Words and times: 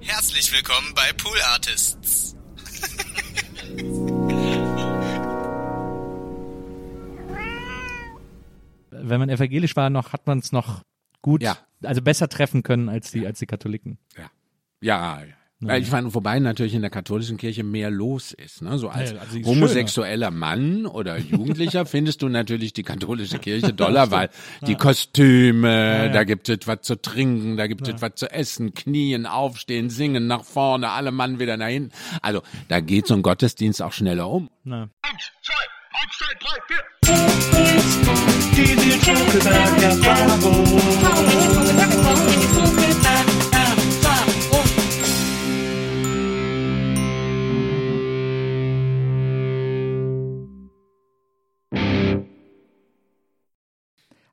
Herzlich 0.00 0.52
willkommen 0.52 0.94
bei 0.94 1.12
Pool 1.12 1.40
Artists. 1.42 2.36
Wenn 8.90 9.20
man 9.20 9.28
evangelisch 9.28 9.76
war, 9.76 9.90
noch 9.90 10.12
hat 10.12 10.26
man 10.26 10.38
es 10.38 10.52
noch 10.52 10.82
gut, 11.22 11.42
Ja. 11.42 11.58
also 11.82 12.00
besser 12.02 12.28
treffen 12.28 12.62
können 12.62 12.88
als 12.88 13.10
die 13.10 13.26
als 13.26 13.38
die 13.38 13.46
Katholiken. 13.46 13.98
Ja. 14.16 14.30
Ja, 14.80 15.24
ja. 15.24 15.34
Weil 15.60 15.82
ich 15.82 15.90
meine, 15.90 16.14
wobei 16.14 16.38
natürlich 16.38 16.74
in 16.74 16.82
der 16.82 16.90
katholischen 16.90 17.36
Kirche 17.36 17.64
mehr 17.64 17.90
los 17.90 18.32
ist. 18.32 18.62
Ne? 18.62 18.78
So 18.78 18.90
als 18.90 19.10
Ja, 19.10 19.18
also 19.18 19.40
homosexueller 19.42 20.30
Mann 20.30 20.86
oder 20.86 21.18
Jugendlicher 21.18 21.84
findest 21.86 22.22
du 22.22 22.28
natürlich 22.28 22.72
die 22.74 22.84
katholische 22.84 23.40
Kirche 23.40 23.72
doller, 23.72 24.12
weil 24.12 24.30
die 24.66 24.76
Kostüme, 24.76 26.12
da 26.12 26.22
gibt 26.22 26.48
es 26.48 26.68
was 26.68 26.82
zu 26.82 27.00
trinken, 27.00 27.56
da 27.56 27.66
gibt 27.66 27.88
es 27.88 28.00
was 28.00 28.14
zu 28.14 28.30
essen, 28.30 28.72
knien, 28.74 29.26
aufstehen, 29.26 29.90
singen, 29.90 30.28
nach 30.28 30.44
vorne, 30.44 30.90
alle 30.90 31.10
Mann 31.10 31.40
wieder 31.40 31.56
nach 31.56 31.66
hinten. 31.66 31.90
Also 32.22 32.42
da 32.68 32.78
geht 32.78 33.08
so 33.08 33.14
ein 33.14 33.22
Gottesdienst 33.22 33.82
auch 33.82 33.92
schneller 33.92 34.30
um. 34.30 34.50
Na. 34.62 34.88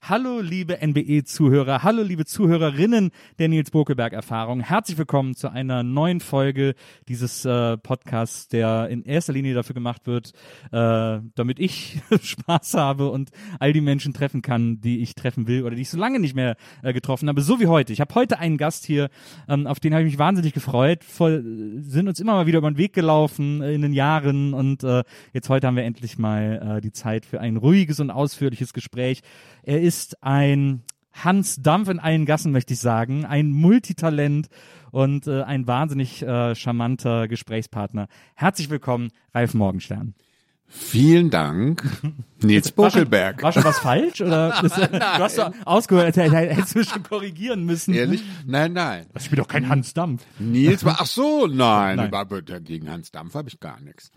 Hallo 0.08 0.40
liebe 0.40 0.78
NBE-Zuhörer, 0.86 1.82
hallo 1.82 2.04
liebe 2.04 2.26
Zuhörerinnen 2.26 3.10
der 3.40 3.48
Nils 3.48 3.72
Bokelberg-Erfahrung. 3.72 4.60
Herzlich 4.60 5.00
willkommen 5.00 5.34
zu 5.34 5.50
einer 5.50 5.82
neuen 5.82 6.20
Folge 6.20 6.76
dieses 7.08 7.44
äh, 7.44 7.76
Podcasts, 7.78 8.48
der 8.48 8.88
in 8.90 9.02
erster 9.02 9.34
Linie 9.34 9.56
dafür 9.56 9.74
gemacht 9.74 10.06
wird, 10.06 10.34
äh, 10.72 11.22
damit 11.34 11.60
ich 11.60 12.02
Spaß 12.22 12.76
habe 12.76 13.10
und 13.10 13.32
all 13.58 13.74
die 13.74 13.82
Menschen 13.82 14.14
treffen 14.14 14.44
kann, 14.44 14.80
die 14.80 15.00
ich 15.00 15.16
treffen 15.16 15.48
will 15.48 15.64
oder 15.64 15.76
die 15.76 15.82
ich 15.82 15.90
so 15.90 15.98
lange 15.98 16.20
nicht 16.20 16.36
mehr 16.36 16.56
äh, 16.84 16.94
getroffen 16.94 17.28
habe, 17.28 17.42
so 17.42 17.60
wie 17.60 17.66
heute. 17.66 17.92
Ich 17.92 18.00
habe 18.00 18.14
heute 18.14 18.38
einen 18.38 18.58
Gast 18.58 18.86
hier, 18.86 19.10
ähm, 19.48 19.66
auf 19.66 19.80
den 19.80 19.96
habe 19.96 20.04
ich 20.04 20.12
mich 20.12 20.20
wahnsinnig 20.20 20.54
gefreut. 20.54 21.04
Voll, 21.04 21.44
sind 21.80 22.08
uns 22.08 22.20
immer 22.20 22.34
mal 22.34 22.46
wieder 22.46 22.60
über 22.60 22.70
den 22.70 22.78
Weg 22.78 22.94
gelaufen 22.94 23.64
äh, 23.64 23.74
in 23.74 23.82
den 23.82 23.94
Jahren 23.94 24.54
und 24.54 24.84
äh, 24.84 25.04
jetzt 25.34 25.50
heute 25.50 25.66
haben 25.66 25.78
wir 25.78 25.84
endlich 25.84 26.20
mal 26.20 26.78
äh, 26.78 26.82
die 26.82 26.92
Zeit 26.92 27.26
für 27.26 27.40
ein 27.40 27.58
ruhiges 27.58 28.00
und 28.00 28.12
ausführliches 28.12 28.72
Gespräch. 28.72 29.24
Er 29.64 29.82
ist 29.82 29.95
ein 30.22 30.84
Hans 31.14 31.62
Dampf 31.62 31.90
in 31.90 32.00
allen 32.00 32.26
Gassen, 32.26 32.52
möchte 32.52 32.74
ich 32.74 32.80
sagen, 32.80 33.26
ein 33.26 33.50
Multitalent 33.50 34.50
und 34.92 35.28
äh, 35.28 35.44
ein 35.44 35.66
wahnsinnig 35.66 36.22
äh, 36.22 36.56
charmanter 36.56 37.28
Gesprächspartner. 37.28 38.08
Herzlich 38.36 38.70
willkommen, 38.70 39.12
Ralf 39.34 39.54
Morgenstern. 39.54 40.14
Vielen 40.68 41.30
Dank, 41.30 41.84
Nils 42.42 42.72
Buckelberg. 42.72 43.42
War 43.42 43.54
schon 43.54 43.64
was 43.64 43.80
falsch? 43.80 44.20
Oder 44.20 44.50
das, 44.62 44.74
du 44.74 45.00
hast 45.00 45.38
doch 45.38 45.52
ausgehört, 45.64 46.18
hättest 46.18 46.76
du 46.76 46.84
schon 46.84 47.02
korrigieren 47.02 47.64
müssen. 47.66 47.94
Ehrlich? 47.94 48.24
Nein, 48.46 48.74
nein. 48.74 49.06
Das 49.14 49.26
spielt 49.26 49.40
doch 49.40 49.48
kein 49.48 49.70
Hans 49.70 49.94
Dampf. 49.94 50.24
Nils 50.38 50.84
war, 50.84 50.98
ach 51.00 51.06
so, 51.06 51.48
nein, 51.48 51.96
Nein. 51.98 52.14
Aber 52.14 52.42
gegen 52.42 52.90
Hans 52.90 53.12
Dampf 53.12 53.36
habe 53.36 53.48
ich 53.48 53.60
gar 53.60 53.80
nichts. 53.80 54.12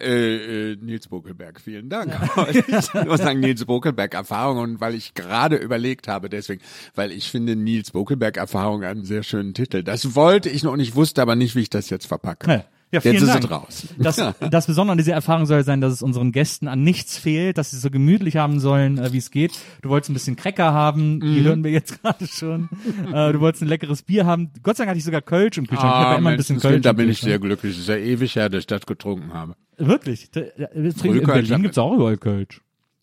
Äh, 0.00 0.72
äh, 0.72 0.76
Nils 0.76 1.08
Buckelberg, 1.08 1.60
vielen 1.60 1.88
Dank. 1.88 2.12
Ich 2.56 3.04
muss 3.04 3.20
sagen, 3.20 3.40
Nils 3.40 3.64
Buckelberg 3.64 4.14
Erfahrung 4.14 4.58
und 4.58 4.80
weil 4.80 4.94
ich 4.94 5.14
gerade 5.14 5.56
überlegt 5.56 6.08
habe, 6.08 6.28
deswegen, 6.28 6.62
weil 6.94 7.10
ich 7.10 7.30
finde 7.30 7.56
Nils 7.56 7.90
Buckelberg 7.90 8.36
Erfahrung 8.36 8.84
einen 8.84 9.04
sehr 9.04 9.22
schönen 9.22 9.54
Titel. 9.54 9.82
Das 9.82 10.14
wollte 10.14 10.48
ich 10.48 10.62
noch 10.62 10.72
und 10.72 10.80
ich 10.80 10.94
wusste 10.94 11.22
aber 11.22 11.34
nicht, 11.36 11.56
wie 11.56 11.62
ich 11.62 11.70
das 11.70 11.90
jetzt 11.90 12.06
verpacke. 12.06 12.50
Ja. 12.50 12.64
Ja, 12.92 13.00
vielen 13.00 13.14
jetzt 13.14 13.22
ist 13.24 13.28
Dank. 13.34 13.44
es 13.44 13.50
raus. 13.50 13.86
Das, 13.98 14.34
das 14.50 14.66
Besondere 14.66 14.92
an 14.92 14.98
dieser 14.98 15.12
Erfahrung 15.14 15.44
soll 15.46 15.64
sein, 15.64 15.80
dass 15.80 15.92
es 15.92 16.02
unseren 16.02 16.30
Gästen 16.30 16.68
an 16.68 16.82
nichts 16.84 17.18
fehlt, 17.18 17.58
dass 17.58 17.72
sie 17.72 17.78
so 17.78 17.90
gemütlich 17.90 18.36
haben 18.36 18.60
sollen, 18.60 18.98
äh, 18.98 19.12
wie 19.12 19.18
es 19.18 19.30
geht. 19.32 19.58
Du 19.82 19.88
wolltest 19.88 20.10
ein 20.10 20.14
bisschen 20.14 20.36
Cracker 20.36 20.72
haben, 20.72 21.18
die 21.20 21.40
Mhm. 21.40 21.44
hören 21.44 21.64
wir 21.64 21.72
jetzt 21.72 22.00
gerade 22.02 22.26
schon. 22.28 22.68
äh, 23.12 23.32
du 23.32 23.40
wolltest 23.40 23.62
ein 23.62 23.68
leckeres 23.68 24.02
Bier 24.02 24.24
haben. 24.24 24.50
Gott 24.62 24.76
sei 24.76 24.82
Dank 24.84 24.90
hatte 24.90 24.98
ich 24.98 25.04
sogar 25.04 25.20
Kölsch 25.22 25.58
im 25.58 25.66
Kühlschrank. 25.66 25.90
ich 25.92 25.98
habe 25.98 26.12
ja 26.12 26.18
immer 26.18 26.30
ein 26.30 26.36
bisschen 26.36 26.60
Kölsch. 26.60 26.82
da 26.82 26.92
bin 26.92 27.08
ich 27.08 27.20
sehr 27.20 27.38
glücklich. 27.40 27.72
Es 27.74 27.80
ist 27.80 27.88
ja 27.88 27.96
ewig 27.96 28.36
her, 28.36 28.48
dass 28.48 28.60
ich 28.60 28.66
das 28.68 28.86
getrunken 28.86 29.34
habe. 29.34 29.56
Wirklich? 29.78 30.30
Da- 30.30 30.42
da- 30.56 30.66
In 30.66 30.92
Berlin 31.24 31.62
gibt's 31.62 31.78
auch 31.78 31.92
überall 31.94 32.16
Kölsch. 32.16 32.60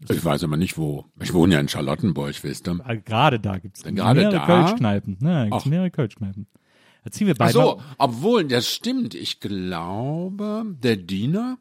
Ich 0.10 0.24
weiß 0.26 0.44
aber 0.46 0.58
nicht 0.58 0.78
wo. 0.78 1.06
Ich 1.22 1.34
wohne 1.34 1.54
ja 1.56 1.60
in 1.60 1.68
Charlottenburg, 1.70 2.34
wisst 2.44 2.68
ihr. 2.68 2.80
Ah, 2.84 2.94
Gerade 2.96 3.40
da 3.40 3.58
gibt's 3.58 3.84
Gerade 3.84 4.20
mehrere 4.20 4.34
da? 4.36 4.46
Kölschkneipen. 4.46 5.18
Ne, 5.22 5.34
da 5.34 5.44
gibt's 5.46 5.64
Ach. 5.66 5.70
mehrere 5.70 5.92
Kölschkneipen. 5.92 6.48
Da 7.04 7.12
ziehen 7.12 7.28
wir 7.28 7.34
Ach 7.36 7.40
beide. 7.40 7.54
so, 7.54 7.82
obwohl, 7.98 8.46
das 8.46 8.68
stimmt. 8.70 9.14
Ich 9.16 9.40
glaube, 9.40 10.64
der 10.84 10.96
Diener, 10.98 11.58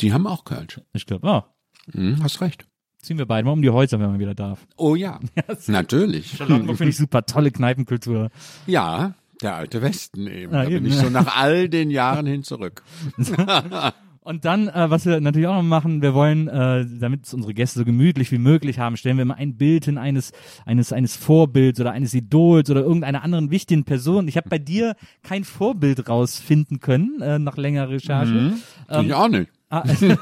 die 0.00 0.12
haben 0.12 0.26
auch 0.26 0.44
Kölsch. 0.44 0.80
Ich 0.92 1.06
glaube, 1.06 1.28
ah, 1.28 1.46
Hm, 1.92 2.22
hast 2.22 2.40
recht. 2.40 2.66
ziehen 3.00 3.18
wir 3.18 3.26
beide 3.26 3.44
mal 3.46 3.52
um 3.52 3.62
die 3.62 3.70
Häuser, 3.70 3.98
wenn 3.98 4.10
man 4.10 4.18
wieder 4.20 4.34
darf. 4.34 4.66
Oh 4.76 4.94
ja, 4.94 5.18
natürlich. 5.66 6.36
Charlottenburg 6.36 6.76
finde 6.76 6.90
ich 6.90 6.96
super, 6.96 7.24
tolle 7.26 7.50
Kneipenkultur. 7.50 8.30
Ja, 8.66 9.14
der 9.40 9.56
alte 9.56 9.82
Westen 9.82 10.26
eben. 10.28 10.54
Ah, 10.54 10.62
da 10.64 10.70
eben. 10.70 10.84
bin 10.84 10.92
ich 10.92 10.98
so 10.98 11.10
nach 11.10 11.36
all 11.36 11.68
den 11.68 11.90
Jahren 11.90 12.26
hin 12.26 12.42
zurück. 12.44 12.82
Und 14.24 14.44
dann, 14.44 14.68
äh, 14.68 14.88
was 14.88 15.04
wir 15.04 15.20
natürlich 15.20 15.48
auch 15.48 15.56
noch 15.56 15.62
machen, 15.64 16.00
wir 16.00 16.14
wollen, 16.14 16.46
äh, 16.46 16.86
damit 16.86 17.26
es 17.26 17.34
unsere 17.34 17.54
Gäste 17.54 17.80
so 17.80 17.84
gemütlich 17.84 18.30
wie 18.30 18.38
möglich 18.38 18.78
haben, 18.78 18.96
stellen 18.96 19.18
wir 19.18 19.24
mal 19.24 19.34
ein 19.34 19.56
Bild 19.56 19.86
hin 19.86 19.98
eines 19.98 20.30
eines 20.64 20.92
eines 20.92 21.16
Vorbilds 21.16 21.80
oder 21.80 21.90
eines 21.90 22.14
Idols 22.14 22.70
oder 22.70 22.82
irgendeiner 22.82 23.24
anderen 23.24 23.50
wichtigen 23.50 23.82
Person. 23.84 24.28
Ich 24.28 24.36
habe 24.36 24.48
bei 24.48 24.58
dir 24.58 24.94
kein 25.24 25.42
Vorbild 25.42 26.08
rausfinden 26.08 26.78
können 26.78 27.20
äh, 27.20 27.40
nach 27.40 27.56
längerer 27.56 27.88
Recherche. 27.88 28.54
Ähm, 28.88 29.06
ich 29.06 29.12
auch 29.12 29.28
nicht. 29.28 29.50
Hast, 29.70 30.02
du, 30.02 30.16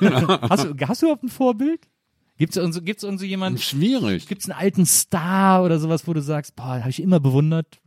hast 0.89 1.03
du 1.03 1.07
überhaupt 1.07 1.25
ein 1.25 1.29
Vorbild? 1.29 1.81
Gibt's 2.39 2.57
irgend 2.57 2.87
gibt's 2.87 3.03
irgend 3.03 3.21
so 3.21 3.27
jemand? 3.27 3.61
Schwierig. 3.61 4.29
Gibt's 4.29 4.49
einen 4.49 4.59
alten 4.59 4.87
Star 4.87 5.63
oder 5.63 5.79
sowas, 5.79 6.07
wo 6.07 6.15
du 6.15 6.23
sagst, 6.23 6.57
boah, 6.57 6.79
habe 6.81 6.89
ich 6.89 7.03
immer 7.03 7.21
bewundert? 7.21 7.81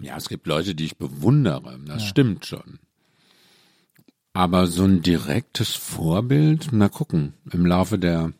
Ja, 0.00 0.16
es 0.16 0.30
gibt 0.30 0.46
Leute, 0.46 0.74
die 0.74 0.86
ich 0.86 0.96
bewundere. 0.96 1.78
Das 1.86 2.06
stimmt 2.06 2.46
schon. 2.46 2.78
Aber 4.36 4.66
so 4.66 4.84
ein 4.84 5.00
direktes 5.00 5.74
Vorbild, 5.74 6.68
na 6.72 6.88
gucken, 6.90 7.32
im 7.52 7.64
Laufe 7.64 7.98
der, 7.98 8.32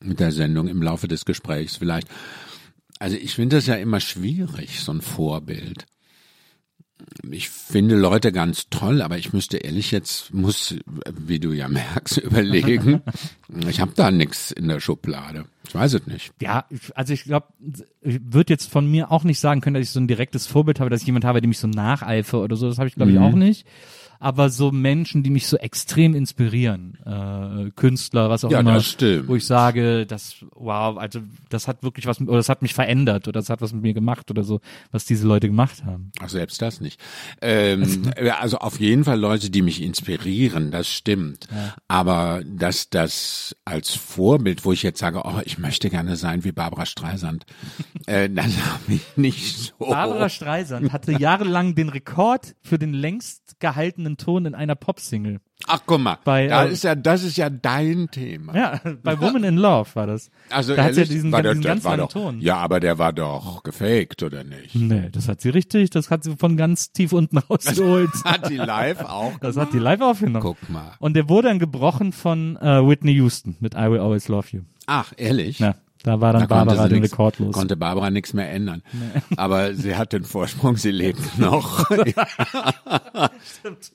der 0.00 0.32
Sendung, 0.32 0.66
im 0.66 0.82
Laufe 0.82 1.06
des 1.06 1.24
Gesprächs 1.24 1.76
vielleicht. 1.76 2.08
Also 2.98 3.16
ich 3.16 3.34
finde 3.34 3.56
das 3.56 3.66
ja 3.66 3.76
immer 3.76 4.00
schwierig, 4.00 4.80
so 4.80 4.90
ein 4.92 5.02
Vorbild. 5.02 5.86
Ich 7.30 7.50
finde 7.50 7.94
Leute 7.94 8.32
ganz 8.32 8.70
toll, 8.70 9.02
aber 9.02 9.18
ich 9.18 9.32
müsste 9.34 9.58
ehrlich 9.58 9.90
jetzt, 9.92 10.32
muss, 10.32 10.74
wie 11.12 11.38
du 11.38 11.52
ja 11.52 11.68
merkst, 11.68 12.16
überlegen. 12.24 13.02
Ich 13.68 13.80
habe 13.80 13.92
da 13.94 14.10
nichts 14.10 14.50
in 14.50 14.66
der 14.66 14.80
Schublade. 14.80 15.44
Ich 15.68 15.74
weiß 15.74 15.92
es 15.94 16.06
nicht. 16.06 16.32
Ja, 16.40 16.64
also 16.94 17.12
ich 17.12 17.22
glaube, 17.24 17.48
ich 18.00 18.18
würde 18.22 18.52
jetzt 18.52 18.68
von 18.70 18.90
mir 18.90 19.12
auch 19.12 19.24
nicht 19.24 19.38
sagen 19.38 19.60
können, 19.60 19.74
dass 19.74 19.84
ich 19.84 19.90
so 19.90 20.00
ein 20.00 20.08
direktes 20.08 20.46
Vorbild 20.46 20.80
habe, 20.80 20.90
dass 20.90 21.02
ich 21.02 21.06
jemand 21.06 21.24
habe, 21.26 21.40
dem 21.40 21.50
ich 21.52 21.58
so 21.58 21.68
nacheifere 21.68 22.40
oder 22.40 22.56
so. 22.56 22.66
Das 22.68 22.78
habe 22.78 22.88
ich, 22.88 22.94
glaube 22.96 23.12
ich, 23.12 23.18
Mhm. 23.18 23.22
auch 23.24 23.34
nicht. 23.34 23.66
Aber 24.18 24.50
so 24.50 24.70
Menschen, 24.72 25.22
die 25.22 25.30
mich 25.30 25.46
so 25.46 25.56
extrem 25.56 26.14
inspirieren, 26.14 26.98
äh, 27.04 27.70
Künstler, 27.72 28.30
was 28.30 28.44
auch 28.44 28.50
Ja, 28.50 28.60
immer, 28.60 28.74
das 28.74 28.86
stimmt. 28.86 29.28
wo 29.28 29.36
ich 29.36 29.46
sage, 29.46 30.06
das, 30.06 30.36
wow, 30.54 30.96
also 30.96 31.20
das 31.48 31.68
hat 31.68 31.82
wirklich 31.82 32.06
was, 32.06 32.20
oder 32.20 32.36
das 32.36 32.48
hat 32.48 32.62
mich 32.62 32.74
verändert 32.74 33.28
oder 33.28 33.40
das 33.40 33.50
hat 33.50 33.60
was 33.60 33.72
mit 33.72 33.82
mir 33.82 33.94
gemacht 33.94 34.30
oder 34.30 34.42
so, 34.44 34.60
was 34.90 35.04
diese 35.04 35.26
Leute 35.26 35.48
gemacht 35.48 35.84
haben. 35.84 36.12
Ach, 36.20 36.28
selbst 36.28 36.62
das 36.62 36.80
nicht. 36.80 37.00
Ähm, 37.42 38.10
ja, 38.22 38.38
also 38.38 38.58
auf 38.58 38.80
jeden 38.80 39.04
Fall 39.04 39.18
Leute, 39.18 39.50
die 39.50 39.62
mich 39.62 39.82
inspirieren, 39.82 40.70
das 40.70 40.88
stimmt. 40.88 41.48
Aber 41.88 42.42
dass 42.46 42.90
das 42.90 43.56
als 43.64 43.94
Vorbild, 43.94 44.64
wo 44.64 44.72
ich 44.72 44.82
jetzt 44.82 44.98
sage, 45.00 45.22
oh, 45.24 45.40
ich 45.44 45.58
möchte 45.58 45.90
gerne 45.90 46.16
sein 46.16 46.44
wie 46.44 46.52
Barbara 46.52 46.86
Streisand, 46.86 47.44
äh, 48.06 48.28
das 48.30 48.46
habe 48.46 48.94
ich 48.94 49.16
nicht 49.16 49.56
so. 49.78 49.86
Barbara 49.86 50.28
Streisand 50.28 50.92
hatte 50.92 51.12
jahrelang 51.12 51.74
den 51.74 51.88
Rekord 51.88 52.54
für 52.62 52.78
den 52.78 52.92
längst 52.92 53.58
gehaltenen 53.58 54.05
Ton 54.16 54.46
in 54.46 54.54
einer 54.54 54.76
Popsingle. 54.76 55.40
Ach, 55.66 55.80
guck 55.84 56.00
mal, 56.00 56.18
Bei, 56.22 56.46
da 56.46 56.64
äh, 56.64 56.72
ist 56.72 56.84
ja, 56.84 56.94
das 56.94 57.24
ist 57.24 57.36
ja 57.36 57.50
dein 57.50 58.08
Thema. 58.10 58.54
Ja, 58.54 58.80
bei 59.02 59.20
Woman 59.20 59.42
in 59.42 59.56
Love 59.56 59.88
war 59.94 60.06
das. 60.06 60.30
Also 60.50 60.76
da 60.76 60.84
hat 60.84 60.94
sie 60.94 61.00
ja 61.00 61.04
ehrlich, 61.04 61.16
diesen, 61.16 61.32
war 61.32 61.42
diesen 61.42 61.62
der, 61.62 61.72
ganz 61.72 61.84
langen 61.84 61.98
doch, 61.98 62.12
Ton. 62.12 62.40
Ja, 62.40 62.58
aber 62.58 62.78
der 62.78 62.98
war 62.98 63.12
doch 63.12 63.62
gefaked, 63.62 64.22
oder 64.22 64.44
nicht? 64.44 64.74
Nee, 64.74 65.08
das 65.10 65.28
hat 65.28 65.40
sie 65.40 65.48
richtig, 65.48 65.90
das 65.90 66.10
hat 66.10 66.24
sie 66.24 66.36
von 66.36 66.56
ganz 66.56 66.92
tief 66.92 67.12
unten 67.12 67.38
rausgeholt. 67.50 68.10
Hat 68.24 68.48
die 68.48 68.56
live 68.56 69.00
auch? 69.00 69.36
Das 69.40 69.56
hat 69.56 69.72
die 69.72 69.78
live 69.78 70.02
aufgenommen. 70.02 70.42
Guck 70.42 70.70
mal. 70.70 70.92
Und 71.00 71.14
der 71.16 71.28
wurde 71.28 71.48
dann 71.48 71.58
gebrochen 71.58 72.12
von 72.12 72.56
äh, 72.56 72.86
Whitney 72.86 73.12
Houston 73.14 73.56
mit 73.60 73.74
I 73.74 73.90
Will 73.90 74.00
Always 74.00 74.28
Love 74.28 74.46
You. 74.52 74.60
Ach, 74.86 75.12
ehrlich? 75.16 75.58
Ja, 75.58 75.74
Da 76.06 76.20
war 76.20 76.32
dann 76.32 76.42
Da 76.42 76.46
Barbara 76.46 76.86
den 76.86 77.00
nix- 77.00 77.12
Rekord 77.12 77.40
los. 77.40 77.52
Konnte 77.52 77.76
Barbara 77.76 78.10
nichts 78.10 78.32
mehr 78.32 78.48
ändern. 78.48 78.84
Aber 79.36 79.74
sie 79.74 79.96
hat 79.96 80.12
den 80.12 80.22
Vorsprung, 80.22 80.76
sie 80.76 80.92
lebt 80.92 81.18
noch. 81.38 81.84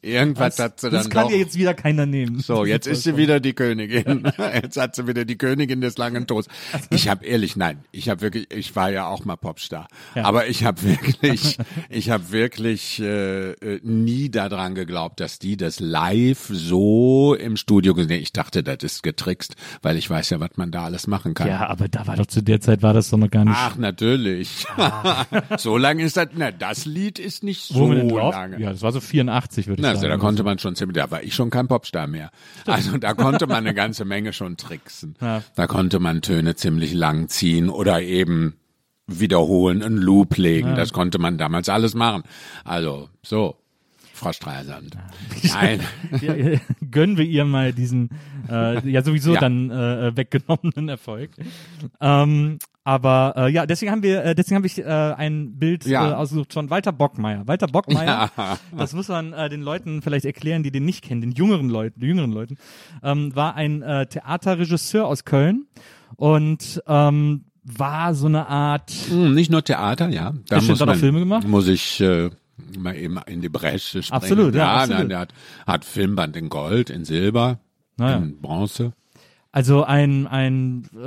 Irgendwas 0.01 0.59
hat 0.59 0.81
sie 0.81 0.89
das 0.89 1.03
dann 1.03 1.11
kann 1.11 1.23
doch. 1.23 1.29
dir 1.31 1.37
jetzt 1.39 1.57
wieder 1.57 1.73
keiner 1.73 2.05
nehmen. 2.05 2.39
So, 2.41 2.65
jetzt 2.65 2.85
ist 2.85 3.03
sie 3.03 3.15
wieder 3.15 3.39
die 3.39 3.53
Königin. 3.53 4.29
Jetzt 4.61 4.75
hat 4.77 4.95
sie 4.95 5.07
wieder 5.07 5.23
die 5.23 5.37
Königin 5.37 5.79
des 5.79 5.97
langen 5.97 6.27
Todes. 6.27 6.47
Ich 6.89 7.07
habe 7.07 7.25
ehrlich, 7.25 7.55
nein, 7.55 7.79
ich 7.91 8.09
habe 8.09 8.21
wirklich, 8.21 8.47
ich 8.51 8.75
war 8.75 8.91
ja 8.91 9.07
auch 9.07 9.23
mal 9.23 9.37
Popstar, 9.37 9.87
Ja. 10.13 10.25
aber 10.25 10.47
ich 10.47 10.65
habe 10.65 10.83
wirklich, 10.83 11.57
ich 11.89 12.09
habe 12.09 12.31
wirklich 12.31 12.99
äh, 12.99 13.51
äh, 13.51 13.79
nie 13.83 14.29
daran 14.29 14.75
geglaubt, 14.75 15.19
dass 15.21 15.39
die 15.39 15.55
das 15.55 15.79
live 15.79 16.49
so 16.51 17.35
im 17.35 17.55
Studio 17.55 17.93
gesehen. 17.93 18.21
Ich 18.21 18.33
dachte, 18.33 18.63
das 18.63 18.77
ist 18.83 19.01
getrickst, 19.03 19.55
weil 19.81 19.95
ich 19.97 20.09
weiß 20.09 20.29
ja, 20.31 20.39
was 20.41 20.51
man 20.57 20.71
da 20.71 20.83
alles 20.85 21.07
machen 21.07 21.33
kann. 21.33 21.47
Ja, 21.47 21.67
aber 21.67 21.87
da 21.87 22.00
war 22.07 22.15
doch 22.15 22.25
zu 22.25 22.41
der 22.41 22.61
Zeit 22.61 22.81
war 22.83 22.93
das 22.93 23.09
doch 23.09 23.17
noch 23.17 23.29
gar 23.29 23.45
nicht. 23.45 23.57
Ach, 23.57 23.75
natürlich. 23.77 24.65
so 25.57 25.77
lange 25.77 26.03
ist 26.03 26.17
das, 26.17 26.29
na, 26.33 26.51
das 26.51 26.85
Lied 26.85 27.19
ist 27.19 27.43
nicht 27.43 27.61
so 27.61 27.91
lange. 27.91 28.59
Ja, 28.59 28.71
das 28.71 28.81
war 28.81 28.91
so 28.91 28.99
84, 28.99 29.67
würde 29.67 29.79
ich 29.79 29.83
Na, 29.83 29.89
also 29.89 30.01
sagen. 30.01 30.11
da 30.11 30.17
konnte 30.17 30.43
man 30.43 30.59
schon 30.59 30.75
ziemlich, 30.75 30.95
da 30.95 31.11
war 31.11 31.23
ich 31.23 31.33
schon 31.35 31.49
kein 31.49 31.67
Popstar 31.67 32.07
mehr. 32.07 32.31
Also 32.65 32.97
da 32.97 33.13
konnte 33.13 33.47
man 33.47 33.57
eine 33.57 33.73
ganze 33.73 34.05
Menge 34.05 34.33
schon 34.33 34.57
tricksen. 34.57 35.15
Ja. 35.21 35.43
Da 35.55 35.67
konnte 35.67 35.99
man 35.99 36.21
Töne 36.21 36.55
ziemlich 36.55 36.93
lang 36.93 37.29
ziehen 37.29 37.69
oder 37.69 38.01
eben 38.01 38.55
wiederholen, 39.07 39.83
einen 39.83 39.97
Loop 39.97 40.37
legen. 40.37 40.75
Das 40.75 40.93
konnte 40.93 41.19
man 41.19 41.37
damals 41.37 41.69
alles 41.69 41.93
machen. 41.93 42.23
Also 42.63 43.09
so, 43.23 43.55
Frau 44.21 44.33
Streisand. 44.33 44.95
Nein. 45.51 45.79
ja, 46.21 46.33
gönnen 46.91 47.17
wir 47.17 47.25
ihr 47.25 47.43
mal 47.43 47.73
diesen 47.73 48.09
äh, 48.49 48.87
ja 48.87 49.01
sowieso 49.01 49.33
Ja. 49.33 49.39
dann 49.39 49.71
äh, 49.71 50.15
weggenommenen 50.15 50.89
Erfolg. 50.89 51.31
Ähm, 51.99 52.59
aber 52.83 53.33
äh, 53.35 53.51
ja, 53.51 53.65
deswegen 53.65 53.91
haben 53.91 54.03
wir, 54.03 54.23
äh, 54.23 54.35
deswegen 54.35 54.57
habe 54.57 54.67
ich 54.67 54.77
äh, 54.77 54.83
ein 54.83 55.57
Bild 55.57 55.85
Ja. 55.87 56.11
äh, 56.11 56.13
ausgesucht 56.13 56.53
von 56.53 56.69
Walter 56.69 56.91
Bockmeier. 56.91 57.47
Walter 57.47 57.65
Bockmeier, 57.67 58.29
Ja. 58.37 58.57
das 58.77 58.93
muss 58.93 59.07
man 59.07 59.33
äh, 59.33 59.49
den 59.49 59.61
Leuten 59.61 60.01
vielleicht 60.03 60.25
erklären, 60.25 60.61
die 60.61 60.71
den 60.71 60.85
nicht 60.85 61.03
kennen, 61.03 61.21
den 61.21 61.31
jüngeren 61.31 61.69
Leuten, 61.69 61.99
den 61.99 62.09
jüngeren 62.09 62.31
Leuten, 62.31 62.57
ähm, 63.03 63.35
war 63.35 63.55
ein 63.55 63.81
äh, 63.81 64.05
Theaterregisseur 64.05 65.07
aus 65.07 65.25
Köln 65.25 65.65
und 66.15 66.81
ähm, 66.87 67.45
war 67.63 68.13
so 68.15 68.25
eine 68.27 68.47
Art 68.47 68.91
Hm, 69.09 69.33
Nicht 69.35 69.51
nur 69.51 69.63
Theater, 69.63 70.09
ja. 70.09 70.33
Da 70.47 70.59
muss 70.61 70.79
man, 70.83 70.95
Filme 70.97 71.19
gemacht? 71.19 71.47
Muss 71.47 71.67
ich 71.67 72.01
äh, 72.01 72.29
mal 72.79 72.95
eben 72.95 73.19
in 73.27 73.41
die 73.41 73.49
Bresche 73.49 74.03
springen. 74.03 74.21
Absolut, 74.23 74.55
ja, 74.55 74.61
ja 74.61 74.73
absolut. 74.75 74.99
Nein, 74.99 75.09
der 75.09 75.19
hat, 75.19 75.33
hat 75.67 75.85
Filmband 75.85 76.35
in 76.37 76.49
Gold, 76.49 76.89
in 76.89 77.05
Silber, 77.05 77.59
Naja. 77.97 78.17
in 78.17 78.39
Bronze. 78.41 78.93
Also 79.53 79.83
ein 79.83 80.27
ein 80.27 80.85
äh, 80.95 80.99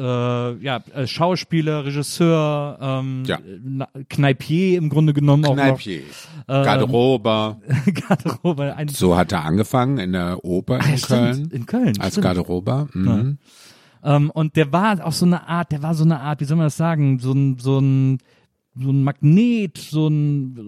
ja 0.62 0.82
äh, 0.94 1.06
Schauspieler, 1.06 1.86
Regisseur, 1.86 2.78
ähm, 2.78 3.22
Ja. 3.26 3.38
Kneipier 4.10 4.76
im 4.76 4.90
Grunde 4.90 5.14
genommen 5.14 5.46
auch 5.46 5.54
Kneipier, 5.54 6.02
Garderober. 6.46 7.58
noch. 7.66 7.94
Garderobe, 8.08 8.74
ein 8.76 8.88
So 8.88 9.16
hat 9.16 9.32
er 9.32 9.44
angefangen 9.44 9.98
in 9.98 10.12
der 10.12 10.44
Oper 10.44 10.76
in 10.76 10.98
stimmt, 10.98 11.08
Köln. 11.08 11.50
in 11.52 11.66
Köln 11.66 12.00
Als 12.00 12.14
stimmt. 12.14 12.24
Garderober. 12.24 12.88
Mhm. 12.92 13.38
ähm, 14.04 14.30
und 14.30 14.56
der 14.56 14.72
war 14.72 15.04
auch 15.06 15.12
so 15.12 15.24
eine 15.24 15.48
Art, 15.48 15.72
der 15.72 15.82
war 15.82 15.94
so 15.94 16.04
eine 16.04 16.20
Art, 16.20 16.40
wie 16.40 16.44
soll 16.44 16.56
man 16.58 16.66
das 16.66 16.76
sagen, 16.76 17.18
so 17.20 17.32
ein 17.32 17.58
so 17.58 17.78
ein 17.78 18.18
so 18.78 18.90
ein 18.90 19.04
Magnet, 19.04 19.78
so 19.78 20.08
ein 20.08 20.58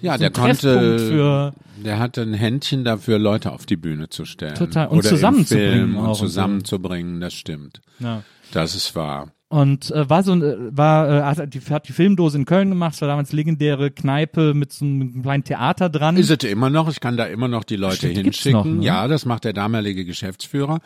Ja, 0.00 0.12
so 0.14 0.18
der 0.18 0.30
konnte, 0.30 0.98
für 0.98 1.52
der 1.84 1.98
hatte 1.98 2.22
ein 2.22 2.34
Händchen 2.34 2.84
dafür, 2.84 3.18
Leute 3.18 3.52
auf 3.52 3.66
die 3.66 3.76
Bühne 3.76 4.08
zu 4.08 4.24
stellen. 4.24 4.54
Total. 4.54 4.88
Und 4.88 5.04
zusammenzubringen 5.04 5.96
Und 5.96 6.14
zusammenzubringen, 6.14 7.20
das 7.20 7.34
stimmt. 7.34 7.80
ja. 7.98 8.22
Das 8.52 8.74
ist 8.74 8.96
wahr. 8.96 9.30
Und 9.50 9.90
äh, 9.90 10.08
war 10.08 10.22
so 10.22 10.32
ein, 10.32 10.42
äh, 10.42 10.56
war 10.76 11.08
äh, 11.08 11.22
hat 11.22 11.52
die, 11.54 11.60
hat 11.60 11.86
die 11.88 11.92
Filmdose 11.92 12.36
in 12.38 12.44
Köln 12.46 12.68
gemacht, 12.70 12.94
es 12.94 13.00
war 13.02 13.08
damals 13.08 13.32
legendäre 13.32 13.90
Kneipe 13.90 14.54
mit 14.54 14.72
so 14.72 14.84
einem 14.86 15.22
kleinen 15.22 15.44
Theater 15.44 15.88
dran. 15.90 16.16
Ist 16.16 16.30
es 16.30 16.50
immer 16.50 16.68
noch? 16.70 16.88
Ich 16.90 17.00
kann 17.00 17.16
da 17.18 17.24
immer 17.24 17.48
noch 17.48 17.64
die 17.64 17.76
Leute 17.76 17.96
Stimmt, 17.96 18.16
hinschicken. 18.18 18.52
noch, 18.52 18.64
ne? 18.64 18.84
Ja, 18.84 19.06
das 19.08 19.24
macht 19.26 19.44
der 19.44 19.52
damalige 19.54 20.04
Geschäftsführer, 20.06 20.80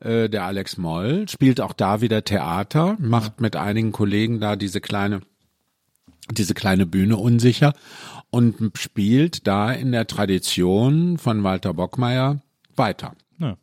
äh, 0.00 0.28
der 0.28 0.44
Alex 0.44 0.76
Moll, 0.76 1.28
spielt 1.28 1.60
auch 1.60 1.72
da 1.72 2.00
wieder 2.00 2.22
Theater, 2.24 2.96
macht 3.00 3.40
mit 3.40 3.54
einigen 3.56 3.90
Kollegen 3.92 4.38
da 4.40 4.54
diese 4.56 4.80
kleine, 4.80 5.20
diese 6.30 6.54
kleine 6.54 6.86
Bühne 6.86 7.16
unsicher 7.16 7.72
und 8.30 8.72
spielt 8.76 9.46
da 9.46 9.70
in 9.72 9.92
der 9.92 10.06
Tradition 10.06 11.18
von 11.18 11.42
Walter 11.44 11.74
Bockmeier 11.74 12.40
weiter. 12.76 13.14
Ja, 13.38 13.56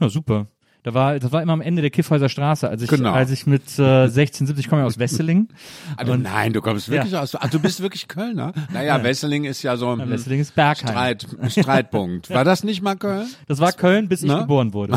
ja 0.00 0.08
super. 0.08 0.46
Da 0.84 0.94
war, 0.94 1.18
das 1.18 1.32
war 1.32 1.42
immer 1.42 1.52
am 1.52 1.60
Ende 1.60 1.82
der 1.82 1.90
Kiffhäuser 1.90 2.28
Straße, 2.30 2.66
als 2.66 2.80
ich, 2.80 2.88
Genau. 2.88 3.12
als 3.12 3.30
ich 3.30 3.46
mit 3.46 3.78
äh, 3.78 4.06
16, 4.06 4.46
17, 4.46 4.60
ich 4.60 4.68
komme 4.68 4.82
ja 4.82 4.86
aus 4.86 4.98
Wesseling. 4.98 5.48
Also 5.96 6.16
nein, 6.16 6.52
du 6.52 6.62
kommst 6.62 6.88
wirklich 6.88 7.14
aus, 7.16 7.34
ach, 7.34 7.50
du 7.50 7.58
bist 7.58 7.82
wirklich 7.82 8.08
Kölner? 8.08 8.52
Naja, 8.72 9.02
Wesseling 9.02 9.44
ist 9.44 9.62
ja 9.62 9.76
so 9.76 9.90
ein 9.90 10.08
Wesseling 10.08 10.40
ist 10.40 10.54
Bergheim. 10.54 10.88
Streit, 10.88 11.26
Streitpunkt. 11.50 12.30
War 12.30 12.44
das 12.44 12.62
nicht 12.64 12.80
mal 12.80 12.96
Köln? 12.96 13.26
Das 13.48 13.58
war 13.58 13.72
Köln, 13.72 14.08
bis 14.08 14.22
ich 14.22 14.28
Na? 14.28 14.40
geboren 14.40 14.72
wurde. 14.72 14.94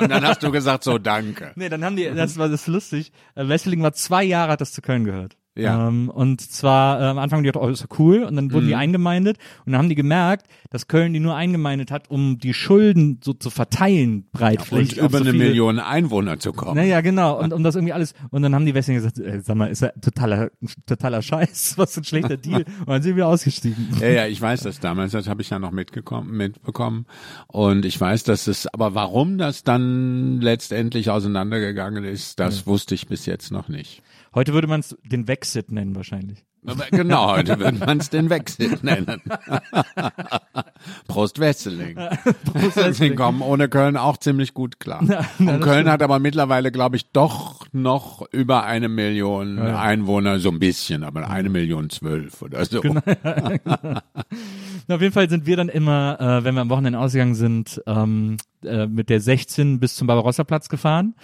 Und 0.00 0.10
dann 0.10 0.24
hast 0.24 0.42
du 0.42 0.52
gesagt 0.52 0.84
so, 0.84 0.98
danke. 0.98 1.52
nee, 1.56 1.68
dann 1.68 1.82
haben 1.84 1.96
die, 1.96 2.04
das 2.04 2.36
war 2.36 2.48
das 2.48 2.62
ist 2.62 2.66
lustig. 2.68 3.10
Äh, 3.34 3.48
Wesseling 3.48 3.82
war 3.82 3.94
zwei 3.94 4.22
Jahre, 4.22 4.52
hat 4.52 4.60
das 4.60 4.72
zu 4.72 4.82
Köln 4.82 5.04
gehört. 5.04 5.36
Ja. 5.54 5.88
Ähm, 5.88 6.08
und 6.08 6.40
zwar 6.40 7.00
äh, 7.00 7.04
am 7.04 7.18
Anfang 7.18 7.38
haben 7.38 7.42
die 7.44 7.48
gedacht, 7.48 7.62
oh, 7.62 7.68
das 7.68 7.82
ist 7.82 7.90
ja 7.90 7.96
cool. 7.98 8.22
Und 8.24 8.36
dann 8.36 8.52
wurden 8.52 8.64
Mhm. 8.64 8.68
die 8.68 8.74
eingemeindet. 8.74 9.36
Und 9.66 9.72
dann 9.72 9.78
haben 9.80 9.88
die 9.90 9.94
gemerkt, 9.94 10.46
dass 10.70 10.88
Köln 10.88 11.12
die 11.12 11.20
nur 11.20 11.34
eingemeindet 11.36 11.90
hat, 11.90 12.10
um 12.10 12.38
die 12.38 12.54
Schulden 12.54 13.20
so 13.22 13.34
zu 13.34 13.50
verteilen, 13.50 14.14
Und 14.14 14.32
breitflächig. 14.32 15.00
auf 15.02 15.10
über 15.10 15.18
so 15.18 15.24
eine 15.24 15.32
viele- 15.32 15.44
Million 15.44 15.78
Einwohner 15.78 16.38
zu 16.38 16.52
kommen. 16.54 16.76
Naja, 16.76 17.02
genau. 17.02 17.38
Und 17.38 17.52
um 17.52 17.62
das 17.62 17.74
irgendwie 17.74 17.92
alles. 17.92 18.14
Und 18.30 18.40
dann 18.42 18.54
haben 18.54 18.64
die 18.64 18.74
Wesslinger 18.74 19.00
gesagt, 19.00 19.18
äh, 19.18 19.40
sag 19.42 19.56
mal, 19.56 19.66
ist 19.66 19.82
ja 19.82 19.90
totaler, 20.00 20.50
totaler 20.86 21.20
Scheiß, 21.20 21.74
was 21.76 21.92
für 21.94 22.00
ein 22.00 22.04
schlechter 22.04 22.38
Deal. 22.38 22.64
Und 22.80 22.88
dann 22.88 23.02
sind 23.02 23.16
wir 23.16 23.26
ausgestiegen. 23.28 23.88
Ja, 24.00 24.08
ja, 24.08 24.26
ich 24.26 24.40
weiß 24.40 24.62
das 24.62 24.80
damals, 24.80 25.12
das 25.12 25.28
habe 25.28 25.42
ich 25.42 25.50
ja 25.50 25.58
noch 25.58 25.70
mitgekommen, 25.72 26.34
mitbekommen. 26.34 27.04
Und 27.48 27.84
ich 27.84 28.00
weiß, 28.00 28.24
dass 28.24 28.46
es, 28.46 28.66
aber 28.72 28.94
warum 28.94 29.36
das 29.36 29.64
dann 29.64 30.40
letztendlich 30.40 31.10
auseinandergegangen 31.10 32.04
ist, 32.04 32.40
das 32.40 32.66
wusste 32.66 32.94
ich 32.94 33.06
bis 33.06 33.26
jetzt 33.26 33.50
noch 33.52 33.68
nicht. 33.68 34.02
Heute 34.34 34.54
würde 34.54 34.66
man 34.66 34.80
es 34.80 34.96
den 35.04 35.28
Wexit 35.42 35.72
nennen 35.72 35.96
wahrscheinlich. 35.96 36.44
Genau, 36.92 37.32
heute 37.36 37.58
würde 37.58 37.84
man 37.84 37.98
es 37.98 38.10
den 38.10 38.30
Wechsel 38.30 38.78
nennen. 38.82 39.20
Prost 41.08 41.40
Wesseling. 41.40 41.98
Sie 42.92 43.10
kommen 43.16 43.42
ohne 43.42 43.68
Köln 43.68 43.96
auch 43.96 44.18
ziemlich 44.18 44.54
gut 44.54 44.78
klar. 44.78 45.02
Und 45.40 45.60
Köln 45.60 45.90
hat 45.90 46.00
aber 46.00 46.20
mittlerweile, 46.20 46.70
glaube 46.70 46.94
ich, 46.94 47.10
doch 47.10 47.66
noch 47.72 48.24
über 48.30 48.62
eine 48.62 48.88
Million 48.88 49.58
Einwohner, 49.58 50.38
so 50.38 50.50
ein 50.50 50.60
bisschen, 50.60 51.02
aber 51.02 51.28
eine 51.28 51.48
Million 51.48 51.90
zwölf 51.90 52.40
oder 52.42 52.64
so. 52.64 52.80
Na, 52.84 54.02
auf 54.94 55.00
jeden 55.00 55.12
Fall 55.12 55.28
sind 55.28 55.46
wir 55.46 55.56
dann 55.56 55.68
immer, 55.68 56.20
äh, 56.20 56.44
wenn 56.44 56.54
wir 56.54 56.60
am 56.60 56.70
Wochenende 56.70 57.00
ausgegangen 57.00 57.34
sind, 57.34 57.82
ähm, 57.88 58.36
äh, 58.64 58.86
mit 58.86 59.10
der 59.10 59.20
16 59.20 59.80
bis 59.80 59.96
zum 59.96 60.06
Barbarossa-Platz 60.06 60.68
gefahren, 60.68 61.14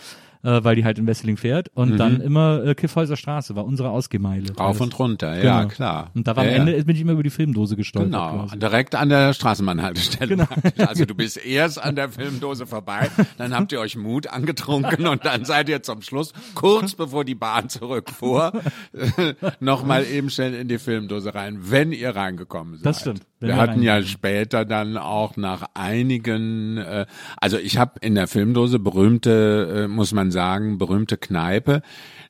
äh, 0.42 0.62
weil 0.64 0.76
die 0.76 0.84
halt 0.84 0.98
in 0.98 1.06
Wesseling 1.06 1.36
fährt. 1.36 1.68
Und 1.74 1.96
dann 1.96 2.20
immer 2.20 2.64
äh, 2.64 2.74
Kiffhäuser 2.74 3.16
Straße 3.16 3.56
war 3.56 3.64
unsere 3.64 3.90
Ausgehmeile. 3.90 4.54
Rauf 4.56 4.80
und 4.80 4.98
runter, 4.98 5.42
ja, 5.42 5.62
Genau. 5.62 5.74
klar. 5.74 6.10
Und 6.14 6.26
da 6.28 6.36
war 6.36 6.44
am 6.44 6.50
ja, 6.50 6.56
Ende 6.56 6.76
Ja. 6.76 6.84
bin 6.84 6.94
ich 6.96 7.02
immer 7.02 7.12
über 7.12 7.22
die 7.22 7.30
Filmdose 7.30 7.76
gestolpert. 7.76 8.12
Genau, 8.12 8.44
quasi. 8.46 8.58
direkt 8.58 8.94
an 8.94 9.08
der 9.08 9.32
Straßenbahnhaltestelle. 9.34 10.36
Genau. 10.36 10.46
Also 10.88 11.04
du 11.04 11.14
bist 11.14 11.36
erst 11.44 11.82
an 11.82 11.96
der 11.96 12.08
Filmdose 12.10 12.66
vorbei, 12.66 13.10
dann 13.36 13.54
habt 13.54 13.72
ihr 13.72 13.80
euch 13.80 13.96
Mut 13.96 14.26
angetrunken 14.28 15.06
und 15.06 15.24
dann 15.24 15.44
seid 15.44 15.68
ihr 15.68 15.82
zum 15.82 16.02
Schluss, 16.02 16.32
kurz 16.54 16.94
bevor 16.94 17.24
die 17.24 17.34
Bahn 17.34 17.68
zurückfuhr, 17.68 18.52
nochmal 19.60 20.04
eben 20.06 20.30
schnell 20.30 20.54
in 20.54 20.68
die 20.68 20.78
Filmdose 20.78 21.34
rein, 21.34 21.58
wenn 21.70 21.92
ihr 21.92 22.14
reingekommen 22.14 22.76
seid. 22.76 22.86
Das 22.86 23.00
stimmt, 23.00 23.22
Wir 23.40 23.56
hatten 23.56 23.82
ja 23.82 24.02
später 24.02 24.64
dann 24.64 24.96
auch 24.96 25.36
nach 25.36 25.64
einigen, 25.74 26.76
äh, 26.78 27.06
also 27.36 27.58
ich 27.58 27.78
habe 27.78 27.92
in 28.00 28.14
der 28.14 28.26
Filmdose 28.26 28.78
berühmte, 28.78 29.84
äh, 29.84 29.88
muss 29.88 30.12
man 30.12 30.30
sagen, 30.30 30.78
berühmte 30.78 31.16
Kneipe, 31.16 31.82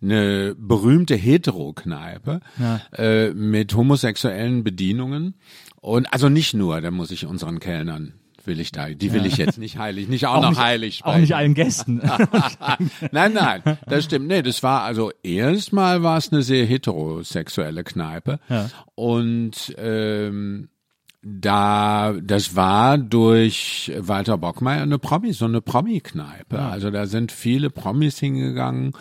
eine 0.02 0.54
berühmte 0.58 1.14
Hetero-Kneipe 1.14 2.40
Ja. 2.58 2.80
äh, 2.92 3.32
mit 3.32 3.74
homosexuellen 3.74 4.64
Bedienungen 4.64 5.34
und 5.80 6.12
also 6.12 6.28
nicht 6.28 6.54
nur, 6.54 6.80
da 6.80 6.90
muss 6.90 7.10
ich 7.10 7.26
unseren 7.26 7.58
Kellnern 7.58 8.14
will 8.44 8.60
ich 8.60 8.72
da, 8.72 8.88
die 8.88 9.12
will 9.12 9.26
ich 9.26 9.36
jetzt 9.36 9.58
nicht 9.58 9.76
heilig, 9.78 10.08
nicht 10.08 10.26
auch, 10.26 10.40
noch 10.40 10.50
nicht, 10.50 10.58
heilig 10.60 11.04
Auch 11.04 11.16
nicht 11.16 11.26
sprechen. 11.28 11.34
allen 11.34 11.54
Gästen. 11.54 11.98
nein, 13.12 13.34
nein, 13.34 13.62
das 13.86 14.04
stimmt. 14.04 14.26
Nee, 14.26 14.40
das 14.40 14.62
war 14.62 14.82
also 14.82 15.12
erstmal 15.22 16.02
war 16.02 16.16
es 16.16 16.32
eine 16.32 16.42
sehr 16.42 16.64
heterosexuelle 16.64 17.84
Kneipe. 17.84 18.40
Ja. 18.48 18.70
Und 18.94 19.74
ähm, 19.76 20.68
da, 21.22 22.14
das 22.22 22.54
war 22.54 22.96
durch 22.96 23.92
Walter 23.98 24.38
Bockmeier 24.38 24.82
eine 24.82 24.98
Promi, 24.98 25.32
so 25.32 25.46
eine 25.46 25.60
Promi-Kneipe. 25.60 26.58
Also 26.58 26.90
da 26.90 27.06
sind 27.06 27.32
viele 27.32 27.70
Promis 27.70 28.18
hingegangen 28.18 28.92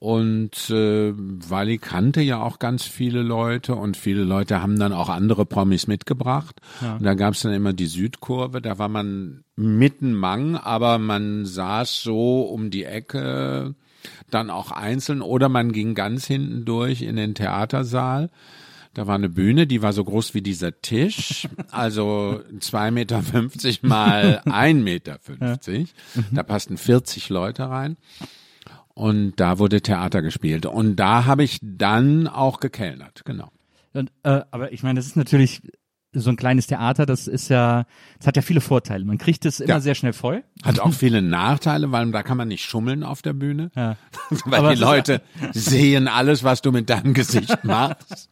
und 0.00 0.70
äh, 0.70 1.12
Wally 1.14 1.76
kannte 1.76 2.22
ja 2.22 2.42
auch 2.42 2.58
ganz 2.58 2.84
viele 2.84 3.22
Leute 3.22 3.74
und 3.74 3.98
viele 3.98 4.24
Leute 4.24 4.62
haben 4.62 4.78
dann 4.78 4.94
auch 4.94 5.10
andere 5.10 5.44
Promis 5.44 5.86
mitgebracht. 5.86 6.60
Und 6.96 7.04
da 7.04 7.14
gab's 7.14 7.42
dann 7.42 7.52
immer 7.52 7.74
die 7.74 7.86
Südkurve, 7.86 8.62
da 8.62 8.78
war 8.78 8.88
man 8.88 9.44
mitten 9.56 10.14
Mang, 10.14 10.56
aber 10.56 10.98
man 10.98 11.44
saß 11.44 12.02
so 12.02 12.42
um 12.42 12.70
die 12.70 12.84
Ecke 12.84 13.74
dann 14.30 14.48
auch 14.48 14.70
einzeln 14.70 15.20
oder 15.20 15.50
man 15.50 15.70
ging 15.70 15.94
ganz 15.94 16.26
hinten 16.26 16.64
durch 16.64 17.02
in 17.02 17.16
den 17.16 17.34
Theatersaal. 17.34 18.30
Da 18.94 19.06
war 19.06 19.14
eine 19.14 19.28
Bühne, 19.28 19.66
die 19.68 19.82
war 19.82 19.92
so 19.92 20.02
groß 20.02 20.34
wie 20.34 20.42
dieser 20.42 20.80
Tisch, 20.80 21.48
also 21.70 22.40
zwei 22.58 22.90
Meter 22.90 23.22
fünfzig 23.22 23.84
mal 23.84 24.42
ein 24.46 24.82
Meter. 24.82 25.18
fünfzig. 25.20 25.94
Da 26.32 26.42
passten 26.42 26.76
40 26.76 27.28
Leute 27.28 27.70
rein. 27.70 27.96
Und 28.94 29.36
da 29.36 29.58
wurde 29.58 29.80
Theater 29.80 30.22
gespielt. 30.22 30.66
Und 30.66 30.96
da 30.96 31.24
habe 31.24 31.44
ich 31.44 31.58
dann 31.62 32.26
auch 32.26 32.58
gekellnert, 32.60 33.22
genau. 33.24 33.50
Und, 33.92 34.12
äh, 34.24 34.40
aber 34.50 34.72
ich 34.72 34.82
meine, 34.82 34.98
das 34.98 35.06
ist 35.06 35.16
natürlich 35.16 35.62
so 36.12 36.30
ein 36.30 36.36
kleines 36.36 36.66
Theater, 36.66 37.06
das 37.06 37.28
ist 37.28 37.48
ja, 37.50 37.84
das 38.18 38.26
hat 38.26 38.36
ja 38.36 38.42
viele 38.42 38.60
Vorteile. 38.60 39.04
Man 39.04 39.16
kriegt 39.18 39.44
es 39.44 39.60
immer 39.60 39.74
Ja. 39.74 39.80
sehr 39.80 39.94
schnell 39.94 40.12
voll. 40.12 40.42
Hat 40.64 40.80
auch 40.80 40.92
viele 40.94 41.22
Nachteile, 41.22 41.92
weil 41.92 42.10
da 42.10 42.22
kann 42.22 42.36
man 42.36 42.48
nicht 42.48 42.64
schummeln 42.64 43.04
auf 43.04 43.22
der 43.22 43.32
Bühne. 43.32 43.70
Ja. 43.76 43.96
weil 44.44 44.58
Aber 44.58 44.74
die 44.74 44.80
Leute 44.80 45.22
sehen 45.52 46.08
alles, 46.08 46.42
was 46.42 46.62
du 46.62 46.72
mit 46.72 46.90
deinem 46.90 47.14
Gesicht 47.14 47.64
machst. 47.64 48.28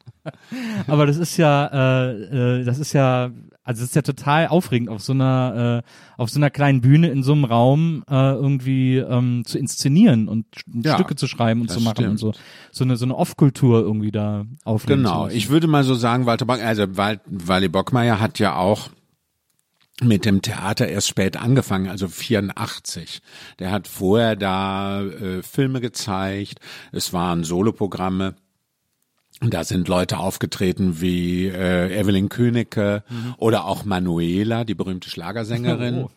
Aber 0.86 1.06
das 1.06 1.16
ist 1.18 1.36
ja, 1.36 1.66
äh, 2.10 2.60
äh, 2.60 2.64
das 2.64 2.78
ist 2.78 2.92
ja, 2.92 3.30
also 3.68 3.82
das 3.82 3.90
ist 3.90 3.96
ja 3.96 4.00
total 4.00 4.48
aufregend, 4.48 4.88
auf 4.88 5.02
so 5.02 5.12
einer, 5.12 5.84
äh, 5.84 5.90
auf 6.16 6.30
so 6.30 6.38
einer 6.38 6.48
kleinen 6.48 6.80
Bühne 6.80 7.10
in 7.10 7.22
so 7.22 7.32
einem 7.32 7.44
Raum 7.44 8.02
äh, 8.08 8.14
irgendwie 8.14 8.96
ähm, 8.96 9.42
zu 9.44 9.58
inszenieren 9.58 10.26
und 10.26 10.46
Ja, 10.72 10.94
Stücke 10.94 11.16
zu 11.16 11.26
schreiben 11.26 11.60
und 11.60 11.70
zu 11.70 11.80
machen 11.80 12.06
und 12.06 12.18
stimmt. 12.18 12.34
so. 12.34 12.40
So 12.72 12.84
eine, 12.84 12.96
so 12.96 13.04
eine 13.04 13.14
Off-Kultur 13.14 13.82
irgendwie 13.82 14.10
da 14.10 14.46
aufnehmen 14.64 15.02
Genau. 15.02 15.28
Ich 15.28 15.50
würde 15.50 15.66
mal 15.66 15.84
so 15.84 15.94
sagen, 15.94 16.24
Walter 16.24 16.46
Bock, 16.46 16.62
also 16.62 16.96
Wal 16.96 17.20
Wally 17.26 17.68
Bockmeier 17.68 18.20
hat 18.20 18.38
ja 18.38 18.56
auch 18.56 18.88
mit 20.00 20.24
dem 20.24 20.40
Theater 20.40 20.88
erst 20.88 21.08
spät 21.08 21.36
angefangen, 21.36 21.90
also 21.90 22.08
84. 22.08 23.20
Der 23.58 23.70
hat 23.70 23.86
vorher 23.86 24.34
da 24.34 25.02
äh, 25.02 25.42
Filme 25.42 25.82
gezeigt, 25.82 26.58
es 26.90 27.12
waren 27.12 27.44
Soloprogramme. 27.44 28.34
Und 29.40 29.54
Da 29.54 29.62
sind 29.62 29.86
Leute 29.86 30.18
aufgetreten 30.18 31.00
wie 31.00 31.46
äh, 31.46 31.96
Evelyn 31.96 32.28
Königke 32.28 33.04
oder 33.36 33.66
auch 33.66 33.84
Manuela, 33.84 34.64
die 34.64 34.74
berühmte 34.74 35.10
Schlagersängerin. 35.10 36.06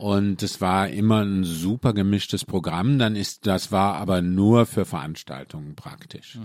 Oh. 0.00 0.10
Und 0.14 0.44
es 0.44 0.60
war 0.60 0.88
immer 0.88 1.24
ein 1.24 1.42
super 1.42 1.92
gemischtes 1.92 2.44
Programm. 2.44 3.00
Dann 3.00 3.16
ist, 3.16 3.48
das 3.48 3.72
war 3.72 3.96
aber 3.96 4.22
nur 4.22 4.64
für 4.64 4.84
Veranstaltungen 4.84 5.74
praktisch. 5.74 6.38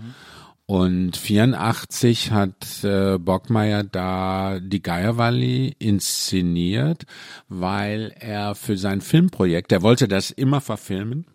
Und 0.65 1.17
84 1.17 2.31
hat 2.31 2.83
äh, 2.83 3.19
Bockmeier 3.19 3.83
da 3.83 4.59
die 4.59 4.81
Geierwalli 4.81 5.75
inszeniert, 5.77 7.03
weil 7.47 8.15
er 8.19 8.55
für 8.55 8.77
sein 8.77 9.01
Filmprojekt, 9.01 9.71
er 9.71 9.83
wollte 9.83 10.07
das 10.07 10.31
immer 10.31 10.59
verfilmen. 10.59 11.25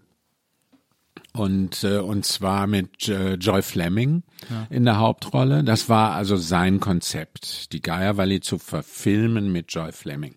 Und, 1.38 1.84
äh, 1.84 1.98
und 1.98 2.24
zwar 2.24 2.66
mit 2.66 3.06
äh, 3.08 3.34
Joy 3.34 3.62
Fleming 3.62 4.24
in 4.70 4.84
der 4.84 4.98
Hauptrolle. 4.98 5.62
Das 5.62 5.88
war 5.88 6.14
also 6.14 6.36
sein 6.36 6.80
Konzept, 6.80 7.72
die 7.72 7.80
Geierwalli 7.80 8.40
zu 8.40 8.58
verfilmen 8.58 9.52
mit 9.52 9.72
Joy 9.72 9.92
Fleming. 9.92 10.34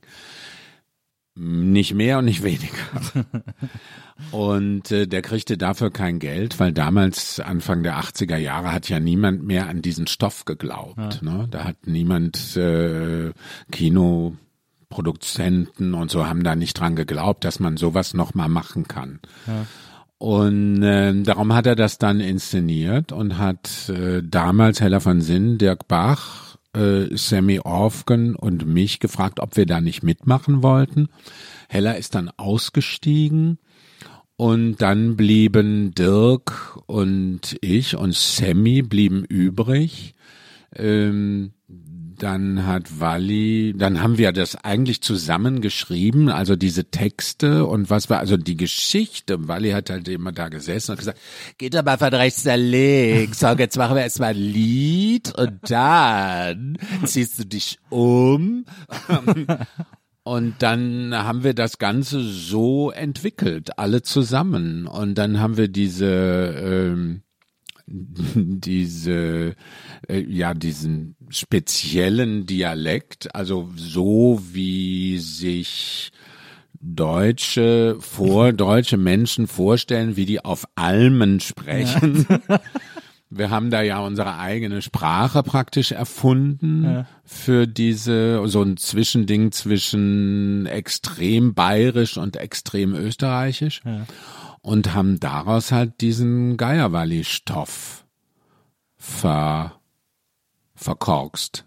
Nicht 1.33 1.95
mehr 1.95 2.19
und 2.19 2.25
nicht 2.25 2.43
weniger. 2.43 2.67
Und 4.31 4.91
äh, 4.91 5.07
der 5.07 5.23
kriegte 5.23 5.57
dafür 5.57 5.89
kein 5.89 6.19
Geld, 6.19 6.59
weil 6.59 6.71
damals, 6.71 7.39
Anfang 7.39 7.81
der 7.81 7.99
80er 7.99 8.37
Jahre, 8.37 8.71
hat 8.71 8.87
ja 8.87 8.99
niemand 8.99 9.43
mehr 9.43 9.67
an 9.67 9.81
diesen 9.81 10.05
Stoff 10.05 10.45
geglaubt. 10.45 11.23
Ne? 11.23 11.47
Da 11.49 11.63
hat 11.63 11.87
niemand 11.87 12.55
äh, 12.55 13.31
Kinoproduzenten 13.71 15.95
und 15.95 16.11
so 16.11 16.27
haben 16.27 16.43
da 16.43 16.55
nicht 16.55 16.79
dran 16.79 16.95
geglaubt, 16.95 17.45
dass 17.45 17.59
man 17.59 17.77
sowas 17.77 18.13
noch 18.13 18.35
mal 18.35 18.49
machen 18.49 18.87
kann. 18.87 19.19
Und 20.21 20.83
äh, 20.83 21.19
darum 21.23 21.51
hat 21.51 21.65
er 21.65 21.75
das 21.75 21.97
dann 21.97 22.19
inszeniert 22.19 23.11
und 23.11 23.39
hat 23.39 23.89
äh, 23.89 24.21
damals 24.23 24.79
Hella 24.79 24.99
von 24.99 25.19
Sinn, 25.19 25.57
Dirk 25.57 25.87
Bach, 25.87 26.57
äh, 26.75 27.07
Sammy 27.17 27.59
Orfgen 27.61 28.35
und 28.35 28.67
mich 28.67 28.99
gefragt, 28.99 29.39
ob 29.39 29.57
wir 29.57 29.65
da 29.65 29.81
nicht 29.81 30.03
mitmachen 30.03 30.61
wollten. 30.61 31.07
Hella 31.69 31.93
ist 31.93 32.13
dann 32.13 32.29
ausgestiegen 32.37 33.57
und 34.35 34.75
dann 34.75 35.17
blieben 35.17 35.95
Dirk 35.95 36.77
und 36.85 37.57
ich 37.61 37.97
und 37.97 38.13
Sammy 38.13 38.83
blieben 38.83 39.25
übrig. 39.25 40.13
Ähm, 40.75 41.53
dann 42.17 42.65
hat 42.65 42.99
Wally, 42.99 43.73
dann 43.75 44.01
haben 44.01 44.17
wir 44.17 44.31
das 44.31 44.55
eigentlich 44.55 45.01
zusammen 45.01 45.61
geschrieben, 45.61 46.29
also 46.29 46.55
diese 46.55 46.85
Texte 46.85 47.65
und 47.65 47.89
was 47.89 48.09
war, 48.09 48.19
also 48.19 48.37
die 48.37 48.57
Geschichte. 48.57 49.47
Wally 49.47 49.71
hat 49.71 49.89
halt 49.89 50.07
immer 50.07 50.31
da 50.31 50.49
gesessen 50.49 50.91
und 50.91 50.97
gesagt, 50.97 51.19
geht 51.57 51.75
aber 51.75 51.97
von 51.97 52.13
rechts 52.13 52.45
nach 52.45 52.57
links, 52.57 53.39
so, 53.39 53.47
jetzt 53.47 53.77
machen 53.77 53.95
wir 53.95 54.03
erstmal 54.03 54.31
ein 54.31 54.37
Lied 54.37 55.33
und 55.37 55.59
dann 55.69 56.77
ziehst 57.05 57.39
du 57.39 57.45
dich 57.45 57.79
um. 57.89 58.65
Und 60.23 60.61
dann 60.61 61.15
haben 61.15 61.43
wir 61.43 61.55
das 61.55 61.79
Ganze 61.79 62.21
so 62.21 62.91
entwickelt, 62.91 63.79
alle 63.79 64.03
zusammen. 64.03 64.85
Und 64.85 65.15
dann 65.15 65.39
haben 65.39 65.57
wir 65.57 65.67
diese, 65.67 66.53
ähm, 66.63 67.23
diese, 68.35 69.55
äh, 70.07 70.19
ja, 70.19 70.53
diesen 70.53 71.15
speziellen 71.29 72.45
Dialekt, 72.45 73.33
also 73.35 73.69
so 73.75 74.41
wie 74.51 75.17
sich 75.19 76.11
deutsche 76.81 77.97
vor 77.99 78.53
deutsche 78.53 78.97
Menschen 78.97 79.47
vorstellen, 79.47 80.15
wie 80.15 80.25
die 80.25 80.43
auf 80.43 80.65
Almen 80.75 81.39
sprechen. 81.39 82.25
Wir 83.33 83.49
haben 83.49 83.69
da 83.69 83.81
ja 83.81 83.99
unsere 83.99 84.37
eigene 84.39 84.81
Sprache 84.81 85.41
praktisch 85.41 85.93
erfunden 85.93 87.05
für 87.23 87.65
diese, 87.65 88.45
so 88.47 88.61
ein 88.61 88.75
Zwischending 88.75 89.53
zwischen 89.53 90.65
extrem 90.65 91.53
bayerisch 91.53 92.17
und 92.17 92.35
extrem 92.35 92.93
österreichisch. 92.93 93.81
Und 94.61 94.93
haben 94.93 95.19
daraus 95.19 95.71
halt 95.71 96.01
diesen 96.01 96.55
Geierwalli-Stoff 96.57 98.05
ver, 98.97 99.73
verkorkst. 100.75 101.63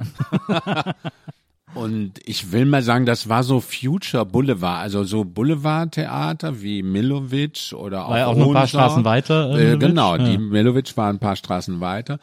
Und 1.74 2.20
ich 2.24 2.52
will 2.52 2.66
mal 2.66 2.84
sagen, 2.84 3.04
das 3.04 3.28
war 3.28 3.42
so 3.42 3.58
Future 3.60 4.24
Boulevard, 4.24 4.78
also 4.80 5.02
so 5.02 5.24
Boulevardtheater 5.24 6.62
wie 6.62 6.84
Milovic 6.84 7.72
oder 7.76 8.06
auch 8.06 8.10
War 8.10 8.18
ja 8.18 8.26
auch 8.26 8.36
ein 8.36 8.52
paar. 8.52 8.68
Straßen 8.68 9.04
weiter, 9.04 9.50
äh, 9.58 9.72
Äh, 9.72 9.76
genau, 9.78 10.14
Ja. 10.14 10.24
die 10.24 10.38
Milovic 10.38 10.96
war 10.96 11.08
ein 11.10 11.18
paar 11.18 11.34
Straßen 11.34 11.80
weiter 11.80 12.20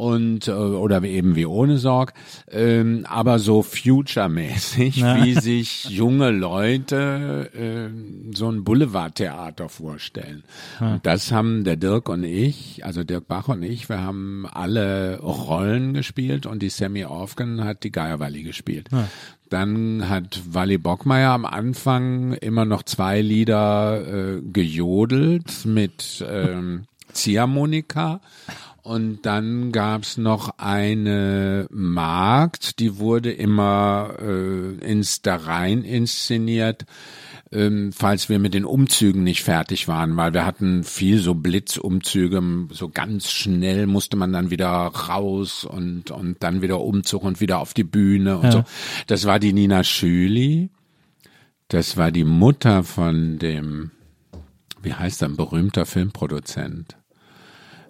und 0.00 0.48
äh, 0.48 0.52
oder 0.52 1.02
eben 1.04 1.36
wie 1.36 1.46
ohne 1.46 1.76
Sorg, 1.78 2.14
ähm, 2.50 3.04
aber 3.08 3.38
so 3.38 3.62
future-mäßig, 3.62 4.96
Ja. 4.96 5.22
wie 5.24 5.34
sich 5.34 5.84
junge 5.90 6.30
Leute 6.30 7.50
äh, 7.54 8.34
so 8.34 8.50
ein 8.50 8.64
Boulevardtheater 8.64 9.68
vorstellen. 9.68 10.42
Und 10.80 11.04
das 11.04 11.32
haben 11.32 11.64
der 11.64 11.76
Dirk 11.76 12.08
und 12.08 12.24
ich, 12.24 12.84
also 12.84 13.04
Dirk 13.04 13.28
Bach 13.28 13.48
und 13.48 13.62
ich, 13.62 13.88
wir 13.88 14.00
haben 14.00 14.46
alle 14.50 15.20
Rollen 15.20 15.92
gespielt 15.94 16.46
und 16.46 16.62
die 16.62 16.70
Sammy 16.70 17.04
Orfgen 17.04 17.62
hat 17.64 17.84
die 17.84 17.92
Geierwalli 17.92 18.42
gespielt. 18.42 18.88
Dann 19.50 20.08
hat 20.08 20.40
Wally 20.50 20.78
Bockmeier 20.78 21.32
am 21.32 21.44
Anfang 21.44 22.34
immer 22.34 22.64
noch 22.64 22.84
zwei 22.84 23.20
Lieder 23.20 24.36
äh, 24.36 24.40
gejodelt 24.42 25.64
mit 25.66 26.24
ähm, 26.28 26.84
Ziehharmonika. 27.12 28.20
Und 28.82 29.26
dann 29.26 29.72
gab's 29.72 30.16
noch 30.16 30.54
eine 30.58 31.66
Magd, 31.70 32.78
die 32.78 32.98
wurde 32.98 33.30
immer 33.30 34.14
äh, 34.20 34.74
ins 34.78 35.20
Darein 35.20 35.82
inszeniert, 35.82 36.86
ähm, 37.52 37.92
falls 37.92 38.28
wir 38.28 38.38
mit 38.38 38.54
den 38.54 38.64
Umzügen 38.64 39.22
nicht 39.22 39.42
fertig 39.42 39.86
waren, 39.86 40.16
weil 40.16 40.32
wir 40.32 40.46
hatten 40.46 40.84
viel 40.84 41.18
so 41.18 41.34
Blitzumzüge, 41.34 42.42
so 42.70 42.88
ganz 42.88 43.30
schnell 43.30 43.86
musste 43.86 44.16
man 44.16 44.32
dann 44.32 44.50
wieder 44.50 44.68
raus 44.68 45.64
und, 45.64 46.10
und 46.10 46.42
dann 46.42 46.62
wieder 46.62 46.80
Umzug 46.80 47.22
und 47.24 47.40
wieder 47.40 47.58
auf 47.58 47.74
die 47.74 47.84
Bühne 47.84 48.38
und 48.38 48.44
Ja. 48.44 48.52
so. 48.52 48.64
Das 49.08 49.26
war 49.26 49.38
die 49.38 49.52
Nina 49.52 49.84
Schüli. 49.84 50.70
Das 51.68 51.96
war 51.96 52.10
die 52.10 52.24
Mutter 52.24 52.82
von 52.82 53.38
dem, 53.38 53.90
wie 54.82 54.94
heißt 54.94 55.22
er, 55.22 55.28
ein 55.28 55.36
berühmter 55.36 55.86
Filmproduzent. 55.86 56.96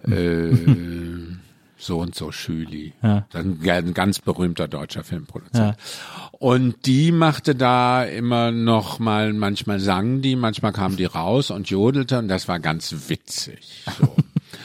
Äh, 0.09 0.51
so 1.81 1.99
und 1.99 2.15
so 2.15 2.31
Schüli. 2.31 2.93
Ja. 3.03 3.27
Ein, 3.33 3.59
ein 3.69 3.95
ganz 3.95 4.21
berühmter 4.21 4.69
deutscher 4.69 5.03
Filmproduzent. 5.03 5.77
Ja. 5.77 6.29
Und 6.33 6.87
die 6.87 7.11
machte 7.11 7.55
da 7.55 8.05
immer 8.05 8.51
noch 8.51 8.99
mal, 8.99 9.33
manchmal 9.33 9.81
sang 9.81 10.23
die, 10.23 10.37
manchmal 10.37 10.73
kam 10.73 10.97
die 10.97 11.07
raus 11.07 11.51
und 11.51 11.71
jodelte 11.71 12.19
und 12.19 12.29
das 12.29 12.49
war 12.49 12.61
ganz 12.61 13.09
witzig. 13.09 13.85
So. 13.99 14.15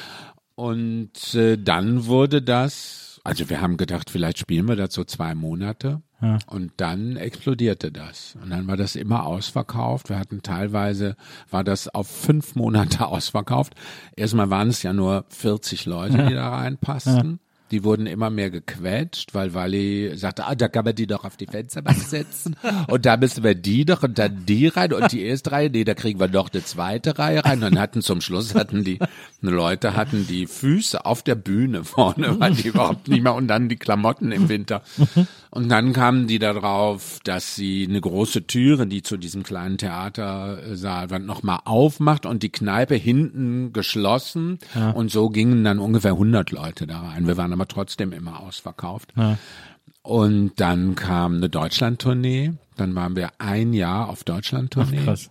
und 0.55 1.33
äh, 1.33 1.57
dann 1.57 2.05
wurde 2.05 2.41
das, 2.41 3.19
also 3.23 3.49
wir 3.49 3.61
haben 3.61 3.77
gedacht, 3.77 4.09
vielleicht 4.09 4.39
spielen 4.39 4.67
wir 4.67 4.87
so 4.89 5.03
zwei 5.03 5.35
Monate. 5.35 6.01
Ja. 6.25 6.39
Und 6.47 6.71
dann 6.77 7.17
explodierte 7.17 7.91
das. 7.91 8.35
Und 8.41 8.49
dann 8.49 8.67
war 8.67 8.77
das 8.77 8.95
immer 8.95 9.25
ausverkauft. 9.25 10.09
Wir 10.09 10.17
hatten 10.17 10.41
teilweise, 10.41 11.15
war 11.51 11.63
das 11.63 11.87
auf 11.87 12.07
fünf 12.07 12.55
Monate 12.55 13.05
ausverkauft. 13.07 13.75
Erstmal 14.15 14.49
waren 14.49 14.69
es 14.69 14.81
ja 14.81 14.93
nur 14.93 15.25
40 15.29 15.85
Leute, 15.85 16.25
die 16.25 16.33
da 16.33 16.49
reinpassten. 16.49 17.39
Die 17.71 17.83
wurden 17.83 18.05
immer 18.05 18.29
mehr 18.29 18.51
gequetscht, 18.51 19.33
weil 19.33 19.55
Wally 19.55 20.15
sagte, 20.15 20.45
ah, 20.45 20.53
da 20.53 20.67
kann 20.67 20.85
man 20.85 20.93
die 20.93 21.07
doch 21.07 21.25
auf 21.25 21.35
die 21.35 21.47
Fensterbank 21.47 21.97
setzen. 21.97 22.55
und 22.87 23.07
da 23.07 23.17
müssen 23.17 23.43
wir 23.43 23.55
die 23.55 23.85
doch 23.85 24.03
und 24.03 24.19
dann 24.19 24.45
die 24.45 24.67
rein 24.67 24.93
und 24.93 25.11
die 25.11 25.23
erste 25.23 25.51
Reihe, 25.51 25.71
nee, 25.71 25.83
da 25.83 25.95
kriegen 25.95 26.19
wir 26.19 26.27
noch 26.27 26.51
eine 26.53 26.63
zweite 26.63 27.17
Reihe 27.17 27.43
rein. 27.43 27.63
Und 27.63 27.79
hatten 27.79 28.01
zum 28.03 28.21
Schluss 28.21 28.53
hatten 28.53 28.83
die 28.83 28.99
Leute 29.51 29.95
hatten 29.95 30.27
die 30.27 30.47
Füße 30.47 31.05
auf 31.05 31.23
der 31.23 31.35
Bühne 31.35 31.83
vorne, 31.83 32.39
weil 32.39 32.53
die 32.53 32.67
überhaupt 32.67 33.07
nicht 33.07 33.23
mehr 33.23 33.35
und 33.35 33.47
dann 33.47 33.69
die 33.69 33.75
Klamotten 33.75 34.31
im 34.31 34.49
Winter. 34.49 34.81
Und 35.51 35.69
dann 35.69 35.93
kamen 35.93 36.27
die 36.27 36.39
darauf, 36.39 37.19
dass 37.23 37.55
sie 37.55 37.85
eine 37.87 38.01
große 38.01 38.47
Türe, 38.47 38.87
die 38.87 39.03
zu 39.03 39.17
diesem 39.17 39.43
kleinen 39.43 39.77
Theatersaal 39.77 41.07
nochmal 41.19 41.59
aufmacht 41.65 42.25
und 42.25 42.43
die 42.43 42.51
Kneipe 42.51 42.95
hinten 42.95 43.73
geschlossen. 43.73 44.59
Und 44.93 45.11
so 45.11 45.29
gingen 45.29 45.63
dann 45.63 45.79
ungefähr 45.79 46.11
100 46.11 46.51
Leute 46.51 46.87
da 46.87 47.01
rein. 47.01 47.27
Wir 47.27 47.37
waren 47.37 47.53
aber 47.53 47.67
trotzdem 47.67 48.11
immer 48.11 48.41
ausverkauft. 48.41 49.13
Ja. 49.15 49.37
Und 50.01 50.51
dann 50.57 50.95
kam 50.95 51.37
eine 51.37 51.49
Deutschlandtournee. 51.49 52.53
Dann 52.75 52.93
waren 52.93 53.15
wir 53.15 53.29
ein 53.39 53.73
Jahr 53.73 54.09
auf 54.09 54.23
Deutschlandtournee. 54.23 55.03
Krass. 55.03 55.29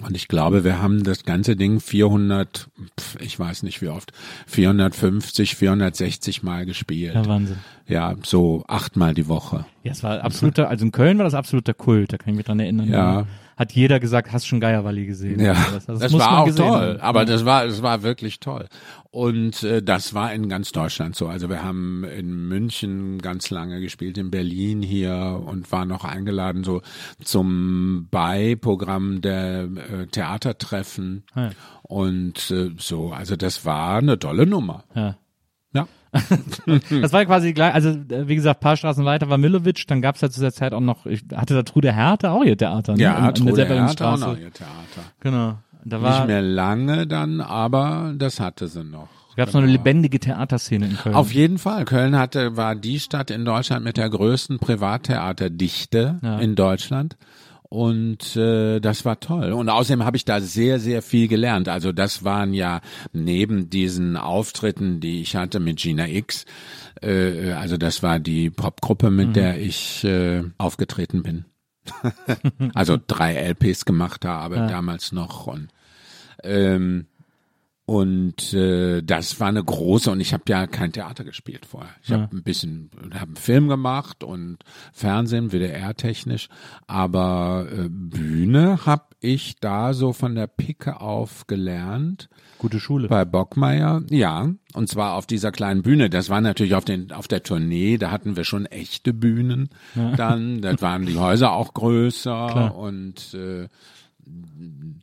Und 0.00 0.16
ich 0.16 0.28
glaube, 0.28 0.64
wir 0.64 0.80
haben 0.80 1.04
das 1.04 1.24
ganze 1.24 1.56
Ding 1.56 1.80
400, 1.80 2.68
pf, 2.98 3.20
ich 3.20 3.38
weiß 3.38 3.62
nicht 3.62 3.82
wie 3.82 3.88
oft, 3.88 4.12
450, 4.46 5.54
460 5.56 6.42
Mal 6.42 6.66
gespielt. 6.66 7.14
Ja, 7.14 7.26
Wahnsinn. 7.26 7.58
Ja, 7.86 8.14
so 8.24 8.64
achtmal 8.68 9.14
die 9.14 9.28
Woche. 9.28 9.66
Ja, 9.82 9.92
es 9.92 10.02
war 10.02 10.22
absoluter, 10.22 10.68
also 10.68 10.84
in 10.84 10.92
Köln 10.92 11.18
war 11.18 11.24
das 11.24 11.34
absoluter 11.34 11.74
Kult, 11.74 12.12
da 12.12 12.18
kann 12.18 12.30
ich 12.30 12.36
mich 12.36 12.46
dran 12.46 12.60
erinnern. 12.60 12.88
Ja. 12.88 13.26
Hat 13.56 13.72
jeder 13.72 14.00
gesagt, 14.00 14.32
hast 14.32 14.46
schon 14.46 14.60
Geierwalli 14.60 15.06
gesehen. 15.06 15.40
Ja, 15.40 15.52
Also 15.52 15.74
das, 15.74 15.98
das 16.00 16.12
muss 16.12 16.20
war 16.20 16.30
man 16.32 16.50
auch 16.50 16.54
toll. 16.56 16.88
haben. 16.94 17.00
Aber 17.00 17.24
das 17.24 17.44
war, 17.44 17.66
das 17.66 17.82
war 17.82 18.02
wirklich 18.02 18.40
toll. 18.40 18.66
Und 19.10 19.62
äh, 19.62 19.82
das 19.82 20.14
war 20.14 20.32
in 20.32 20.48
ganz 20.48 20.72
Deutschland 20.72 21.14
so. 21.16 21.28
Also 21.28 21.50
wir 21.50 21.62
haben 21.62 22.04
in 22.04 22.48
München 22.48 23.18
ganz 23.20 23.50
lange 23.50 23.80
gespielt, 23.80 24.16
in 24.16 24.30
Berlin 24.30 24.80
hier 24.82 25.42
und 25.44 25.70
waren 25.70 25.88
noch 25.88 26.04
eingeladen 26.04 26.64
so 26.64 26.80
zum 27.22 28.08
Beiprogramm 28.10 29.20
der 29.20 29.64
äh, 29.64 30.06
Theatertreffen. 30.06 31.24
Ja. 31.36 31.50
Und 31.82 32.50
äh, 32.50 32.70
so, 32.78 33.12
also 33.12 33.36
das 33.36 33.64
war 33.66 33.98
eine 33.98 34.18
tolle 34.18 34.46
Nummer. 34.46 34.84
Ja. 34.94 35.16
Das 37.00 37.12
war 37.12 37.24
quasi 37.24 37.52
gleich, 37.54 37.72
also 37.74 37.88
äh, 37.88 38.28
wie 38.28 38.34
gesagt, 38.34 38.60
paar 38.60 38.76
Straßen 38.76 39.04
weiter 39.04 39.30
war 39.30 39.38
Milovic, 39.38 39.86
dann 39.86 40.02
gab's 40.02 40.20
ja 40.20 40.28
zu 40.30 40.40
der 40.40 40.52
Zeit 40.52 40.74
auch 40.74 40.80
noch, 40.80 41.06
ich 41.06 41.22
hatte 41.34 41.54
da 41.54 41.62
Trude 41.62 41.90
Härte 41.92 42.30
auch 42.30 42.44
ihr 42.44 42.56
Theater, 42.56 42.92
ne? 42.94 43.02
Ja, 43.02 43.20
der 43.20 43.34
Trude 43.34 43.64
Hertha 43.66 44.14
auch 44.14 44.18
noch 44.18 44.38
ihr 44.38 44.52
Theater. 44.52 44.72
Genau. 45.20 45.54
Da 45.84 45.96
Nicht 45.96 46.06
war, 46.06 46.26
mehr 46.26 46.42
lange 46.42 47.06
dann, 47.06 47.40
aber 47.40 48.12
das 48.16 48.38
hatte 48.40 48.68
sie 48.68 48.84
noch. 48.84 49.08
gab's 49.36 49.52
noch 49.54 49.62
eine 49.62 49.72
lebendige 49.72 50.20
Theaterszene 50.20 50.86
in 50.86 50.96
Köln. 50.96 51.14
Auf 51.14 51.32
jeden 51.32 51.58
Fall. 51.58 51.84
Köln 51.86 52.16
hatte, 52.16 52.56
war 52.56 52.76
die 52.76 53.00
Stadt 53.00 53.30
in 53.30 53.44
Deutschland 53.44 53.82
mit 53.84 53.96
der 53.96 54.08
größten 54.10 54.58
Privattheaterdichte 54.60 56.18
Ja. 56.22 56.38
in 56.38 56.54
Deutschland. 56.54 57.16
Und 57.72 58.36
äh, 58.36 58.80
das 58.80 59.06
war 59.06 59.18
toll. 59.18 59.52
Und 59.52 59.70
außerdem 59.70 60.04
habe 60.04 60.18
ich 60.18 60.26
da 60.26 60.42
sehr, 60.42 60.78
sehr 60.78 61.00
viel 61.00 61.26
gelernt. 61.26 61.70
Also 61.70 61.90
das 61.92 62.22
waren 62.22 62.52
ja 62.52 62.82
neben 63.14 63.70
diesen 63.70 64.18
Auftritten, 64.18 65.00
die 65.00 65.22
ich 65.22 65.36
hatte 65.36 65.58
mit 65.58 65.78
Gina 65.78 66.06
X, 66.06 66.44
äh, 67.00 67.52
also 67.52 67.78
das 67.78 68.02
war 68.02 68.20
die 68.20 68.50
Popgruppe, 68.50 69.10
mit 69.10 69.28
Mhm. 69.28 69.32
der 69.32 69.58
ich 69.58 70.04
äh, 70.04 70.42
aufgetreten 70.58 71.22
bin. 71.22 71.46
also 72.74 72.98
drei 73.06 73.36
LPs 73.36 73.86
gemacht 73.86 74.26
habe 74.26 74.56
Ja. 74.56 74.66
damals 74.66 75.12
noch. 75.12 75.46
Und 75.46 75.68
ähm, 76.42 77.06
und 77.92 78.54
äh, 78.54 79.02
das 79.02 79.38
war 79.38 79.48
eine 79.48 79.62
große 79.62 80.10
und 80.10 80.20
ich 80.20 80.32
habe 80.32 80.44
ja 80.48 80.66
kein 80.66 80.92
Theater 80.92 81.24
gespielt 81.24 81.66
vorher. 81.66 81.90
Ich 82.02 82.08
Ja. 82.08 82.22
habe 82.22 82.36
ein 82.36 82.42
bisschen, 82.42 82.90
habe 83.12 83.26
einen 83.26 83.36
Film 83.36 83.68
gemacht 83.68 84.24
und 84.24 84.58
Fernsehen, 84.92 85.52
WDR-technisch, 85.52 86.48
aber 86.86 87.66
äh, 87.70 87.88
Bühne 87.90 88.86
habe 88.86 89.04
ich 89.20 89.56
da 89.60 89.92
so 89.92 90.12
von 90.12 90.34
der 90.34 90.46
Picke 90.46 91.00
auf 91.00 91.46
gelernt 91.46 92.28
Gute 92.58 92.80
Schule. 92.80 93.08
bei 93.08 93.24
Bockmeier. 93.24 94.02
Ja, 94.10 94.48
und 94.72 94.88
zwar 94.88 95.14
auf 95.14 95.26
dieser 95.26 95.52
kleinen 95.52 95.82
Bühne. 95.82 96.08
Das 96.08 96.30
war 96.30 96.40
natürlich 96.40 96.74
auf 96.74 96.84
den 96.84 97.12
auf 97.12 97.28
der 97.28 97.42
Tournee. 97.42 97.98
Da 97.98 98.10
hatten 98.10 98.36
wir 98.36 98.44
schon 98.44 98.66
echte 98.66 99.12
Bühnen. 99.12 99.68
Dann, 100.16 100.62
das 100.62 100.80
waren 100.80 101.04
die 101.06 101.18
Häuser 101.18 101.52
auch 101.52 101.74
größer 101.74 102.48
Klar. 102.50 102.76
und 102.76 103.34
äh, 103.34 103.68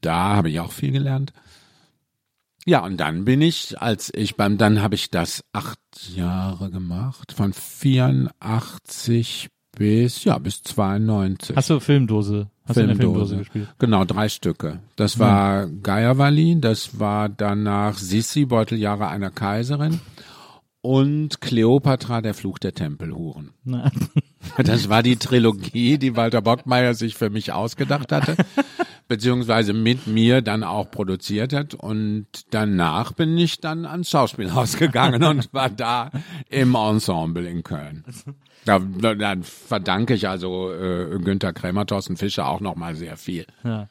da 0.01 0.35
habe 0.35 0.49
ich 0.49 0.59
auch 0.59 0.71
viel 0.71 0.91
gelernt. 0.91 1.33
Ja, 2.69 2.83
und 2.85 2.97
dann 2.97 3.25
bin 3.25 3.41
ich, 3.41 3.81
als 3.81 4.11
ich 4.13 4.35
beim, 4.35 4.59
dann 4.59 4.79
habe 4.83 4.93
ich 4.93 5.09
das 5.09 5.43
acht 5.53 5.79
Jahre 6.15 6.69
gemacht, 6.69 7.31
von 7.31 7.51
84 7.51 9.49
bis, 9.75 10.23
ja, 10.23 10.37
bis 10.37 10.61
92. 10.61 11.55
Hast 11.55 11.71
du 11.71 11.79
Filmdose? 11.79 12.51
Hast 12.67 12.77
du 12.77 12.81
in 12.81 12.87
der 12.89 12.95
Filmdose 12.95 13.29
Filmdose. 13.29 13.37
gespielt? 13.37 13.69
Genau, 13.79 14.05
drei 14.05 14.29
Stücke. 14.29 14.81
Das 14.95 15.17
war 15.17 15.65
Geierwalli, 15.65 16.61
das 16.61 16.99
war 16.99 17.27
danach 17.27 17.97
Sissi, 17.97 18.45
Beuteljahre 18.45 19.07
einer 19.07 19.31
Kaiserin 19.31 19.99
und 20.81 21.41
Kleopatra, 21.41 22.21
der 22.21 22.35
Fluch 22.35 22.59
der 22.59 22.75
Tempelhuren. 22.75 23.49
Na, 23.63 23.91
Das 24.57 24.89
war 24.89 25.01
die 25.01 25.15
Trilogie, 25.17 25.97
die 25.97 26.15
Walter 26.15 26.43
Bockmeier 26.43 26.93
sich 26.93 27.15
für 27.15 27.31
mich 27.31 27.51
ausgedacht 27.51 28.11
hatte, 28.11 28.37
beziehungsweise 29.09 29.73
mit 29.73 30.07
mir 30.07 30.41
dann 30.41 30.63
auch 30.63 30.89
produziert 30.89 31.51
hat. 31.51 31.73
Und 31.73 32.27
danach 32.51 33.11
bin 33.11 33.37
ich 33.37 33.59
dann 33.59 33.85
ans 33.85 34.09
Schauspielhaus 34.09 34.77
gegangen 34.77 35.23
und 35.23 35.53
war 35.53 35.69
da 35.69 36.11
im 36.47 36.75
Ensemble 36.75 37.45
in 37.49 37.63
Köln. 37.63 38.05
Da, 38.63 38.79
da, 38.79 39.15
da 39.15 39.35
verdanke 39.41 40.13
ich 40.13 40.29
also 40.29 40.71
äh, 40.71 41.19
Günther 41.19 41.53
Krämer, 41.53 41.85
Thorsten 41.85 42.15
Fischer 42.15 42.47
auch 42.47 42.61
nochmal 42.61 42.95
sehr 42.95 43.17
viel. 43.17 43.45
ja. 43.65 43.89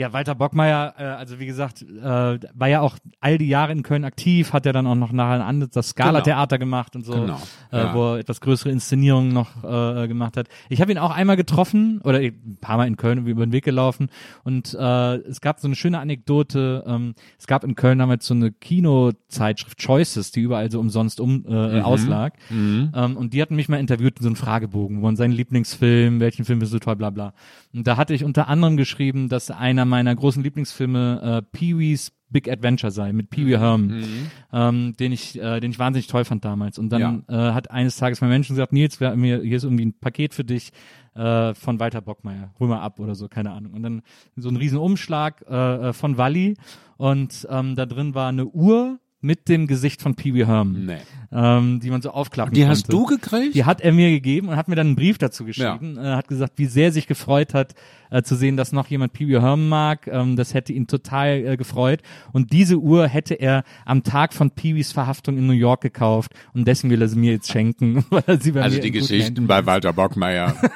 Ja, 0.00 0.14
Walter 0.14 0.34
Bockmeier, 0.34 0.94
äh, 0.98 1.02
also 1.02 1.38
wie 1.40 1.44
gesagt, 1.46 1.82
äh, 1.82 1.84
war 2.02 2.68
ja 2.68 2.80
auch 2.80 2.96
all 3.20 3.36
die 3.36 3.48
Jahre 3.48 3.72
in 3.72 3.82
Köln 3.82 4.04
aktiv, 4.06 4.54
hat 4.54 4.64
ja 4.64 4.72
dann 4.72 4.86
auch 4.86 4.94
noch 4.94 5.12
nachher 5.12 5.34
ein 5.34 5.42
anderes, 5.42 5.72
das 5.72 5.88
Scala-Theater 5.90 6.56
gemacht 6.58 6.96
und 6.96 7.04
so, 7.04 7.12
Genau, 7.12 7.38
äh, 7.70 7.76
ja. 7.76 7.94
wo 7.94 8.14
er 8.14 8.18
etwas 8.20 8.40
größere 8.40 8.70
Inszenierungen 8.70 9.32
noch 9.34 9.62
äh, 9.62 10.08
gemacht 10.08 10.38
hat. 10.38 10.48
Ich 10.70 10.80
habe 10.80 10.90
ihn 10.90 10.96
auch 10.96 11.10
einmal 11.14 11.36
getroffen 11.36 12.00
oder 12.02 12.18
ein 12.18 12.56
paar 12.62 12.78
Mal 12.78 12.86
in 12.86 12.96
Köln 12.96 13.26
über 13.26 13.44
den 13.44 13.52
Weg 13.52 13.64
gelaufen 13.64 14.08
und 14.42 14.72
äh, 14.72 15.14
es 15.16 15.42
gab 15.42 15.60
so 15.60 15.68
eine 15.68 15.74
schöne 15.76 15.98
Anekdote. 15.98 16.82
Ähm, 16.86 17.14
es 17.38 17.46
gab 17.46 17.62
in 17.62 17.74
Köln 17.74 17.98
damals 17.98 18.26
so 18.26 18.32
eine 18.32 18.52
Kinozeitschrift 18.52 19.78
Choices, 19.84 20.32
die 20.32 20.40
überall 20.40 20.70
so 20.70 20.80
umsonst 20.80 21.20
um 21.20 21.44
äh, 21.46 21.50
Mhm. 21.80 21.82
auslag 21.84 22.34
ähm, 22.50 22.90
und 23.16 23.34
die 23.34 23.42
hatten 23.42 23.54
mich 23.54 23.68
mal 23.68 23.76
interviewt 23.78 24.16
in 24.18 24.22
so 24.22 24.28
einem 24.30 24.36
Fragebogen, 24.36 24.98
wo 25.02 25.02
man 25.06 25.16
seinen 25.16 25.32
Lieblingsfilm, 25.32 26.20
welchen 26.20 26.44
Film 26.46 26.58
findest 26.60 26.72
du 26.74 26.78
toll, 26.78 26.96
bla 26.96 27.10
bla. 27.10 27.32
Und 27.74 27.86
da 27.86 27.96
hatte 27.96 28.14
ich 28.14 28.24
unter 28.24 28.48
anderem 28.48 28.76
geschrieben, 28.76 29.28
dass 29.28 29.50
einer 29.50 29.84
meiner 29.90 30.14
großen 30.14 30.42
Lieblingsfilme 30.42 31.42
äh, 31.42 31.56
Pee-wee's 31.56 32.12
Big 32.30 32.48
Adventure 32.48 32.92
sei 32.92 33.12
mit 33.12 33.28
Pee 33.28 33.44
Wee 33.46 33.58
Herman, 33.58 34.04
ähm, 34.52 34.94
den 34.98 35.12
ich, 35.12 35.38
äh, 35.38 35.60
den 35.60 35.72
ich 35.72 35.78
wahnsinnig 35.78 36.06
toll 36.06 36.24
fand 36.24 36.44
damals. 36.44 36.78
Und 36.78 36.90
dann 36.90 37.24
äh, 37.28 37.34
hat 37.34 37.70
eines 37.70 37.96
Tages 37.96 38.20
mein 38.20 38.30
Mensch 38.30 38.48
gesagt, 38.48 38.72
Nils, 38.72 39.00
wir, 39.00 39.16
mir, 39.16 39.42
hier 39.42 39.56
ist 39.56 39.64
irgendwie 39.64 39.86
ein 39.86 39.98
Paket 39.98 40.32
für 40.32 40.44
dich 40.44 40.70
äh, 41.14 41.54
von 41.54 41.80
Walter 41.80 42.00
Bockmeier, 42.00 42.54
hol 42.58 42.68
mal 42.68 42.80
ab 42.80 43.00
oder 43.00 43.14
so, 43.14 43.28
keine 43.28 43.50
Ahnung. 43.50 43.74
Und 43.74 43.82
dann 43.82 44.02
so 44.36 44.48
ein 44.48 44.56
riesen 44.56 44.78
Umschlag 44.78 45.44
äh, 45.48 45.88
äh, 45.88 45.92
von 45.92 46.16
Walli 46.18 46.56
und 46.96 47.46
ähm, 47.50 47.74
da 47.74 47.84
drin 47.86 48.14
war 48.14 48.28
eine 48.28 48.46
Uhr 48.46 49.00
mit 49.22 49.48
dem 49.48 49.66
Gesicht 49.66 50.00
von 50.00 50.14
Pee 50.14 50.32
Wee 50.32 50.46
Herman, 50.46 50.86
Nee. 50.86 50.96
ähm, 51.30 51.78
die 51.80 51.90
man 51.90 52.00
so 52.00 52.10
aufklappen 52.10 52.54
Die 52.54 52.60
konnte. 52.60 52.70
hast 52.70 52.90
du 52.92 53.04
gekriegt? 53.04 53.54
Die 53.54 53.64
hat 53.64 53.80
er 53.82 53.92
mir 53.92 54.08
gegeben 54.10 54.48
und 54.48 54.56
hat 54.56 54.68
mir 54.68 54.76
dann 54.76 54.88
einen 54.88 54.96
Brief 54.96 55.18
dazu 55.18 55.44
geschrieben. 55.44 55.98
Äh, 55.98 56.16
hat 56.16 56.28
gesagt, 56.28 56.54
wie 56.56 56.64
sehr 56.66 56.86
er 56.86 56.92
sich 56.92 57.06
gefreut 57.06 57.52
hat, 57.52 57.74
äh, 58.10 58.22
zu 58.22 58.34
sehen, 58.34 58.56
dass 58.56 58.72
noch 58.72 58.86
jemand 58.86 59.12
Pee 59.12 59.28
Wee 59.28 59.40
Herman 59.40 59.68
mag. 59.68 60.06
Ähm, 60.06 60.36
das 60.36 60.54
hätte 60.54 60.72
ihn 60.72 60.86
total 60.86 61.44
äh, 61.46 61.56
gefreut. 61.58 62.00
Und 62.32 62.52
diese 62.52 62.78
Uhr 62.78 63.06
hätte 63.08 63.34
er 63.34 63.64
am 63.84 64.02
Tag 64.04 64.32
von 64.32 64.50
Pee 64.52 64.74
Wees 64.74 64.92
Verhaftung 64.92 65.36
in 65.36 65.46
New 65.46 65.52
York 65.52 65.82
gekauft 65.82 66.32
und 66.54 66.66
deswegen 66.66 66.90
will 66.90 67.02
er 67.02 67.08
sie 67.08 67.18
mir 67.18 67.32
jetzt 67.32 67.50
schenken. 67.52 68.04
Weil 68.10 68.24
er 68.26 68.40
sie 68.40 68.52
bei 68.52 68.62
Also 68.62 68.76
mir 68.76 68.82
die 68.82 68.90
Geschichten 68.90 69.46
bei 69.46 69.66
Walter 69.66 69.92
Bockmeier. 69.92 70.56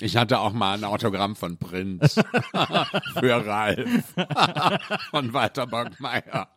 Ich 0.00 0.16
hatte 0.16 0.38
auch 0.38 0.52
mal 0.52 0.74
ein 0.78 0.84
Autogramm 0.84 1.34
von 1.34 1.56
Prinz 1.58 2.14
für 3.18 3.46
Ralf 3.46 4.14
von 5.10 5.32
Walter 5.32 5.66
Bockmeier. 5.66 6.48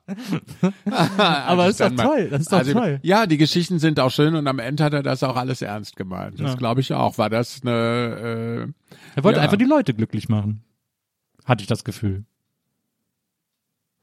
Aber 1.17 1.63
das 1.65 1.71
ist 1.71 1.81
doch 1.81 1.91
mal- 1.91 2.03
toll, 2.03 2.27
das 2.29 2.41
ist 2.41 2.51
doch 2.53 2.59
also, 2.59 2.73
toll. 2.73 2.99
Ja, 3.01 3.25
die 3.25 3.37
Geschichten 3.37 3.79
sind 3.79 3.99
auch 3.99 4.11
schön 4.11 4.35
und 4.35 4.47
am 4.47 4.59
Ende 4.59 4.83
hat 4.83 4.93
er 4.93 5.01
das 5.03 5.23
auch 5.23 5.35
alles 5.35 5.61
ernst 5.63 5.95
gemeint. 5.95 6.39
Das 6.39 6.51
Ja. 6.51 6.55
glaube 6.55 6.81
ich 6.81 6.93
auch. 6.93 7.17
War 7.17 7.29
das 7.31 7.61
eine 7.63 8.73
Er 9.15 9.23
wollte 9.23 9.39
Ja. 9.39 9.43
einfach 9.43 9.57
die 9.57 9.65
Leute 9.65 9.93
glücklich 9.95 10.29
machen. 10.29 10.63
Hatte 11.45 11.61
ich 11.63 11.67
das 11.67 11.83
Gefühl. 11.83 12.25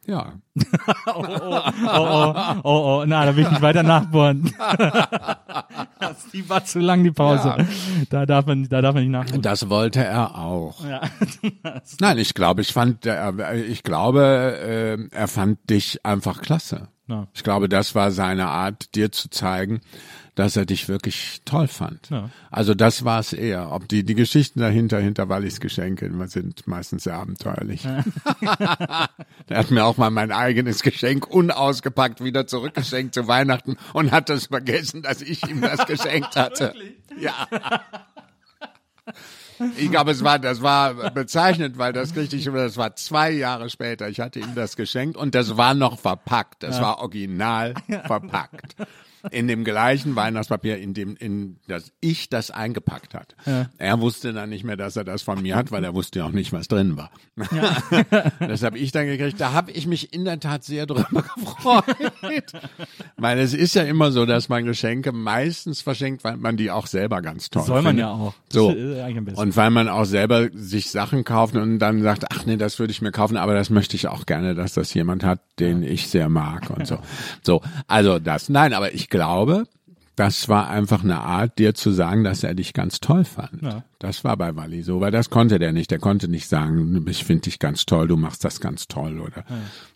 Ja. 0.09 0.33
Oh, 1.07 1.25
oh, 1.25 1.63
oh, 1.87 2.35
oh, 2.65 3.01
oh, 3.01 3.05
na, 3.07 3.25
da 3.25 3.37
will 3.37 3.45
ich 3.45 3.51
nicht 3.51 3.63
weiter 3.63 3.83
nachbohren. 3.83 4.43
die 6.33 6.49
war 6.49 6.65
zu 6.65 6.81
lang, 6.81 7.05
die 7.05 7.13
Pause. 7.13 7.55
Ja. 7.57 7.65
Da 8.11 8.27
darf 8.27 8.47
man, 8.47 8.69
da 8.69 8.83
darf 8.83 8.95
man 8.95 9.05
nicht 9.05 9.13
nachgucken. 9.13 9.43
Das 9.43 9.71
wollte 9.71 10.05
er 10.05 10.37
auch. 10.37 10.85
Ja. 10.85 11.03
Nein, 12.01 12.19
ich 12.19 12.35
glaube, 12.35 12.63
ich 12.63 12.73
fand, 12.73 13.07
äh, 13.07 13.57
ich 13.63 13.83
glaube, 13.85 14.59
äh, 14.61 15.17
er 15.17 15.29
fand 15.29 15.71
dich 15.71 16.05
einfach 16.05 16.43
klasse. 16.43 16.89
Ja. 17.09 17.27
Ich 17.35 17.43
glaube, 17.43 17.69
das 17.69 17.95
war 17.95 18.11
seine 18.11 18.49
Art, 18.49 18.95
dir 18.95 19.11
zu 19.11 19.31
zeigen, 19.31 19.81
dass 20.35 20.57
er 20.57 20.67
dich 20.67 20.89
wirklich 20.89 21.41
toll 21.45 21.67
fand. 21.67 22.11
Ja. 22.11 22.31
Also 22.51 22.75
das 22.75 23.05
war 23.05 23.19
es 23.19 23.33
eher. 23.33 23.73
Ob 23.73 23.89
die, 23.89 24.05
die 24.05 24.15
Geschichten 24.15 24.61
dahinter, 24.61 25.01
hinter 25.01 25.29
Wallis 25.29 25.59
Geschenke, 25.59 26.11
sind 26.29 26.67
meistens 26.67 27.05
sehr 27.05 27.15
abenteuerlich. 27.15 27.85
er 28.45 29.09
hat 29.51 29.71
mir 29.71 29.85
auch 29.85 29.97
mal 29.97 30.11
mein 30.11 30.31
eigenes 30.31 30.83
Geschenk 30.83 31.27
unausgepackt 31.27 32.23
wieder 32.23 32.47
zurückgeschenkt 32.47 33.15
zu 33.15 33.27
Weihnachten 33.27 33.77
und 33.95 34.13
hat 34.13 34.29
das 34.29 34.47
vergessen, 34.47 35.03
dass 35.03 35.23
ich 35.23 35.49
ihm 35.49 35.61
das 35.63 35.87
geschenkt 35.87 36.37
hatte. 36.37 36.75
Ja. 37.19 37.49
Ich 39.77 39.91
glaube, 39.91 40.11
es 40.13 40.23
war, 40.23 40.39
das 40.39 40.63
war 40.63 41.11
bezeichnet, 41.11 41.79
weil 41.79 41.93
das 41.93 42.15
kriegte 42.15 42.37
ich, 42.37 42.45
das 42.45 42.77
war 42.77 42.95
zwei 42.97 43.31
Jahre 43.31 43.71
später. 43.71 44.09
Ich 44.09 44.21
hatte 44.21 44.39
ihm 44.41 44.55
das 44.55 44.77
geschenkt 44.77 45.17
und 45.17 45.35
das 45.35 45.57
war 45.57 45.75
noch 45.75 45.99
verpackt. 45.99 46.63
Das 46.63 46.81
war 46.81 46.99
original 46.99 47.75
verpackt. 48.07 48.77
In 49.31 49.49
dem 49.49 49.65
gleichen 49.65 50.17
Weihnachtspapier, 50.17 50.79
in 50.79 50.95
dem, 50.95 51.17
in 51.17 51.57
das 51.67 51.93
ich 52.01 52.29
das 52.29 52.51
eingepackt 52.51 53.15
hat. 53.15 53.35
Er 53.79 54.01
wusste 54.01 54.33
dann 54.33 54.51
nicht 54.51 54.65
mehr, 54.65 54.77
dass 54.77 54.97
er 54.97 55.05
das 55.05 55.23
von 55.23 55.43
mir 55.43 55.57
hat, 55.57 55.71
weil 55.71 55.85
er 55.85 55.95
wusste 55.95 56.21
ja 56.21 56.27
auch 56.27 56.33
nicht, 56.33 56.53
was 56.53 56.69
drin 56.69 56.97
war. 56.97 57.11
das 58.41 58.63
habe 58.63 58.79
ich 58.79 58.93
dann 58.93 59.07
gekriegt. 59.07 59.41
Da 59.41 59.53
habe 59.53 59.71
ich 59.71 59.87
mich 59.87 60.13
in 60.13 60.25
der 60.25 60.41
Tat 60.41 60.65
sehr 60.65 60.87
drüber 60.87 61.09
gefreut. 61.35 62.53
weil 63.17 63.39
es 63.39 63.55
ist 63.55 63.75
ja 63.75 63.83
immer 63.83 64.13
so, 64.13 64.27
dass 64.27 64.49
man 64.49 64.65
Geschenke 64.65 65.13
meistens 65.13 65.81
verschenkt, 65.81 66.25
weil 66.25 66.37
man 66.37 66.57
die 66.57 66.71
auch 66.71 66.87
selber 66.87 67.23
ganz 67.23 67.51
toll 67.51 67.65
Soll 67.65 67.83
man 67.83 67.97
findet. 67.97 68.07
ja 68.07 68.13
auch. 68.13 68.35
So. 68.51 68.69
Besten. 68.73 69.41
Und 69.41 69.57
weil 69.57 69.71
man 69.71 69.89
auch 69.89 70.05
selber 70.05 70.49
sich 70.53 70.91
Sachen 70.91 71.25
kauft 71.25 71.57
und 71.57 71.79
dann 71.79 72.03
sagt, 72.03 72.27
ach 72.31 72.47
nee, 72.47 72.57
das 72.57 72.79
würde 72.79 72.91
ich 72.91 73.03
mir 73.03 73.13
kaufen, 73.13 73.37
aber 73.37 73.55
das 73.55 73.71
möchte 73.71 73.97
ich 73.97 74.09
auch 74.09 74.27
gerne, 74.27 74.55
dass 74.55 74.75
das 74.75 74.93
jemand 74.95 75.25
hat, 75.25 75.41
den 75.59 75.83
ich 75.83 76.09
sehr 76.09 76.29
mag 76.29 76.71
und 76.71 76.87
so. 76.87 76.99
So, 77.43 77.63
also 77.87 78.19
das. 78.19 78.49
Nein, 78.49 78.73
aber 78.75 78.95
ich 78.95 79.08
glaube, 79.09 79.65
das 80.17 80.49
war 80.49 80.69
einfach 80.69 81.05
eine 81.05 81.21
Art, 81.21 81.59
dir 81.61 81.75
zu 81.75 81.93
sagen, 81.93 82.25
dass 82.25 82.43
er 82.43 82.55
dich 82.55 82.73
ganz 82.73 82.99
toll 82.99 83.25
fand. 83.25 83.63
Ja. 83.63 83.85
Das 84.01 84.25
war 84.25 84.37
bei 84.37 84.57
Wally 84.57 84.83
so, 84.83 85.01
weil 85.01 85.13
das 85.13 85.31
konnte 85.31 85.61
der 85.61 85.73
nicht. 85.73 85.93
Der 85.93 86.01
konnte 86.01 86.27
nicht 86.27 86.49
sagen, 86.49 87.05
ich 87.09 87.25
finde 87.25 87.43
dich 87.43 87.61
ganz 87.61 87.87
toll, 87.87 88.09
du 88.09 88.17
machst 88.17 88.45
das 88.45 88.61
ganz 88.61 88.89
toll 88.89 89.21
oder 89.21 89.45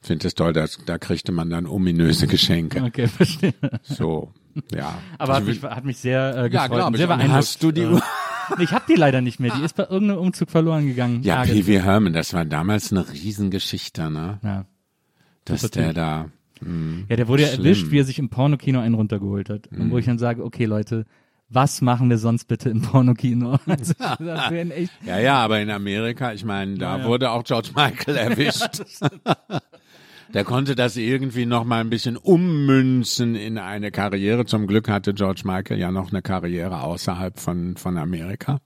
finde 0.00 0.28
es 0.28 0.34
toll. 0.34 0.52
Das, 0.52 0.78
da 0.86 0.98
kriegte 0.98 1.32
man 1.32 1.50
dann 1.50 1.66
ominöse 1.66 2.28
Geschenke. 2.28 2.82
Okay, 2.84 3.08
verstehe. 3.08 3.54
So, 3.82 4.32
ja. 4.72 4.96
Aber 5.18 5.34
hat 5.34 5.42
Ich 5.48 5.60
mich, 5.60 5.62
hat 5.70 5.84
mich 5.84 5.98
sehr 5.98 6.34
äh, 6.36 6.40
Ja, 6.42 6.66
gefreut. 6.66 6.70
glaub 6.70 6.86
und 6.88 6.94
ich. 6.94 6.98
sehr 6.98 7.06
beeindruckt. 7.08 7.32
hast 7.34 7.62
du 7.62 7.72
die 7.72 7.86
Uhr? 7.86 8.02
Ich 8.58 8.72
habe 8.72 8.84
die 8.88 8.96
leider 8.96 9.20
nicht 9.20 9.38
mehr. 9.40 9.54
Die 9.56 9.62
ist 9.62 9.76
bei 9.76 9.84
irgendeinem 9.84 10.18
Umzug 10.18 10.50
verloren 10.50 10.84
gegangen. 10.86 11.22
Ja, 11.22 11.46
Wee 11.46 11.80
Herman, 11.80 12.12
das 12.12 12.34
war 12.34 12.44
damals 12.44 12.90
eine 12.92 13.08
Riesengeschichte, 13.10 14.10
ne? 14.10 14.40
Ja. 14.42 14.66
Dass 15.44 15.62
Super 15.62 15.80
der 15.80 15.92
da. 15.94 16.26
Hm. 16.64 17.04
ja, 17.08 17.16
der 17.16 17.28
wurde 17.28 17.42
ja 17.42 17.48
Schlimm. 17.48 17.64
erwischt, 17.66 17.90
wie 17.90 17.98
er 18.00 18.04
sich 18.04 18.18
im 18.18 18.28
Pornokino 18.28 18.80
einen 18.80 18.94
runtergeholt 18.94 19.48
hat. 19.50 19.68
Und 19.68 19.90
wo 19.90 19.98
ich 19.98 20.06
dann 20.06 20.18
sage, 20.18 20.44
okay 20.44 20.64
Leute, 20.64 21.04
was 21.48 21.82
machen 21.82 22.08
wir 22.08 22.16
sonst 22.18 22.46
bitte 22.46 22.70
im 22.70 22.80
Pornokino? 22.82 23.58
Also, 23.66 23.92
Ja, 25.06 25.18
ja, 25.20 25.34
aber 25.38 25.60
in 25.60 25.70
Amerika, 25.70 26.32
ich 26.32 26.44
meine, 26.44 26.76
da 26.78 26.96
Ja, 26.96 27.02
ja. 27.02 27.08
wurde 27.08 27.30
auch 27.30 27.44
George 27.44 27.70
Michael 27.74 28.16
erwischt. 28.30 28.82
Der 30.34 30.44
konnte 30.44 30.74
das 30.74 30.96
irgendwie 30.96 31.44
noch 31.44 31.64
mal 31.64 31.80
ein 31.80 31.90
bisschen 31.90 32.16
ummünzen 32.16 33.34
in 33.34 33.58
eine 33.58 33.90
Karriere. 33.90 34.46
Zum 34.46 34.66
Glück 34.66 34.88
hatte 34.88 35.12
George 35.12 35.42
Michael 35.44 35.78
ja 35.78 35.90
noch 35.92 36.10
eine 36.10 36.22
Karriere 36.22 36.80
außerhalb 36.80 37.38
von 37.38 37.76
von 37.76 37.98
Amerika. 37.98 38.58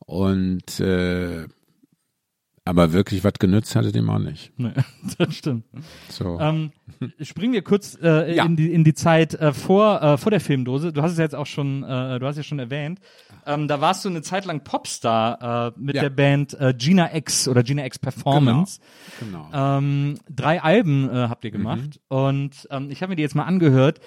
Und 0.00 0.80
äh, 0.80 1.46
aber 2.66 2.92
wirklich 2.92 3.22
was 3.24 3.34
genützt 3.38 3.76
hatte 3.76 3.92
dem 3.92 4.08
auch 4.08 4.18
nicht. 4.18 4.58
Ne, 4.58 4.72
das 5.18 5.34
stimmt. 5.36 5.64
So. 6.08 6.38
Ähm, 6.40 6.72
springen 7.20 7.52
wir 7.52 7.62
kurz 7.62 7.98
äh, 8.02 8.34
Ja. 8.34 8.44
in, 8.46 8.56
die, 8.56 8.72
in 8.72 8.84
die 8.84 8.94
Zeit 8.94 9.34
äh, 9.34 9.52
vor, 9.52 10.00
äh, 10.02 10.16
vor 10.16 10.30
der 10.30 10.40
Filmdose. 10.40 10.92
Du 10.92 11.02
hast 11.02 11.12
es 11.12 11.18
jetzt 11.18 11.34
auch 11.34 11.46
schon, 11.46 11.82
äh, 11.82 12.18
du 12.18 12.26
hast 12.26 12.36
ja 12.36 12.42
schon 12.42 12.58
erwähnt. 12.58 13.00
Ähm, 13.46 13.68
da 13.68 13.82
warst 13.82 14.04
du 14.04 14.08
eine 14.08 14.22
Zeit 14.22 14.46
lang 14.46 14.64
Popstar 14.64 15.68
äh, 15.68 15.72
mit 15.78 15.94
Ja. 15.96 16.02
der 16.02 16.10
Band 16.10 16.54
äh, 16.58 16.72
Gina 16.76 17.14
X 17.14 17.48
oder 17.48 17.62
Gina 17.62 17.84
X 17.84 17.98
Performance. 17.98 18.80
genau. 19.20 19.48
Ähm, 19.52 20.14
drei 20.34 20.62
Alben 20.62 21.10
äh, 21.10 21.28
habt 21.28 21.44
ihr 21.44 21.50
gemacht 21.50 22.00
und 22.08 22.66
ähm, 22.70 22.90
ich 22.90 23.02
habe 23.02 23.10
mir 23.10 23.16
die 23.16 23.22
jetzt 23.22 23.34
mal 23.34 23.44
angehört. 23.44 24.00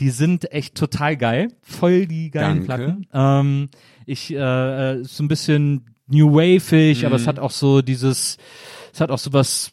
Die 0.00 0.10
sind 0.10 0.50
echt 0.50 0.76
total 0.76 1.16
geil, 1.16 1.48
voll 1.62 2.06
die 2.06 2.30
geilen 2.30 2.66
Danke. 2.66 3.04
Platten. 3.04 3.06
Ähm, 3.12 3.68
ich 4.06 4.32
äh, 4.34 4.36
äh, 4.94 5.04
so 5.04 5.22
ein 5.22 5.28
bisschen 5.28 5.89
New 6.10 6.32
Wave-ig, 6.32 7.06
aber 7.06 7.16
es 7.16 7.26
hat 7.26 7.38
auch 7.38 7.50
so 7.50 7.82
dieses, 7.82 8.36
es 8.92 9.00
hat 9.00 9.10
auch 9.10 9.18
so 9.18 9.32
was 9.32 9.72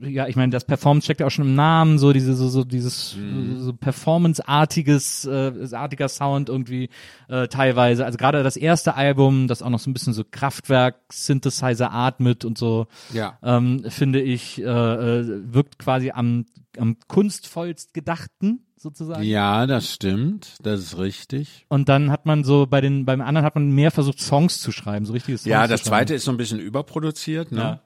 ja, 0.00 0.26
ich 0.26 0.36
meine, 0.36 0.50
das 0.50 0.64
Performance 0.64 1.04
steckt 1.04 1.20
ja 1.20 1.26
auch 1.26 1.30
schon 1.30 1.44
im 1.46 1.54
Namen, 1.54 1.98
so 1.98 2.12
diese, 2.12 2.34
so, 2.34 2.48
so 2.48 2.64
dieses 2.64 3.16
so 3.58 3.72
Performance-artiges, 3.72 5.26
äh, 5.26 5.68
artiger 5.72 6.08
Sound 6.08 6.48
irgendwie 6.48 6.88
äh, 7.28 7.48
teilweise. 7.48 8.04
Also 8.04 8.16
gerade 8.16 8.42
das 8.42 8.56
erste 8.56 8.94
Album, 8.94 9.46
das 9.46 9.62
auch 9.62 9.70
noch 9.70 9.78
so 9.78 9.90
ein 9.90 9.92
bisschen 9.92 10.14
so 10.14 10.24
Kraftwerk-Synthesizer 10.28 11.92
atmet 11.92 12.44
und 12.44 12.56
so, 12.56 12.86
Ja. 13.12 13.38
ähm, 13.42 13.84
finde 13.88 14.20
ich, 14.20 14.60
äh, 14.60 14.64
äh, 14.64 15.52
wirkt 15.52 15.78
quasi 15.78 16.10
am, 16.10 16.46
am 16.78 16.96
kunstvollst 17.06 17.92
gedachten 17.94 18.60
sozusagen. 18.80 19.22
Ja, 19.22 19.66
das 19.66 19.92
stimmt. 19.92 20.54
Das 20.62 20.80
ist 20.80 20.98
richtig. 20.98 21.66
Und 21.68 21.88
dann 21.88 22.10
hat 22.10 22.26
man 22.26 22.44
so 22.44 22.66
bei 22.66 22.80
den, 22.80 23.04
beim 23.04 23.20
anderen 23.20 23.44
hat 23.44 23.54
man 23.54 23.70
mehr 23.70 23.90
versucht, 23.90 24.20
Songs 24.20 24.60
zu 24.60 24.72
schreiben, 24.72 25.06
so 25.06 25.12
richtige 25.12 25.38
Songs 25.38 25.50
Ja, 25.50 25.66
das 25.66 25.84
zweite 25.84 26.14
ist 26.14 26.24
so 26.24 26.30
ein 26.30 26.36
bisschen 26.36 26.60
überproduziert, 26.60 27.52
ne? 27.52 27.60
Ja. 27.60 27.82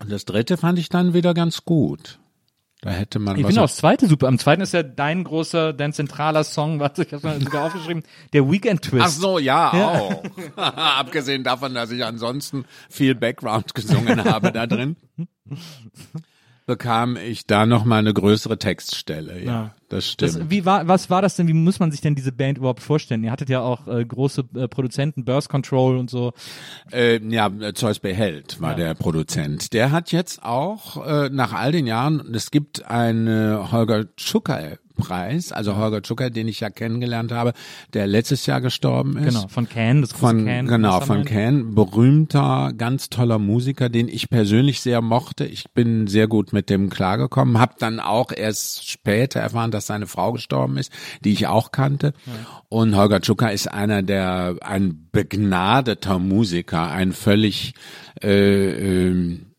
Und 0.00 0.10
das 0.10 0.24
dritte 0.24 0.56
fand 0.56 0.78
ich 0.78 0.88
dann 0.88 1.14
wieder 1.14 1.34
ganz 1.34 1.64
gut. 1.64 2.18
Da 2.84 2.90
hätte 2.90 3.18
man 3.18 3.38
Ich 3.38 3.46
finde 3.46 3.62
auch 3.62 3.66
das 3.66 3.76
zweite 3.76 4.06
super. 4.06 4.28
Am 4.28 4.38
zweiten 4.38 4.60
ist 4.60 4.74
ja 4.74 4.82
dein 4.82 5.24
großer, 5.24 5.72
dein 5.72 5.94
zentraler 5.94 6.44
Song, 6.44 6.80
warte, 6.80 7.04
ich 7.04 7.14
habe 7.14 7.26
mal 7.26 7.40
sogar 7.40 7.64
aufgeschrieben, 7.64 8.02
der 8.34 8.50
Weekend 8.50 8.82
Twist. 8.82 9.04
Ach 9.06 9.08
so, 9.08 9.38
ja, 9.38 9.72
auch. 9.72 10.22
Abgesehen 10.56 11.44
davon, 11.44 11.72
dass 11.72 11.90
ich 11.90 12.04
ansonsten 12.04 12.66
viel 12.90 13.14
Background 13.14 13.74
gesungen 13.74 14.22
habe 14.24 14.52
da 14.52 14.66
drin, 14.66 14.96
bekam 16.66 17.16
ich 17.16 17.46
da 17.46 17.66
noch 17.66 17.84
mal 17.84 17.98
eine 17.98 18.14
größere 18.14 18.58
Textstelle. 18.58 19.38
Ja, 19.42 19.44
Ja. 19.52 19.74
das 19.88 20.10
stimmt. 20.10 20.34
Das, 20.36 20.50
wie 20.50 20.64
war, 20.64 20.88
was 20.88 21.10
war 21.10 21.20
das 21.22 21.36
denn? 21.36 21.46
Wie 21.48 21.52
muss 21.52 21.78
man 21.80 21.90
sich 21.90 22.00
denn 22.00 22.14
diese 22.14 22.32
Band 22.32 22.58
überhaupt 22.58 22.80
vorstellen? 22.80 23.22
Ihr 23.24 23.30
hattet 23.30 23.48
ja 23.50 23.60
auch 23.60 23.86
äh, 23.86 24.04
große 24.04 24.44
äh, 24.56 24.68
Produzenten, 24.68 25.24
Burst 25.24 25.48
Control 25.48 25.96
und 25.98 26.08
so. 26.10 26.32
Äh, 26.92 27.20
ja, 27.28 27.50
Zeus 27.74 27.98
Beheld 27.98 28.60
war 28.60 28.74
der 28.74 28.94
Produzent. 28.94 29.72
Der 29.72 29.90
hat 29.92 30.12
jetzt 30.12 30.42
auch 30.42 31.06
äh, 31.06 31.28
nach 31.30 31.52
all 31.52 31.72
den 31.72 31.86
Jahren, 31.86 32.34
es 32.34 32.50
gibt 32.50 32.84
einen 32.86 33.70
Holger 33.72 34.04
Tschucker 34.16 34.78
Preis, 34.96 35.50
also 35.50 35.76
Holger 35.76 36.02
Tschucker, 36.02 36.30
den 36.30 36.46
ich 36.46 36.60
ja 36.60 36.70
kennengelernt 36.70 37.32
habe, 37.32 37.52
der 37.92 38.06
letztes 38.06 38.46
Jahr 38.46 38.60
gestorben 38.60 39.16
ist. 39.16 39.34
Genau, 39.34 39.48
von 39.48 39.68
Can, 39.68 40.02
das 40.02 40.10
große 40.10 40.20
Von, 40.20 40.44
Can. 40.44 40.66
genau, 40.66 41.00
von. 41.00 41.24
Can, 41.24 41.74
berühmter, 41.74 42.72
ganz 42.76 43.10
toller 43.10 43.38
Musiker, 43.38 43.88
den 43.88 44.08
ich 44.08 44.30
persönlich 44.30 44.80
sehr 44.80 45.00
mochte. 45.00 45.44
Ich 45.44 45.70
bin 45.72 46.06
sehr 46.06 46.28
gut 46.28 46.52
mit 46.52 46.70
dem 46.70 46.90
klargekommen, 46.90 47.58
habe 47.58 47.74
dann 47.78 47.98
auch 47.98 48.30
erst 48.30 48.88
später 48.88 49.40
erfahren, 49.40 49.70
dass 49.70 49.86
seine 49.86 50.06
Frau 50.06 50.32
gestorben 50.32 50.78
ist, 50.78 50.92
die 51.24 51.32
ich 51.32 51.46
auch 51.46 51.72
kannte. 51.72 52.12
Und 52.68 52.96
Holger 52.96 53.20
Tschucker 53.20 53.52
ist 53.52 53.66
einer 53.66 54.02
der, 54.02 54.56
ein 54.60 55.08
begnadeter 55.10 56.18
Musiker, 56.18 56.90
ein 56.90 57.12
völlig, 57.12 57.74
äh, 58.22 59.08
ähm, 59.08 59.54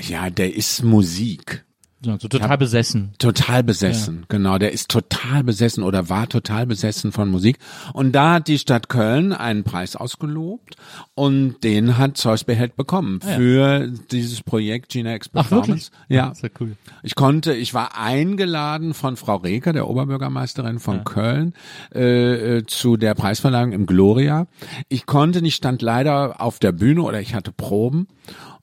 ja, 0.00 0.30
der 0.30 0.54
ist 0.54 0.82
Musik. 0.82 1.66
Ja, 2.04 2.16
so 2.20 2.28
total 2.28 2.56
besessen. 2.58 3.12
Total 3.18 3.64
besessen, 3.64 4.24
genau. 4.28 4.58
Der 4.58 4.70
ist 4.72 4.88
total 4.88 5.42
besessen 5.42 5.82
oder 5.82 6.08
war 6.08 6.28
total 6.28 6.64
besessen 6.64 7.10
von 7.10 7.28
Musik. 7.28 7.58
Und 7.92 8.12
da 8.12 8.34
hat 8.34 8.46
die 8.46 8.58
Stadt 8.58 8.88
Köln 8.88 9.32
einen 9.32 9.64
Preis 9.64 9.96
ausgelobt 9.96 10.76
und 11.16 11.64
den 11.64 11.98
hat 11.98 12.16
Zeus 12.16 12.44
Beheld 12.44 12.76
bekommen 12.76 13.20
für 13.20 13.88
dieses 14.12 14.42
Projekt 14.42 14.90
Gina 14.90 15.16
X 15.16 15.30
Ach, 15.34 15.50
wirklich? 15.50 15.90
Performance. 15.90 15.90
Ja. 16.08 16.34
Sehr 16.34 16.50
cool. 16.60 16.76
Ich 17.02 17.16
konnte, 17.16 17.52
ich 17.54 17.74
war 17.74 17.98
eingeladen 17.98 18.94
von 18.94 19.16
Frau 19.16 19.36
Reker, 19.36 19.72
der 19.72 19.88
Oberbürgermeisterin 19.88 20.78
von 20.78 21.02
Köln, 21.02 21.52
äh, 21.92 22.58
äh, 22.58 22.66
zu 22.66 22.96
der 22.96 23.16
Preisverleihung 23.16 23.72
im 23.72 23.86
Gloria. 23.86 24.46
Ich 24.88 25.06
konnte 25.06 25.42
nicht, 25.42 25.56
stand 25.56 25.82
leider 25.82 26.40
auf 26.40 26.60
der 26.60 26.70
Bühne 26.70 27.02
oder 27.02 27.20
ich 27.20 27.34
hatte 27.34 27.50
Proben. 27.50 28.06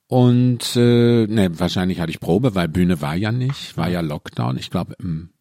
Und 0.07 0.75
äh, 0.75 1.25
ne, 1.27 1.59
wahrscheinlich 1.59 1.99
hatte 1.99 2.11
ich 2.11 2.19
Probe, 2.19 2.53
weil 2.55 2.67
Bühne 2.67 3.01
war 3.01 3.15
ja 3.15 3.31
nicht, 3.31 3.75
war 3.75 3.89
ja 3.89 4.01
Lockdown. 4.01 4.57
Ich 4.57 4.69
glaube 4.69 4.95
im 4.99 5.31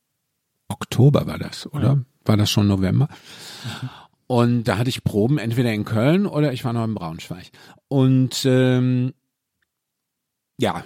Oktober 0.69 1.27
war 1.27 1.39
das, 1.39 1.67
oder? 1.73 2.05
War 2.25 2.37
das 2.39 2.51
schon 2.51 2.67
November? 2.69 3.09
Und 4.27 4.65
da 4.65 4.79
hatte 4.79 4.89
ich 4.89 5.05
Proben 5.05 5.37
entweder 5.37 5.73
in 5.73 5.85
Köln 5.85 6.27
oder 6.27 6.53
ich 6.53 6.65
war 6.65 6.73
noch 6.73 6.85
in 6.85 6.95
Braunschweig. 6.95 7.51
Und 7.89 8.45
ähm, 8.47 9.13
ja, 10.59 10.85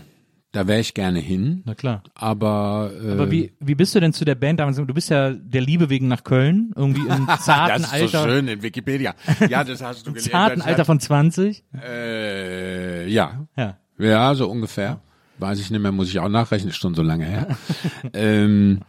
Da 0.53 0.67
wäre 0.67 0.81
ich 0.81 0.95
gerne 0.95 1.19
hin. 1.19 1.63
Na 1.67 1.75
klar. 1.75 2.03
Aber, 2.15 2.91
äh, 3.05 3.13
Aber 3.13 3.31
wie, 3.31 3.53
wie 3.61 3.75
bist 3.75 3.95
du 3.95 4.01
denn 4.01 4.15
zu 4.15 4.25
der 4.25 4.35
Band 4.35 4.61
damals? 4.61 4.79
Du 4.79 4.87
bist 4.95 5.11
ja 5.11 5.31
der 5.33 5.61
Liebe 5.61 5.91
wegen 5.91 6.09
nach 6.09 6.25
Köln, 6.25 6.73
irgendwie 6.75 7.07
im 7.07 7.27
zarten 7.41 7.83
das 7.83 7.89
ist 7.89 7.93
Alter. 7.93 8.23
so 8.23 8.29
schön 8.29 8.49
in 8.49 8.63
Wikipedia. 8.63 9.15
Ja, 9.51 9.63
das 9.63 9.83
hast 9.83 10.07
du 10.07 10.11
gelesen. 10.13 10.31
zarten 10.31 10.63
Alter 10.63 10.85
von 10.87 11.01
20. 11.01 11.65
hat- 11.75 11.83
Äh, 11.85 13.07
ja. 13.09 13.47
Ja. 13.57 13.77
Ja, 13.99 14.35
so 14.35 14.49
ungefähr. 14.51 15.01
Weiß 15.39 15.61
ich 15.61 15.71
nicht 15.71 15.81
mehr, 15.81 15.93
muss 15.93 16.09
ich 16.09 16.19
auch 16.19 16.29
nachrechnen, 16.31 16.71
ist 16.71 16.77
schon 16.79 16.95
so 16.95 17.03
lange 17.03 17.27
her. 17.27 17.47
ähm, 18.15 18.81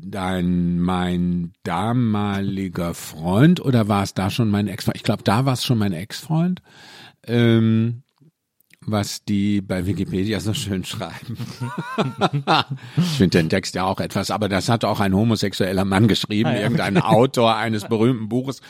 dein, 0.00 0.78
mein 0.80 1.52
damaliger 1.64 2.94
Freund, 2.94 3.60
oder 3.64 3.88
war 3.88 4.02
es 4.04 4.14
da 4.14 4.30
schon 4.30 4.48
mein 4.50 4.68
Ex-Freund? 4.68 4.96
Ich 4.96 5.02
glaube, 5.02 5.22
da 5.22 5.44
war 5.44 5.52
es 5.52 5.64
schon 5.64 5.78
mein 5.78 5.92
Ex-Freund. 5.92 6.62
Ähm, 7.26 8.02
was 8.90 9.24
die 9.24 9.60
bei 9.60 9.86
Wikipedia 9.86 10.40
so 10.40 10.54
schön 10.54 10.84
schreiben. 10.84 11.36
ich 12.96 13.04
finde 13.18 13.38
den 13.38 13.50
Text 13.50 13.74
ja 13.74 13.84
auch 13.84 14.00
etwas, 14.00 14.30
aber 14.30 14.48
das 14.48 14.68
hat 14.68 14.84
auch 14.84 15.00
ein 15.00 15.14
homosexueller 15.14 15.84
Mann 15.84 16.08
geschrieben, 16.08 16.48
Ah, 16.50 16.54
ja. 16.54 16.60
irgendein 16.62 16.98
Autor 16.98 17.56
eines 17.56 17.84
berühmten 17.84 18.28
Buches, 18.28 18.60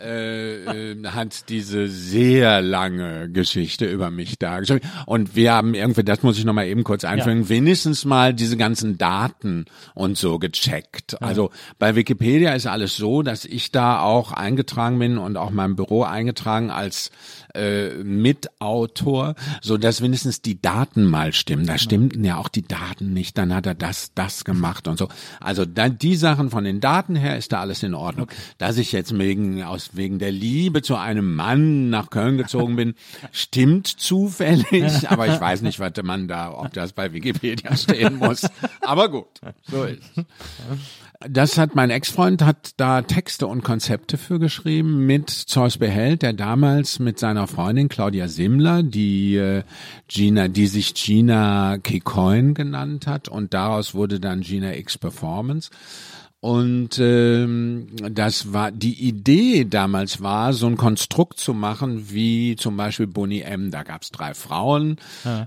äh, 0.00 0.92
äh, 0.92 1.06
hat 1.06 1.48
diese 1.48 1.88
sehr 1.88 2.62
lange 2.62 3.30
Geschichte 3.30 3.86
über 3.86 4.10
mich 4.10 4.38
dargestellt. 4.38 4.82
Und 5.06 5.36
wir 5.36 5.52
haben 5.52 5.74
irgendwie, 5.74 6.02
das 6.04 6.22
muss 6.22 6.38
ich 6.38 6.44
nochmal 6.44 6.66
eben 6.66 6.84
kurz 6.84 7.04
einfügen, 7.04 7.48
wenigstens 7.48 8.04
mal 8.04 8.32
diese 8.32 8.56
ganzen 8.56 8.96
Daten 8.98 9.66
und 9.94 10.16
so 10.16 10.38
gecheckt. 10.38 11.20
Also 11.22 11.50
bei 11.78 11.96
Wikipedia 11.96 12.54
ist 12.54 12.66
alles 12.66 12.96
so, 12.96 13.22
dass 13.22 13.44
ich 13.44 13.70
da 13.72 14.00
auch 14.00 14.32
eingetragen 14.32 14.98
bin 14.98 15.18
und 15.18 15.36
auch 15.36 15.50
mein 15.50 15.76
Büro 15.76 16.02
eingetragen 16.02 16.70
als 16.70 17.10
äh, 17.54 17.94
Mitautor, 18.02 19.34
so 19.60 19.76
dass 19.76 20.02
wenigstens 20.02 20.42
die 20.42 20.60
Daten 20.60 21.04
mal 21.04 21.32
stimmen. 21.32 21.66
Da 21.66 21.78
stimmten 21.78 22.24
ja 22.24 22.36
auch 22.36 22.48
die 22.48 22.66
Daten 22.66 23.12
nicht. 23.12 23.38
Dann 23.38 23.54
hat 23.54 23.66
er 23.66 23.74
das, 23.74 24.12
das 24.14 24.44
gemacht 24.44 24.88
und 24.88 24.98
so. 24.98 25.08
Also 25.40 25.64
dann 25.64 25.98
die 25.98 26.16
Sachen 26.16 26.50
von 26.50 26.64
den 26.64 26.80
Daten 26.80 27.16
her 27.16 27.36
ist 27.36 27.52
da 27.52 27.60
alles 27.60 27.82
in 27.82 27.94
Ordnung. 27.94 28.28
Dass 28.58 28.78
ich 28.78 28.92
jetzt 28.92 29.16
wegen 29.18 29.62
aus 29.62 29.90
wegen 29.94 30.18
der 30.18 30.32
Liebe 30.32 30.82
zu 30.82 30.96
einem 30.96 31.34
Mann 31.34 31.90
nach 31.90 32.10
Köln 32.10 32.38
gezogen 32.38 32.76
bin, 32.76 32.94
stimmt 33.32 33.86
zufällig. 33.86 35.08
Aber 35.10 35.26
ich 35.26 35.40
weiß 35.40 35.62
nicht, 35.62 35.80
was 35.80 35.92
man 36.02 36.28
da, 36.28 36.52
ob 36.52 36.72
das 36.72 36.92
bei 36.92 37.12
Wikipedia 37.12 37.76
stehen 37.76 38.16
muss. 38.16 38.46
Aber 38.82 39.08
gut, 39.08 39.40
so 39.68 39.84
ist. 39.84 40.02
Das 41.28 41.58
hat 41.58 41.74
mein 41.74 41.90
Ex-Freund 41.90 42.40
hat 42.40 42.70
da 42.78 43.02
Texte 43.02 43.46
und 43.46 43.62
Konzepte 43.62 44.16
für 44.16 44.38
geschrieben 44.38 45.04
mit 45.04 45.28
Zeus 45.28 45.76
Behält, 45.76 46.22
der 46.22 46.32
damals 46.32 46.98
mit 46.98 47.18
seiner 47.18 47.46
Freundin 47.46 47.90
Claudia 47.90 48.26
Simmler, 48.26 48.82
die 48.82 49.36
äh, 49.36 49.62
Gina, 50.08 50.48
die 50.48 50.66
sich 50.66 50.94
Gina 50.94 51.76
Kikoin 51.76 52.54
genannt 52.54 53.06
hat 53.06 53.28
und 53.28 53.52
daraus 53.52 53.92
wurde 53.92 54.18
dann 54.18 54.40
Gina 54.40 54.74
X 54.74 54.96
Performance. 54.96 55.70
Und 56.40 56.98
ähm, 56.98 57.88
das 58.10 58.54
war 58.54 58.72
die 58.72 59.06
Idee 59.06 59.66
damals 59.66 60.22
war, 60.22 60.54
so 60.54 60.68
ein 60.68 60.78
Konstrukt 60.78 61.38
zu 61.38 61.52
machen 61.52 62.10
wie 62.10 62.56
zum 62.56 62.78
Beispiel 62.78 63.06
Bonnie 63.06 63.42
M. 63.42 63.70
Da 63.70 63.82
gab's 63.82 64.10
drei 64.10 64.32
Frauen 64.32 64.96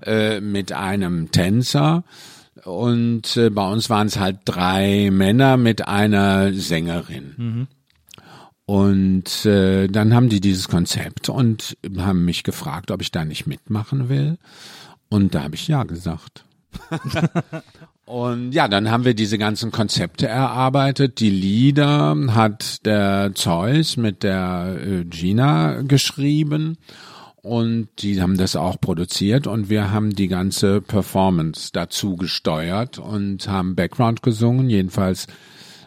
äh, 0.05 0.39
mit 0.39 0.71
einem 0.71 1.31
Tänzer. 1.31 2.03
Und 2.65 3.37
äh, 3.37 3.49
bei 3.49 3.69
uns 3.69 3.89
waren 3.89 4.07
es 4.07 4.19
halt 4.19 4.39
drei 4.45 5.09
Männer 5.11 5.57
mit 5.57 5.87
einer 5.87 6.53
Sängerin. 6.53 7.67
Und 8.65 9.45
äh, 9.45 9.87
dann 9.87 10.13
haben 10.13 10.29
die 10.29 10.39
dieses 10.39 10.69
Konzept 10.69 11.29
und 11.29 11.77
haben 11.97 12.23
mich 12.25 12.43
gefragt, 12.43 12.91
ob 12.91 13.01
ich 13.01 13.11
da 13.11 13.25
nicht 13.25 13.45
mitmachen 13.45 14.07
will. 14.07 14.37
Und 15.09 15.35
da 15.35 15.43
habe 15.43 15.55
ich 15.55 15.67
ja 15.67 15.83
gesagt. 15.83 16.45
Und 18.05 18.51
ja, 18.51 18.67
dann 18.67 18.91
haben 18.91 19.05
wir 19.05 19.13
diese 19.13 19.37
ganzen 19.37 19.71
Konzepte 19.71 20.27
erarbeitet. 20.27 21.19
Die 21.19 21.29
Lieder 21.29 22.15
hat 22.29 22.85
der 22.85 23.31
Zeus 23.33 23.95
mit 23.95 24.23
der 24.23 24.77
äh, 24.85 25.05
Gina 25.05 25.81
geschrieben 25.83 26.77
und 27.43 27.89
die 27.99 28.21
haben 28.21 28.37
das 28.37 28.55
auch 28.55 28.79
produziert 28.79 29.47
und 29.47 29.69
wir 29.69 29.91
haben 29.91 30.15
die 30.15 30.29
ganze 30.29 30.79
Performance 30.79 31.71
dazu 31.73 32.15
gesteuert 32.15 32.99
und 32.99 33.49
haben 33.49 33.75
Background 33.75 34.23
gesungen. 34.23 34.69
Jedenfalls 34.69 35.27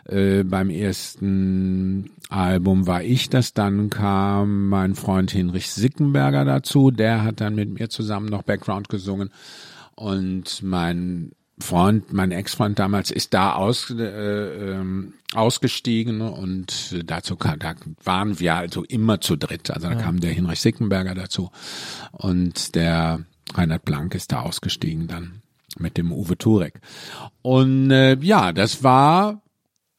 äh, 0.05 0.45
beim 0.45 0.69
ersten 0.69 2.11
Album 2.29 2.87
war 2.87 3.03
ich 3.03 3.31
das, 3.31 3.55
dann 3.55 3.89
kam 3.89 4.69
mein 4.69 4.95
Freund 4.95 5.31
Hinrich 5.31 5.71
Sickenberger 5.73 6.45
dazu, 6.45 6.91
der 6.91 7.25
hat 7.25 7.41
dann 7.41 7.55
mit 7.55 7.71
mir 7.71 7.89
zusammen 7.89 8.29
noch 8.29 8.43
Background 8.43 8.91
gesungen. 8.91 9.31
Und 9.95 10.63
mein 10.63 11.33
Freund, 11.59 12.13
mein 12.13 12.33
Ex-Freund 12.33 12.79
damals 12.79 13.11
ist 13.11 13.33
da 13.33 13.55
aus, 13.55 13.91
äh, 13.91 14.03
ähm, 14.03 15.15
ausgestiegen 15.35 16.21
und 16.21 17.03
dazu 17.05 17.37
kam, 17.37 17.59
da 17.59 17.75
waren 18.05 18.39
wir 18.39 18.55
also 18.55 18.85
immer 18.85 19.21
zu 19.21 19.37
dritt. 19.37 19.71
Also 19.71 19.89
da 19.89 19.95
kam 19.95 20.21
der 20.21 20.33
Hinrich 20.33 20.61
Sickenberger 20.61 21.15
dazu 21.15 21.51
und 22.13 22.75
der 22.75 23.25
Reinhard 23.55 23.85
Blank 23.85 24.15
ist 24.15 24.33
da 24.33 24.41
ausgestiegen 24.41 25.07
dann 25.07 25.43
mit 25.79 25.97
dem 25.97 26.13
Uwe 26.13 26.37
Turek. 26.37 26.81
Und 27.43 27.91
äh, 27.91 28.17
ja, 28.21 28.53
das 28.53 28.83
war 28.83 29.43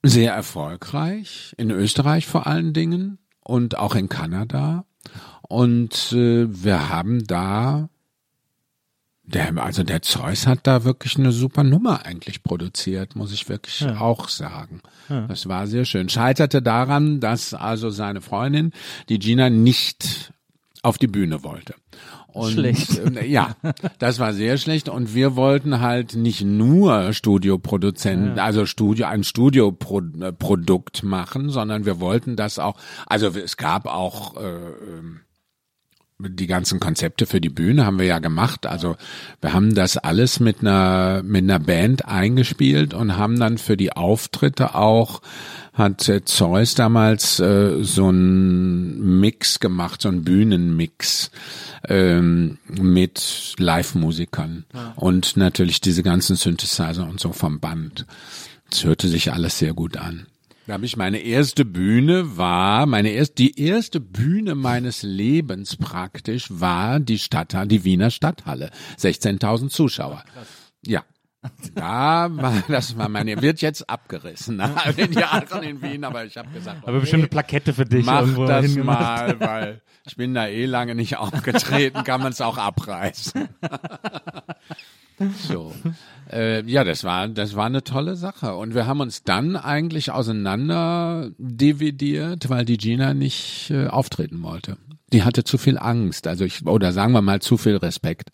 sehr 0.03 0.33
erfolgreich 0.33 1.55
in 1.57 1.71
Österreich 1.71 2.27
vor 2.27 2.47
allen 2.47 2.73
Dingen 2.73 3.17
und 3.41 3.77
auch 3.77 3.95
in 3.95 4.09
Kanada. 4.09 4.85
Und 5.41 6.11
äh, 6.13 6.47
wir 6.49 6.89
haben 6.89 7.25
da 7.25 7.89
der, 9.27 9.57
also 9.57 9.83
der 9.83 10.01
Zeus 10.01 10.47
hat 10.47 10.61
da 10.63 10.83
wirklich 10.85 11.17
eine 11.17 11.31
super 11.31 11.63
Nummer 11.63 12.05
eigentlich 12.05 12.43
produziert, 12.43 13.15
muss 13.15 13.33
ich 13.33 13.49
wirklich 13.49 13.85
auch 13.85 14.29
sagen. 14.29 14.81
Das 15.27 15.47
war 15.47 15.67
sehr 15.67 15.85
schön. 15.85 16.09
Scheiterte 16.09 16.61
daran, 16.61 17.19
dass 17.19 17.53
also 17.53 17.89
seine 17.89 18.21
Freundin, 18.21 18.71
die 19.09 19.19
Gina, 19.19 19.49
nicht 19.49 20.31
auf 20.81 20.97
die 20.97 21.07
Bühne 21.07 21.43
wollte. 21.43 21.75
Und, 22.27 22.51
Schlecht. 22.51 22.97
äh, 22.99 23.25
Ja, 23.25 23.55
das 23.99 24.19
war 24.19 24.33
sehr 24.33 24.57
schlecht. 24.57 24.89
Und 24.89 25.13
wir 25.13 25.35
wollten 25.35 25.81
halt 25.81 26.15
nicht 26.15 26.43
nur 26.43 27.11
Studioproduzenten, 27.13 28.39
also 28.39 28.65
Studio, 28.65 29.07
ein 29.07 29.23
Studioprodukt 29.23 31.03
machen, 31.03 31.49
sondern 31.49 31.85
wir 31.85 31.99
wollten 31.99 32.35
das 32.35 32.59
auch, 32.59 32.77
also 33.07 33.27
es 33.27 33.57
gab 33.57 33.87
auch, 33.87 34.37
äh, 34.37 34.45
ähm, 34.45 35.21
die 36.19 36.47
ganzen 36.47 36.79
Konzepte 36.79 37.27
für 37.27 37.39
die 37.39 37.49
Bühne 37.49 37.85
haben 37.85 37.99
wir 37.99 38.07
ja 38.07 38.17
gemacht. 38.17 38.65
Also 38.65 38.97
wir 39.39 39.53
haben 39.53 39.75
das 39.75 39.97
alles 39.97 40.39
mit 40.39 40.61
einer 40.61 41.21
mit 41.23 41.43
einer 41.43 41.59
Band 41.59 42.05
eingespielt 42.05 42.95
und 42.95 43.17
haben 43.17 43.39
dann 43.39 43.59
für 43.59 43.77
die 43.77 43.93
Auftritte 43.93 44.73
auch 44.73 45.21
hat 45.73 46.11
Zeus 46.25 46.73
damals 46.73 47.39
äh, 47.39 47.83
so 47.83 48.07
einen 48.07 49.19
Mix 49.19 49.59
gemacht, 49.59 50.01
so 50.01 50.09
einen 50.09 50.23
Bühnenmix 50.23 51.29
ähm, 51.87 52.57
mit 52.67 53.53
Live-Musikern 53.59 54.65
und 54.95 55.37
natürlich 55.37 55.79
diese 55.81 56.01
ganzen 56.01 56.35
Synthesizer 56.35 57.07
und 57.07 57.19
so 57.19 57.31
vom 57.31 57.59
Band. 57.59 58.07
Es 58.71 58.83
hörte 58.83 59.07
sich 59.07 59.31
alles 59.31 59.59
sehr 59.59 59.73
gut 59.73 59.97
an. 59.97 60.25
Da 60.67 60.73
habe 60.73 60.85
ich 60.85 60.97
meine 60.97 61.19
erste 61.19 61.63
Bühne 61.63 62.35
war, 62.35 62.85
meine 62.87 63.11
erst, 63.11 63.37
die 63.37 63.57
erste 63.57 64.01
Bühne 64.01 64.53
meines 64.53 65.01
Lebens 65.01 65.77
praktisch 65.77 66.47
war 66.49 66.99
die 66.99 67.19
Stadthalle, 67.19 67.69
die 67.69 67.85
Wiener 67.85 68.11
Stadthalle. 68.11 68.71
16.000 68.99 69.69
Zuschauer. 69.69 70.25
Ja. 70.85 71.03
Da 71.73 72.27
war, 72.31 72.63
das 72.67 72.97
war 72.97 73.07
meine, 73.07 73.41
wird 73.41 73.61
jetzt 73.61 73.89
abgerissen 73.89 74.57
nach 74.57 74.85
all 74.85 74.93
den 74.93 75.13
Jahren 75.13 75.63
in 75.63 75.81
Wien, 75.81 76.03
aber 76.03 76.25
ich 76.25 76.35
habe 76.35 76.49
gesagt, 76.49 76.85
Aber 76.85 76.99
bestimmt 76.99 77.21
eine 77.23 77.29
Plakette 77.29 77.73
für 77.73 77.85
dich 77.85 78.05
mach 78.05 78.27
das 78.45 78.65
hingemacht. 78.65 79.39
mal, 79.39 79.39
weil 79.39 79.81
ich 80.05 80.17
bin 80.17 80.33
da 80.33 80.47
eh 80.47 80.65
lange 80.65 80.95
nicht 80.95 81.15
aufgetreten, 81.15 82.03
kann 82.03 82.21
man 82.21 82.33
es 82.33 82.41
auch 82.41 82.57
abreißen. 82.57 83.47
So. 85.47 85.73
Äh, 86.31 86.63
ja, 86.69 86.83
das 86.83 87.03
war, 87.03 87.27
das 87.27 87.55
war 87.55 87.65
eine 87.65 87.83
tolle 87.83 88.15
Sache. 88.15 88.55
Und 88.55 88.73
wir 88.73 88.85
haben 88.85 88.99
uns 88.99 89.23
dann 89.23 89.55
eigentlich 89.55 90.11
auseinander 90.11 91.31
dividiert, 91.37 92.49
weil 92.49 92.65
die 92.65 92.77
Gina 92.77 93.13
nicht 93.13 93.69
äh, 93.71 93.87
auftreten 93.87 94.41
wollte. 94.43 94.77
Die 95.13 95.23
hatte 95.23 95.45
zu 95.45 95.57
viel 95.57 95.77
Angst, 95.77 96.27
also 96.27 96.43
ich, 96.43 96.65
oder 96.67 96.91
sagen 96.91 97.13
wir 97.13 97.21
mal 97.21 97.41
zu 97.41 97.55
viel 97.55 97.77
Respekt. 97.77 98.29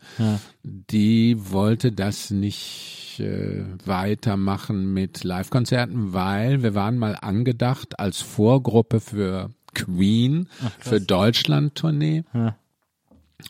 Die 0.64 1.38
wollte 1.52 1.92
das 1.92 2.32
nicht 2.32 3.20
äh, 3.20 3.64
weitermachen 3.86 4.92
mit 4.92 5.24
Live-Konzerten, 5.24 6.14
weil 6.14 6.64
wir 6.64 6.74
waren 6.74 6.98
mal 6.98 7.16
angedacht 7.22 8.00
als 8.00 8.22
Vorgruppe 8.22 9.02
für 9.02 9.52
Queen, 9.76 10.50
für 10.80 11.00
Deutschland-Tournee. 11.00 12.24
Ja. 12.34 12.56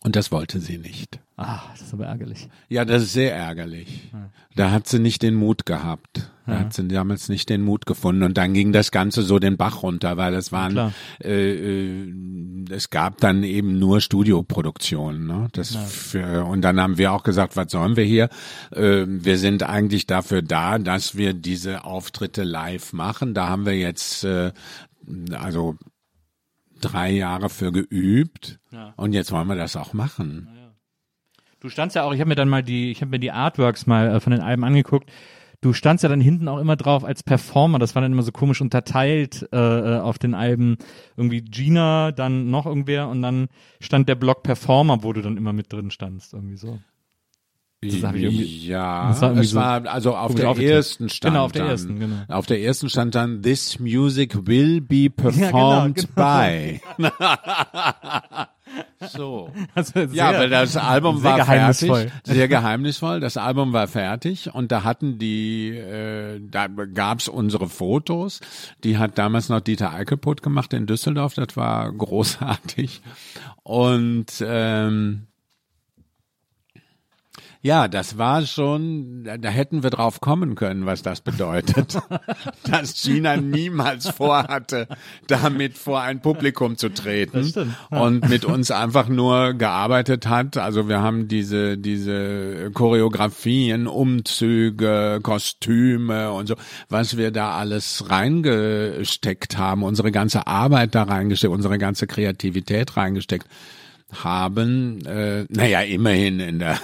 Und 0.04 0.18
das 0.18 0.34
wollte 0.34 0.60
sie 0.60 0.78
nicht. 0.78 1.20
Ah, 1.36 1.62
das 1.72 1.82
ist 1.88 1.94
aber 1.94 2.06
ärgerlich. 2.06 2.48
Ja, 2.70 2.86
das 2.86 3.04
ist 3.04 3.14
sehr 3.14 3.36
ärgerlich. 3.36 4.12
Da 4.56 4.70
hat 4.70 4.88
sie 4.88 5.00
nicht 5.00 5.24
den 5.24 5.34
Mut 5.34 5.66
gehabt. 5.66 6.30
Er 6.46 6.60
hat 6.60 6.74
sie 6.74 6.88
damals 6.88 7.28
nicht 7.30 7.50
den 7.50 7.62
Mut 7.64 7.86
gefunden 7.88 8.22
und 8.24 8.38
dann 8.38 8.54
ging 8.54 8.72
das 8.72 8.92
Ganze 8.92 9.24
so 9.24 9.40
den 9.40 9.58
Bach 9.58 9.82
runter, 9.82 10.18
weil 10.18 10.36
es 10.36 10.52
waren, 10.52 10.94
äh, 11.24 11.54
äh, 11.54 12.14
es 12.70 12.90
gab 12.92 13.20
dann 13.20 13.44
eben 13.44 13.80
nur 13.80 14.00
Studioproduktionen. 14.02 15.26
Ne? 15.26 15.48
Das 15.54 15.74
für, 15.76 16.46
und 16.46 16.62
dann 16.62 16.80
haben 16.80 16.98
wir 16.98 17.14
auch 17.14 17.24
gesagt, 17.24 17.56
was 17.56 17.72
sollen 17.72 17.96
wir 17.96 18.04
hier? 18.04 18.30
Äh, 18.72 19.06
wir 19.08 19.38
sind 19.40 19.64
eigentlich 19.64 20.06
dafür 20.06 20.42
da, 20.42 20.78
dass 20.78 21.16
wir 21.16 21.34
diese 21.34 21.86
Auftritte 21.86 22.44
live 22.44 22.94
machen. 22.94 23.34
Da 23.34 23.48
haben 23.50 23.66
wir 23.66 23.78
jetzt 23.80 24.24
äh, 24.24 24.52
also 25.32 25.78
drei 26.80 27.12
Jahre 27.12 27.50
für 27.50 27.72
geübt 27.72 28.60
Ja. 28.72 28.94
und 28.98 29.14
jetzt 29.14 29.32
wollen 29.32 29.48
wir 29.48 29.56
das 29.56 29.76
auch 29.78 29.94
machen. 29.94 30.50
Du 31.64 31.70
standst 31.70 31.96
ja 31.96 32.04
auch, 32.04 32.14
ich 32.14 32.20
habe 32.20 32.28
mir 32.28 32.36
dann 32.36 32.50
mal 32.50 32.62
die, 32.62 32.92
ich 32.92 33.00
habe 33.00 33.12
mir 33.12 33.20
die 33.20 33.32
Artworks 33.32 33.88
mal 33.88 34.16
äh, 34.16 34.20
von 34.20 34.32
den 34.32 34.42
Alben 34.42 34.66
angeguckt. 34.66 35.10
Du 35.62 35.72
standst 35.72 36.04
ja 36.04 36.10
dann 36.10 36.20
hinten 36.20 36.50
auch 36.50 36.60
immer 36.60 36.76
drauf 36.76 37.06
als 37.06 37.24
Performer. 37.24 37.80
Das 37.80 37.96
war 37.96 38.02
dann 38.02 38.12
immer 38.12 38.22
so 38.22 38.34
komisch 38.34 38.60
unterteilt 38.60 39.48
äh, 39.54 39.58
äh, 39.58 40.00
auf 40.00 40.20
den 40.20 40.36
Alben. 40.36 40.76
Irgendwie 41.16 41.42
Gina, 41.42 42.12
dann 42.12 42.50
noch 42.50 42.66
irgendwer 42.66 43.08
und 43.08 43.22
dann 43.22 43.48
stand 43.80 44.10
der 44.10 44.16
Block 44.16 44.44
Performer, 44.44 45.04
wo 45.04 45.14
du 45.14 45.22
dann 45.22 45.38
immer 45.38 45.54
mit 45.54 45.72
drin 45.72 45.90
standst. 45.90 46.34
Irgendwie 46.34 46.58
so. 46.58 46.80
Das 47.82 47.96
ja, 47.96 49.08
das 49.08 49.22
war 49.22 49.38
es 49.38 49.56
war 49.56 49.86
also 49.88 50.16
auf 50.18 50.36
der 50.36 50.50
ersten 50.58 51.08
stand 51.08 51.34
Genau, 51.34 51.46
auf 51.46 51.54
der 51.54 51.62
dann, 51.62 51.72
ersten, 51.72 52.00
genau. 52.00 52.16
Auf 52.28 52.46
der 52.46 52.62
ersten 52.62 52.90
stand 52.90 53.16
dann 53.16 53.42
This 53.42 53.80
music 53.80 54.48
will 54.48 54.82
be 54.82 55.10
performed 55.16 55.96
genau. 55.96 56.10
by. 56.16 56.82
so. 59.12 59.52
Also 59.76 60.00
Ja, 60.00 60.30
sehr- 60.32 60.40
weil 60.40 60.50
das 60.50 60.78
Album 60.78 61.18
sehr 61.20 61.32
war 61.32 61.38
geheimnisvoll. 61.38 62.08
fertig, 62.10 62.34
sehr 62.34 62.48
geheimnisvoll. 62.48 63.20
Das 63.20 63.38
Album 63.38 63.74
war 63.74 63.88
fertig 63.88 64.54
und 64.54 64.72
da 64.72 64.84
hatten 64.84 65.18
die, 65.20 65.70
äh, 65.70 66.40
da 66.42 66.68
gab's 66.68 67.28
unsere 67.28 67.68
Fotos. 67.70 68.40
Die 68.84 68.98
hat 68.98 69.18
damals 69.18 69.50
noch 69.50 69.62
Dieter 69.62 69.94
Eickelput 69.94 70.42
gemacht 70.42 70.74
in 70.74 70.86
Düsseldorf. 70.86 71.34
Das 71.36 71.56
war 71.58 71.92
großartig 71.92 73.02
und 73.64 74.26
ähm, 74.46 75.28
ja, 77.66 77.88
das 77.88 78.18
war 78.18 78.46
schon, 78.46 79.24
da 79.24 79.48
hätten 79.48 79.84
wir 79.84 79.90
drauf 79.90 80.20
kommen 80.20 80.56
können, 80.56 80.86
was 80.86 81.02
das 81.02 81.22
bedeutet. 81.22 81.98
dass 82.70 82.96
China 83.02 83.38
niemals 83.38 84.10
vorhatte, 84.10 84.90
damit 85.28 85.78
vor 85.78 86.02
ein 86.02 86.20
Publikum 86.20 86.76
zu 86.76 86.90
treten 86.90 87.46
stimmt, 87.46 87.74
und 87.90 88.28
mit 88.28 88.44
uns 88.44 88.70
einfach 88.70 89.08
nur 89.08 89.54
gearbeitet 89.54 90.28
hat. 90.28 90.58
Also 90.58 90.90
wir 90.90 91.00
haben 91.00 91.30
diese, 91.30 91.78
diese 91.78 92.70
Choreografien, 92.74 93.88
Umzüge, 93.88 95.22
Kostüme 95.24 96.34
und 96.34 96.48
so, 96.48 96.56
was 96.90 97.16
wir 97.16 97.32
da 97.32 97.58
alles 97.58 98.10
reingesteckt 98.10 99.58
haben, 99.58 99.84
unsere 99.84 100.12
ganze 100.12 100.48
Arbeit 100.48 100.96
da 100.96 101.04
reingesteckt, 101.04 101.54
unsere 101.54 101.78
ganze 101.78 102.08
Kreativität 102.08 102.98
reingesteckt 102.98 103.48
haben, 104.12 105.06
äh, 105.06 105.46
naja, 105.48 105.80
immerhin 105.80 106.42
in 106.42 106.60
der 106.60 106.78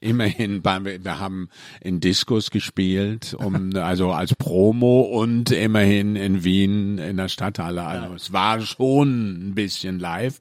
Immerhin, 0.00 0.62
beim, 0.62 0.86
wir 0.86 1.18
haben 1.18 1.50
in 1.80 2.00
Discos 2.00 2.50
gespielt, 2.50 3.34
um 3.34 3.76
also 3.76 4.12
als 4.12 4.34
Promo 4.34 5.02
und 5.02 5.50
immerhin 5.50 6.16
in 6.16 6.42
Wien 6.42 6.96
in 6.96 7.18
der 7.18 7.28
Stadthalle. 7.28 7.84
Also 7.84 8.14
es 8.14 8.32
war 8.32 8.60
schon 8.62 9.48
ein 9.50 9.54
bisschen 9.54 9.98
live. 9.98 10.40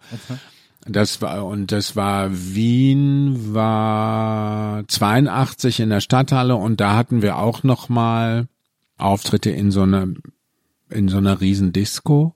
Das 0.86 1.22
war 1.22 1.46
und 1.46 1.74
das 1.74 1.98
war 1.98 2.30
Wien 2.32 3.54
war 3.54 4.88
82 4.88 5.82
in 5.82 5.90
der 5.90 6.00
Stadthalle 6.00 6.56
und 6.56 6.80
da 6.80 6.96
hatten 6.96 7.22
wir 7.22 7.38
auch 7.38 7.64
noch 7.64 7.90
mal 7.90 8.48
Auftritte 8.98 9.50
in 9.50 9.72
so 9.72 9.82
einer 9.82 10.08
in 10.90 11.10
so 11.10 11.18
einer 11.18 11.42
riesen 11.42 11.74
Disco 11.74 12.34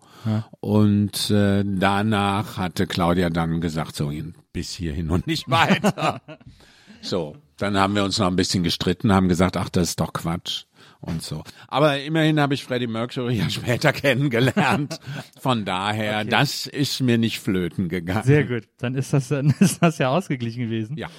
und 0.60 1.30
äh, 1.32 1.64
danach 1.66 2.58
hatte 2.58 2.86
Claudia 2.86 3.30
dann 3.30 3.62
gesagt 3.62 3.96
so 3.96 4.12
bis 4.52 4.72
hierhin 4.72 5.10
und 5.10 5.26
nicht 5.26 5.50
weiter. 5.50 6.22
So, 7.04 7.36
dann 7.58 7.78
haben 7.78 7.96
wir 7.96 8.04
uns 8.04 8.18
noch 8.18 8.28
ein 8.28 8.36
bisschen 8.36 8.64
gestritten, 8.64 9.14
haben 9.14 9.28
gesagt, 9.28 9.58
ach, 9.58 9.70
das 9.70 9.90
ist 9.90 10.00
doch 10.00 10.14
Quatsch 10.14 10.64
und 11.02 11.22
so. 11.22 11.44
Aber 11.68 12.00
immerhin 12.00 12.40
habe 12.40 12.54
ich 12.54 12.64
Freddie 12.64 12.88
Mercury 12.88 13.36
ja 13.36 13.50
später 13.50 13.92
kennengelernt. 13.94 15.00
Von 15.40 15.66
daher, 15.66 16.24
das 16.24 16.66
ist 16.66 17.02
mir 17.02 17.18
nicht 17.18 17.40
flöten 17.40 17.90
gegangen. 17.90 18.24
Sehr 18.24 18.46
gut. 18.46 18.64
Dann 18.78 18.96
ist 18.96 19.12
das, 19.12 19.28
dann 19.28 19.54
ist 19.60 19.84
das 19.84 19.98
ja 19.98 20.10
ausgeglichen 20.10 20.64
gewesen. 20.64 20.98
Ja. 20.98 21.10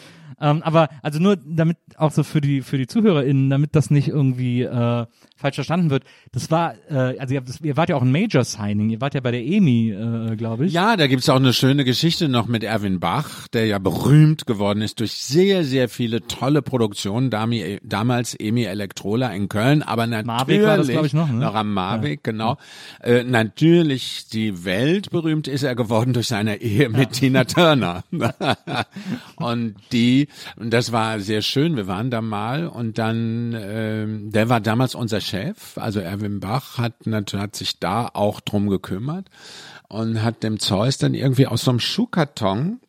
Ähm, 0.40 0.62
aber 0.62 0.88
also 1.02 1.20
nur 1.20 1.36
damit 1.36 1.76
auch 1.96 2.10
so 2.10 2.22
für 2.22 2.40
die 2.40 2.62
für 2.62 2.78
die 2.78 2.86
ZuhörerInnen, 2.86 3.50
damit 3.50 3.74
das 3.76 3.90
nicht 3.90 4.08
irgendwie 4.08 4.62
äh, 4.62 5.06
falsch 5.36 5.56
verstanden 5.56 5.90
wird. 5.90 6.04
Das 6.32 6.50
war, 6.50 6.74
äh, 6.88 7.18
also 7.18 7.34
ihr, 7.34 7.40
das, 7.40 7.60
ihr 7.60 7.76
wart 7.76 7.88
ja 7.88 7.96
auch 7.96 8.02
ein 8.02 8.12
Major 8.12 8.44
Signing. 8.44 8.90
Ihr 8.90 9.00
wart 9.00 9.14
ja 9.14 9.20
bei 9.20 9.30
der 9.30 9.44
EMI, 9.44 9.90
äh, 9.90 10.36
glaube 10.36 10.66
ich. 10.66 10.72
Ja, 10.72 10.96
da 10.96 11.06
gibt's 11.06 11.28
auch 11.28 11.36
eine 11.36 11.52
schöne 11.52 11.84
Geschichte 11.84 12.28
noch 12.28 12.46
mit 12.46 12.64
Erwin 12.64 13.00
Bach, 13.00 13.48
der 13.48 13.66
ja 13.66 13.78
berühmt 13.78 14.46
geworden 14.46 14.80
ist 14.80 15.00
durch 15.00 15.12
sehr, 15.12 15.64
sehr 15.64 15.88
viele 15.88 16.26
tolle 16.26 16.62
Produktionen, 16.62 17.30
Dami, 17.30 17.78
damals 17.82 18.34
Emi 18.34 18.64
Elektrola 18.64 19.32
in 19.32 19.48
Köln, 19.48 19.82
aber 19.82 20.06
natürlich, 20.06 20.62
war 20.62 20.76
das, 20.76 20.88
ich, 20.88 21.12
noch, 21.12 21.30
ne? 21.30 21.52
am 21.52 21.72
Marwick, 21.72 22.24
genau. 22.24 22.56
Äh, 23.00 23.24
natürlich, 23.24 24.26
die 24.32 24.64
Welt 24.64 25.10
berühmt 25.10 25.48
ist 25.48 25.62
er 25.62 25.74
geworden 25.74 26.12
durch 26.12 26.28
seine 26.28 26.60
Ehe 26.60 26.88
mit 26.88 27.12
Tina 27.12 27.44
Turner. 27.44 28.04
und 29.36 29.74
die, 29.92 30.23
und 30.56 30.70
das 30.70 30.92
war 30.92 31.20
sehr 31.20 31.42
schön, 31.42 31.76
wir 31.76 31.86
waren 31.86 32.10
da 32.10 32.20
mal 32.20 32.66
und 32.66 32.98
dann, 32.98 33.54
ähm, 33.58 34.30
der 34.30 34.48
war 34.48 34.60
damals 34.60 34.94
unser 34.94 35.20
Chef, 35.20 35.76
also 35.78 36.00
Erwin 36.00 36.40
Bach 36.40 36.78
hat, 36.78 36.94
hat 37.06 37.56
sich 37.56 37.78
da 37.78 38.08
auch 38.12 38.40
drum 38.40 38.68
gekümmert 38.68 39.28
und 39.88 40.22
hat 40.22 40.42
dem 40.42 40.58
Zeus 40.58 40.98
dann 40.98 41.14
irgendwie 41.14 41.46
aus 41.46 41.64
so 41.64 41.70
einem 41.70 41.80
Schuhkarton 41.80 42.80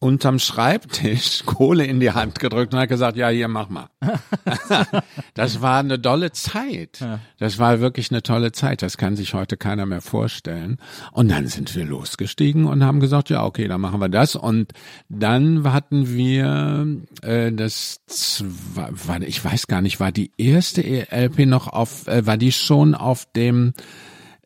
unterm 0.00 0.38
Schreibtisch 0.38 1.42
Kohle 1.46 1.84
in 1.84 2.00
die 2.00 2.12
Hand 2.12 2.38
gedrückt 2.38 2.72
und 2.72 2.80
hat 2.80 2.88
gesagt, 2.88 3.16
ja, 3.16 3.28
hier, 3.28 3.48
mach 3.48 3.68
mal. 3.68 3.88
das 5.34 5.60
war 5.60 5.80
eine 5.80 6.00
tolle 6.00 6.32
Zeit. 6.32 7.04
Das 7.38 7.58
war 7.58 7.80
wirklich 7.80 8.10
eine 8.10 8.22
tolle 8.22 8.52
Zeit. 8.52 8.82
Das 8.82 8.96
kann 8.96 9.16
sich 9.16 9.34
heute 9.34 9.56
keiner 9.56 9.86
mehr 9.86 10.00
vorstellen. 10.00 10.78
Und 11.12 11.30
dann 11.30 11.48
sind 11.48 11.74
wir 11.74 11.84
losgestiegen 11.84 12.66
und 12.66 12.84
haben 12.84 13.00
gesagt, 13.00 13.30
ja, 13.30 13.44
okay, 13.44 13.66
dann 13.66 13.80
machen 13.80 14.00
wir 14.00 14.08
das. 14.08 14.36
Und 14.36 14.72
dann 15.08 15.64
hatten 15.72 16.08
wir 16.08 16.86
äh, 17.22 17.52
das, 17.52 18.00
war, 18.74 19.20
ich 19.22 19.44
weiß 19.44 19.66
gar 19.66 19.82
nicht, 19.82 19.98
war 19.98 20.12
die 20.12 20.30
erste 20.38 20.82
LP 20.82 21.46
noch 21.46 21.66
auf, 21.66 22.06
äh, 22.06 22.24
war 22.24 22.36
die 22.36 22.52
schon 22.52 22.94
auf 22.94 23.26
dem 23.34 23.72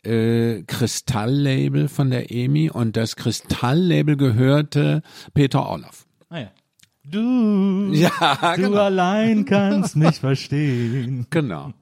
äh, 0.05 0.63
Kristalllabel 0.63 1.89
von 1.89 2.11
der 2.11 2.31
EMI 2.31 2.71
und 2.71 2.97
das 2.97 3.17
Kristalllabel 3.17 4.17
gehörte 4.17 5.03
Peter 5.35 5.67
Orloff. 5.67 6.07
Ah, 6.29 6.39
ja. 6.41 6.51
Du, 7.05 7.91
Ja, 7.93 8.57
du 8.57 8.75
allein 8.81 9.45
kannst 9.45 9.97
mich 9.97 10.21
verstehen. 10.21 11.27
Genau. 11.31 11.73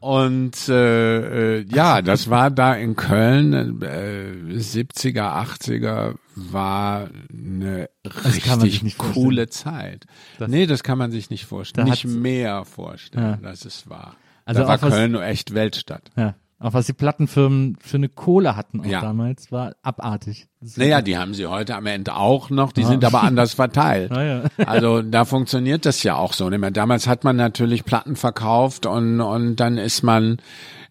Und 0.00 0.68
äh, 0.68 1.58
äh, 1.60 1.66
ja, 1.70 2.02
das 2.02 2.28
war 2.30 2.50
da 2.50 2.74
in 2.74 2.94
Köln, 2.96 3.80
äh, 3.82 4.32
70er, 4.58 5.34
80er, 5.46 6.14
war 6.36 7.08
eine 7.32 7.88
richtig 8.24 8.98
coole 8.98 9.48
Zeit. 9.48 10.04
Das- 10.38 10.48
nee, 10.50 10.66
das 10.66 10.82
kann 10.82 10.98
man 10.98 11.10
sich 11.10 11.30
nicht 11.30 11.44
vorstellen. 11.46 11.88
Nicht 11.88 12.04
mehr 12.06 12.64
vorstellen, 12.64 13.38
Ja. 13.42 13.50
dass 13.50 13.64
es 13.64 13.88
war. 13.88 14.16
Also 14.44 14.62
da 14.62 14.68
war 14.68 14.78
Köln 14.78 15.14
echt 15.16 15.54
Weltstadt. 15.54 16.10
Ja. 16.16 16.34
Auch 16.60 16.72
was 16.72 16.86
die 16.86 16.92
Plattenfirmen 16.94 17.76
für 17.80 17.96
eine 17.98 18.08
Kohle 18.08 18.56
hatten 18.56 18.80
auch 18.80 18.86
Ja. 18.86 19.00
damals, 19.00 19.52
war 19.52 19.74
abartig. 19.82 20.46
Naja, 20.76 21.02
die 21.02 21.18
haben 21.18 21.34
sie 21.34 21.46
heute 21.46 21.74
am 21.76 21.84
Ende 21.86 22.14
auch 22.16 22.48
noch, 22.48 22.72
die 22.72 22.84
Ah. 22.84 22.88
sind 22.88 23.04
aber 23.04 23.22
anders 23.22 23.52
verteilt. 23.54 24.10
Ah, 24.14 24.22
ja. 24.22 24.42
Also 24.64 25.02
da 25.02 25.24
funktioniert 25.26 25.84
das 25.84 26.02
ja 26.04 26.16
auch 26.16 26.32
so 26.32 26.48
nicht 26.48 26.60
mehr. 26.60 26.70
Damals 26.70 27.06
hat 27.06 27.22
man 27.24 27.36
natürlich 27.36 27.84
Platten 27.84 28.16
verkauft 28.16 28.86
und, 28.86 29.20
und 29.20 29.56
dann 29.56 29.76
ist 29.76 30.02
man, 30.02 30.38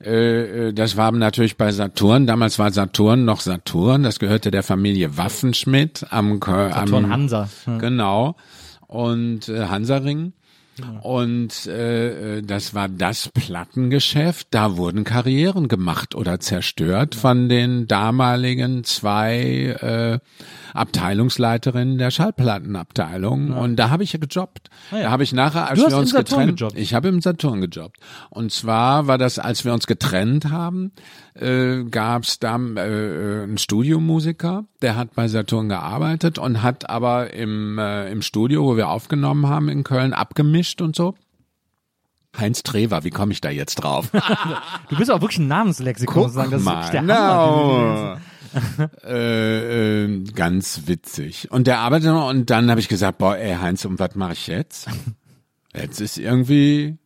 äh, 0.03 0.67
äh, 0.67 0.73
das 0.73 0.95
war 0.97 1.11
natürlich 1.11 1.57
bei 1.57 1.71
Saturn, 1.71 2.27
damals 2.27 2.59
war 2.59 2.71
Saturn 2.71 3.25
noch 3.25 3.39
Saturn, 3.39 4.03
das 4.03 4.19
gehörte 4.19 4.51
der 4.51 4.63
Familie 4.63 5.17
Waffenschmidt 5.17 6.05
am, 6.11 6.39
Saturn 6.39 7.05
am 7.05 7.09
Hansa. 7.11 7.49
Ja. 7.65 7.77
Genau. 7.79 8.35
Und 8.87 9.49
äh, 9.49 9.65
Hansaring. 9.67 10.33
Und 11.01 11.67
äh, 11.67 12.37
äh, 12.37 12.41
das 12.41 12.73
war 12.73 12.89
das 12.89 13.29
Plattengeschäft. 13.29 14.47
Da 14.51 14.75
wurden 14.75 15.03
Karrieren 15.03 15.67
gemacht 15.67 16.15
oder 16.15 16.39
zerstört 16.39 17.13
von 17.13 17.47
den 17.47 17.87
damaligen 17.87 18.83
zwei 18.83 19.39
äh, 19.79 20.19
Abteilungsleiterinnen 20.73 21.97
der 21.97 22.09
Schallplattenabteilung. 22.09 23.51
Und 23.51 23.75
da 23.75 23.91
habe 23.91 24.03
ich 24.03 24.13
ja 24.13 24.19
gejobbt. 24.19 24.69
Ah, 24.91 24.97
ja. 24.97 25.03
Da 25.03 25.11
habe 25.11 25.23
ich 25.23 25.33
nachher, 25.33 25.69
als 25.69 25.79
Du 25.79 25.89
wir 25.89 25.97
uns 25.97 26.13
getrennt, 26.13 26.57
gejobbt? 26.57 26.77
ich 26.77 26.93
habe 26.93 27.07
im 27.07 27.21
Saturn 27.21 27.61
gejobbt. 27.61 27.97
Und 28.31 28.51
zwar 28.51 29.05
war 29.07 29.19
das, 29.19 29.37
als 29.37 29.65
wir 29.65 29.73
uns 29.73 29.85
getrennt 29.85 30.49
haben, 30.49 30.91
äh, 31.35 31.83
gab 31.83 32.23
es 32.23 32.39
da 32.39 32.55
äh, 32.55 33.43
einen 33.43 33.57
Studiomusiker, 33.57 34.65
der 34.81 34.95
hat 34.95 35.15
bei 35.15 35.27
Saturn 35.27 35.69
gearbeitet 35.69 36.37
und 36.37 36.61
hat 36.61 36.89
aber 36.89 37.33
im, 37.33 37.77
äh, 37.79 38.11
im 38.11 38.21
Studio, 38.21 38.63
wo 38.65 38.77
wir 38.77 38.89
aufgenommen 38.89 39.47
haben 39.47 39.69
in 39.69 39.83
Köln, 39.83 40.13
abgemischt 40.13 40.81
und 40.81 40.95
so. 40.95 41.15
Heinz 42.37 42.63
Trever, 42.63 43.03
wie 43.03 43.11
komme 43.11 43.31
ich 43.31 43.41
da 43.41 43.49
jetzt 43.49 43.75
drauf? 43.75 44.09
Du 44.89 44.97
bist 44.97 45.11
auch 45.11 45.21
wirklich 45.21 45.39
ein 45.39 45.47
Namenslexikon. 45.47 46.23
sozusagen. 46.23 46.51
Das 46.51 46.61
ist 46.61 46.67
wirklich 46.67 46.89
der 46.89 47.01
no. 47.01 48.17
Äh, 49.03 50.03
äh, 50.03 50.23
ganz 50.35 50.83
witzig. 50.85 51.51
Und 51.51 51.65
der 51.65 51.79
arbeitet 51.79 52.09
noch 52.09 52.29
und 52.29 52.51
dann 52.51 52.69
habe 52.69 52.79
ich 52.79 52.87
gesagt, 52.87 53.17
boah, 53.17 53.35
ey 53.35 53.55
Heinz, 53.55 53.83
und 53.85 53.97
was 53.97 54.13
mache 54.13 54.33
ich 54.33 54.47
jetzt? 54.47 54.87
Jetzt 55.75 56.01
ist 56.01 56.19
irgendwie 56.19 56.99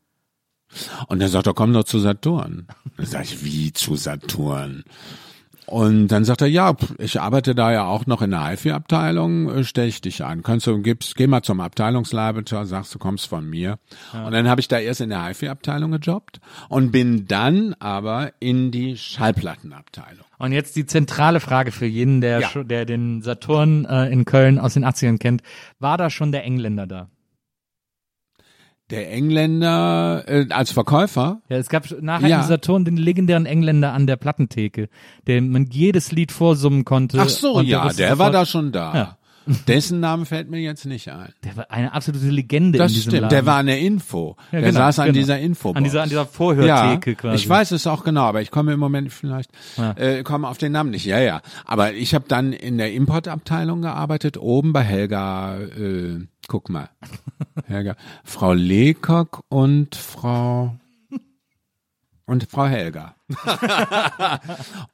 und 1.07 1.20
dann 1.22 1.30
sagt 1.30 1.47
er, 1.47 1.53
komm 1.53 1.74
doch 1.74 1.84
zu 1.86 1.99
Saturn. 1.99 2.68
Dann 2.97 3.05
sag 3.05 3.24
ich, 3.24 3.43
wie 3.43 3.74
zu 3.74 3.95
Saturn? 3.95 4.84
Und 5.65 6.07
dann 6.07 6.24
sagt 6.24 6.39
er, 6.39 6.47
ja, 6.47 6.74
ich 6.97 7.20
arbeite 7.20 7.53
da 7.53 7.74
ja 7.74 7.84
auch 7.84 8.05
noch 8.05 8.22
in 8.22 8.32
der 8.32 8.47
HIFI-Abteilung, 8.47 9.49
äh, 9.49 9.63
stell 9.65 9.89
ich 9.89 9.99
dich 9.99 10.24
an. 10.24 10.41
Kannst 10.41 10.65
du, 10.65 10.82
gibst, 10.82 11.15
geh 11.18 11.28
mal 11.28 11.41
zum 11.41 11.59
Abteilungsleiter, 11.59 12.65
sagst 12.65 12.95
du 12.95 12.99
kommst 12.99 13.28
von 13.28 13.49
mir. 13.49 13.78
Und 14.13 14.32
dann 14.32 14.47
habe 14.47 14.61
ich 14.61 14.70
da 14.70 14.80
erst 14.80 15.01
in 15.01 15.09
der 15.09 15.26
HIFI-Abteilung 15.26 15.91
gejobbt 15.91 16.39
und 16.70 16.91
bin 16.93 17.28
dann 17.28 17.74
aber 17.80 18.32
in 18.39 18.72
die 18.72 18.95
Schallplattenabteilung. 18.95 20.24
Und 20.38 20.53
jetzt 20.53 20.78
die 20.78 20.86
zentrale 20.86 21.41
Frage 21.41 21.74
für 21.74 21.86
jeden, 21.86 22.22
der, 22.22 22.39
Ja. 22.39 22.63
der 22.63 22.86
den 22.86 23.22
Saturn 23.22 23.84
äh, 23.84 24.07
in 24.09 24.24
Köln 24.24 24.59
aus 24.59 24.74
den 24.76 24.86
80ern 24.86 25.18
kennt. 25.18 25.41
War 25.80 25.97
da 25.97 26.09
schon 26.09 26.32
der 26.32 26.45
Engländer 26.45 26.88
da? 26.88 27.09
Der 28.89 29.11
Engländer 29.11 30.23
äh, 30.27 30.45
als 30.49 30.71
Verkäufer, 30.71 31.41
Ja, 31.49 31.57
es 31.57 31.67
gab 31.69 31.89
nachher 32.01 32.27
Ja. 32.29 32.41
im 32.41 32.47
Saturn 32.47 32.85
den 32.85 32.95
legendären 32.97 33.45
Engländer 33.45 33.91
an 33.93 34.07
der 34.07 34.15
Plattentheke, 34.15 34.88
dem 35.27 35.51
man 35.51 35.65
jedes 35.65 36.11
Lied 36.13 36.31
vorsummen 36.31 36.85
konnte. 36.85 37.19
ach 37.19 37.27
so, 37.29 37.59
ja, 37.61 37.83
wusste 37.85 38.03
der 38.03 38.17
war 38.17 38.31
da 38.31 38.45
schon 38.45 38.71
da. 38.71 38.95
Ja. 38.95 39.17
Dessen 39.67 40.01
Name 40.01 40.25
fällt 40.25 40.49
mir 40.49 40.59
jetzt 40.59 40.85
nicht 40.85 41.07
ein. 41.09 41.29
Der 41.45 41.55
war 41.55 41.71
eine 41.71 41.93
absolute 41.93 42.25
Legende 42.27 42.77
Das 42.77 42.91
in 42.91 42.95
diesem 42.95 43.09
stimmt, 43.11 43.21
Laden. 43.23 43.29
der 43.33 43.45
war 43.45 43.57
eine 43.59 43.79
Info. 43.79 44.35
Ja, 44.51 44.59
der 44.59 44.69
genau, 44.71 44.79
saß 44.81 44.99
an 44.99 45.05
genau. 45.07 45.19
dieser 45.19 45.39
Info. 45.39 45.71
An 45.71 45.83
dieser, 45.85 46.03
an 46.03 46.09
dieser 46.09 46.25
Vorhörtheke 46.25 47.15
quasi. 47.15 47.35
Ich 47.38 47.47
weiß 47.47 47.71
es 47.71 47.88
auch 47.88 48.03
genau, 48.03 48.23
aber 48.23 48.41
ich 48.41 48.51
komme 48.51 48.73
im 48.73 48.79
Moment 48.81 49.11
vielleicht, 49.13 49.49
Ja. 49.77 49.91
äh, 49.93 50.23
komme 50.23 50.49
auf 50.49 50.57
den 50.57 50.73
Namen 50.73 50.89
nicht. 50.89 51.05
Ja, 51.05 51.19
ja. 51.19 51.41
Aber 51.65 51.93
ich 51.93 52.13
habe 52.13 52.25
dann 52.27 52.51
in 52.51 52.77
der 52.77 52.91
Importabteilung 52.93 53.81
gearbeitet, 53.81 54.38
oben 54.38 54.73
bei 54.73 54.81
Helga, 54.83 55.57
äh, 55.59 56.25
guck 56.47 56.69
mal. 56.69 56.89
Helga, 57.65 57.95
Frau 58.23 58.53
Lecock 58.53 59.43
und 59.49 59.95
Frau 59.95 60.75
und 62.27 62.49
Frau 62.49 62.65
Helga. 62.65 63.15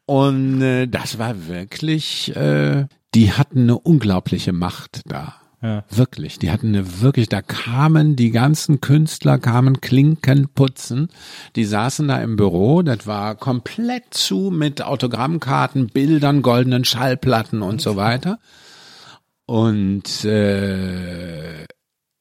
und 0.05 0.61
äh, 0.61 0.87
das 0.87 1.17
war 1.17 1.47
wirklich, 1.47 2.35
äh, 2.35 2.85
die 3.15 3.31
hatten 3.31 3.61
eine 3.61 3.77
unglaubliche 3.77 4.53
Macht 4.53 5.01
da. 5.05 5.35
Ja. 5.61 5.85
Wirklich, 5.89 6.39
die 6.39 6.51
hatten 6.51 6.69
eine 6.69 7.01
wirklich, 7.01 7.29
da 7.29 7.41
kamen 7.41 8.17
die 8.17 8.31
ganzen 8.31 8.81
Künstler, 8.81 9.39
kamen 9.39 9.79
Klinken 9.79 10.49
putzen, 10.49 11.07
die 11.55 11.63
saßen 11.63 12.05
da 12.09 12.21
im 12.21 12.35
Büro, 12.35 12.81
das 12.81 13.07
war 13.07 13.35
komplett 13.35 14.13
zu 14.13 14.51
mit 14.51 14.81
Autogrammkarten, 14.81 15.87
Bildern, 15.87 16.41
goldenen 16.41 16.83
Schallplatten 16.83 17.61
und 17.61 17.79
so 17.79 17.95
weiter. 17.95 18.39
Und 19.45 20.23
äh, 20.25 21.65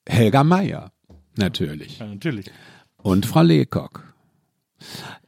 Helga 0.08 0.44
Meier, 0.44 0.92
natürlich. 1.36 1.98
Ja, 1.98 2.06
natürlich. 2.06 2.50
Und 2.96 3.26
Frau 3.26 3.42
Lecock. 3.42 4.12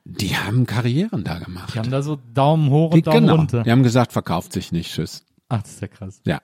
Die 0.04 0.36
haben 0.36 0.66
Karrieren 0.66 1.24
da 1.24 1.38
gemacht. 1.38 1.74
Die 1.74 1.78
haben 1.78 1.90
da 1.90 2.02
so 2.02 2.18
Daumen 2.34 2.70
hoch 2.70 2.90
Die, 2.90 2.96
und 2.98 3.06
Daumen 3.06 3.20
genau, 3.20 3.36
runter. 3.36 3.62
die 3.62 3.70
haben 3.70 3.82
gesagt, 3.82 4.12
verkauft 4.12 4.52
sich 4.52 4.72
nicht, 4.72 4.92
tschüss. 4.92 5.24
Ach, 5.48 5.62
das 5.62 5.72
ist 5.72 5.80
ja 5.80 5.88
krass. 5.88 6.20
Ja. 6.26 6.40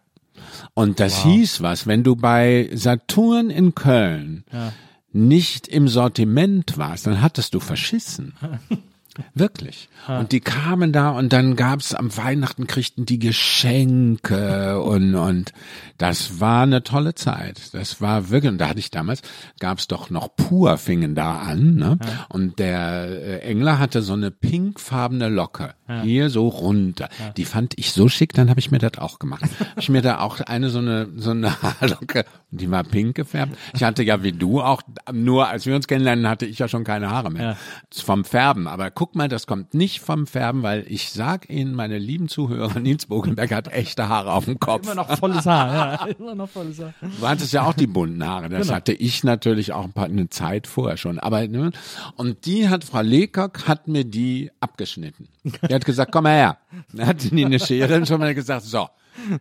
Und 0.75 1.01
das 1.01 1.23
hieß 1.25 1.61
was, 1.61 1.87
wenn 1.87 2.03
du 2.05 2.17
bei 2.17 2.71
Saturn 2.73 3.51
in 3.51 3.75
Köln 3.75 4.45
Ja. 4.53 4.73
nicht 5.13 5.69
im 5.69 5.89
Sortiment 5.89 6.79
warst, 6.79 7.07
dann 7.07 7.21
hattest 7.21 7.53
du 7.55 7.61
verschissen. 7.61 8.35
Wirklich. 9.35 9.89
Und 10.07 10.33
die 10.33 10.41
kamen 10.41 10.93
da 10.93 11.11
und 11.11 11.33
dann 11.33 11.57
gab's 11.57 11.95
am 11.95 12.17
Weihnachten 12.17 12.67
kriegten 12.67 13.07
die 13.07 13.19
Geschenke 13.19 14.81
und 14.81 15.15
und 15.15 15.53
das 15.99 16.41
war 16.41 16.63
eine 16.63 16.83
tolle 16.83 17.15
Zeit. 17.15 17.75
Das 17.75 18.01
war 18.01 18.31
wirklich 18.31 18.51
und 18.53 18.59
da 18.59 18.69
hatte 18.69 18.79
ich 18.79 18.91
damals 18.91 19.23
gab's 19.59 19.87
doch 19.89 20.11
noch 20.11 20.35
pur 20.35 20.79
fingen 20.79 21.15
da 21.15 21.39
an, 21.39 21.75
ne? 21.77 21.99
Und 22.29 22.59
der 22.59 23.09
äh, 23.09 23.39
Engler 23.41 23.79
hatte 23.79 24.03
so 24.03 24.15
eine 24.15 24.31
pinkfarbene 24.31 25.29
Locke 25.29 25.75
hier 26.03 26.31
so 26.31 26.47
runter. 26.49 27.09
Die 27.37 27.45
fand 27.45 27.77
ich 27.77 27.91
so 27.93 28.09
schick, 28.09 28.33
dann 28.33 28.49
habe 28.49 28.61
ich 28.61 28.71
mir 28.71 28.79
das 28.79 28.99
auch 28.99 29.19
gemacht. 29.19 29.43
Ich 29.77 29.89
mir 29.89 30.03
da 30.03 30.21
auch 30.21 30.41
eine 30.41 30.71
so 30.71 30.79
eine 30.79 31.09
so 31.17 31.31
eine 31.33 31.61
Haarlocke, 31.63 32.25
die 32.51 32.71
war 32.71 32.85
pink 32.85 33.17
gefärbt. 33.17 33.57
Ich 33.75 33.83
hatte 33.83 34.03
ja 34.05 34.23
wie 34.23 34.33
du 34.33 34.61
auch 34.63 34.83
nur 35.13 35.49
als 35.49 35.67
wir 35.67 35.75
uns 35.75 35.87
kennenlernen, 35.89 36.29
hatte 36.29 36.47
ich 36.47 36.59
ja 36.61 36.69
schon 36.69 36.85
keine 36.85 37.11
Haare 37.11 37.31
mehr 37.31 37.43
Ja. 37.43 37.57
vom 38.05 38.25
Färben. 38.25 38.67
Aber 38.69 38.91
guck 38.91 39.10
mal, 39.15 39.29
das 39.29 39.47
kommt 39.47 39.75
nicht 39.75 40.01
vom 40.01 40.27
Färben, 40.27 40.63
weil 40.63 40.85
ich 40.89 41.11
sag 41.11 41.49
Ihnen, 41.51 41.75
meine 41.75 41.99
lieben 41.99 42.29
Zuhörer, 42.29 42.79
Nils 42.81 43.07
Bogenberg 43.07 43.51
hat 43.53 43.69
echte 43.73 44.09
Haare 44.09 44.33
auf 44.33 44.45
dem 44.47 44.59
Kopf. 44.61 44.85
Immer 44.85 44.95
noch 44.97 45.19
volles 45.19 45.47
Haar, 45.47 45.73
ja. 45.73 46.07
Immer 46.19 46.35
noch 46.35 46.49
volles 46.49 46.81
Haar. 46.81 46.95
Du 47.01 47.27
hattest 47.29 47.53
ja 47.53 47.63
auch 47.65 47.75
die 47.75 47.87
bunten 47.87 48.25
Haare. 48.25 48.49
Das 48.49 48.63
Genau. 48.63 48.75
hatte 48.75 48.93
ich 48.93 49.25
natürlich 49.25 49.73
auch 49.73 49.85
ein 49.85 49.93
paar, 49.93 50.07
eine 50.07 50.29
Zeit 50.31 50.67
vorher 50.67 50.97
schon. 50.97 51.19
Aber 51.19 51.47
ne, 51.47 51.71
und 52.17 52.47
die 52.47 52.69
hat 52.69 52.85
Frau 52.85 53.01
Lecock 53.03 53.67
hat 53.69 53.89
mir 53.89 54.05
die 54.05 54.51
abgeschnitten. 54.61 55.29
Die 55.45 55.75
hat 55.75 55.85
gesagt, 55.85 56.13
komm 56.13 56.25
mal 56.25 56.35
her. 56.37 56.59
Dann 56.93 57.07
hat 57.07 57.23
die 57.31 57.45
eine 57.45 57.59
Schere 57.59 58.05
schon 58.07 58.21
mal 58.21 58.35
gesagt, 58.35 58.63
so. 58.65 58.89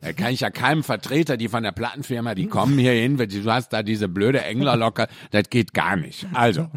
Da 0.01 0.13
kann 0.13 0.33
ich 0.33 0.41
ja 0.41 0.49
keinem 0.49 0.83
Vertreter, 0.83 1.37
die 1.37 1.47
von 1.47 1.63
der 1.63 1.71
Plattenfirma, 1.71 2.35
die 2.35 2.47
kommen 2.47 2.77
hier 2.79 2.91
hin, 2.91 3.17
du 3.17 3.51
hast 3.51 3.69
da 3.71 3.83
diese 3.83 4.07
blöde 4.09 4.43
Englerlocke, 4.43 5.07
das 5.31 5.49
geht 5.49 5.73
gar 5.73 5.95
nicht. 5.95 6.25
Also. 6.33 6.67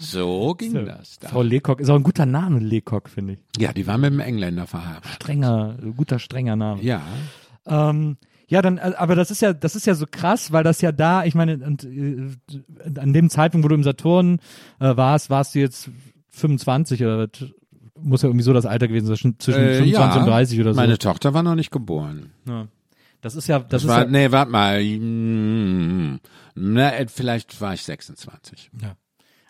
so 0.01 0.55
ging 0.55 0.85
das. 0.85 1.19
Da. 1.19 1.27
Frau 1.29 1.41
Lecock 1.41 1.79
ist 1.81 1.89
auch 1.89 1.95
ein 1.95 2.03
guter 2.03 2.25
Name, 2.25 2.59
Lecock, 2.59 3.09
finde 3.09 3.33
ich. 3.33 3.39
Ja, 3.61 3.73
die 3.73 3.85
war 3.85 3.97
mit 3.97 4.11
dem 4.13 4.19
Engländer 4.21 4.65
verheiratet. 4.65 5.11
Strenger, 5.11 5.77
guter, 5.97 6.19
strenger 6.19 6.55
Name. 6.55 6.81
Ja. 6.81 7.01
Ähm, 7.67 8.17
ja, 8.47 8.61
dann, 8.61 8.77
äh, 8.77 8.93
aber 8.97 9.15
das 9.15 9.29
ist 9.29 9.41
ja, 9.41 9.53
das 9.53 9.75
ist 9.75 9.85
ja 9.85 9.93
so 9.95 10.05
krass, 10.09 10.51
weil 10.51 10.63
das 10.63 10.81
ja 10.81 10.91
da, 10.91 11.25
ich 11.25 11.35
meine, 11.35 11.57
und, 11.57 11.83
äh, 11.83 12.29
an 12.97 13.13
dem 13.13 13.29
Zeitpunkt, 13.29 13.63
wo 13.65 13.67
du 13.67 13.75
im 13.75 13.83
Saturn 13.83 14.39
äh, 14.79 14.95
warst, 14.97 15.29
warst 15.29 15.53
du 15.53 15.59
jetzt 15.59 15.89
25 16.29 17.03
oder 17.03 17.27
muss 18.01 18.21
ja 18.21 18.29
irgendwie 18.29 18.43
so 18.45 18.53
das 18.53 18.65
Alter 18.65 18.87
gewesen 18.87 19.07
sein, 19.07 19.35
zwischen 19.37 19.61
Äh, 19.61 19.75
25 19.75 19.93
ja. 19.93 20.19
und 20.21 20.25
30 20.27 20.59
oder 20.61 20.73
so. 20.73 20.79
Meine 20.79 20.97
Tochter 20.97 21.33
war 21.33 21.43
noch 21.43 21.55
nicht 21.55 21.71
geboren. 21.71 22.31
ja. 22.47 22.67
Das 23.21 23.35
ist 23.35 23.47
ja, 23.49 23.59
das, 23.59 23.67
Das 23.67 23.83
ist 23.83 23.89
war, 23.89 24.03
ja, 24.03 24.09
nee, 24.09 24.31
warte 24.31 24.49
mal. 24.49 24.81
mm, 24.81 26.19
Na, 26.55 26.93
äh, 26.95 27.05
vielleicht 27.09 27.59
war 27.59 27.73
ich 27.73 27.83
26. 27.83 28.71
Ja. 28.81 28.93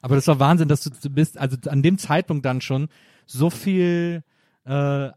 Aber 0.01 0.15
das 0.15 0.27
war 0.27 0.39
Wahnsinn, 0.39 0.67
dass 0.67 0.81
du 0.81 1.09
bist, 1.09 1.37
also 1.37 1.57
an 1.67 1.83
dem 1.83 1.97
Zeitpunkt 1.97 2.45
dann 2.45 2.61
schon 2.61 2.89
so 3.25 3.49
viel 3.49 4.23
äh, 4.65 5.09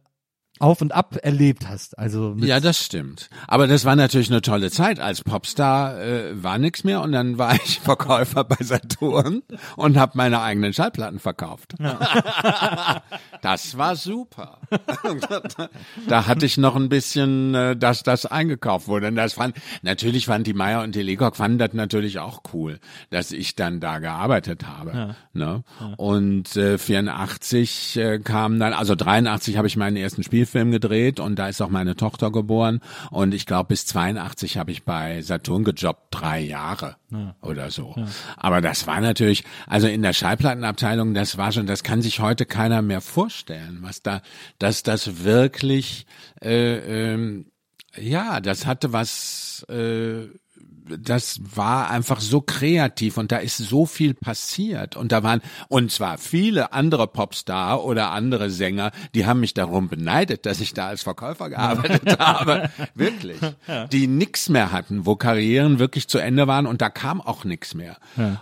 auf 0.59 0.80
und 0.80 0.92
ab 0.92 1.16
erlebt 1.22 1.68
hast. 1.68 1.98
Also 1.98 2.36
Ja, 2.38 2.61
das 2.61 2.78
stimmt. 2.78 3.30
Aber 3.48 3.66
das 3.66 3.84
war 3.84 3.96
natürlich 3.96 4.30
eine 4.30 4.42
tolle 4.42 4.70
Zeit. 4.70 5.00
Als 5.00 5.22
Popstar 5.22 6.00
äh, 6.00 6.42
war 6.42 6.59
nix 6.59 6.84
mehr 6.84 7.03
und 7.03 7.12
dann 7.12 7.36
war 7.36 7.55
ich 7.64 7.80
Verkäufer 7.80 8.44
bei 8.44 8.57
Saturn 8.61 9.42
und 9.76 9.96
habe 9.96 10.12
meine 10.14 10.40
eigenen 10.40 10.72
Schallplatten 10.72 11.18
verkauft. 11.18 11.74
das 13.42 13.76
war 13.76 13.96
super. 13.96 14.59
da 16.09 16.26
hatte 16.26 16.46
ich 16.46 16.59
noch 16.59 16.76
ein 16.76 16.88
bisschen, 16.88 17.55
äh, 17.55 17.76
dass 17.76 18.03
das 18.05 18.26
eingekauft 18.26 18.86
wurde. 18.86 19.09
Und 19.09 19.16
das 19.16 19.32
fand, 19.32 19.57
natürlich 19.82 20.26
fand 20.26 20.46
die 20.46 20.55
Meier 20.55 20.82
und 20.82 20.94
die 20.94 21.03
Lecoq 21.03 21.36
fanden 21.36 21.59
das 21.59 21.72
natürlich 21.72 22.20
auch 22.20 22.42
cool, 22.53 22.78
dass 23.11 23.32
ich 23.32 23.57
dann 23.57 23.80
da 23.80 23.98
gearbeitet 23.98 24.66
habe. 24.66 25.16
Ne? 25.32 25.64
Und 25.96 26.57
äh, 26.57 26.78
84 26.78 27.96
äh, 27.96 28.18
kam 28.20 28.61
dann, 28.61 28.72
also 28.72 28.94
83 28.94 29.57
habe 29.57 29.66
ich 29.66 29.76
meinen 29.76 29.96
ersten 29.96 30.22
Spielfilm 30.43 30.72
gedreht 30.72 31.20
und 31.20 31.38
da 31.38 31.49
ist 31.49 31.61
auch 31.61 31.68
meine 31.68 31.95
Tochter 31.95 32.30
geboren. 32.30 32.80
Und 33.11 33.32
ich 33.34 33.47
glaube, 33.47 33.68
bis 33.68 33.86
82 33.86 34.59
habe 34.59 34.72
ich 34.72 34.84
bei 34.84 35.22
Saturn 35.22 35.64
gejobbt, 35.64 36.09
drei 36.11 36.40
Jahre 36.40 36.97
oder 37.40 37.70
so. 37.70 37.95
Aber 38.36 38.61
das 38.61 38.86
war 38.86 39.01
natürlich, 39.01 39.45
also 39.66 39.86
in 39.86 40.03
der 40.03 40.12
Schallplattenabteilung, 40.12 41.14
das 41.14 41.38
war 41.38 41.53
schon, 41.53 41.66
das 41.66 41.82
kann 41.82 42.03
sich 42.03 42.20
heute 42.20 42.45
keiner 42.47 42.82
mehr 42.82 43.01
vorstellen, 43.01 43.78
was 43.82 44.03
da, 44.03 44.22
dass 44.59 44.82
das 44.82 45.22
wirklich, 45.24 46.07
äh, 46.43 47.12
ähm, 47.12 47.47
ja, 47.97 48.40
das 48.40 48.66
hatte 48.66 48.93
was, 48.93 49.64
äh, 49.68 50.26
das 50.89 51.41
war 51.57 51.91
einfach 51.91 52.20
so 52.20 52.41
kreativ 52.41 53.16
und 53.16 53.33
da 53.33 53.39
ist 53.39 53.57
so 53.57 53.87
viel 53.87 54.14
passiert. 54.14 54.97
Und 54.97 55.12
da 55.12 55.22
waren 55.22 55.41
und 55.68 55.91
zwar 55.91 56.18
viele 56.18 56.72
andere 56.72 57.07
Popstar 57.07 57.85
oder 57.85 58.11
andere 58.11 58.51
Sänger, 58.51 58.93
die 59.14 59.26
haben 59.26 59.41
mich 59.41 59.55
darum 59.55 59.89
beneidet, 59.89 60.47
dass 60.47 60.61
ich 60.61 60.74
da 60.74 60.89
als 60.89 61.03
Verkäufer 61.03 61.51
gearbeitet 61.51 62.18
habe, 62.18 62.70
wirklich, 62.95 63.39
die 63.93 64.07
nix 64.07 64.49
mehr 64.49 64.72
hatten, 64.72 65.07
wo 65.07 65.16
Karrieren 65.16 65.78
wirklich 65.78 66.09
zu 66.09 66.18
Ende 66.18 66.47
waren 66.47 66.66
und 66.66 66.83
da 66.83 66.91
kam 66.91 67.20
auch 67.20 67.45
nix 67.45 67.74
mehr. 67.74 67.97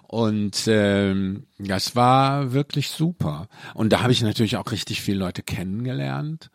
Und 0.06 0.64
ähm, 0.66 1.46
das 1.58 1.96
war 1.96 2.52
wirklich 2.52 2.90
super. 2.90 3.48
Und 3.74 3.92
da 3.92 4.02
habe 4.02 4.12
ich 4.12 4.22
natürlich 4.22 4.56
auch 4.56 4.72
richtig 4.72 5.00
viele 5.02 5.18
Leute 5.18 5.42
kennengelernt 5.42 6.50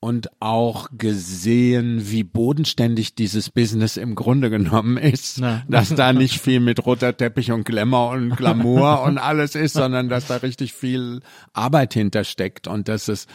und 0.00 0.30
auch 0.40 0.88
gesehen, 0.96 2.10
wie 2.10 2.24
bodenständig 2.24 3.14
dieses 3.14 3.50
Business 3.50 3.98
im 3.98 4.14
Grunde 4.14 4.48
genommen 4.48 4.96
ist, 4.96 5.38
Na. 5.40 5.62
dass 5.68 5.94
da 5.94 6.14
nicht 6.14 6.40
viel 6.40 6.60
mit 6.60 6.86
roter 6.86 7.14
Teppich 7.14 7.52
und 7.52 7.64
Glamour 7.64 8.12
und 8.12 8.34
Glamour 8.34 9.02
und 9.06 9.18
alles 9.18 9.54
ist, 9.54 9.74
sondern 9.74 10.08
dass 10.08 10.26
da 10.26 10.36
richtig 10.36 10.72
viel 10.72 11.20
Arbeit 11.52 11.92
hintersteckt 11.92 12.66
und 12.66 12.88
dass 12.88 13.08
es 13.08 13.26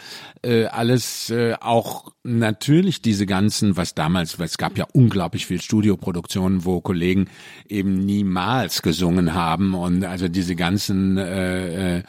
äh, 0.42 0.64
alles 0.64 1.30
äh, 1.30 1.54
auch 1.60 2.10
natürlich 2.24 3.00
diese 3.00 3.26
ganzen, 3.26 3.76
was 3.76 3.94
damals, 3.94 4.40
weil 4.40 4.46
es 4.46 4.58
gab 4.58 4.76
ja 4.76 4.86
unglaublich 4.92 5.46
viel 5.46 5.62
Studioproduktionen, 5.62 6.64
wo 6.64 6.80
Kollegen 6.80 7.28
eben 7.68 8.04
niemals 8.04 8.82
gesungen 8.82 9.34
haben 9.34 9.74
und 9.74 10.04
also 10.04 10.26
diese 10.26 10.56
ganzen 10.56 11.16
äh, 11.16 12.02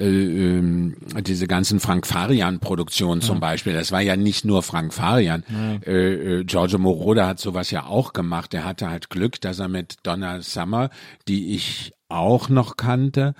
äh, 0.00 0.04
äh, 0.04 0.58
ähm, 0.58 0.96
diese 1.22 1.46
ganzen 1.46 1.80
Frank 1.80 2.06
Farian 2.06 2.58
Produktionen 2.58 3.20
zum 3.20 3.40
Beispiel, 3.40 3.72
das 3.74 3.92
war 3.92 4.00
ja 4.00 4.16
nicht 4.16 4.44
nur 4.44 4.62
Frank 4.62 4.94
Farian. 4.94 5.44
Äh, 5.86 6.40
äh, 6.40 6.44
Giorgio 6.44 6.78
Moroder 6.78 7.26
hat 7.26 7.38
sowas 7.38 7.70
ja 7.70 7.84
auch 7.84 8.12
gemacht. 8.12 8.54
Er 8.54 8.64
hatte 8.64 8.88
halt 8.90 9.10
Glück, 9.10 9.40
dass 9.40 9.58
er 9.58 9.68
mit 9.68 9.98
Donna 10.02 10.40
Summer, 10.40 10.90
die 11.28 11.54
ich 11.54 11.92
auch 12.08 12.48
noch 12.48 12.76
kannte 12.76 13.34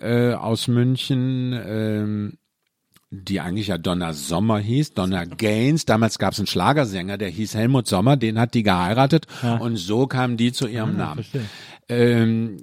äh, 0.00 0.32
aus 0.32 0.66
München, 0.66 1.58
ähm, 1.64 2.38
die 3.10 3.40
eigentlich 3.40 3.68
ja 3.68 3.78
Donna 3.78 4.12
Sommer 4.12 4.58
hieß, 4.58 4.92
Donna 4.92 5.24
Gaines. 5.24 5.86
Damals 5.86 6.18
gab 6.18 6.34
es 6.34 6.38
einen 6.40 6.46
Schlagersänger, 6.46 7.16
der 7.16 7.30
hieß 7.30 7.54
Helmut 7.54 7.86
Sommer, 7.86 8.16
den 8.16 8.38
hat 8.38 8.52
die 8.54 8.62
geheiratet 8.62 9.26
und 9.60 9.76
so 9.76 10.06
kam 10.06 10.36
die 10.36 10.52
zu 10.52 10.66
ihrem 10.66 10.96
Namen. 10.96 11.24
verstehe. 11.24 11.44
Ähm, 11.90 12.58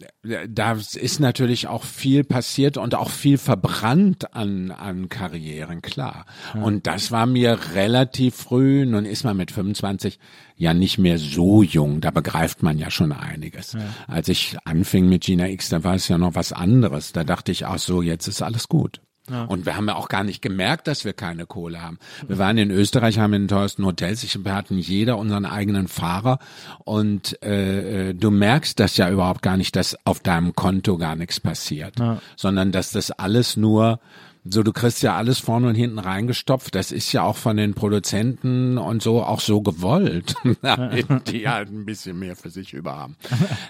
da 0.48 0.74
ist 0.74 1.20
natürlich 1.20 1.68
auch 1.68 1.84
viel 1.84 2.24
passiert 2.24 2.78
und 2.78 2.94
auch 2.94 3.10
viel 3.10 3.40
verbrannt 3.40 4.36
an, 4.36 4.70
an 4.70 5.10
Karrieren, 5.10 5.82
klar. 5.82 6.28
Und 6.62 6.86
das 6.86 7.12
war 7.12 7.26
mir 7.26 7.58
relativ 7.74 8.36
früh, 8.36 8.86
nun 8.86 9.06
ist 9.06 9.24
man 9.24 9.36
mit 9.36 9.50
25 9.50 10.20
ja 10.58 10.76
nicht 10.76 11.00
mehr 11.00 11.18
so 11.18 11.64
jung, 11.64 12.02
da 12.02 12.12
begreift 12.12 12.62
man 12.62 12.78
ja 12.78 12.92
schon 12.92 13.12
einiges. 13.12 13.76
Als 14.08 14.28
ich 14.28 14.58
anfing 14.64 15.10
mit 15.10 15.24
Gina 15.24 15.48
X, 15.48 15.70
da 15.70 15.84
war 15.84 15.96
es 15.96 16.08
ja 16.08 16.20
noch 16.20 16.36
was 16.36 16.54
anderes. 16.54 17.12
Da 17.12 17.24
dachte 17.24 17.52
ich, 17.52 17.66
ach 17.66 17.80
so, 17.80 18.04
jetzt 18.04 18.28
ist 18.28 18.44
alles 18.44 18.68
gut. 18.68 19.02
Und 19.48 19.66
wir 19.66 19.76
haben 19.76 19.88
ja 19.88 19.96
auch 19.96 20.08
gar 20.08 20.24
nicht 20.24 20.42
gemerkt, 20.42 20.88
dass 20.88 21.04
wir 21.04 21.14
keine 21.14 21.46
Kohle 21.46 21.82
haben. 21.82 21.98
Wir 22.28 22.38
waren 22.38 22.58
in 22.58 22.70
Österreich, 22.70 23.18
haben 23.18 23.34
in 23.34 23.44
den 23.44 23.48
teuersten 23.48 23.86
Hotels, 23.86 24.24
ich, 24.24 24.44
wir 24.44 24.54
hatten 24.54 24.78
jeder 24.78 25.18
unseren 25.18 25.46
eigenen 25.46 25.88
Fahrer. 25.88 26.40
Und 26.84 27.42
äh, 27.44 28.10
äh, 28.10 28.14
du 28.14 28.30
merkst 28.30 28.80
das 28.80 28.98
ja 28.98 29.10
überhaupt 29.10 29.42
gar 29.42 29.58
nicht, 29.58 29.76
dass 29.76 29.98
auf 30.06 30.20
deinem 30.20 30.54
Konto 30.56 30.98
gar 30.98 31.16
nichts 31.16 31.40
passiert, 31.40 31.96
sondern 32.36 32.72
dass 32.72 32.92
das 32.92 33.12
alles 33.12 33.58
nur 33.58 34.00
so, 34.48 34.62
du 34.62 34.72
kriegst 34.74 35.02
ja 35.02 35.16
alles 35.16 35.40
vorne 35.40 35.68
und 35.68 35.76
hinten 35.76 35.98
reingestopft. 35.98 36.76
Das 36.76 36.92
ist 36.92 37.12
ja 37.12 37.24
auch 37.24 37.36
von 37.36 37.58
den 37.58 37.74
Produzenten 37.74 38.78
und 38.78 39.02
so 39.02 39.24
auch 39.24 39.40
so 39.40 39.62
gewollt, 39.62 40.36
damit 40.62 41.32
die 41.32 41.50
halt 41.50 41.70
ein 41.70 41.86
bisschen 41.86 42.20
mehr 42.20 42.36
für 42.36 42.52
sich 42.52 42.74
über 42.74 42.96
haben, 42.96 43.18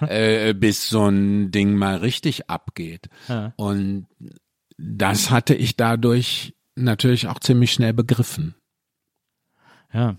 äh, 0.06 0.52
bis 0.52 0.90
so 0.90 1.08
ein 1.08 1.50
Ding 1.50 1.76
mal 1.76 1.96
richtig 1.96 2.50
abgeht. 2.50 3.08
Und 3.56 4.06
das 4.78 5.30
hatte 5.30 5.54
ich 5.54 5.76
dadurch 5.76 6.54
natürlich 6.74 7.28
auch 7.28 7.38
ziemlich 7.40 7.72
schnell 7.72 7.92
begriffen. 7.94 8.54
Ja. 9.92 10.16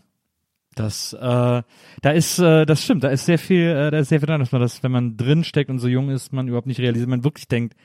Das, 0.76 1.14
äh, 1.14 1.64
da 2.02 2.12
ist, 2.12 2.38
äh, 2.38 2.66
das 2.68 2.84
stimmt, 2.84 3.04
da 3.04 3.10
ist 3.10 3.26
sehr 3.26 3.40
viel, 3.40 3.64
äh, 3.68 3.90
da 3.92 3.98
ist 3.98 4.10
sehr 4.10 4.20
viel 4.20 4.28
dran, 4.28 4.40
dass 4.40 4.52
man 4.52 4.62
das, 4.62 4.84
wenn 4.84 4.92
man 4.92 5.18
drin 5.18 5.44
steckt 5.44 5.72
und 5.72 5.80
so 5.80 5.88
jung 5.88 6.10
ist, 6.12 6.34
man 6.34 6.48
überhaupt 6.48 6.68
nicht 6.68 6.80
realisiert, 6.80 7.10
man 7.10 7.24
wirklich 7.24 7.48
denkt, 7.48 7.76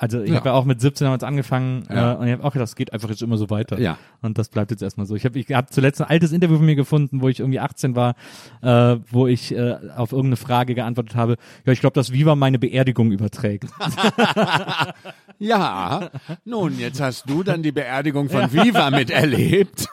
also 0.00 0.22
ich 0.22 0.30
Ja. 0.30 0.36
habe 0.36 0.50
ja 0.50 0.54
auch 0.54 0.64
mit 0.64 0.80
17 0.80 1.04
damals 1.04 1.24
angefangen 1.24 1.82
Ja. 1.90 2.12
äh, 2.12 2.16
und 2.16 2.26
ich 2.28 2.32
habe 2.32 2.44
auch 2.44 2.52
gedacht, 2.52 2.68
es 2.68 2.76
geht 2.76 2.92
einfach 2.92 3.08
jetzt 3.10 3.22
immer 3.22 3.36
so 3.36 3.50
weiter. 3.50 3.80
Ja. 3.80 3.98
Und 4.22 4.38
das 4.38 4.48
bleibt 4.50 4.70
jetzt 4.70 4.82
erstmal 4.84 5.06
so. 5.06 5.16
Ich 5.16 5.24
habe 5.24 5.36
ich 5.36 5.48
hab 5.50 5.72
zuletzt 5.72 6.00
ein 6.00 6.06
altes 6.08 6.30
Interview 6.30 6.58
von 6.58 6.66
mir 6.66 6.76
gefunden, 6.76 7.20
wo 7.22 7.28
ich 7.28 7.40
irgendwie 7.40 7.58
18 7.58 7.96
war, 7.96 8.14
äh, 8.62 8.96
wo 9.10 9.26
ich 9.26 9.50
äh, 9.52 9.76
auf 9.96 10.12
irgendeine 10.12 10.36
Frage 10.36 10.76
geantwortet 10.76 11.16
habe, 11.16 11.36
ja, 11.66 11.72
ich 11.72 11.80
glaube, 11.80 11.94
dass 11.94 12.12
Viva 12.12 12.36
meine 12.36 12.60
Beerdigung 12.60 13.10
überträgt. 13.10 13.66
Ja, 15.40 16.10
nun, 16.44 16.78
jetzt 16.78 17.00
hast 17.00 17.30
du 17.30 17.42
dann 17.42 17.62
die 17.62 17.72
Beerdigung 17.72 18.28
von 18.28 18.52
Viva 18.52 18.90
miterlebt. 18.90 19.88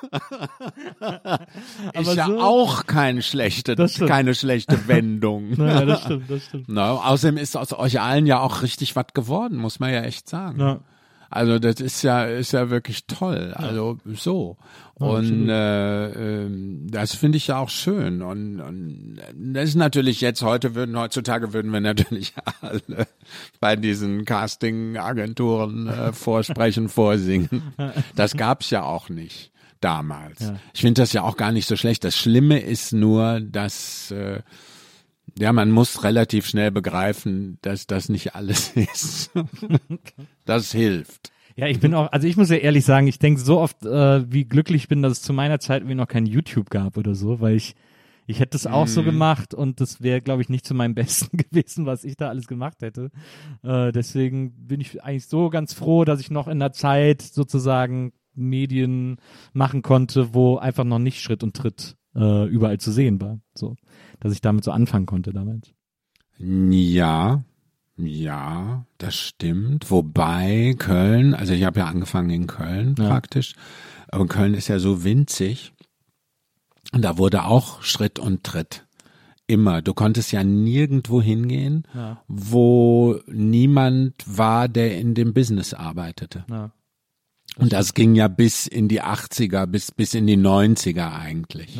ist 1.93 2.15
ja 2.15 2.25
so- 2.27 2.39
auch 2.39 2.85
kein 2.85 3.21
schlechte, 3.21 3.75
keine 4.07 4.35
schlechte 4.35 4.87
Wendung. 4.87 5.51
naja, 5.57 5.85
das 5.85 6.01
stimmt, 6.03 6.29
das 6.29 6.45
stimmt. 6.45 6.65
Na, 6.67 6.91
außerdem 6.93 7.37
ist 7.37 7.55
aus 7.57 7.73
euch 7.73 7.99
allen 8.01 8.25
ja 8.25 8.39
auch 8.39 8.61
richtig 8.61 8.95
was 8.95 9.07
geworden, 9.13 9.57
muss 9.57 9.79
man 9.79 9.93
ja 9.93 10.01
echt 10.01 10.27
sagen. 10.29 10.59
Ja. 10.59 10.79
Also 11.29 11.59
das 11.59 11.79
ist 11.79 12.01
ja 12.01 12.25
ist 12.25 12.51
ja 12.51 12.69
wirklich 12.69 13.05
toll. 13.07 13.53
Also 13.55 13.97
so 14.13 14.57
und 14.95 15.49
äh, 15.49 16.43
ähm, 16.45 16.87
das 16.89 17.15
finde 17.15 17.37
ich 17.37 17.47
ja 17.47 17.57
auch 17.57 17.69
schön 17.69 18.21
und, 18.21 18.61
und 18.61 19.17
das 19.33 19.69
ist 19.69 19.75
natürlich 19.75 20.21
jetzt 20.21 20.41
heute 20.41 20.73
würden 20.73 20.97
heutzutage 20.97 21.53
würden 21.53 21.71
wir 21.71 21.81
natürlich 21.81 22.33
alle 22.61 23.07
bei 23.59 23.75
diesen 23.75 24.23
Casting-Agenturen 24.25 25.87
äh, 25.87 26.13
vorsprechen, 26.13 26.89
vorsingen. 26.89 27.73
Das 28.15 28.37
gab's 28.37 28.69
ja 28.69 28.83
auch 28.83 29.09
nicht 29.09 29.51
damals. 29.81 30.51
Ich 30.73 30.81
finde 30.81 31.01
das 31.01 31.13
ja 31.13 31.23
auch 31.23 31.37
gar 31.37 31.51
nicht 31.51 31.67
so 31.67 31.75
schlecht. 31.75 32.03
Das 32.03 32.15
Schlimme 32.15 32.59
ist 32.59 32.93
nur, 32.93 33.39
dass 33.41 34.11
äh, 34.11 34.41
ja, 35.37 35.51
man 35.53 35.71
muss 35.71 36.03
relativ 36.03 36.45
schnell 36.45 36.71
begreifen, 36.71 37.57
dass 37.61 37.87
das 37.87 38.09
nicht 38.09 38.35
alles 38.35 38.69
ist. 38.75 39.31
Das 40.45 40.71
hilft. 40.71 41.31
Ja, 41.57 41.67
ich 41.67 41.79
bin 41.79 41.93
auch, 41.93 42.11
also 42.11 42.27
ich 42.27 42.35
muss 42.35 42.49
ja 42.49 42.57
ehrlich 42.57 42.83
sagen, 42.83 43.07
ich 43.07 43.17
denke 43.19 43.39
so 43.39 43.59
oft, 43.59 43.85
äh, 43.85 44.29
wie 44.31 44.43
glücklich 44.45 44.83
ich 44.83 44.87
bin, 44.89 45.01
dass 45.01 45.13
es 45.13 45.21
zu 45.21 45.31
meiner 45.31 45.59
Zeit 45.59 45.81
irgendwie 45.81 45.95
noch 45.95 46.07
kein 46.07 46.25
YouTube 46.25 46.69
gab 46.69 46.97
oder 46.97 47.15
so, 47.15 47.39
weil 47.39 47.55
ich, 47.55 47.75
ich 48.27 48.41
hätte 48.41 48.57
es 48.57 48.67
auch 48.67 48.87
so 48.87 49.01
Mhm. 49.01 49.05
gemacht 49.05 49.53
und 49.53 49.79
das 49.79 50.01
wäre, 50.01 50.19
glaube 50.21 50.41
ich, 50.41 50.49
nicht 50.49 50.65
zu 50.65 50.73
meinem 50.73 50.95
Besten 50.95 51.37
gewesen, 51.37 51.85
was 51.85 52.03
ich 52.03 52.17
da 52.17 52.27
alles 52.27 52.47
gemacht 52.47 52.81
hätte. 52.81 53.09
Äh, 53.63 53.93
deswegen 53.93 54.67
bin 54.67 54.81
ich 54.81 55.01
eigentlich 55.01 55.27
so 55.27 55.49
ganz 55.49 55.73
froh, 55.73 56.03
dass 56.03 56.19
ich 56.19 56.29
noch 56.29 56.49
in 56.49 56.59
der 56.59 56.73
Zeit 56.73 57.21
sozusagen 57.21 58.11
Medien 58.33 59.15
machen 59.53 59.81
konnte, 59.81 60.33
wo 60.33 60.57
einfach 60.57 60.83
noch 60.83 60.99
nicht 60.99 61.21
Schritt 61.21 61.41
und 61.41 61.55
Tritt 61.55 61.95
äh, 62.15 62.45
überall 62.49 62.79
zu 62.81 62.91
sehen 62.91 63.21
war. 63.21 63.39
So, 63.53 63.77
dass 64.19 64.33
ich 64.33 64.41
damit 64.41 64.63
so 64.63 64.71
anfangen 64.71 65.05
konnte 65.05 65.31
damals. 65.33 65.73
Ja, 66.37 67.43
ja, 67.97 68.85
das 68.97 69.15
stimmt. 69.15 69.89
Wobei 69.89 70.75
Köln, 70.77 71.33
also 71.33 71.53
ich 71.53 71.63
habe 71.63 71.79
ja 71.79 71.85
angefangen 71.85 72.29
in 72.29 72.47
Köln 72.47 72.95
Ja. 72.99 73.07
praktisch, 73.09 73.53
aber 74.09 74.27
Köln 74.27 74.53
ist 74.53 74.67
ja 74.67 74.79
so 74.79 75.03
winzig. 75.03 75.73
Und 76.93 77.01
da 77.03 77.17
wurde 77.17 77.45
auch 77.45 77.81
Schritt 77.81 78.19
und 78.19 78.43
Tritt. 78.43 78.85
Immer. 79.47 79.81
Du 79.81 79.93
konntest 79.93 80.31
ja 80.31 80.43
nirgendwo 80.43 81.21
hingehen, 81.21 81.83
Ja. 81.93 82.21
wo 82.27 83.19
niemand 83.27 84.15
war, 84.25 84.67
der 84.67 84.99
in 84.99 85.13
dem 85.13 85.33
Business 85.33 85.73
arbeitete. 85.73 86.45
Ja. 86.49 86.71
Und 87.57 87.71
das 87.71 87.93
ging 87.93 88.15
ja 88.15 88.27
bis 88.27 88.67
in 88.67 88.87
die 88.87 89.01
80er, 89.01 89.65
bis, 89.65 89.91
bis 89.91 90.13
in 90.13 90.27
die 90.27 90.37
90er 90.37 91.13
eigentlich. 91.13 91.77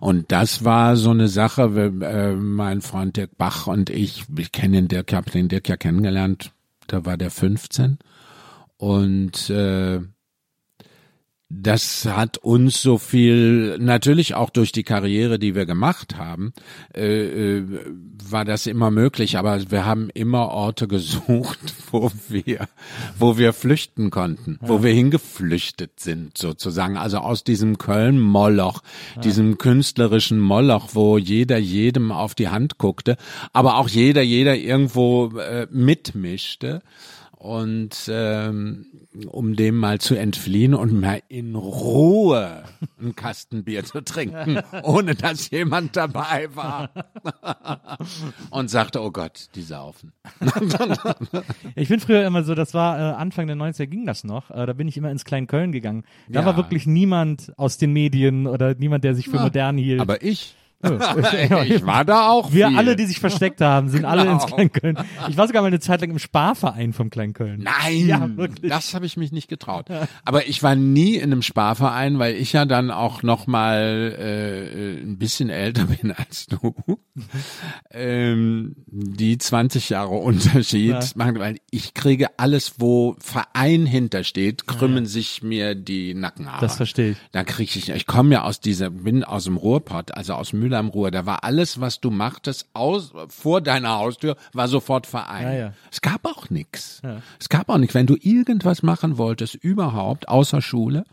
Und 0.00 0.30
das 0.30 0.64
war 0.64 0.96
so 0.96 1.10
eine 1.10 1.28
Sache, 1.28 1.74
wir, 1.74 2.08
äh, 2.08 2.34
mein 2.34 2.82
Freund 2.82 3.16
Dirk 3.16 3.36
Bach 3.36 3.66
und 3.66 3.90
ich, 3.90 4.24
ich 4.36 4.52
kenne 4.52 4.76
den 4.76 4.88
Dirk, 4.88 5.10
ich 5.10 5.16
habe 5.16 5.30
den 5.30 5.48
Dirk 5.48 5.68
ja 5.68 5.76
kennengelernt, 5.76 6.52
da 6.86 7.04
war 7.04 7.16
der 7.16 7.30
15. 7.30 7.98
Und 8.76 9.50
äh, 9.50 10.00
das 11.50 12.04
hat 12.04 12.36
uns 12.36 12.82
so 12.82 12.98
viel, 12.98 13.78
natürlich 13.78 14.34
auch 14.34 14.50
durch 14.50 14.70
die 14.70 14.82
Karriere, 14.82 15.38
die 15.38 15.54
wir 15.54 15.64
gemacht 15.64 16.18
haben, 16.18 16.52
äh, 16.94 17.58
äh, 17.58 17.64
war 18.30 18.44
das 18.44 18.66
immer 18.66 18.90
möglich. 18.90 19.38
Aber 19.38 19.58
wir 19.70 19.86
haben 19.86 20.10
immer 20.12 20.48
Orte 20.48 20.86
gesucht, 20.86 21.58
wo 21.90 22.12
wir, 22.28 22.68
wo 23.18 23.38
wir 23.38 23.54
flüchten 23.54 24.10
konnten, 24.10 24.58
wo 24.60 24.82
wir 24.82 24.92
hingeflüchtet 24.92 26.00
sind 26.00 26.36
sozusagen. 26.36 26.98
Also 26.98 27.18
aus 27.18 27.44
diesem 27.44 27.78
Köln-Moloch, 27.78 28.82
diesem 29.24 29.56
künstlerischen 29.56 30.40
Moloch, 30.40 30.90
wo 30.92 31.16
jeder 31.16 31.56
jedem 31.56 32.12
auf 32.12 32.34
die 32.34 32.48
Hand 32.48 32.76
guckte, 32.76 33.16
aber 33.54 33.76
auch 33.78 33.88
jeder 33.88 34.20
jeder 34.20 34.54
irgendwo 34.54 35.38
äh, 35.38 35.66
mitmischte. 35.70 36.82
Und 37.40 38.10
ähm, 38.12 38.86
um 39.28 39.54
dem 39.54 39.76
mal 39.76 40.00
zu 40.00 40.16
entfliehen 40.16 40.74
und 40.74 40.98
mal 41.00 41.22
in 41.28 41.54
Ruhe 41.54 42.64
ein 43.00 43.14
Kastenbier 43.14 43.84
zu 43.84 44.02
trinken, 44.02 44.58
ohne 44.82 45.14
dass 45.14 45.48
jemand 45.50 45.94
dabei 45.94 46.48
war. 46.56 46.90
und 48.50 48.68
sagte, 48.70 49.00
oh 49.00 49.12
Gott, 49.12 49.50
die 49.54 49.62
saufen. 49.62 50.12
Ich 51.76 51.88
bin 51.88 52.00
früher 52.00 52.26
immer 52.26 52.42
so, 52.42 52.56
das 52.56 52.74
war 52.74 52.98
äh, 52.98 53.02
Anfang 53.14 53.46
der 53.46 53.56
90er 53.56 53.86
ging 53.86 54.04
das 54.04 54.24
noch, 54.24 54.50
äh, 54.50 54.66
da 54.66 54.72
bin 54.72 54.88
ich 54.88 54.96
immer 54.96 55.10
ins 55.12 55.24
Köln 55.24 55.70
gegangen. 55.70 56.04
Da 56.28 56.40
Ja. 56.40 56.46
war 56.46 56.56
wirklich 56.56 56.86
niemand 56.86 57.52
aus 57.56 57.78
den 57.78 57.92
Medien 57.92 58.48
oder 58.48 58.74
niemand, 58.74 59.04
der 59.04 59.14
sich 59.14 59.28
für 59.28 59.36
Ja, 59.36 59.42
modern 59.44 59.78
hielt. 59.78 60.00
Aber 60.00 60.22
ich, 60.22 60.56
ich 61.66 61.84
war 61.84 62.04
da 62.04 62.28
auch 62.28 62.52
Wir 62.52 62.68
viel. 62.68 62.76
alle, 62.78 62.94
die 62.96 63.04
sich 63.06 63.18
versteckt 63.18 63.60
haben, 63.60 63.88
sind 63.88 64.04
alle 64.04 64.22
ins 64.30 64.44
Genau. 64.44 64.54
Kleinköln. 64.56 64.98
Ich 65.28 65.36
war 65.36 65.46
sogar 65.48 65.62
mal 65.62 65.68
eine 65.68 65.80
Zeit 65.80 66.00
lang 66.00 66.10
im 66.10 66.18
Sparverein 66.18 66.92
vom 66.92 67.10
Kleinköln. 67.10 67.62
Nein, 67.64 68.06
Ja, 68.06 68.36
wirklich. 68.36 68.70
das 68.70 68.94
habe 68.94 69.04
ich 69.06 69.16
mich 69.16 69.32
nicht 69.32 69.48
getraut. 69.48 69.86
Aber 70.24 70.46
ich 70.46 70.62
war 70.62 70.76
nie 70.76 71.16
in 71.16 71.24
einem 71.32 71.42
Sparverein, 71.42 72.18
weil 72.20 72.36
ich 72.36 72.52
ja 72.52 72.64
dann 72.64 72.90
auch 72.92 73.22
noch 73.24 73.46
mal 73.48 74.14
äh, 74.18 75.02
ein 75.02 75.18
bisschen 75.18 75.50
älter 75.50 75.84
bin 76.02 76.12
als 76.12 76.46
du. 76.46 76.74
ähm, 77.90 78.76
die 78.86 79.38
20 79.38 79.90
Jahre 79.90 80.14
Unterschied 80.14 80.90
Ja. 80.90 81.00
machen, 81.16 81.38
weil 81.38 81.58
ich 81.70 81.94
kriege 81.94 82.38
alles, 82.38 82.74
wo 82.78 83.16
Verein 83.18 83.86
hintersteht, 83.86 84.66
krümmen 84.66 85.06
sich 85.06 85.42
mir 85.42 85.74
die 85.74 86.14
Nackenhaare. 86.14 86.60
Das 86.60 86.76
verstehe 86.76 87.12
ich. 87.12 87.16
Da 87.32 87.44
kriege 87.44 87.70
ich, 87.78 87.88
ich 87.90 88.06
komme 88.06 88.34
ja 88.34 88.42
aus 88.44 88.60
dieser, 88.60 88.90
bin 88.90 89.24
aus 89.24 89.44
dem 89.44 89.56
Ruhrpott, 89.56 90.12
also 90.14 90.34
aus 90.34 90.52
Mühle 90.68 90.78
am 90.78 90.88
Ruhr. 90.88 91.10
Da 91.10 91.26
war 91.26 91.44
alles, 91.44 91.80
was 91.80 92.00
du 92.00 92.10
machtest, 92.10 92.68
aus, 92.74 93.12
vor 93.28 93.60
deiner 93.60 93.98
Haustür, 93.98 94.36
war 94.52 94.68
sofort 94.68 95.06
Verein. 95.06 95.44
Ja, 95.44 95.54
ja. 95.54 95.72
Es 95.90 96.00
gab 96.00 96.24
auch 96.26 96.50
nix. 96.50 97.00
Es 97.38 97.48
gab 97.48 97.68
auch 97.68 97.78
nichts. 97.78 97.94
Wenn 97.94 98.06
du 98.06 98.16
irgendwas 98.20 98.82
machen 98.82 99.18
wolltest, 99.18 99.54
überhaupt, 99.54 100.28
außer 100.28 100.60
Schule 100.60 101.04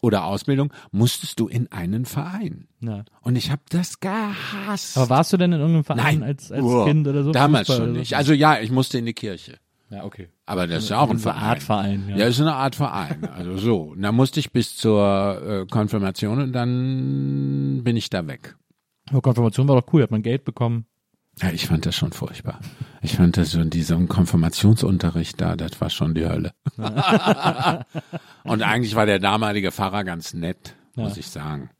oder 0.00 0.24
Ausbildung, 0.24 0.72
musstest 0.90 1.40
du 1.40 1.48
in 1.48 1.70
einen 1.72 2.04
Verein. 2.04 2.68
Ja. 2.80 3.04
Und 3.20 3.36
ich 3.36 3.50
habe 3.50 3.62
das 3.68 4.00
gehasst. 4.00 4.96
Aber 4.96 5.10
warst 5.10 5.32
du 5.32 5.36
denn 5.36 5.52
in 5.52 5.60
irgendeinem 5.60 5.84
Verein 5.84 6.18
Nein, 6.18 6.22
als, 6.22 6.52
als 6.52 6.62
Uah. 6.62 6.86
Kind 6.86 7.06
oder 7.06 7.24
so? 7.24 7.32
Damals 7.32 7.66
Fußball 7.66 7.86
schon 7.86 7.92
nicht. 7.94 8.10
so? 8.10 8.16
Also 8.16 8.32
ja, 8.32 8.60
ich 8.60 8.70
musste 8.70 8.98
in 8.98 9.06
die 9.06 9.14
Kirche. 9.14 9.58
Ja, 9.90 10.04
okay. 10.04 10.28
Aber 10.44 10.66
das 10.66 10.84
ist 10.84 10.90
ja 10.90 11.00
auch 11.00 11.10
ein 11.10 11.18
Verein. 11.18 11.42
Art 11.42 11.62
Verein, 11.62 12.08
ja. 12.10 12.16
Ja, 12.18 12.26
ist 12.26 12.40
eine 12.40 12.54
Art 12.54 12.74
Verein. 12.74 13.26
Also 13.34 13.56
so. 13.56 13.76
Und 13.92 14.02
da 14.02 14.12
musste 14.12 14.38
ich 14.38 14.52
bis 14.52 14.76
zur 14.76 15.42
äh, 15.42 15.66
Konfirmation 15.66 16.40
und 16.40 16.52
dann 16.52 17.80
bin 17.84 17.96
ich 17.96 18.10
da 18.10 18.26
weg. 18.26 18.54
Aber 19.10 19.20
Konfirmation 19.22 19.68
war 19.68 19.80
doch 19.80 19.92
cool, 19.92 20.02
hat 20.02 20.10
man 20.10 20.22
Geld 20.22 20.44
bekommen. 20.44 20.86
Ja, 21.40 21.50
ich 21.50 21.66
fand 21.66 21.86
das 21.86 21.94
schon 21.94 22.12
furchtbar. 22.12 22.58
Ich 23.00 23.14
fand 23.16 23.36
das 23.36 23.52
schon, 23.52 23.70
dieser 23.70 23.96
Konfirmationsunterricht 24.06 25.40
da, 25.40 25.54
das 25.56 25.80
war 25.80 25.88
schon 25.88 26.14
die 26.14 26.26
Hölle. 26.26 26.52
und 28.44 28.62
eigentlich 28.62 28.94
war 28.94 29.06
der 29.06 29.18
damalige 29.18 29.70
Pfarrer 29.72 30.04
ganz 30.04 30.34
nett, 30.34 30.74
muss 30.96 31.16
ich 31.16 31.28
sagen. 31.28 31.70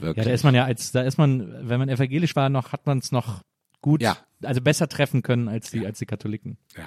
Ja, 0.00 0.06
Wirklich. 0.06 0.26
da 0.26 0.32
ist 0.32 0.44
man 0.44 0.54
ja 0.54 0.64
als, 0.64 0.92
da 0.92 1.02
ist 1.02 1.18
man, 1.18 1.68
wenn 1.68 1.78
man 1.78 1.88
evangelisch 1.88 2.36
war, 2.36 2.48
noch, 2.48 2.72
hat 2.72 2.86
man 2.86 2.98
es 2.98 3.10
noch 3.12 3.42
gut, 3.80 4.02
Ja. 4.02 4.16
also 4.42 4.60
besser 4.60 4.88
treffen 4.88 5.22
können 5.22 5.48
als 5.48 5.70
die, 5.70 5.86
als 5.86 5.98
die 5.98 6.06
Katholiken. 6.06 6.58
ja. 6.76 6.84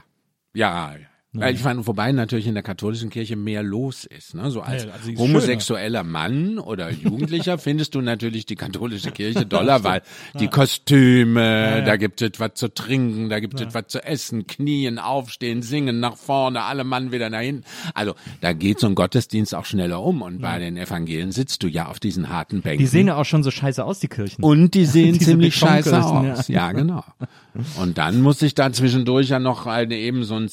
Ja, 0.55 0.93
ja. 1.33 1.41
Ja, 1.41 1.49
Ich 1.49 1.59
fand, 1.59 1.87
wobei 1.87 2.11
natürlich 2.11 2.47
in 2.47 2.53
der 2.53 2.63
katholischen 2.63 3.09
Kirche 3.09 3.35
mehr 3.35 3.63
los 3.63 4.05
ist. 4.05 4.35
Ne? 4.35 4.51
So 4.51 4.61
als 4.61 4.85
Ja, 4.85 4.91
also 4.91 5.11
homosexueller 5.17 6.03
Mann 6.03 6.59
oder 6.59 6.91
Jugendlicher 7.03 7.57
findest 7.57 7.95
du 7.95 8.01
natürlich 8.01 8.45
die 8.45 8.55
katholische 8.55 9.11
Kirche 9.11 9.45
doller, 9.45 9.83
weil 9.83 10.01
die 10.39 10.47
Kostüme, 10.47 11.83
da 11.85 11.95
gibt 11.97 12.21
es 12.21 12.39
was 12.39 12.53
zu 12.55 12.73
trinken, 12.73 13.29
da 13.29 13.39
gibt 13.39 13.59
es 13.59 13.73
was 13.73 13.87
zu 13.87 14.03
essen, 14.03 14.47
knien, 14.47 14.99
aufstehen, 14.99 15.61
singen, 15.61 15.99
nach 15.99 16.17
vorne, 16.17 16.63
alle 16.63 16.83
Mann 16.83 17.11
wieder 17.11 17.29
nach 17.29 17.39
hinten. 17.41 17.63
Also 17.93 18.13
da 18.41 18.53
geht 18.53 18.79
so 18.79 18.87
ein 18.87 18.95
Gottesdienst 18.95 19.55
auch 19.55 19.65
schneller 19.65 20.03
um. 20.03 20.21
Und 20.21 20.41
bei 20.41 20.59
den 20.59 20.77
Evangelien 20.77 21.31
sitzt 21.31 21.63
du 21.63 21.67
ja 21.67 21.87
auf 21.87 21.99
diesen 21.99 22.29
harten 22.29 22.61
Bänken. 22.61 22.79
Die 22.79 22.87
sehen 22.87 23.07
ja 23.07 23.15
auch 23.15 23.25
schon 23.25 23.43
so 23.43 23.51
scheiße 23.51 23.83
aus, 23.83 23.99
die 23.99 24.07
Kirchen. 24.07 24.43
Und 24.43 24.73
die 24.73 24.85
sehen 24.93 25.19
ziemlich 25.19 25.55
scheiße 25.55 26.03
aus. 26.03 26.47
Ja. 26.47 26.71
genau. 26.71 27.03
Und 27.79 27.97
dann 27.97 28.21
muss 28.21 28.41
ich 28.41 28.55
da 28.55 28.71
zwischendurch 28.71 29.29
ja 29.29 29.39
noch 29.39 29.67
eine 29.67 29.95
eben 29.95 30.23
so 30.23 30.35
eine 30.35 30.49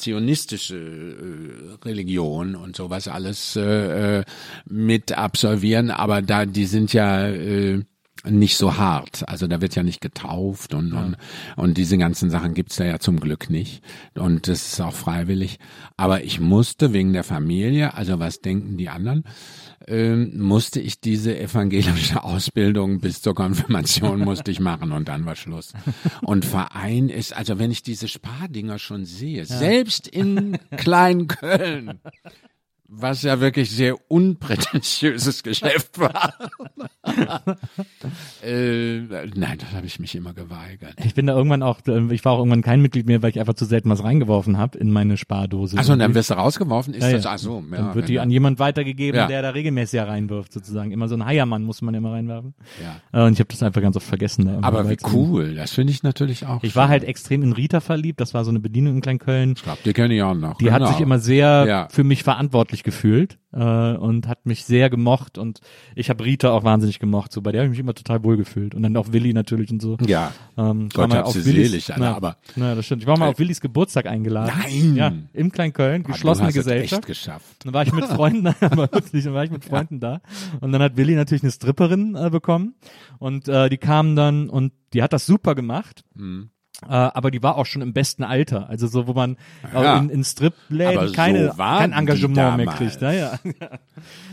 äh, 0.71 1.85
Religion 1.85 2.55
und 2.55 2.77
sowas 2.77 3.09
alles 3.09 3.57
äh, 3.57 4.19
äh, 4.19 4.25
mit 4.67 5.13
absolvieren, 5.13 5.91
aber 5.91 6.23
da 6.23 6.47
die 6.47 6.67
sind 6.67 6.93
ja 6.93 7.29
äh, 7.29 7.83
nicht 8.25 8.57
so 8.57 8.77
hart. 8.77 9.27
Also 9.29 9.47
da 9.47 9.61
wird 9.61 9.75
ja 9.75 9.83
nicht 9.83 10.01
getauft 10.01 10.75
und, 10.75 10.93
und, 10.93 11.17
und 11.57 11.79
diese 11.79 11.97
ganzen 11.97 12.29
Sachen 12.31 12.55
gibt's 12.55 12.77
da 12.77 12.85
ja 12.85 12.99
zum 12.99 13.19
Glück 13.19 13.49
nicht. 13.49 13.83
Und 14.15 14.47
das 14.49 14.73
ist 14.73 14.81
auch 14.81 14.93
freiwillig. 14.93 15.59
Aber 15.97 16.23
ich 16.23 16.39
musste 16.39 16.93
wegen 16.93 17.13
der 17.13 17.25
Familie, 17.25 17.95
also 17.95 18.19
was 18.19 18.41
denken 18.41 18.77
die 18.77 18.91
anderen, 18.91 19.25
ähm, 19.91 20.39
musste 20.39 20.81
ich 20.81 21.01
diese 21.01 21.39
evangelische 21.39 22.23
Ausbildung 22.25 23.01
bis 23.01 23.23
zur 23.23 23.35
Konfirmation 23.35 24.21
musste 24.21 24.51
ich 24.51 24.61
machen 24.61 24.93
und 24.93 25.09
dann 25.09 25.27
war 25.27 25.35
Schluss. 25.35 25.73
Und 26.23 26.45
Verein 26.45 27.09
ist, 27.09 27.37
also 27.37 27.59
wenn 27.59 27.71
ich 27.71 27.83
diese 27.83 28.07
Spardinger 28.07 28.79
schon 28.79 29.05
sehe, 29.05 29.45
selbst 29.45 30.07
in 30.07 30.59
Kleinköln, 30.77 32.01
was 32.93 33.23
ja 33.23 33.41
wirklich 33.41 33.71
sehr 33.71 33.95
unprätentiöses 34.11 35.43
Geschäft 35.45 35.99
war. 36.01 36.35
äh, 38.43 38.99
nein, 39.35 39.59
das 39.59 39.73
habe 39.73 39.87
ich 39.87 39.99
mich 40.01 40.15
immer 40.15 40.33
geweigert. 40.33 40.95
Ich 41.05 41.15
bin 41.15 41.27
da 41.27 41.35
irgendwann 41.37 41.63
auch, 41.63 41.79
äh, 41.87 42.13
ich 42.13 42.25
war 42.25 42.33
auch 42.33 42.39
irgendwann 42.39 42.63
kein 42.63 42.83
Mitglied 42.83 43.07
mehr, 43.07 43.23
weil 43.23 43.31
ich 43.31 43.41
einfach 43.41 43.55
zu 43.55 43.65
selten 43.65 43.91
was 43.91 44.03
reingeworfen 44.03 44.59
habe 44.59 44.79
in 44.79 44.91
meine 44.91 45.17
Spardose. 45.17 45.79
Achso, 45.79 45.93
und 45.93 46.01
dann 46.01 46.15
wirst 46.15 46.31
du 46.31 46.35
rausgeworfen? 46.35 46.95
Ist 46.95 47.05
Ja, 47.05 47.13
das, 47.13 47.25
ja. 47.25 47.31
ach 47.35 47.39
so, 47.39 47.63
ja, 47.71 47.77
Dann 47.77 47.95
wird 47.95 48.09
die 48.09 48.15
wenn- 48.15 48.23
an 48.23 48.31
jemand 48.31 48.59
weitergegeben, 48.59 49.19
Ja. 49.19 49.27
der 49.27 49.43
da 49.43 49.51
regelmäßig 49.51 50.01
reinwirft, 50.01 50.53
sozusagen. 50.53 50.91
Immer 50.91 51.09
so 51.09 51.15
ein 51.15 51.25
Heiermann 51.25 51.63
muss 51.63 51.83
man 51.83 51.95
immer 51.95 52.13
reinwerfen. 52.13 52.55
ja. 52.83 53.21
Äh, 53.21 53.27
Und 53.27 53.35
ich 53.35 53.39
habe 53.41 53.49
das 53.51 53.63
einfach 53.63 53.81
ganz 53.83 53.97
oft 53.97 54.07
vergessen. 54.07 54.47
Da 54.47 54.55
immer 54.55 54.65
Aber 54.67 54.89
wie 54.91 54.97
cool, 55.13 55.55
das 55.55 55.73
finde 55.73 55.93
ich 55.93 56.03
natürlich 56.03 56.47
auch. 56.47 56.63
Ich 56.65 56.75
war 56.77 56.89
halt 56.89 57.05
extrem 57.05 57.43
in 57.43 57.53
Rita 57.53 57.81
verliebt, 57.81 58.21
das 58.21 58.35
war 58.35 58.45
so 58.45 58.51
eine 58.51 58.61
Bedienung 58.61 58.97
in 58.97 59.01
Kleinköln. 59.01 59.55
Ich 59.57 59.63
glaube, 59.63 59.79
die 59.85 59.93
kenne 59.93 60.15
ich 60.15 60.23
auch 60.23 60.35
noch. 60.35 60.59
Die 60.59 60.65
genau. 60.65 60.81
hat 60.81 60.89
sich 60.89 61.01
immer 61.01 61.19
sehr 61.19 61.89
für 61.91 62.05
mich 62.05 62.23
verantwortlich 62.23 62.80
gefühlt 62.85 63.39
äh, 63.53 63.59
und 63.95 64.29
hat 64.29 64.47
mich 64.47 64.65
sehr 64.65 64.91
gemocht 64.91 65.39
und 65.39 65.61
ich 65.95 66.11
habe 66.11 66.25
Rita 66.25 66.51
auch 66.51 66.65
wahnsinnig 66.65 66.99
gemocht. 66.99 67.33
So 67.33 67.43
bei 67.43 67.53
der 67.53 67.61
habe 67.63 67.67
ich 67.67 67.71
mich 67.71 67.81
immer 67.81 67.95
total 67.95 68.23
wohl 68.25 68.37
gefühlt 68.37 68.75
und 68.75 68.83
dann 68.83 68.97
auch 68.97 69.13
Willi 69.13 69.33
natürlich 69.33 69.71
und 69.71 69.81
so. 69.83 69.97
Ja. 70.07 70.33
Ähm, 70.57 70.89
Gott 70.89 70.97
war 70.99 71.09
mal 71.09 71.19
hab 71.19 71.27
auf 71.27 71.33
sie 71.35 71.45
Willis- 71.45 71.69
selig, 71.71 71.91
Alter, 71.93 72.01
na, 72.03 72.15
aber- 72.17 72.37
na, 72.57 72.75
das 72.75 72.87
stimmt. 72.87 73.03
Ich 73.03 73.07
war 73.09 73.19
mal 73.19 73.29
auf 73.29 73.39
Willis 73.39 73.61
Geburtstag 73.61 74.07
eingeladen. 74.07 74.53
Nein! 74.63 74.97
Ja, 74.97 75.13
im 75.33 75.51
Kleinköln, 75.53 76.05
Ah, 76.07 76.13
geschlossene 76.13 76.47
du 76.49 76.49
hast 76.49 76.57
es 76.57 76.65
Gesellschaft. 76.65 77.03
echt 77.03 77.07
geschafft. 77.07 77.65
Dann 77.65 77.73
war 77.75 77.83
ich 77.83 77.93
mit 77.93 78.05
Freunden, 78.05 78.47
aber 78.61 78.91
wirklich, 78.93 79.25
dann 79.25 79.35
war 79.35 79.45
ich 79.45 79.51
mit 79.51 79.65
Freunden 79.65 80.01
da. 80.01 80.21
Und 80.61 80.73
dann 80.73 80.83
hat 80.83 80.97
Willi 80.97 81.15
natürlich 81.15 81.43
eine 81.43 81.53
Stripperin 81.53 82.17
äh, 82.17 82.31
bekommen. 82.31 82.75
Und 83.19 83.49
äh, 83.49 83.69
die 83.69 83.79
kam 83.79 84.17
dann 84.17 84.49
und 84.51 84.73
die 84.93 85.03
hat 85.03 85.13
das 85.13 85.27
super 85.27 85.55
gemacht. 85.55 86.05
Mhm. 86.15 86.51
Äh, 86.83 86.93
aber 86.93 87.31
die 87.31 87.43
war 87.43 87.57
auch 87.57 87.67
schon 87.67 87.83
im 87.83 87.93
besten 87.93 88.25
Alter. 88.25 88.69
Also 88.69 88.87
so, 88.87 89.07
wo 89.07 89.13
man 89.13 89.37
Ja. 89.73 89.99
in, 89.99 90.09
in 90.09 90.25
Stripläden 90.25 91.09
so 91.09 91.13
keine, 91.15 91.57
waren 91.59 91.91
kein 91.91 91.93
Engagement 91.93 92.57
mehr 92.57 92.67
kriegt. 92.69 93.01
Ja, 93.03 93.13
ja. 93.13 93.39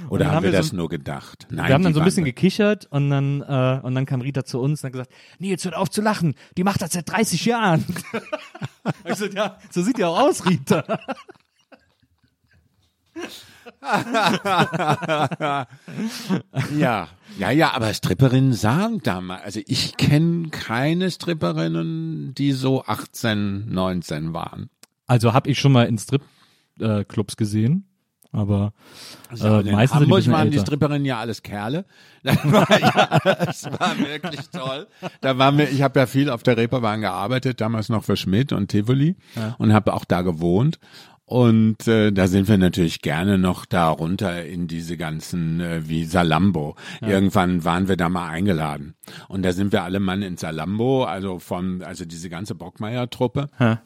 Oder 0.09 0.31
haben 0.31 0.43
wir 0.43 0.51
das 0.53 0.69
so- 0.69 0.75
nur 0.77 0.87
gedacht? 0.89 1.47
Nein, 1.49 1.67
Wir 1.67 1.73
haben 1.73 1.83
dann 1.83 1.93
so 1.93 1.99
ein 1.99 2.05
bisschen 2.05 2.23
gekichert 2.25 2.85
und 2.89 3.09
dann, 3.09 3.41
äh, 3.41 3.79
und 3.83 3.95
dann 3.95 4.05
kam 4.05 4.21
Rita 4.21 4.45
zu 4.45 4.59
uns 4.61 4.81
und 4.81 4.87
hat 4.87 4.93
gesagt, 4.93 5.11
nee, 5.39 5.49
jetzt 5.49 5.65
hört 5.65 5.75
auf 5.75 5.89
zu 5.89 6.01
lachen. 6.01 6.35
Die 6.57 6.63
macht 6.63 6.81
das 6.81 6.93
seit 6.93 7.09
30 7.11 7.43
Jahren. 7.45 7.83
ich 9.05 9.15
so, 9.15 9.25
ja, 9.25 9.57
so 9.69 9.81
sieht 9.81 9.97
die 9.97 10.05
auch 10.05 10.17
aus, 10.19 10.45
Rita. 10.45 10.83
Ja, 16.77 17.07
ja, 17.37 17.51
ja, 17.51 17.73
aber 17.73 17.93
Stripperinnen 17.93 18.53
sagen 18.53 19.01
damals, 19.03 19.43
also 19.43 19.59
ich 19.65 19.97
kenne 19.97 20.49
keine 20.49 21.11
Stripperinnen, 21.11 22.33
die 22.35 22.51
so 22.53 22.83
18, 22.85 23.71
19 23.71 24.33
waren. 24.33 24.69
Also 25.05 25.33
habe 25.33 25.49
ich 25.49 25.59
schon 25.59 25.71
mal 25.71 25.85
in 25.85 25.97
Strip-Clubs 25.97 27.37
gesehen, 27.37 27.85
aber 28.31 28.73
Also 29.29 29.47
äh, 29.47 29.71
meistens 29.71 29.99
die 29.99 30.03
Hamburg 30.03 30.17
bisschen 30.19 30.33
waren 30.33 30.51
die 30.51 30.57
älter. 30.57 30.67
Stripperinnen 30.67 31.05
ja 31.05 31.19
alles 31.19 31.43
Kerle. 31.43 31.85
Das 32.23 32.51
war, 32.51 32.79
ja, 32.81 33.19
das 33.45 33.63
war 33.65 33.97
wirklich 33.99 34.49
toll. 34.49 34.87
Da 35.21 35.37
waren 35.37 35.57
wir, 35.57 35.69
ich 35.71 35.81
habe 35.81 35.99
ja 35.99 36.07
viel 36.07 36.29
auf 36.29 36.43
der 36.43 36.57
Reeperbahn 36.57 36.99
gearbeitet, 36.99 37.61
damals 37.61 37.87
noch 37.87 38.03
für 38.03 38.17
Schmidt 38.17 38.51
und 38.51 38.67
Tivoli 38.67 39.15
und 39.59 39.71
habe 39.71 39.93
auch 39.93 40.03
da 40.03 40.23
gewohnt. 40.23 40.77
Und 41.29 41.89
äh, 41.89 42.13
da 42.13 42.27
sind 42.27 42.47
wir 42.47 42.57
natürlich 42.57 43.01
gerne 43.01 43.37
noch 43.37 43.65
da 43.65 43.89
runter 43.89 44.45
in 44.45 44.67
diese 44.67 44.95
ganzen 44.95 45.59
äh, 45.59 45.89
wie 45.89 46.05
Salambo. 46.05 46.75
Irgendwann 47.01 47.65
waren 47.65 47.89
wir 47.89 47.97
da 47.97 48.07
mal 48.07 48.29
eingeladen 48.29 48.95
und 49.27 49.43
da 49.43 49.51
sind 49.51 49.73
wir 49.73 49.83
alle 49.83 49.99
Mann 49.99 50.21
in 50.21 50.37
Salambo, 50.37 51.03
also 51.03 51.39
von 51.39 51.81
also 51.83 52.05
diese 52.05 52.29
ganze 52.29 52.55
Bockmeier-Truppe 52.55 53.49
Ja. 53.59 53.81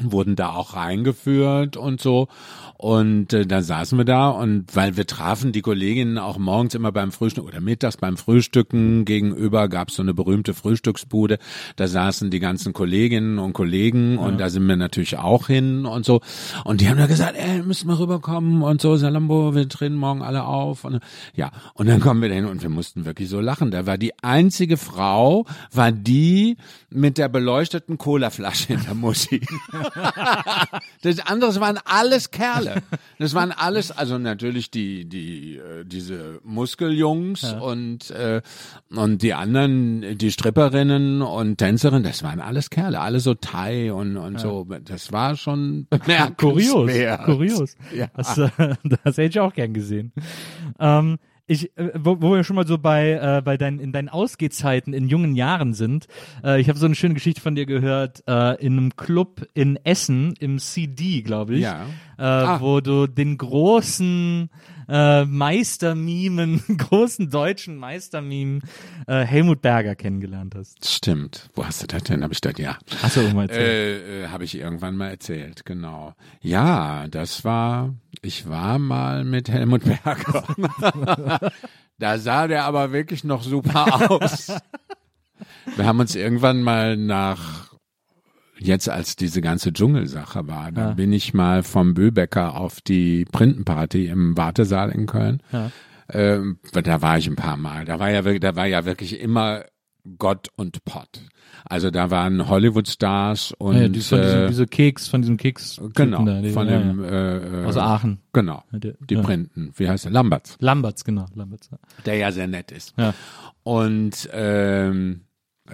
Wurden 0.00 0.36
da 0.36 0.50
auch 0.50 0.74
reingeführt 0.74 1.76
und 1.76 2.00
so. 2.00 2.28
Und 2.76 3.32
äh, 3.32 3.46
da 3.46 3.62
saßen 3.62 3.96
wir 3.96 4.04
da 4.04 4.30
und 4.30 4.74
weil 4.74 4.96
wir 4.96 5.06
trafen 5.06 5.52
die 5.52 5.62
Kolleginnen 5.62 6.18
auch 6.18 6.36
morgens 6.38 6.74
immer 6.74 6.90
beim 6.90 7.12
Frühstück 7.12 7.44
oder 7.44 7.60
mittags 7.60 7.96
beim 7.96 8.16
Frühstücken 8.16 9.04
gegenüber 9.04 9.68
gab 9.68 9.90
es 9.90 9.96
so 9.96 10.02
eine 10.02 10.14
berühmte 10.14 10.52
Frühstücksbude. 10.52 11.38
Da 11.76 11.86
saßen 11.86 12.30
die 12.30 12.40
ganzen 12.40 12.72
Kolleginnen 12.72 13.38
und 13.38 13.52
Kollegen 13.52 14.18
und 14.18 14.38
da 14.40 14.50
sind 14.50 14.66
wir 14.66 14.74
natürlich 14.74 15.16
auch 15.18 15.46
hin 15.46 15.86
und 15.86 16.04
so. 16.04 16.22
Und 16.64 16.80
die 16.80 16.88
haben 16.88 16.98
da 16.98 17.06
gesagt, 17.06 17.36
ey, 17.36 17.62
müssen 17.62 17.86
wir 17.88 18.00
rüberkommen 18.00 18.62
und 18.62 18.80
so, 18.80 18.96
Salambo, 18.96 19.54
wir 19.54 19.68
treten 19.68 19.94
morgen 19.94 20.22
alle 20.22 20.44
auf. 20.44 20.84
Und, 20.84 20.98
ja, 21.34 21.52
und 21.74 21.88
dann 21.88 22.00
kommen 22.00 22.20
wir 22.20 22.30
dahin 22.30 22.46
und 22.46 22.62
wir 22.62 22.70
mussten 22.70 23.04
wirklich 23.04 23.28
so 23.28 23.40
lachen. 23.40 23.70
Da 23.70 23.86
war 23.86 23.96
die 23.96 24.12
einzige 24.24 24.76
Frau, 24.76 25.46
war 25.70 25.92
die 25.92 26.56
mit 26.90 27.16
der 27.16 27.28
beleuchteten 27.28 27.96
Colaflasche 27.96 28.72
in 28.72 28.82
der 28.82 28.94
Muschi. 28.94 29.40
das 31.02 31.18
andere 31.26 31.60
waren 31.60 31.78
alles 31.84 32.30
Kerle. 32.30 32.82
Das 33.18 33.34
waren 33.34 33.52
alles, 33.52 33.90
also 33.90 34.18
natürlich 34.18 34.70
die, 34.70 35.04
die, 35.04 35.56
äh, 35.56 35.84
diese 35.84 36.40
Muskeljungs 36.44 37.42
ja. 37.42 37.58
und, 37.58 38.10
äh, 38.10 38.42
und 38.90 39.22
die 39.22 39.34
anderen, 39.34 40.18
die 40.18 40.30
Stripperinnen 40.30 41.22
und 41.22 41.58
Tänzerinnen, 41.58 42.02
das 42.02 42.22
waren 42.22 42.40
alles 42.40 42.70
Kerle, 42.70 43.00
alle 43.00 43.20
so 43.20 43.34
Thai 43.34 43.92
und, 43.92 44.16
und 44.16 44.34
ja. 44.34 44.38
so. 44.38 44.66
Das 44.84 45.12
war 45.12 45.36
schon 45.36 45.86
kurios. 46.36 46.90
Kurios. 47.24 47.76
Ja. 47.94 48.08
Das, 48.16 48.38
äh, 48.38 48.50
das 49.04 49.16
hätte 49.16 49.22
ich 49.22 49.40
auch 49.40 49.52
gern 49.52 49.72
gesehen. 49.72 50.12
Ähm, 50.78 51.18
ich, 51.52 51.76
äh, 51.76 51.90
wo, 51.98 52.20
wo 52.20 52.34
wir 52.34 52.44
schon 52.44 52.56
mal 52.56 52.66
so 52.66 52.78
bei, 52.78 53.12
äh, 53.12 53.42
bei 53.42 53.56
deinen, 53.56 53.78
in 53.78 53.92
deinen 53.92 54.08
Ausgehzeiten 54.08 54.92
in 54.92 55.08
jungen 55.08 55.34
Jahren 55.34 55.74
sind, 55.74 56.06
äh, 56.42 56.60
ich 56.60 56.68
habe 56.68 56.78
so 56.78 56.86
eine 56.86 56.94
schöne 56.94 57.14
Geschichte 57.14 57.40
von 57.40 57.54
dir 57.54 57.66
gehört, 57.66 58.22
äh, 58.26 58.54
in 58.64 58.78
einem 58.78 58.96
Club 58.96 59.46
in 59.54 59.76
Essen, 59.84 60.34
im 60.40 60.58
CD, 60.58 61.22
glaube 61.22 61.54
ich, 61.54 61.62
ja. 61.62 61.86
äh, 62.18 62.22
ah. 62.22 62.60
wo 62.60 62.80
du 62.80 63.06
den 63.06 63.36
großen 63.38 64.50
äh, 64.88 65.24
Meistermimen, 65.24 66.62
großen 66.78 67.30
deutschen 67.30 67.76
Meistermimen 67.76 68.62
äh, 69.06 69.24
Helmut 69.24 69.62
Berger 69.62 69.94
kennengelernt 69.94 70.54
hast. 70.54 70.88
Stimmt. 70.88 71.50
Wo 71.54 71.64
hast 71.64 71.82
du 71.82 71.86
das 71.86 72.02
denn? 72.04 72.22
Habe 72.22 72.32
ich 72.32 72.40
das 72.40 72.54
ja. 72.58 72.78
Hast 73.02 73.16
du 73.16 73.22
mal 73.34 73.42
erzählt? 73.42 74.02
Äh, 74.02 74.24
äh, 74.24 74.28
Habe 74.28 74.44
ich 74.44 74.58
irgendwann 74.58 74.96
mal 74.96 75.08
erzählt, 75.08 75.64
genau. 75.64 76.14
Ja, 76.40 77.06
das 77.08 77.44
war, 77.44 77.94
ich 78.22 78.48
war 78.48 78.78
mal 78.78 79.24
mit 79.24 79.48
Helmut 79.48 79.82
Berger. 79.84 80.44
da 81.98 82.18
sah 82.18 82.46
der 82.46 82.64
aber 82.64 82.92
wirklich 82.92 83.24
noch 83.24 83.42
super 83.42 84.10
aus. 84.10 84.52
Wir 85.76 85.86
haben 85.86 86.00
uns 86.00 86.14
irgendwann 86.14 86.62
mal 86.62 86.96
nach 86.96 87.72
jetzt 88.58 88.88
als 88.88 89.16
diese 89.16 89.40
ganze 89.40 89.72
Dschungelsache 89.72 90.46
war, 90.46 90.70
da 90.70 90.90
ja. 90.90 90.94
bin 90.94 91.12
ich 91.12 91.34
mal 91.34 91.64
vom 91.64 91.94
Böbecker 91.94 92.54
auf 92.54 92.80
die 92.80 93.24
Printenparty 93.24 94.06
im 94.06 94.36
Wartesaal 94.36 94.90
in 94.90 95.06
Köln. 95.06 95.42
Ja. 95.52 95.70
Ähm, 96.08 96.58
da 96.72 97.02
war 97.02 97.18
ich 97.18 97.26
ein 97.26 97.36
paar 97.36 97.56
Mal. 97.56 97.84
Da 97.84 97.98
war 97.98 98.10
ja 98.10 98.24
wirklich, 98.24 98.40
da 98.40 98.54
war 98.54 98.66
ja 98.66 98.84
wirklich 98.84 99.18
immer 99.18 99.64
Gott 100.18 100.48
und 100.56 100.84
Pott. 100.84 101.22
Also 101.72 101.90
da 101.90 102.10
waren 102.10 102.50
Hollywood-Stars 102.50 103.54
und 103.56 103.76
ja, 103.76 103.88
die, 103.88 104.00
von 104.00 104.20
diesem, 104.20 104.40
äh, 104.44 104.48
diese 104.48 104.66
Keks, 104.66 105.08
von 105.08 105.22
diesem 105.22 105.38
Keks. 105.38 105.80
Genau, 105.94 106.22
da, 106.22 106.42
die, 106.42 106.50
von 106.50 106.68
ja, 106.68 106.78
dem 106.78 107.02
äh, 107.02 107.64
aus 107.64 107.78
Aachen. 107.78 108.18
Genau, 108.34 108.62
die 108.72 109.14
ja. 109.14 109.22
Printen. 109.22 109.72
Wie 109.76 109.88
heißt 109.88 110.04
er? 110.04 110.10
Lamberts. 110.10 110.58
Lamberts, 110.60 111.02
genau, 111.02 111.24
Lamberts. 111.34 111.70
Ja. 111.72 111.78
Der 112.04 112.16
ja 112.16 112.30
sehr 112.30 112.46
nett 112.46 112.72
ist. 112.72 112.92
Ja. 112.98 113.14
Und 113.62 114.28
ähm, 114.34 115.22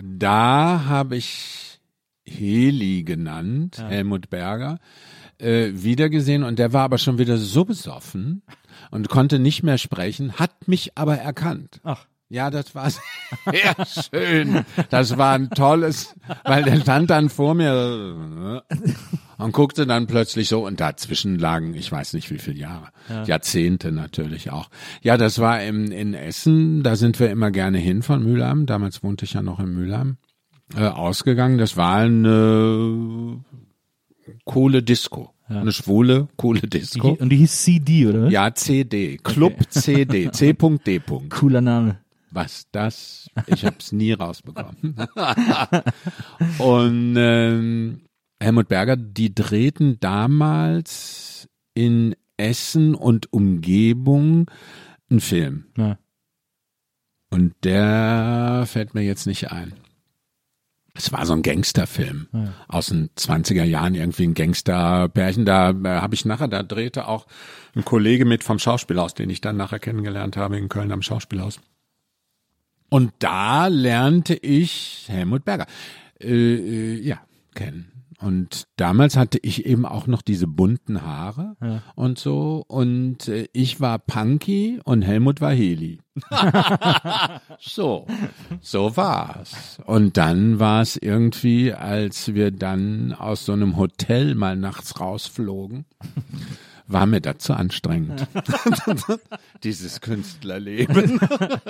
da 0.01 0.85
habe 0.87 1.17
ich 1.17 1.81
Heli 2.25 3.03
genannt, 3.03 3.79
ja. 3.79 3.89
Helmut 3.89 4.31
Berger, 4.31 4.79
äh, 5.39 5.71
wiedergesehen 5.73 6.45
und 6.45 6.61
der 6.61 6.73
war 6.73 6.85
aber 6.85 6.99
schon 6.99 7.19
wieder 7.19 7.39
so 7.39 7.65
besoffen 7.65 8.43
und 8.93 9.09
konnte 9.09 9.41
nicht 9.41 9.65
mehr 9.65 9.79
sprechen, 9.79 10.35
hat 10.35 10.69
mich 10.69 10.97
aber 10.97 11.17
erkannt. 11.17 11.81
Ach. 11.83 12.07
Ja, 12.31 12.51
das 12.51 12.75
war 12.75 12.91
sehr 12.91 13.75
schön. 14.11 14.65
Das 14.91 15.17
war 15.17 15.35
ein 15.35 15.51
tolles, 15.51 16.15
weil 16.45 16.63
der 16.63 16.81
stand 16.81 17.11
dann 17.11 17.31
vor 17.31 17.55
mir 17.55 18.63
und 19.39 19.53
guckte 19.53 19.87
dann 19.87 20.07
plötzlich 20.07 20.49
so 20.49 20.67
und 20.67 20.79
dazwischen 20.79 21.39
lagen, 21.39 21.75
ich 21.75 21.91
weiß 21.91 22.13
nicht 22.13 22.31
wie 22.31 22.39
viele 22.39 22.59
Jahre, 22.59 22.89
ja. 23.09 23.25
Jahrzehnte 23.25 23.93
natürlich 23.93 24.51
auch. 24.51 24.69
Ja, 25.03 25.17
das 25.17 25.39
war 25.39 25.63
im, 25.63 25.91
in 25.91 26.13
Essen, 26.13 26.83
da 26.83 26.97
sind 26.97 27.19
wir 27.19 27.31
immer 27.31 27.51
gerne 27.51 27.79
hin 27.79 28.03
von 28.03 28.23
Mülheim. 28.23 28.67
Damals 28.67 29.03
wohnte 29.03 29.25
ich 29.25 29.33
ja 29.33 29.43
noch 29.43 29.59
in 29.59 29.73
Mülheim 29.73 30.19
äh, 30.77 30.87
ausgegangen. 30.87 31.57
Das 31.57 31.79
war 31.79 31.97
eine 31.97 33.43
coole 34.45 34.83
Disco. 34.83 35.33
Ja. 35.49 35.63
Eine 35.63 35.73
schwule, 35.73 36.29
coole 36.37 36.61
Disco. 36.61 37.15
Die, 37.15 37.23
und 37.23 37.31
die 37.31 37.37
hieß 37.37 37.63
CD, 37.63 38.07
oder? 38.07 38.29
Ja, 38.29 38.55
CD. 38.55 39.17
Club 39.17 39.55
okay. 39.55 39.67
CD. 39.71 40.31
C.D. 40.31 41.01
Cooler 41.31 41.63
Name. 41.63 42.01
Was 42.31 42.67
das? 42.73 43.31
Ich 43.47 43.65
hab's 43.65 43.93
nie 43.93 44.13
rausbekommen. 44.13 44.97
und 46.59 47.15
ähm, 47.17 48.01
Helmut 48.41 48.69
Berger, 48.69 48.97
die 48.97 49.35
drehten 49.35 49.99
damals 50.01 51.49
in 51.75 52.15
Essen 52.37 52.95
und 52.95 53.33
Umgebung 53.33 54.51
einen 55.11 55.21
Film. 55.21 55.65
Ja. 55.77 55.99
Und 57.31 57.55
der 57.65 58.65
fällt 58.67 58.95
mir 58.95 59.03
jetzt 59.03 59.27
nicht 59.27 59.51
ein. 59.51 59.75
Es 60.95 61.13
war 61.13 61.25
so 61.27 61.33
ein 61.33 61.43
Gangsterfilm 61.43 62.27
ja. 62.33 62.53
aus 62.67 62.87
den 62.87 63.11
20er 63.11 63.63
Jahren, 63.63 63.95
irgendwie 63.95 64.25
ein 64.25 64.35
Gangsterpärchen. 64.35 65.45
Da 65.45 65.71
äh, 65.71 66.01
habe 66.01 66.15
ich 66.15 66.25
nachher, 66.25 66.49
da 66.49 66.63
drehte 66.63 67.07
auch 67.07 67.27
ein 67.77 67.85
Kollege 67.85 68.25
mit 68.25 68.43
vom 68.43 68.59
Schauspielhaus, 68.59 69.15
den 69.15 69.31
ich 69.31 69.41
dann 69.41 69.57
nachher 69.57 69.79
kennengelernt 69.79 70.37
habe 70.37 70.59
in 70.59 70.69
Köln 70.69 70.91
am 70.91 71.03
Schauspielhaus. 71.03 71.61
Und 72.91 73.13
da 73.19 73.67
lernte 73.67 74.35
ich 74.35 75.07
Helmut 75.09 75.45
Berger 75.45 75.67
äh, 76.21 76.29
äh, 76.29 77.01
ja 77.01 77.19
kennen. 77.55 77.93
Und 78.21 78.67
damals 78.75 79.17
hatte 79.17 79.39
ich 79.43 79.65
eben 79.65 79.87
auch 79.87 80.09
noch 80.09 80.23
diese 80.23 80.49
bunten 80.49 81.03
Haare 81.03 81.57
ja. 81.63 81.83
und 81.95 82.19
so. 82.19 82.65
Und 82.67 83.29
äh, 83.29 83.47
ich 83.53 83.81
war 83.81 84.01
Punky 84.01 84.81
und 84.83 85.03
Helmut 85.03 85.41
war 85.41 85.53
Heli. 85.53 86.01
so, 87.61 88.07
so 88.61 88.97
war's. 88.97 89.81
Und 89.87 90.17
dann 90.17 90.59
war 90.59 90.83
es 90.83 90.97
irgendwie, 90.97 91.73
als 91.73 92.35
wir 92.35 92.51
dann 92.51 93.13
aus 93.13 93.45
so 93.45 93.53
einem 93.53 93.77
Hotel 93.77 94.35
mal 94.35 94.57
nachts 94.57 94.99
rausflogen, 94.99 95.85
war 96.89 97.07
mir 97.07 97.21
das 97.21 97.39
zu 97.39 97.55
anstrengend. 97.55 98.27
Dieses 99.63 100.01
Künstlerleben. 100.01 101.21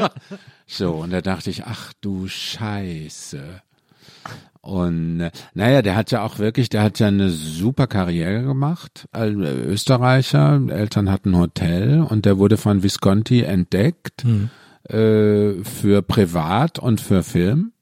so, 0.67 0.93
und 0.93 1.11
da 1.11 1.21
dachte 1.21 1.51
ich, 1.51 1.65
ach 1.65 1.93
du 2.01 2.29
Scheiße. 2.29 3.61
Und 4.61 5.21
äh, 5.21 5.31
naja, 5.55 5.83
der 5.83 5.97
hat 5.97 6.11
ja 6.11 6.23
auch 6.23 6.39
wirklich, 6.39 6.69
der 6.69 6.83
hat 6.83 6.99
ja 6.99 7.09
eine 7.09 7.31
super 7.31 7.87
Karriere 7.87 8.43
gemacht. 8.43 9.09
Als 9.13 9.35
Österreicher, 9.35 10.61
Eltern 10.69 11.11
hatten 11.11 11.31
ein 11.31 11.39
Hotel 11.39 12.03
und 12.03 12.25
der 12.25 12.39
wurde 12.39 12.57
von 12.57 12.83
Visconti 12.83 13.43
entdeckt 13.43 14.23
hm. 14.23 14.51
äh, 14.89 15.65
für 15.65 16.03
Privat 16.03 16.79
und 16.79 17.01
für 17.01 17.23
Film. 17.23 17.73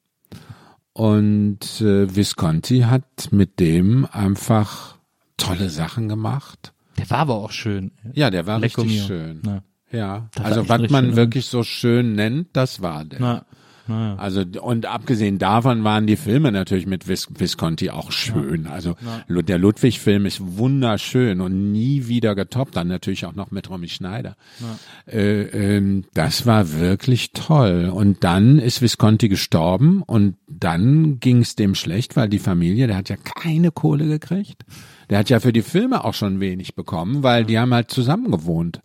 Und 0.93 1.81
äh, 1.83 2.15
Visconti 2.15 2.81
hat 2.81 3.31
mit 3.31 3.61
dem 3.61 4.07
einfach 4.11 4.97
tolle 5.37 5.69
Sachen 5.69 6.09
gemacht. 6.09 6.73
Der 6.99 7.11
war 7.11 7.19
aber 7.19 7.35
auch 7.37 7.53
schön. 7.53 7.93
Ja, 8.15 8.31
der 8.31 8.47
war 8.47 8.59
Lecco 8.59 8.83
richtig 8.83 9.01
mio. 9.01 9.07
schön. 9.07 9.43
Ja, 9.45 9.63
ja. 9.99 10.29
also 10.43 10.69
was 10.69 10.91
man 10.91 11.07
schön. 11.07 11.17
wirklich 11.17 11.47
so 11.47 11.63
schön 11.63 12.15
nennt, 12.15 12.49
das 12.53 12.83
war 12.83 13.05
der. 13.05 13.21
Na. 13.21 13.47
Naja. 13.89 14.17
Also 14.17 14.45
und 14.63 14.87
abgesehen 14.87 15.39
davon 15.39 15.85
waren 15.85 16.07
die 16.07 16.17
Filme 16.17 16.51
natürlich 16.51 16.87
mit 16.87 17.09
Vis 17.09 17.29
Visconti 17.31 17.91
auch 17.91 18.11
schön. 18.11 18.65
Ja. 18.65 18.71
Also 18.71 18.97
ja. 19.29 19.43
der 19.43 19.59
Ludwig-Film 19.59 20.27
ist 20.27 20.41
wunderschön 20.41 21.41
und 21.41 21.73
nie 21.73 22.09
wieder 22.09 22.35
getoppt. 22.35 22.77
Dann 22.77 22.89
natürlich 22.89 23.27
auch 23.27 23.35
noch 23.35 23.51
mit 23.51 23.71
Romy 23.71 23.89
Schneider. 23.89 24.37
Ja. 24.61 25.13
Äh, 25.13 25.77
äh, 25.77 26.03
das 26.15 26.47
war 26.47 26.79
wirklich 26.79 27.33
toll. 27.33 27.91
Und 27.95 28.25
dann 28.25 28.59
ist 28.59 28.83
Visconti 28.83 29.29
gestorben 29.29 30.03
und 30.03 30.37
dann 30.49 31.21
ging 31.21 31.39
es 31.39 31.55
dem 31.55 31.75
schlecht, 31.75 32.17
weil 32.17 32.29
die 32.29 32.39
Familie, 32.39 32.87
der 32.87 32.97
hat 32.97 33.09
ja 33.09 33.17
keine 33.17 33.71
Kohle 33.71 34.07
gekriegt. 34.07 34.65
Der 35.09 35.19
hat 35.19 35.31
ja 35.31 35.39
für 35.39 35.53
die 35.53 35.63
Filme 35.63 36.05
auch 36.05 36.15
schon 36.15 36.41
wenig 36.41 36.75
bekommen, 36.75 37.23
weil 37.23 37.45
die 37.45 37.59
haben 37.59 37.73
halt 37.73 37.91
zusammen 37.91 38.31
gewohnt. 38.33 38.81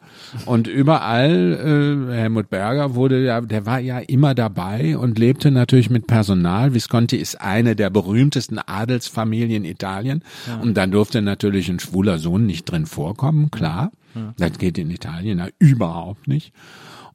Und 0.45 0.67
überall, 0.67 2.09
äh, 2.09 2.13
Helmut 2.13 2.49
Berger 2.49 2.93
wurde 2.93 3.23
ja, 3.23 3.41
der 3.41 3.65
war 3.65 3.79
ja 3.79 3.99
immer 3.99 4.35
dabei 4.35 4.97
und 4.97 5.17
lebte 5.17 5.49
natürlich 5.49 5.89
mit 5.89 6.05
Personal. 6.05 6.73
Visconti 6.73 7.17
ist 7.17 7.41
eine 7.41 7.75
der 7.75 7.89
berühmtesten 7.89 8.59
Adelsfamilien 8.59 9.65
Italien. 9.65 10.23
Ja. 10.47 10.59
Und 10.59 10.75
dann 10.75 10.91
durfte 10.91 11.21
natürlich 11.21 11.69
ein 11.69 11.79
schwuler 11.79 12.19
Sohn 12.19 12.45
nicht 12.45 12.65
drin 12.65 12.85
vorkommen, 12.85 13.49
klar. 13.49 13.91
Ja. 14.13 14.33
Das 14.37 14.59
geht 14.59 14.77
in 14.77 14.91
Italien 14.91 15.39
ja 15.39 15.47
überhaupt 15.57 16.27
nicht. 16.27 16.53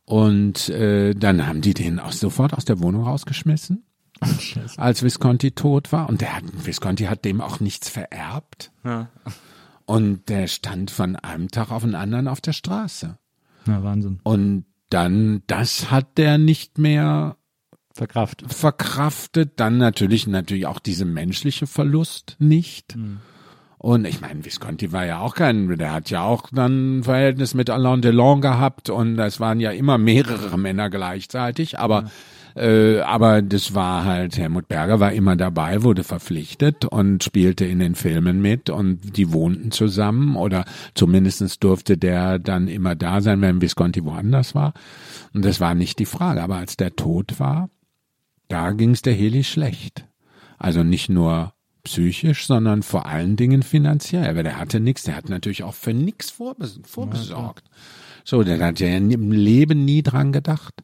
Und 0.05 0.69
äh, 0.69 1.15
dann 1.15 1.47
haben 1.47 1.61
die 1.61 1.75
den 1.75 1.99
auch 1.99 2.13
sofort 2.13 2.55
aus 2.55 2.65
der 2.65 2.81
Wohnung 2.81 3.05
rausgeschmissen 3.05 3.86
als 4.77 5.03
Visconti 5.03 5.53
tot 5.53 5.93
war. 5.93 6.09
Und 6.09 6.21
der 6.21 6.37
hat, 6.37 6.45
Visconti 6.65 7.05
hat 7.05 7.25
dem 7.25 7.41
auch 7.41 7.61
nichts 7.61 7.89
vererbt. 7.89 8.71
Ja. 8.85 9.09
Und 9.85 10.29
der 10.29 10.49
stand 10.49 10.91
von 10.91 11.17
einem 11.17 11.49
Tag 11.51 11.71
auf 11.71 11.83
den 11.83 11.95
anderen 11.95 12.29
auf 12.29 12.41
der 12.41 12.53
Straße. 12.53 13.19
Ja, 13.67 13.83
Wahnsinn. 13.83 14.21
Und 14.23 14.65
dann, 14.91 15.43
das 15.47 15.91
hat 15.91 16.19
der 16.19 16.39
nicht 16.39 16.79
mehr 16.79 17.37
verkraftet. 17.93 18.53
Verkraftet. 18.53 19.61
Dann 19.61 19.79
natürlich, 19.79 20.27
natürlich 20.27 20.67
auch 20.67 20.81
diese 20.81 21.05
menschliche 21.05 21.67
Verlust 21.67 22.37
nicht. 22.39 22.97
Mhm. 22.97 23.19
Und 23.79 24.07
ich 24.07 24.21
meine, 24.21 24.45
Visconti 24.45 24.91
war 24.93 25.05
ja 25.05 25.21
auch 25.21 25.35
kein, 25.35 25.69
der 25.77 25.93
hat 25.93 26.11
ja 26.11 26.23
auch 26.23 26.49
dann 26.51 26.99
ein 26.99 27.05
Verhältnis 27.05 27.55
mit 27.55 27.71
Alain 27.71 28.01
Delon 28.01 28.41
gehabt 28.41 28.91
und 28.91 29.19
es 29.19 29.39
waren 29.39 29.61
ja 29.61 29.71
immer 29.71 29.99
mehrere 29.99 30.59
Männer 30.59 30.89
gleichzeitig, 30.91 31.79
aber 31.79 32.05
ja 32.05 32.11
Äh, 32.57 33.01
aber 33.01 33.43
das 33.43 33.75
war 33.75 34.05
halt, 34.05 34.39
Helmut 34.39 34.67
Berger 34.67 34.99
war 34.99 35.13
immer 35.13 35.37
dabei, 35.37 35.83
wurde 35.83 36.05
verpflichtet 36.05 36.87
und 36.87 37.23
spielte 37.23 37.67
in 37.67 37.81
den 37.81 37.95
Filmen 37.95 38.41
mit 38.41 38.71
und 38.71 39.19
die 39.19 39.31
wohnten 39.31 39.71
zusammen 39.73 40.37
oder 40.37 40.65
zumindestens 40.95 41.59
durfte 41.59 41.99
der 41.99 42.39
dann 42.39 42.69
immer 42.69 42.95
da 42.95 43.21
sein, 43.21 43.43
wenn 43.43 43.61
Visconti 43.61 44.05
woanders 44.05 44.55
war. 44.55 44.73
Und 45.35 45.45
das 45.45 45.61
war 45.61 45.75
nicht 45.75 45.99
die 45.99 46.07
Frage. 46.07 46.43
Aber 46.43 46.57
als 46.57 46.79
der 46.79 46.97
tot 46.97 47.39
war, 47.39 47.69
da 48.49 48.71
ging 48.71 48.93
es 48.93 49.03
der 49.03 49.13
Heli 49.13 49.45
schlecht. 49.45 50.07
Also 50.57 50.83
nicht 50.83 51.11
nur 51.11 51.53
psychisch, 51.85 52.47
sondern 52.47 52.83
vor 52.83 53.05
allen 53.05 53.37
Dingen 53.37 53.63
finanziell, 53.63 54.35
weil 54.35 54.43
der 54.43 54.59
hatte 54.59 54.81
nichts, 54.81 55.03
der 55.03 55.17
hat 55.17 55.29
natürlich 55.29 55.63
auch 55.63 55.75
für 55.75 55.93
nichts 55.93 56.31
vorbes 56.31 56.81
vorbesorgt. 56.85 57.69
So, 58.25 58.43
der 58.43 58.59
hat 58.61 58.81
ja 58.81 58.89
im 58.89 59.31
Leben 59.31 59.85
nie 59.85 60.03
dran 60.03 60.33
gedacht. 60.33 60.83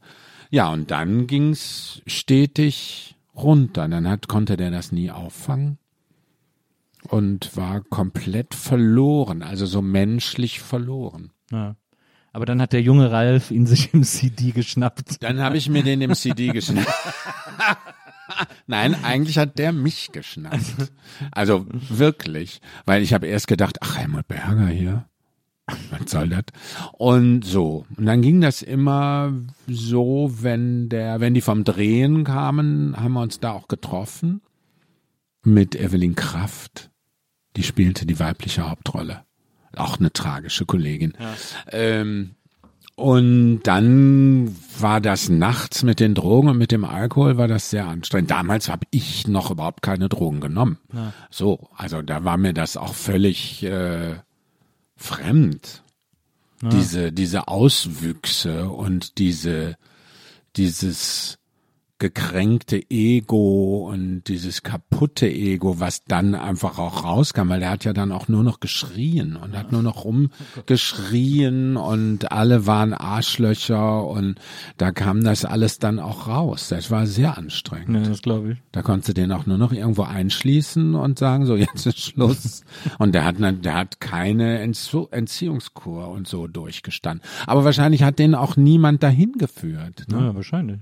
Ja, 0.53 0.69
und 0.69 0.91
dann 0.91 1.27
ging's 1.27 2.03
stetig 2.07 3.17
runter. 3.35 3.89
Dann 3.89 4.07
hat, 4.07 4.29
konnte 4.29 4.59
der 4.59 4.71
das 4.71 4.93
nie 4.93 5.11
auffangen 5.11 5.79
und 7.09 7.57
war 7.57 7.81
komplett 7.81 8.55
verloren, 8.55 9.43
also 9.43 9.65
so 9.65 9.81
menschlich 9.81 10.61
verloren. 10.61 11.33
Ja. 11.51 11.77
Aber 12.35 12.45
dann 12.45 12.61
hat 12.61 12.75
der 12.75 12.83
junge 12.83 13.11
Ralf 13.11 13.51
ihn 13.51 13.65
sich 13.65 13.95
im 13.95 14.05
CD 14.05 14.53
geschnappt. 14.53 15.23
Dann 15.23 15.41
habe 15.41 15.57
ich 15.57 15.71
mir 15.71 15.83
den 15.83 16.03
im 16.03 16.15
CD 16.15 16.49
geschnappt. 16.49 16.87
Nein, 18.67 18.95
eigentlich 19.03 19.39
hat 19.39 19.59
der 19.59 19.73
mich 19.73 20.13
geschnappt. 20.13 20.93
Also 21.31 21.67
wirklich, 21.71 22.61
weil 22.85 23.03
ich 23.03 23.15
habe 23.15 23.27
erst 23.27 23.47
gedacht, 23.47 23.79
ach 23.81 23.97
Helmut 23.97 24.29
Berger 24.29 24.69
hier, 24.69 25.07
was 25.91 26.11
soll 26.11 26.29
das? 26.29 26.45
Und 26.93 27.45
so. 27.45 27.87
Und 27.97 28.07
dann 28.07 28.23
ging 28.23 28.41
das 28.41 28.63
immer 28.63 29.33
so, 29.67 30.33
wenn 30.41 30.89
der, 30.89 31.21
wenn 31.21 31.35
die 31.35 31.41
vom 31.41 31.65
Drehen 31.65 32.25
kamen, 32.25 32.97
haben 32.97 33.15
wir 33.15 33.23
uns 33.23 33.41
da 33.41 33.53
auch 33.53 33.69
getroffen 33.69 34.41
mit 35.45 35.75
Evelyn 35.75 36.15
Kraft. 36.15 36.91
Die 37.57 37.63
spielte 37.63 38.07
die 38.07 38.19
weibliche 38.19 38.69
Hauptrolle. 38.69 39.25
Auch 39.77 39.99
eine 39.99 40.13
tragische 40.13 40.67
Kollegin. 40.67 41.15
Ja. 41.19 41.35
Ähm, 41.73 42.35
und 42.95 43.63
dann 43.63 44.55
war 44.79 45.01
das 45.01 45.29
nachts 45.29 45.83
mit 45.83 45.99
den 45.99 46.15
Drogen 46.15 46.49
und 46.49 46.59
mit 46.59 46.73
dem 46.73 46.85
Alkohol 46.85 47.39
war 47.39 47.49
das 47.49 47.71
sehr 47.71 47.87
anstrengend. 47.87 48.31
Damals 48.31 48.69
habe 48.69 48.87
ich 48.91 49.27
noch 49.27 49.51
überhaupt 49.51 49.83
keine 49.83 50.09
Drogen 50.09 50.41
genommen. 50.41 50.79
Ja. 50.93 51.13
So, 51.31 51.69
also 51.75 52.03
da 52.03 52.25
war 52.25 52.37
mir 52.37 52.53
das 52.53 52.77
auch 52.77 52.95
völlig 52.95 53.63
äh, 53.63 54.17
fremd. 55.03 55.83
Ja. 56.63 56.69
Diese 56.71 57.13
diese 57.13 57.49
Auswüchse 57.49 58.71
und 58.71 59.19
diese 59.19 59.77
dieses 60.57 61.39
gekränkte 62.03 62.83
Ego 62.91 63.89
und 63.89 64.25
dieses 64.25 64.65
kaputte 64.65 65.29
Ego, 65.29 65.79
was 65.79 66.03
dann 66.03 66.35
einfach 66.35 66.81
auch 66.81 67.05
rauskam, 67.05 67.49
weil 67.49 67.63
er 67.63 67.71
hat 67.71 67.85
ja 67.85 67.93
dann 67.93 68.11
auch 68.11 68.27
nur 68.27 68.43
noch 68.43 68.59
geschrien 68.59 69.37
und 69.37 69.57
hat 69.57 69.71
nur 69.71 69.85
noch 69.85 70.05
rumgeschrien 70.05 71.77
und 71.77 72.33
alle 72.33 72.67
waren 72.67 72.93
Arschlöcher 72.93 74.05
und 74.05 74.35
da 74.79 74.91
kam 74.91 75.23
das 75.23 75.45
alles 75.45 75.79
dann 75.79 76.01
auch 76.01 76.27
raus. 76.27 76.71
Das 76.71 76.91
war 76.91 77.07
sehr 77.07 77.39
anstrengend. 77.39 77.95
Ja, 77.95 78.11
das 78.11 78.21
glaube 78.21 78.55
ich. 78.55 78.59
Da 78.73 78.83
konntest 78.83 79.11
du 79.11 79.15
den 79.15 79.31
auch 79.31 79.47
nur 79.47 79.59
noch 79.59 79.73
irgendwo 79.73 80.03
einschließen 80.03 80.97
und 80.97 81.21
sagen, 81.21 81.47
so 81.47 81.55
jetzt 81.55 81.87
ist 81.87 82.01
Schluss. 82.01 82.65
und 82.99 83.15
der 83.15 83.25
hat, 83.25 83.37
der 83.39 83.75
hat 83.75 84.01
keine 84.01 84.59
Entziehungskur 84.59 86.09
und 86.09 86.27
so 86.27 86.49
durchgestanden. 86.49 87.25
Aber 87.47 87.65
wahrscheinlich 87.65 88.03
hat 88.03 88.19
den 88.19 88.35
auch 88.35 88.57
niemand 88.57 89.05
dahin 89.05 89.35
geführt. 89.39 90.07
Ne? 90.11 90.19
Ja, 90.19 90.35
wahrscheinlich. 90.35 90.81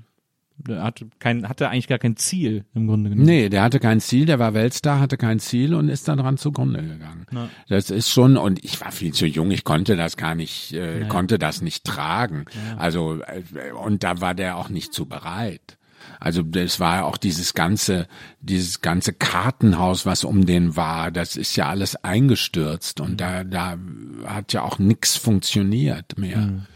Der 0.66 0.82
hatte, 0.82 1.08
kein, 1.18 1.48
hatte 1.48 1.68
eigentlich 1.68 1.88
gar 1.88 1.98
kein 1.98 2.16
Ziel 2.16 2.64
im 2.74 2.86
Grunde 2.86 3.10
genommen. 3.10 3.26
Nee, 3.26 3.48
der 3.48 3.62
hatte 3.62 3.80
kein 3.80 4.00
Ziel, 4.00 4.26
der 4.26 4.38
war 4.38 4.54
Weltstar, 4.54 5.00
hatte 5.00 5.16
kein 5.16 5.38
Ziel 5.38 5.74
und 5.74 5.88
ist 5.88 6.08
dann 6.08 6.18
dran 6.18 6.36
zugrunde 6.38 6.82
gegangen. 6.82 7.26
Ja. 7.32 7.48
Das 7.68 7.90
ist 7.90 8.10
schon, 8.10 8.36
und 8.36 8.64
ich 8.64 8.80
war 8.80 8.92
viel 8.92 9.12
zu 9.12 9.26
jung, 9.26 9.50
ich 9.50 9.64
konnte 9.64 9.96
das 9.96 10.16
gar 10.16 10.34
nicht, 10.34 10.72
äh, 10.72 11.00
ja. 11.00 11.08
konnte 11.08 11.38
das 11.38 11.62
nicht 11.62 11.84
tragen. 11.84 12.44
Ja. 12.52 12.76
Also, 12.78 13.20
äh, 13.22 13.72
und 13.72 14.04
da 14.04 14.20
war 14.20 14.34
der 14.34 14.56
auch 14.56 14.68
nicht 14.68 14.92
zu 14.92 15.06
bereit. 15.06 15.78
Also 16.18 16.42
das 16.42 16.80
war 16.80 17.06
auch 17.06 17.16
dieses 17.16 17.54
ganze, 17.54 18.06
dieses 18.40 18.80
ganze 18.80 19.12
Kartenhaus, 19.12 20.06
was 20.06 20.24
um 20.24 20.44
den 20.46 20.76
war, 20.76 21.10
das 21.10 21.36
ist 21.36 21.56
ja 21.56 21.68
alles 21.68 21.96
eingestürzt 22.04 23.00
und 23.00 23.12
mhm. 23.12 23.16
da, 23.16 23.44
da 23.44 23.78
hat 24.26 24.52
ja 24.52 24.62
auch 24.62 24.78
nichts 24.78 25.16
funktioniert 25.16 26.18
mehr. 26.18 26.38
Mhm. 26.38 26.66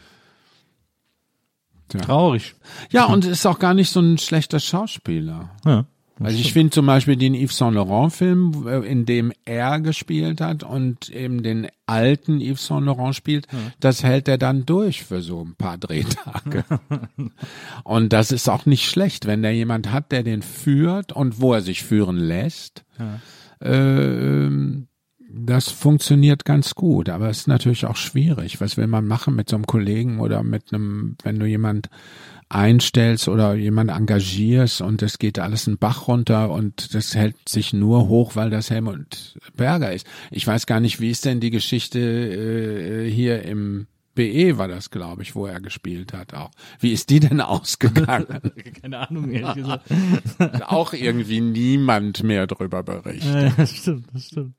Ja. 1.93 2.01
Traurig. 2.01 2.55
Ja, 2.91 3.05
und 3.07 3.25
ist 3.25 3.47
auch 3.47 3.59
gar 3.59 3.75
nicht 3.75 3.91
so 3.91 4.01
ein 4.01 4.19
schlechter 4.19 4.61
Schauspieler. 4.61 5.51
Ja. 5.65 5.87
Also 6.21 6.39
ich 6.39 6.53
finde 6.53 6.71
zum 6.71 6.87
Beispiel 6.87 7.17
den 7.17 7.35
Yves 7.35 7.57
Saint 7.57 7.75
Laurent 7.75 8.13
Film, 8.13 8.67
äh, 8.69 8.79
in 8.87 9.05
dem 9.05 9.33
er 9.45 9.81
gespielt 9.81 10.41
hat 10.41 10.63
und 10.63 11.09
eben 11.09 11.43
den 11.43 11.67
alten 11.87 12.41
Yves 12.41 12.67
Saint 12.67 12.87
Laurent 12.87 13.17
spielt, 13.17 13.49
ja. 13.53 13.59
das 13.81 14.05
hält 14.05 14.29
er 14.29 14.39
dann 14.39 14.65
durch 14.65 15.03
für 15.03 15.23
so 15.23 15.45
ein 15.45 15.57
paar 15.57 15.77
Drehtage. 15.77 16.65
und 17.85 18.13
das 18.13 18.31
ist 18.31 18.49
auch 18.49 18.65
nicht 18.65 18.89
schlecht, 18.89 19.27
wenn 19.27 19.43
der 19.43 19.55
jemand 19.55 19.91
hat, 19.91 20.13
der 20.13 20.23
den 20.23 20.43
führt 20.43 21.13
und 21.13 21.41
wo 21.41 21.53
er 21.53 21.63
sich 21.63 21.83
führen 21.83 22.17
lässt. 22.17 22.85
Ja. 23.61 23.69
Äh, 23.69 24.85
das 25.37 25.69
funktioniert 25.69 26.45
ganz 26.45 26.75
gut, 26.75 27.09
aber 27.09 27.29
es 27.29 27.41
ist 27.41 27.49
natürlich 27.49 27.87
auch 27.87 27.97
schwierig. 27.97 28.61
Was 28.61 28.77
will 28.77 28.87
man 28.87 29.07
machen 29.07 29.35
mit 29.35 29.49
so 29.49 29.57
einem 29.57 29.67
Kollegen 29.67 30.21
oder 30.21 30.43
mit 30.43 30.73
einem, 30.73 31.17
wenn 31.23 31.39
du 31.39 31.47
jemand 31.47 31.91
einstellst 32.49 33.29
oder 33.29 33.55
jemand 33.55 33.91
engagierst 33.91 34.81
und 34.81 35.03
es 35.03 35.19
geht 35.19 35.39
alles 35.39 35.67
einen 35.67 35.79
Bach 35.79 36.09
runter 36.09 36.51
und 36.51 36.95
das 36.95 37.15
hält 37.15 37.49
sich 37.49 37.73
nur 37.73 38.09
hoch, 38.09 38.37
weil 38.37 38.51
das 38.51 38.71
Helmut 38.71 39.39
Berger 39.57 39.93
ist. 39.93 40.07
Ich 40.31 40.47
weiß 40.47 40.67
gar 40.67 40.81
nicht, 40.81 41.01
wie 41.01 41.11
ist 41.11 41.25
denn 41.25 41.41
die 41.41 41.51
Geschichte 41.51 41.99
äh, 41.99 43.11
hier 43.11 43.43
im 43.43 43.87
BE 44.15 44.59
war 44.59 44.69
das, 44.69 44.91
glaube 44.91 45.23
ich, 45.23 45.35
wo 45.35 45.47
er 45.47 45.61
gespielt 45.61 46.13
hat 46.13 46.35
auch. 46.35 46.51
Wie 46.79 46.93
ist 46.93 47.11
die 47.11 47.21
denn 47.21 47.41
ausgegangen? 47.41 48.27
Keine 48.83 49.09
Ahnung, 49.09 49.31
ehrlich 49.31 49.55
gesagt. 49.55 49.91
auch 50.67 50.93
irgendwie 50.93 51.41
niemand 51.41 52.23
mehr 52.23 52.47
drüber 52.47 52.83
berichtet. 52.83 53.25
Ja, 53.25 53.51
das 53.57 53.77
stimmt, 53.77 54.07
das 54.13 54.27
stimmt. 54.27 54.55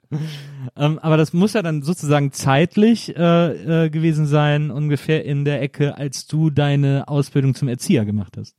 Ähm, 0.76 1.00
aber 1.00 1.18
das 1.18 1.34
muss 1.34 1.54
ja 1.54 1.62
dann 1.62 1.84
sozusagen 1.84 2.32
zeitlich 2.32 3.16
äh, 3.16 3.86
äh, 3.86 3.90
gewesen 3.90 4.26
sein, 4.26 4.72
ungefähr 4.72 5.26
in 5.26 5.46
der 5.46 5.62
Ecke, 5.62 5.98
als 5.98 6.28
du 6.28 6.50
deine 6.50 7.08
Ausbildung 7.08 7.56
zum 7.56 7.68
Erzieher 7.68 8.06
gemacht 8.06 8.38
hast. 8.38 8.56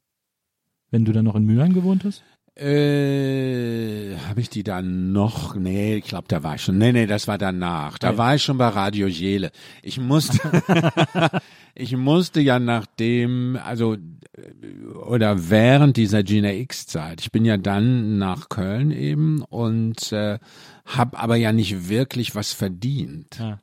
Wenn 0.91 1.05
du 1.05 1.13
dann 1.13 1.25
noch 1.25 1.35
in 1.35 1.45
Mülheim 1.45 1.75
gewohnt 1.75 2.05
hast? 2.05 2.23
Äh, 2.57 4.17
habe 4.29 4.41
ich 4.41 4.49
die 4.49 4.63
dann 4.63 5.13
noch? 5.13 5.55
Nee, 5.55 5.97
ich 5.97 6.05
glaube, 6.05 6.25
da 6.29 6.43
war 6.43 6.55
ich 6.55 6.63
schon. 6.63 6.79
Nee, 6.79 6.93
nee, 6.93 7.07
das 7.07 7.29
war 7.29 7.37
danach. 7.37 7.99
Da 7.99 8.17
war 8.17 8.35
ich 8.35 8.43
schon 8.43 8.57
bei 8.57 8.69
Radio 8.69 9.07
Jele. 9.07 9.51
Ich 9.83 10.01
musste, 10.01 10.41
ich 11.75 11.95
musste 11.97 12.41
ja 12.41 12.59
nachdem, 12.59 13.59
also 13.63 13.95
äh, 13.95 14.87
oder 14.95 15.51
während 15.51 15.99
dieser 15.99 16.23
Gina 16.23 16.51
X 16.51 16.87
Zeit. 16.87 17.21
Ich 17.21 17.31
bin 17.31 17.45
ja 17.45 17.59
dann 17.59 18.17
nach 18.17 18.49
Köln 18.49 18.91
eben 18.91 19.43
und 19.43 20.13
äh, 20.13 20.39
habe 20.87 21.19
aber 21.19 21.37
ja 21.37 21.53
nicht 21.53 21.91
wirklich 21.91 22.35
was 22.35 22.55
verdient. 22.55 23.37
Ja. 23.39 23.59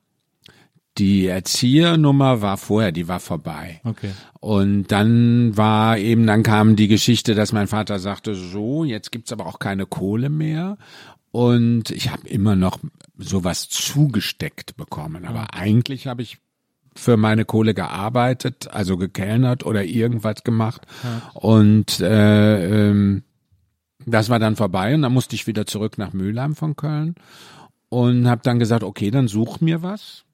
Die 0.98 1.26
Erziehernummer 1.26 2.42
war 2.42 2.58
vorher, 2.58 2.92
die 2.92 3.08
war 3.08 3.20
vorbei. 3.20 3.82
Okay. 3.84 4.12
Und 4.40 4.92
dann 4.92 5.58
war 5.58 5.98
eben, 5.98 6.28
dann 6.28 6.44
kam 6.44 6.76
die 6.76 6.88
Geschichte, 6.88 7.34
dass 7.34 7.52
mein 7.52 7.68
Vater 7.68 7.98
sagte, 7.98 8.36
so, 8.36 8.84
jetzt 8.84 9.12
gibt's 9.12 9.32
aber 9.32 9.48
auch 9.48 9.58
keine 9.58 9.86
Kohle 9.88 10.30
mehr. 10.30 10.78
Und 11.32 11.90
ich 11.90 12.12
habe 12.12 12.28
immer 12.28 12.56
noch 12.56 12.78
sowas 13.18 13.70
zugesteckt 13.70 14.78
bekommen. 14.78 15.26
Aber 15.26 15.40
ja. 15.40 15.48
eigentlich 15.52 16.06
habe 16.06 16.22
ich 16.22 16.38
für 16.96 17.18
meine 17.18 17.46
Kohle 17.46 17.74
gearbeitet, 17.74 18.68
also 18.72 18.98
gekellnert 18.98 19.66
oder 19.66 19.84
irgendwas 19.84 20.44
gemacht. 20.44 20.86
Ja. 21.04 21.32
Und 21.34 22.00
äh, 22.02 22.90
ähm, 22.90 23.24
das 24.06 24.30
war 24.30 24.40
dann 24.40 24.56
vorbei 24.56 24.94
und 24.94 25.02
dann 25.02 25.14
musste 25.14 25.36
ich 25.36 25.48
wieder 25.48 25.66
zurück 25.66 25.98
nach 25.98 26.14
Mülheim 26.14 26.56
von 26.56 26.76
Köln 26.76 27.16
und 27.90 28.28
habe 28.28 28.42
dann 28.44 28.60
gesagt, 28.60 28.84
okay, 28.84 29.12
dann 29.12 29.28
such 29.28 29.62
mir 29.62 29.82
was. 29.82 30.26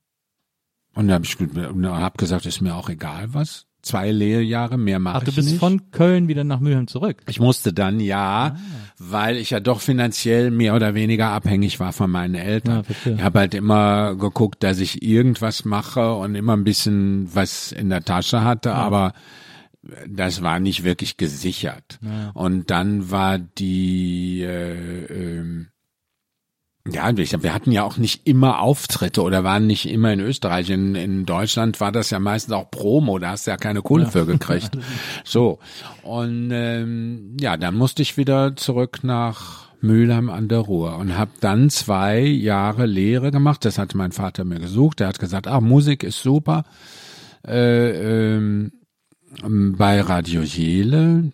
Und 0.94 1.08
da 1.08 1.16
habe 1.16 1.26
ich 1.26 1.38
hab 1.38 2.18
gesagt, 2.18 2.46
ist 2.46 2.62
mir 2.62 2.76
auch 2.76 2.90
egal 2.90 3.34
was. 3.34 3.66
Zwei 3.82 4.12
Lehrjahre, 4.12 4.78
mehr 4.78 5.00
mache 5.00 5.20
ich 5.20 5.22
nicht. 5.22 5.30
Ach, 5.30 5.36
du 5.36 5.36
bist 5.36 5.50
nicht. 5.52 5.60
von 5.60 5.92
Köln 5.92 6.28
wieder 6.28 6.44
nach 6.44 6.60
Mülheim 6.60 6.88
zurück. 6.88 7.22
Ich 7.30 7.40
musste 7.40 7.72
dann, 7.72 8.02
ja, 8.02 8.56
ah. 8.56 8.60
weil 8.98 9.38
ich 9.38 9.52
ja 9.52 9.62
doch 9.62 9.80
finanziell 9.80 10.52
mehr 10.52 10.76
oder 10.76 10.96
weniger 10.96 11.30
abhängig 11.30 11.80
war 11.80 11.94
von 11.94 12.12
meinen 12.12 12.36
Eltern. 12.36 12.84
Ja, 13.06 13.12
ich 13.14 13.22
habe 13.22 13.40
halt 13.40 13.54
immer 13.54 14.16
geguckt, 14.16 14.64
dass 14.64 14.80
ich 14.80 15.02
irgendwas 15.02 15.64
mache 15.64 16.14
und 16.14 16.36
immer 16.36 16.58
ein 16.58 16.66
bisschen 16.66 17.34
was 17.34 17.72
in 17.72 17.90
der 17.90 18.04
Tasche 18.04 18.44
hatte, 18.44 18.70
ja. 18.70 18.76
aber 18.76 19.14
das 20.08 20.42
war 20.42 20.60
nicht 20.60 20.84
wirklich 20.84 21.16
gesichert. 21.16 22.00
Ja. 22.02 22.32
Und 22.34 22.70
dann 22.70 23.12
war 23.12 23.40
die 23.40 24.42
äh, 24.42 25.40
äh, 25.40 25.66
Ja, 26.92 27.16
wir 27.16 27.44
wir 27.44 27.54
hatten 27.54 27.72
ja 27.72 27.84
auch 27.84 27.98
nicht 27.98 28.28
immer 28.28 28.60
Auftritte 28.60 29.22
oder 29.22 29.44
waren 29.44 29.68
nicht 29.68 29.90
immer 29.90 30.14
in 30.14 30.20
Österreich. 30.20 30.70
In, 30.70 30.96
in 30.96 31.26
Deutschland 31.26 31.80
war 31.80 31.92
das 31.92 32.10
ja 32.10 32.20
meistens 32.20 32.54
auch 32.54 32.70
Promo, 32.70 33.20
da 33.20 33.32
hast 33.32 33.48
du 33.48 33.52
ja 33.52 33.58
keine 33.58 33.82
Kohle 33.82 34.08
für 34.08 34.26
gekriegt. 34.26 34.78
So. 35.24 35.60
Und 36.04 36.50
ähm, 36.52 37.38
ja, 37.40 37.58
dann 37.58 37.76
musste 37.76 38.02
ich 38.02 38.18
wieder 38.18 38.56
zurück 38.56 39.00
nach 39.04 39.70
Mülheim 39.82 40.30
an 40.30 40.48
der 40.48 40.60
Ruhr 40.60 40.98
und 40.98 41.18
habe 41.18 41.32
dann 41.40 41.70
zwei 41.70 42.22
Jahre 42.22 42.86
Lehre 42.86 43.32
gemacht. 43.32 43.64
Das 43.66 43.78
hatte 43.78 43.98
mein 43.98 44.12
Vater 44.12 44.44
mir 44.46 44.60
gesucht. 44.60 45.02
Er 45.02 45.08
hat 45.08 45.20
gesagt, 45.20 45.48
ah, 45.48 45.62
Musik 45.62 46.04
ist 46.04 46.22
super. 46.22 46.64
Äh, 47.48 48.36
ähm, 48.36 48.72
bei 49.78 50.02
Radio 50.02 50.42
Jele, 50.42 51.32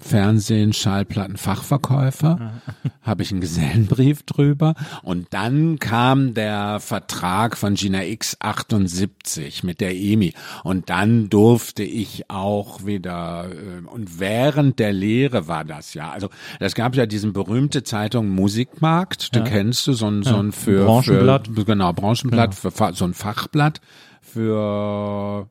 Fernsehen, 0.00 0.72
Schallplatten, 0.72 1.36
Fachverkäufer, 1.36 2.52
habe 3.02 3.22
ich 3.22 3.30
einen 3.32 3.40
Gesellenbrief 3.40 4.22
drüber. 4.22 4.74
Und 5.02 5.26
dann 5.30 5.78
kam 5.78 6.34
der 6.34 6.80
Vertrag 6.80 7.56
von 7.56 7.74
Gina 7.74 8.04
X 8.04 8.36
78 8.40 9.64
mit 9.64 9.80
der 9.80 9.94
EMI. 9.94 10.34
Und 10.64 10.88
dann 10.90 11.28
durfte 11.30 11.82
ich 11.82 12.30
auch 12.30 12.86
wieder, 12.86 13.46
äh, 13.50 13.86
und 13.86 14.20
während 14.20 14.78
der 14.78 14.92
Lehre 14.92 15.48
war 15.48 15.64
das 15.64 15.94
ja. 15.94 16.10
Also, 16.10 16.28
das 16.60 16.74
gab 16.74 16.94
ja 16.94 17.06
diesen 17.06 17.32
berühmte 17.32 17.82
Zeitung 17.82 18.28
Musikmarkt, 18.28 19.30
Ja. 19.34 19.42
kennst 19.42 19.86
du, 19.86 19.92
so 19.92 20.06
ein, 20.06 20.22
so 20.22 20.36
ein 20.36 20.52
für, 20.52 20.84
Branchenblatt. 20.84 21.48
für, 21.54 21.64
genau, 21.64 21.92
Branchenblatt, 21.92 22.54
für, 22.54 22.70
Fa- 22.70 22.92
so 22.92 23.04
ein 23.04 23.14
Fachblatt 23.14 23.80
für 24.20 25.48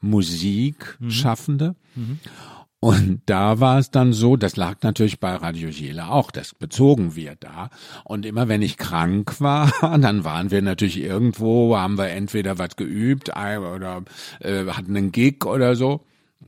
Musikschaffende. 0.00 1.74
Und 2.82 3.20
da 3.26 3.60
war 3.60 3.78
es 3.78 3.90
dann 3.90 4.14
so, 4.14 4.36
das 4.36 4.56
lag 4.56 4.78
natürlich 4.82 5.20
bei 5.20 5.34
Radio 5.34 5.68
Jele 5.68 6.08
auch, 6.08 6.30
das 6.30 6.54
bezogen 6.54 7.14
wir 7.14 7.36
da. 7.38 7.68
Und 8.04 8.24
immer 8.24 8.48
wenn 8.48 8.62
ich 8.62 8.78
krank 8.78 9.38
war, 9.38 9.70
dann 9.98 10.24
waren 10.24 10.50
wir 10.50 10.62
natürlich 10.62 10.98
irgendwo, 10.98 11.76
haben 11.76 11.98
wir 11.98 12.08
entweder 12.08 12.58
was 12.58 12.76
geübt 12.76 13.28
oder 13.28 14.02
äh, 14.40 14.64
hatten 14.66 14.96
einen 14.96 15.12
Gig 15.12 15.44
oder 15.44 15.76
so 15.76 16.06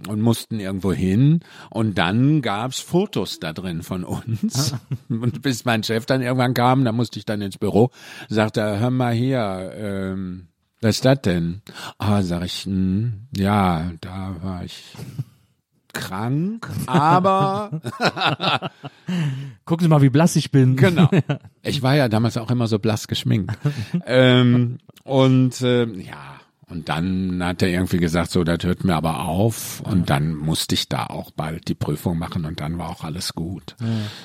und 0.09 0.23
mussten 0.23 0.59
irgendwo 0.59 0.95
hin. 0.95 1.41
Und 1.69 1.99
dann 1.99 2.41
gab's 2.41 2.81
Fotos 2.81 3.39
da 3.39 3.53
drin 3.53 3.83
von 3.83 4.03
uns. 4.03 4.75
Und 5.11 5.43
bis 5.43 5.67
mein 5.67 5.83
Chef 5.83 6.07
dann 6.07 6.23
irgendwann 6.23 6.55
kam, 6.55 6.87
da 6.87 6.93
musste 6.93 7.19
ich 7.19 7.27
dann 7.27 7.43
ins 7.43 7.59
Büro, 7.59 7.91
sagte 8.31 8.63
er, 8.63 8.81
hör 8.81 8.91
mal 8.91 9.13
hier, 9.13 9.73
ähm, 9.77 10.49
was 10.81 10.97
ist 10.97 11.05
das 11.05 11.21
denn? 11.21 11.61
Ah, 11.99 12.23
sag 12.23 12.45
ich, 12.45 12.65
hm, 12.65 13.29
ja, 13.37 13.93
da 14.01 14.35
war 14.41 14.65
ich 14.65 14.83
krank, 15.93 16.69
aber 16.87 17.81
Gucken 19.65 19.85
Sie 19.85 19.89
mal, 19.89 20.03
wie 20.03 20.11
blass 20.11 20.37
ich 20.37 20.51
bin. 20.51 20.77
genau. 20.77 21.09
Ich 21.63 21.83
war 21.83 21.95
ja 21.95 22.09
damals 22.09 22.37
auch 22.37 22.51
immer 22.51 22.67
so 22.67 22.79
blass 22.79 23.07
geschminkt. 23.07 23.57
ähm, 24.07 24.79
und 25.05 25.61
äh, 25.63 25.85
ja, 25.85 26.41
und 26.73 26.89
dann 26.89 27.45
hat 27.45 27.61
er 27.61 27.69
irgendwie 27.69 27.99
gesagt, 27.99 28.31
so, 28.31 28.45
das 28.45 28.65
hört 28.65 28.83
mir 28.83 28.95
aber 28.95 29.27
auf. 29.27 29.81
Und 29.83 30.09
dann 30.09 30.35
musste 30.35 30.75
ich 30.75 30.89
da 30.89 31.07
auch 31.07 31.31
bald 31.31 31.69
die 31.69 31.75
Prüfung 31.75 32.19
machen 32.19 32.47
und 32.47 32.61
dann 32.61 32.79
war 32.79 32.89
auch 32.89 33.05
alles 33.05 33.35
gut. 33.35 33.77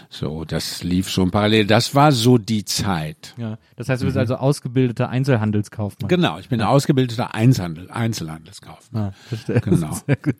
So, 0.09 0.45
das 0.45 0.81
lief 0.81 1.09
schon 1.09 1.29
parallel. 1.29 1.67
Das 1.67 1.93
war 1.93 2.13
so 2.13 2.37
die 2.37 2.63
Zeit. 2.63 3.33
Ja. 3.37 3.57
Das 3.75 3.89
heißt, 3.89 4.01
du 4.01 4.05
bist 4.05 4.17
also 4.17 4.35
ausgebildeter 4.35 5.09
Einzelhandelskaufmann. 5.09 6.07
Genau, 6.07 6.39
ich 6.39 6.47
bin 6.47 6.61
ausgebildeter 6.61 7.35
Einzelhandel, 7.35 7.91
Einzelhandelskaufmann. 7.91 9.03
Ja, 9.03 9.11
verstehe. 9.11 9.61
Genau. 9.61 9.93
Sehr 10.07 10.15
gut. 10.15 10.35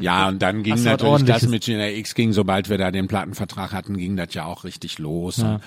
Ja, 0.00 0.28
und 0.28 0.42
dann 0.42 0.64
ging 0.64 0.82
natürlich 0.82 1.24
das 1.24 1.46
mit 1.46 1.62
Gina 1.62 1.88
X 1.88 2.14
ging, 2.14 2.32
sobald 2.32 2.68
wir 2.68 2.78
da 2.78 2.90
den 2.90 3.06
Plattenvertrag 3.06 3.72
hatten, 3.72 3.96
ging 3.96 4.16
das 4.16 4.34
ja 4.34 4.46
auch 4.46 4.64
richtig 4.64 4.98
los 4.98 5.38
und, 5.38 5.60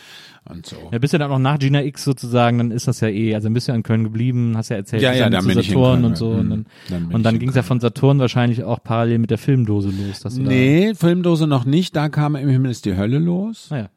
und 0.49 0.65
so. 0.65 0.75
Ja, 0.91 0.99
bist 0.99 1.13
ja 1.13 1.19
dann 1.19 1.31
auch 1.31 1.39
nach 1.39 1.57
Gina 1.59 1.83
X 1.83 2.03
sozusagen, 2.03 2.57
dann 2.57 2.71
ist 2.71 2.87
das 2.87 2.99
ja 2.99 3.07
eh, 3.07 3.33
also 3.35 3.49
bist 3.49 3.67
du 3.67 3.71
ja 3.71 3.75
in 3.75 3.83
Köln 3.83 4.03
geblieben, 4.03 4.53
hast 4.57 4.69
ja 4.69 4.75
erzählt, 4.75 5.01
Ja, 5.01 5.13
ja, 5.13 5.29
dann 5.29 5.41
zu 5.43 5.51
Saturn 5.53 6.03
und 6.05 6.17
so. 6.17 6.33
ja. 6.33 6.39
Und 6.39 6.49
dann, 6.49 6.59
Hm, 6.59 6.65
dann 6.89 7.05
und 7.15 7.23
dann 7.23 7.35
in 7.35 7.39
ging 7.39 7.49
es 7.49 7.55
ja 7.55 7.63
von 7.63 7.79
Saturn 7.79 8.19
wahrscheinlich 8.19 8.63
auch 8.63 8.83
parallel 8.83 9.19
mit 9.19 9.29
der 9.31 9.37
Filmdose 9.37 9.89
los. 9.89 10.19
Dass 10.21 10.35
du 10.35 10.41
Nee, 10.43 10.93
Filmdose 10.95 11.47
noch 11.47 11.65
nicht, 11.65 11.95
da 11.95 12.09
kam 12.09 12.35
im 12.35 12.49
Himmel 12.49 12.71
ist 12.71 12.85
die 12.85 12.95
Hölle 12.97 13.19
los. 13.19 13.67
Da, 13.69 13.75
naja, 13.75 13.89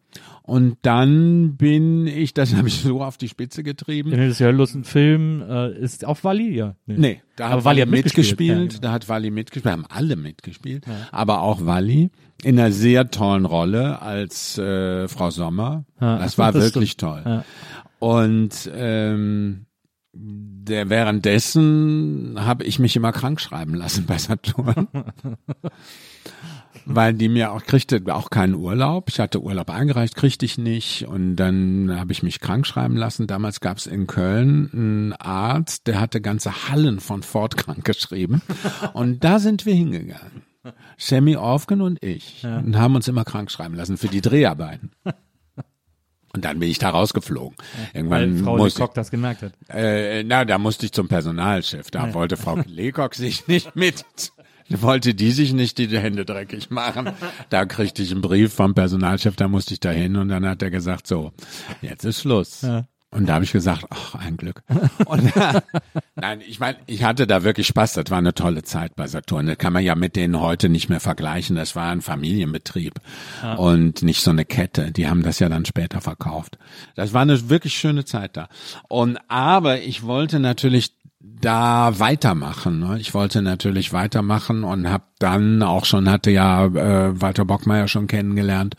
Und 0.46 0.78
dann 0.82 1.56
bin 1.56 2.06
ich, 2.06 2.32
das 2.32 2.54
habe 2.54 2.68
ich 2.68 2.78
so 2.78 3.02
auf 3.02 3.16
die 3.16 3.28
Spitze 3.28 3.64
getrieben. 3.64 4.10
Himmel 4.10 4.30
ist 4.30 4.38
ja 4.38 4.50
ein 4.50 4.84
Film, 4.84 5.42
äh, 5.42 5.76
ist 5.76 6.04
auch 6.04 6.22
Wally, 6.22 6.54
ja. 6.54 6.76
Nee, 6.86 7.20
da 7.34 7.46
Aber 7.46 7.56
hat 7.56 7.64
Wally 7.64 7.86
mitgespielt, 7.86 8.16
mitgespielt, 8.16 8.72
ja, 8.72 8.78
genau. 8.78 8.80
da 8.80 8.92
hat 8.92 9.08
Wally 9.08 9.32
mitgespielt, 9.32 9.72
haben 9.72 9.86
alle 9.88 10.14
mitgespielt, 10.14 10.84
aber 11.10 11.40
auch 11.42 11.66
Wally 11.66 12.10
in 12.44 12.60
einer 12.60 12.70
sehr 12.70 13.10
tollen 13.10 13.44
Rolle 13.44 14.00
als 14.00 14.56
äh, 14.56 15.08
Frau 15.08 15.30
Sommer. 15.30 15.84
Ja, 16.00 16.18
das 16.18 16.38
war 16.38 16.52
das 16.52 16.62
wirklich 16.62 16.92
stimmt. 16.92 17.12
toll. 17.12 17.22
Ja. 17.24 17.44
Und 17.98 18.70
ähm, 18.72 19.66
der 20.12 20.88
währenddessen 20.88 22.36
habe 22.38 22.62
ich 22.62 22.78
mich 22.78 22.94
immer 22.94 23.10
krank 23.10 23.40
schreiben 23.40 23.74
lassen 23.74 24.06
bei 24.06 24.18
Saturn. 24.18 24.86
Weil 26.88 27.14
die 27.14 27.28
mir 27.28 27.52
auch 27.52 27.64
kriegte 27.64 28.00
auch 28.14 28.30
keinen 28.30 28.54
Urlaub. 28.54 29.08
Ich 29.08 29.18
hatte 29.18 29.42
Urlaub 29.42 29.70
eingereicht, 29.70 30.14
kriegte 30.14 30.44
ich 30.44 30.56
nicht. 30.56 31.06
Und 31.08 31.34
dann 31.34 31.98
habe 31.98 32.12
ich 32.12 32.22
mich 32.22 32.38
krank 32.38 32.64
schreiben 32.64 32.96
lassen. 32.96 33.26
Damals 33.26 33.60
gab 33.60 33.78
es 33.78 33.86
in 33.88 34.06
Köln 34.06 34.70
einen 34.72 35.12
Arzt, 35.14 35.88
der 35.88 36.00
hatte 36.00 36.20
ganze 36.20 36.68
Hallen 36.68 37.00
von 37.00 37.24
Ford 37.24 37.56
krank 37.56 37.84
geschrieben. 37.84 38.40
Und 38.94 39.24
da 39.24 39.40
sind 39.40 39.66
wir 39.66 39.74
hingegangen. 39.74 40.42
Sammy 40.96 41.36
Orfgen 41.36 41.80
und 41.80 42.02
ich. 42.02 42.44
Und 42.44 42.76
haben 42.76 42.94
uns 42.94 43.08
immer 43.08 43.24
krank 43.24 43.50
schreiben 43.50 43.74
lassen 43.74 43.96
für 43.96 44.08
die 44.08 44.20
Dreharbeiten. 44.20 44.92
Und 46.36 46.44
dann 46.44 46.58
bin 46.58 46.68
ich 46.68 46.78
da 46.78 46.90
rausgeflogen. 46.90 47.56
Weil 47.94 47.94
Irgendwann 47.94 48.44
Frau 48.44 48.56
musste 48.58 48.88
das 48.92 49.10
gemerkt 49.10 49.42
hat. 49.42 49.52
äh, 49.68 50.22
na, 50.22 50.44
da 50.44 50.58
musste 50.58 50.84
ich 50.84 50.92
zum 50.92 51.08
Personalchef. 51.08 51.90
Da 51.90 52.12
wollte 52.12 52.36
Frau 52.36 52.58
Lecoq 52.66 53.14
sich 53.14 53.48
nicht 53.48 53.74
mit, 53.74 54.04
wollte 54.70 55.14
die 55.14 55.30
sich 55.30 55.52
nicht 55.52 55.78
die 55.78 55.88
Hände 55.98 56.24
dreckig 56.24 56.70
machen. 56.70 57.10
Da 57.50 57.64
kriegte 57.66 58.02
ich 58.02 58.12
einen 58.12 58.20
Brief 58.20 58.52
vom 58.52 58.74
Personalchef, 58.74 59.36
da 59.36 59.48
musste 59.48 59.74
ich 59.74 59.80
da 59.80 59.90
hin 59.90 60.16
und 60.16 60.28
dann 60.28 60.46
hat 60.46 60.62
er 60.62 60.70
gesagt, 60.70 61.06
so, 61.06 61.32
jetzt 61.82 62.04
ist 62.04 62.20
Schluss. 62.20 62.64
Und 63.16 63.26
da 63.26 63.34
habe 63.34 63.44
ich 63.44 63.52
gesagt, 63.52 63.86
ach, 63.88 64.16
ein 64.16 64.36
Glück. 64.36 64.62
Und, 65.06 65.32
nein, 66.16 66.42
ich 66.46 66.58
meine, 66.58 66.76
ich 66.86 67.04
hatte 67.04 67.26
da 67.26 67.44
wirklich 67.44 67.66
Spaß. 67.68 67.94
Das 67.94 68.10
war 68.10 68.18
eine 68.18 68.34
tolle 68.34 68.62
Zeit 68.62 68.96
bei 68.96 69.06
Saturn. 69.06 69.46
Das 69.46 69.56
kann 69.56 69.72
man 69.72 69.84
ja 69.84 69.94
mit 69.94 70.16
denen 70.16 70.40
heute 70.40 70.68
nicht 70.68 70.90
mehr 70.90 71.00
vergleichen. 71.00 71.56
Das 71.56 71.76
war 71.76 71.90
ein 71.92 72.02
Familienbetrieb 72.02 72.94
und 73.56 74.02
nicht 74.02 74.20
so 74.20 74.32
eine 74.32 74.44
Kette. 74.44 74.90
Die 74.90 75.08
haben 75.08 75.22
das 75.22 75.38
ja 75.38 75.48
dann 75.48 75.64
später 75.64 76.00
verkauft. 76.00 76.58
Das 76.94 77.14
war 77.14 77.22
eine 77.22 77.48
wirklich 77.48 77.78
schöne 77.78 78.04
Zeit 78.04 78.36
da. 78.36 78.48
Und 78.88 79.18
aber 79.28 79.80
ich 79.80 80.02
wollte 80.02 80.40
natürlich 80.40 80.92
da 81.40 81.98
weitermachen. 81.98 82.80
Ne? 82.80 82.98
Ich 83.00 83.14
wollte 83.14 83.42
natürlich 83.42 83.92
weitermachen 83.92 84.64
und 84.64 84.88
habe 84.88 85.04
dann 85.18 85.62
auch 85.62 85.84
schon 85.84 86.10
hatte 86.10 86.30
ja 86.30 86.66
äh, 86.66 87.20
Walter 87.20 87.44
Bockmeier 87.44 87.88
schon 87.88 88.06
kennengelernt. 88.06 88.76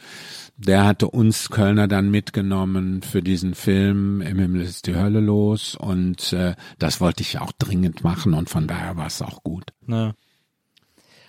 Der 0.57 0.85
hatte 0.85 1.07
uns 1.07 1.49
Kölner 1.49 1.87
dann 1.87 2.09
mitgenommen 2.09 3.03
für 3.03 3.21
diesen 3.21 3.53
Film 3.53 4.21
Im 4.21 4.39
Himmel 4.39 4.61
ist 4.61 4.87
die 4.87 4.95
Hölle 4.95 5.19
los 5.19 5.75
und 5.75 6.33
äh, 6.33 6.55
das 6.79 6.99
wollte 6.99 7.21
ich 7.21 7.39
auch 7.39 7.51
dringend 7.51 8.03
machen 8.03 8.33
und 8.33 8.49
von 8.49 8.67
daher 8.67 8.97
war 8.97 9.05
es 9.05 9.21
auch 9.21 9.43
gut. 9.43 9.71
Ne. 9.85 10.15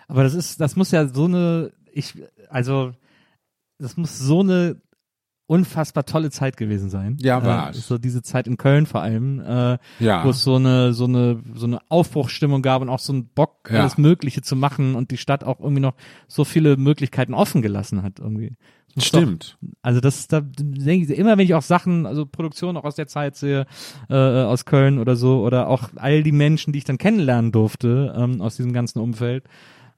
Aber 0.06 0.22
das 0.22 0.32
ist, 0.34 0.60
das 0.60 0.76
muss 0.76 0.90
ja 0.90 1.06
so 1.06 1.26
eine, 1.26 1.72
ich, 1.92 2.14
also, 2.48 2.92
das 3.78 3.98
muss 3.98 4.18
so 4.18 4.40
eine 4.40 4.80
unfassbar 5.48 6.04
tolle 6.04 6.30
Zeit 6.30 6.56
gewesen 6.56 6.90
sein. 6.90 7.16
Ja, 7.20 7.44
war's. 7.44 7.76
Äh, 7.78 7.80
so 7.80 7.98
diese 7.98 8.22
Zeit 8.22 8.46
in 8.46 8.56
Köln 8.58 8.86
vor 8.86 9.00
allem, 9.02 9.40
äh, 9.40 9.78
Ja. 9.98 10.24
wo 10.24 10.30
es 10.30 10.42
so 10.44 10.56
eine, 10.56 10.92
so 10.92 11.06
eine, 11.06 11.42
so 11.54 11.66
eine 11.66 11.80
Aufbruchsstimmung 11.88 12.62
gab 12.62 12.82
und 12.82 12.88
auch 12.90 12.98
so 12.98 13.12
ein 13.14 13.28
Bock, 13.34 13.70
Ja. 13.72 13.80
alles 13.80 13.98
Mögliche 13.98 14.42
zu 14.42 14.54
machen 14.56 14.94
und 14.94 15.10
die 15.10 15.16
Stadt 15.16 15.42
auch 15.44 15.58
irgendwie 15.58 15.80
noch 15.80 15.94
so 16.28 16.44
viele 16.44 16.76
Möglichkeiten 16.76 17.34
offen 17.34 17.62
gelassen 17.62 18.02
hat 18.02 18.20
irgendwie. 18.20 18.56
Das 18.94 19.04
Stimmt. 19.06 19.56
Doch, 19.60 19.68
also 19.82 20.00
das, 20.00 20.28
da 20.28 20.40
denke 20.40 21.12
ich, 21.12 21.18
immer 21.18 21.38
wenn 21.38 21.44
ich 21.44 21.54
auch 21.54 21.62
Sachen, 21.62 22.04
also 22.04 22.26
Produktionen 22.26 22.76
auch 22.76 22.84
aus 22.84 22.96
der 22.96 23.06
Zeit 23.06 23.36
sehe, 23.36 23.66
äh, 24.10 24.14
aus 24.14 24.64
Köln 24.64 24.98
oder 24.98 25.14
so, 25.16 25.42
oder 25.44 25.68
auch 25.68 25.90
all 25.96 26.22
die 26.22 26.32
Menschen, 26.32 26.72
die 26.72 26.78
ich 26.80 26.84
dann 26.84 26.98
kennenlernen 26.98 27.52
durfte, 27.52 28.14
ähm, 28.16 28.40
aus 28.40 28.56
diesem 28.56 28.72
ganzen 28.72 28.98
Umfeld, 28.98 29.44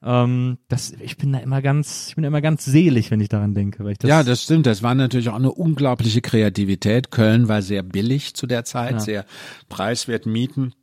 ähm, 0.03 0.57
das, 0.67 0.91
ich 0.99 1.17
bin 1.17 1.31
da 1.33 1.39
immer 1.39 1.61
ganz, 1.61 2.07
ich 2.09 2.15
bin 2.15 2.23
immer 2.23 2.41
ganz 2.41 2.65
selig, 2.65 3.11
wenn 3.11 3.19
ich 3.21 3.29
daran 3.29 3.53
denke, 3.53 3.83
weil 3.83 3.93
ich 3.93 3.97
das, 3.99 4.09
ja, 4.09 4.23
das 4.23 4.43
stimmt. 4.43 4.65
Das 4.65 4.81
war 4.83 4.95
natürlich 4.95 5.29
auch 5.29 5.35
eine 5.35 5.51
unglaubliche 5.51 6.21
Kreativität. 6.21 7.11
Köln 7.11 7.47
war 7.47 7.61
sehr 7.61 7.83
billig 7.83 8.33
zu 8.33 8.47
der 8.47 8.65
Zeit, 8.65 8.93
Ja. 8.93 8.99
sehr 8.99 9.25
preiswert 9.69 10.25
Mieten. 10.25 10.73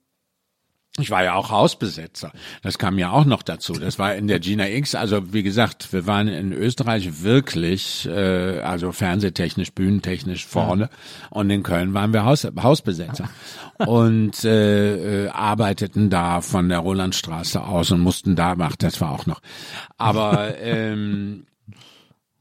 Ich 0.98 1.10
war 1.10 1.24
ja 1.24 1.34
auch 1.34 1.50
Hausbesetzer. 1.50 2.32
Das 2.62 2.78
kam 2.78 2.98
ja 2.98 3.10
auch 3.10 3.24
noch 3.24 3.42
dazu. 3.42 3.72
Das 3.74 3.98
war 3.98 4.14
in 4.14 4.28
der 4.28 4.40
Gina 4.40 4.68
X. 4.68 4.94
Also 4.94 5.32
wie 5.32 5.42
gesagt, 5.42 5.92
wir 5.92 6.06
waren 6.06 6.28
in 6.28 6.52
Österreich 6.52 7.22
wirklich, 7.22 8.06
äh, 8.06 8.60
also 8.60 8.92
fernsehtechnisch, 8.92 9.72
bühnentechnisch 9.72 10.46
vorne. 10.46 10.90
Und 11.30 11.50
in 11.50 11.62
Köln 11.62 11.94
waren 11.94 12.12
wir 12.12 12.24
Haus, 12.24 12.46
Hausbesetzer 12.60 13.28
und 13.78 14.44
äh, 14.44 15.24
äh, 15.24 15.28
arbeiteten 15.28 16.10
da 16.10 16.40
von 16.40 16.68
der 16.68 16.78
Rolandstraße 16.78 17.62
aus 17.62 17.90
und 17.90 18.00
mussten 18.00 18.36
da 18.36 18.54
machen. 18.54 18.76
Das 18.78 19.00
war 19.00 19.12
auch 19.12 19.26
noch. 19.26 19.40
Aber 19.96 20.58
ähm, 20.60 21.44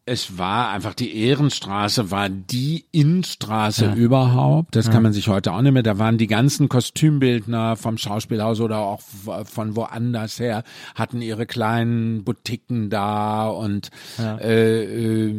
es 0.08 0.38
war 0.38 0.70
einfach 0.70 0.94
die 0.94 1.18
Ehrenstraße 1.18 2.12
war 2.12 2.30
die 2.30 2.86
Innenstraße 2.94 3.92
überhaupt. 3.94 4.76
Das 4.78 4.90
kann 4.90 5.04
man 5.04 5.12
sich 5.12 5.28
heute 5.28 5.52
auch 5.52 5.62
nicht 5.62 5.74
mehr. 5.74 5.84
Da 5.84 6.00
waren 6.00 6.18
die 6.18 6.28
ganzen 6.28 6.70
Kostümbildner 6.70 7.76
vom 7.76 7.98
Schauspielhaus 7.98 8.62
oder 8.62 8.80
auch 8.80 9.02
von 9.02 9.76
woanders 9.76 10.40
her 10.40 10.64
hatten 10.96 11.22
ihre 11.22 11.46
kleinen 11.46 12.24
Boutiquen 12.24 12.90
da 12.90 13.50
und 13.50 13.90
äh, 14.18 15.28
äh, 15.28 15.36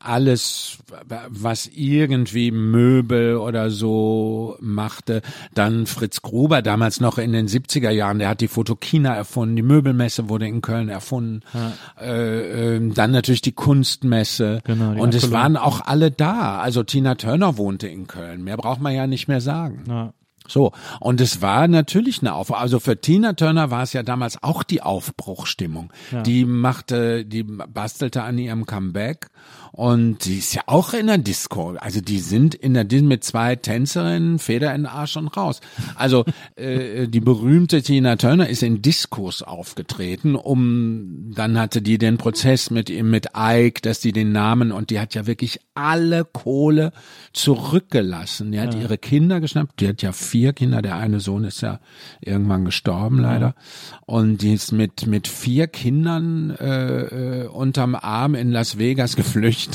alles, 0.00 0.78
was 1.28 1.66
irgendwie 1.66 2.50
Möbel 2.50 3.36
oder 3.36 3.70
so 3.70 4.56
machte. 4.60 5.22
Dann 5.54 5.86
Fritz 5.86 6.20
Gruber, 6.20 6.60
damals 6.60 7.00
noch 7.00 7.16
in 7.16 7.32
den 7.32 7.48
70er 7.48 7.90
Jahren, 7.90 8.18
der 8.18 8.28
hat 8.28 8.42
die 8.42 8.48
Fotokina 8.48 9.14
erfunden. 9.14 9.56
Die 9.56 9.62
Möbelmesse 9.62 10.28
wurde 10.28 10.46
in 10.46 10.60
Köln 10.60 10.90
erfunden. 10.90 11.40
Äh, 11.98 12.76
äh, 12.76 12.90
dann 12.92 13.12
natürlich 13.12 13.40
die 13.40 13.52
Kunstmesse. 13.78 14.60
Genau, 14.64 15.00
und 15.00 15.14
es 15.14 15.30
waren 15.30 15.56
auch 15.56 15.80
alle 15.82 16.10
da. 16.10 16.58
Also 16.58 16.82
Tina 16.82 17.14
Turner 17.14 17.56
wohnte 17.56 17.86
in 17.86 18.06
Köln. 18.06 18.42
Mehr 18.42 18.56
braucht 18.56 18.80
man 18.80 18.94
ja 18.94 19.06
nicht 19.06 19.28
mehr 19.28 19.40
sagen. 19.40 19.84
Ja. 19.88 20.12
So, 20.46 20.72
und 21.00 21.20
es 21.20 21.42
war 21.42 21.68
natürlich 21.68 22.20
eine 22.22 22.32
Aufbruch. 22.32 22.58
Also 22.58 22.80
für 22.80 22.98
Tina 22.98 23.34
Turner 23.34 23.70
war 23.70 23.82
es 23.82 23.92
ja 23.92 24.02
damals 24.02 24.42
auch 24.42 24.62
die 24.62 24.80
Aufbruchstimmung. 24.80 25.92
Die 26.24 26.46
machte, 26.46 27.26
die 27.26 27.42
bastelte 27.42 28.22
an 28.22 28.38
ihrem 28.38 28.64
Comeback 28.64 29.28
und 29.78 30.24
die 30.24 30.38
ist 30.38 30.56
ja 30.56 30.62
auch 30.66 30.92
in 30.92 31.06
der 31.06 31.18
Disco. 31.18 31.76
Also 31.78 32.00
die 32.00 32.18
sind 32.18 32.56
in 32.56 32.74
der 32.74 32.82
Disco 32.82 33.06
mit 33.06 33.22
zwei 33.22 33.54
Tänzerinnen, 33.54 34.40
Feder 34.40 34.74
in 34.74 34.86
Arsch 34.86 35.16
und 35.16 35.28
raus. 35.28 35.60
Also 35.94 36.24
äh, 36.56 37.06
die 37.06 37.20
berühmte 37.20 37.80
Tina 37.80 38.16
Turner 38.16 38.48
ist 38.48 38.64
in 38.64 38.82
Diskos 38.82 39.44
aufgetreten, 39.44 40.34
um 40.34 41.30
dann 41.32 41.56
hatte 41.60 41.80
die 41.80 41.96
den 41.96 42.18
Prozess 42.18 42.70
mit 42.70 42.90
ihm 42.90 43.08
mit 43.12 43.28
Ike, 43.36 43.80
dass 43.80 44.00
die 44.00 44.10
den 44.10 44.32
Namen 44.32 44.72
und 44.72 44.90
die 44.90 44.98
hat 44.98 45.14
ja 45.14 45.28
wirklich 45.28 45.60
alle 45.74 46.24
Kohle 46.24 46.90
zurückgelassen. 47.32 48.50
Die 48.50 48.58
hat 48.58 48.74
ihre 48.74 48.98
Kinder 48.98 49.38
geschnappt. 49.38 49.78
Die 49.78 49.86
hat 49.86 50.02
ja 50.02 50.10
vier 50.10 50.54
Kinder. 50.54 50.82
Der 50.82 50.96
eine 50.96 51.20
Sohn 51.20 51.44
ist 51.44 51.60
ja 51.60 51.78
irgendwann 52.20 52.64
gestorben 52.64 53.20
leider. 53.20 53.54
Und 54.06 54.38
die 54.38 54.54
ist 54.54 54.72
mit 54.72 55.06
mit 55.06 55.28
vier 55.28 55.68
Kindern 55.68 56.50
äh, 56.50 57.44
äh, 57.44 57.46
unterm 57.46 57.94
Arm 57.94 58.34
in 58.34 58.50
Las 58.50 58.78
Vegas 58.78 59.14
geflüchtet 59.14 59.67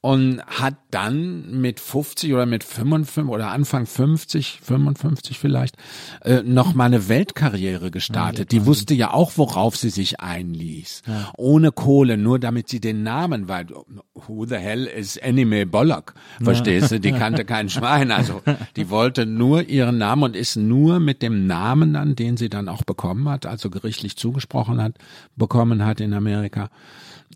und 0.00 0.42
hat 0.46 0.74
dann 0.90 1.60
mit 1.60 1.80
50 1.80 2.32
oder 2.34 2.46
mit 2.46 2.62
55 2.62 3.32
oder 3.32 3.50
Anfang 3.50 3.86
50, 3.86 4.60
55 4.62 5.38
vielleicht, 5.38 5.76
äh, 6.22 6.42
noch 6.42 6.74
mal 6.74 6.84
eine 6.84 7.08
Weltkarriere 7.08 7.90
gestartet. 7.90 8.52
Die 8.52 8.66
wusste 8.66 8.94
ja 8.94 9.12
auch, 9.12 9.32
worauf 9.36 9.76
sie 9.76 9.90
sich 9.90 10.20
einließ. 10.20 11.02
Ohne 11.36 11.72
Kohle, 11.72 12.16
nur 12.18 12.38
damit 12.38 12.68
sie 12.68 12.80
den 12.80 13.02
Namen, 13.02 13.48
weil 13.48 13.66
who 14.12 14.44
the 14.46 14.56
hell 14.56 14.84
is 14.86 15.18
Anime 15.22 15.66
Bollock? 15.66 16.14
Verstehst 16.42 16.92
du? 16.92 17.00
Die 17.00 17.12
kannte 17.12 17.44
kein 17.44 17.68
Schwein. 17.70 18.10
Also 18.10 18.42
die 18.76 18.90
wollte 18.90 19.26
nur 19.26 19.68
ihren 19.68 19.98
Namen 19.98 20.22
und 20.24 20.36
ist 20.36 20.56
nur 20.56 21.00
mit 21.00 21.22
dem 21.22 21.46
Namen 21.46 21.94
dann, 21.94 22.14
den 22.14 22.36
sie 22.36 22.48
dann 22.48 22.68
auch 22.68 22.82
bekommen 22.82 23.28
hat, 23.28 23.46
also 23.46 23.70
gerichtlich 23.70 24.16
zugesprochen 24.16 24.82
hat, 24.82 24.94
bekommen 25.36 25.84
hat 25.84 26.00
in 26.00 26.12
Amerika, 26.12 26.70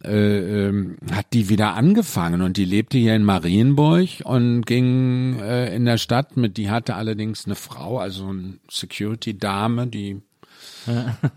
äh, 0.04 0.68
ähm, 0.68 0.96
hat 1.10 1.26
die 1.32 1.48
wieder 1.48 1.74
angefangen 1.74 2.42
und 2.42 2.56
die 2.56 2.64
lebte 2.64 2.98
hier 2.98 3.14
in 3.14 3.24
Marienburg 3.24 4.08
und 4.24 4.64
ging 4.66 5.38
äh, 5.40 5.74
in 5.74 5.84
der 5.84 5.98
Stadt 5.98 6.36
mit, 6.36 6.56
die 6.56 6.70
hatte 6.70 6.94
allerdings 6.94 7.46
eine 7.46 7.54
Frau, 7.54 7.98
also 7.98 8.26
eine 8.28 8.58
Security-Dame, 8.70 9.86
die 9.86 10.22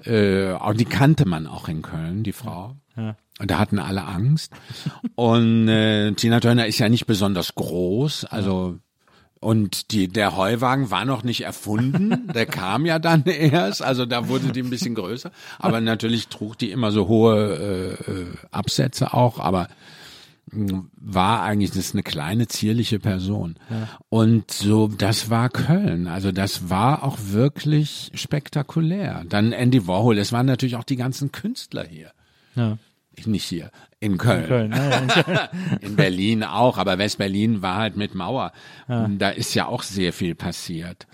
äh, 0.05 0.53
auch 0.53 0.73
die 0.73 0.85
kannte 0.85 1.27
man 1.27 1.47
auch 1.47 1.67
in 1.67 1.81
Köln, 1.81 2.23
die 2.23 2.31
Frau. 2.31 2.75
Und 3.39 3.49
da 3.49 3.59
hatten 3.59 3.79
alle 3.79 4.03
Angst. 4.03 4.53
Und 5.15 5.67
äh, 5.67 6.11
Tina 6.13 6.39
Turner 6.39 6.67
ist 6.67 6.79
ja 6.79 6.89
nicht 6.89 7.05
besonders 7.05 7.55
groß, 7.55 8.25
also 8.25 8.79
und 9.41 9.91
die, 9.91 10.07
der 10.07 10.37
Heuwagen 10.37 10.91
war 10.91 11.03
noch 11.03 11.23
nicht 11.23 11.41
erfunden, 11.41 12.27
der 12.33 12.45
kam 12.45 12.85
ja 12.85 12.99
dann 12.99 13.23
erst, 13.25 13.81
also 13.81 14.05
da 14.05 14.27
wurde 14.27 14.51
die 14.51 14.61
ein 14.61 14.69
bisschen 14.69 14.93
größer. 14.93 15.31
Aber 15.57 15.81
natürlich 15.81 16.27
trug 16.27 16.59
die 16.59 16.69
immer 16.69 16.91
so 16.91 17.07
hohe 17.07 17.97
äh, 18.07 18.11
äh, 18.11 18.25
Absätze 18.51 19.15
auch, 19.15 19.39
aber 19.39 19.67
mh, 20.51 20.83
war 20.95 21.41
eigentlich 21.41 21.71
das 21.71 21.79
ist 21.79 21.95
eine 21.95 22.03
kleine 22.03 22.47
zierliche 22.47 22.99
Person. 22.99 23.55
Und 24.09 24.51
so 24.51 24.87
das 24.87 25.31
war 25.31 25.49
Köln. 25.49 26.07
Also 26.07 26.31
das 26.31 26.69
war 26.69 27.03
auch 27.03 27.17
wirklich 27.19 28.11
spektakulär. 28.13 29.23
Dann 29.27 29.53
Andy 29.53 29.87
Warhol 29.87 30.19
es 30.19 30.31
waren 30.31 30.45
natürlich 30.45 30.75
auch 30.75 30.83
die 30.83 30.97
ganzen 30.97 31.31
Künstler 31.31 31.83
hier. 31.83 32.11
Ja. 32.53 32.77
nicht 33.25 33.45
hier 33.45 33.71
in 34.01 34.17
Köln, 34.17 34.47
Köln, 34.47 34.71
ja, 34.71 34.89
ja, 34.89 34.97
in 34.97 35.07
Köln. 35.23 35.39
in 35.79 35.95
Berlin 35.95 36.43
auch, 36.43 36.77
aber 36.77 36.97
West-Berlin 36.97 37.61
war 37.61 37.77
halt 37.77 37.95
mit 37.95 38.15
Mauer. 38.15 38.51
Da 38.87 39.29
ist 39.29 39.53
ja 39.53 39.67
auch 39.67 39.83
sehr 39.83 40.11
viel 40.11 40.35
passiert. 40.35 41.07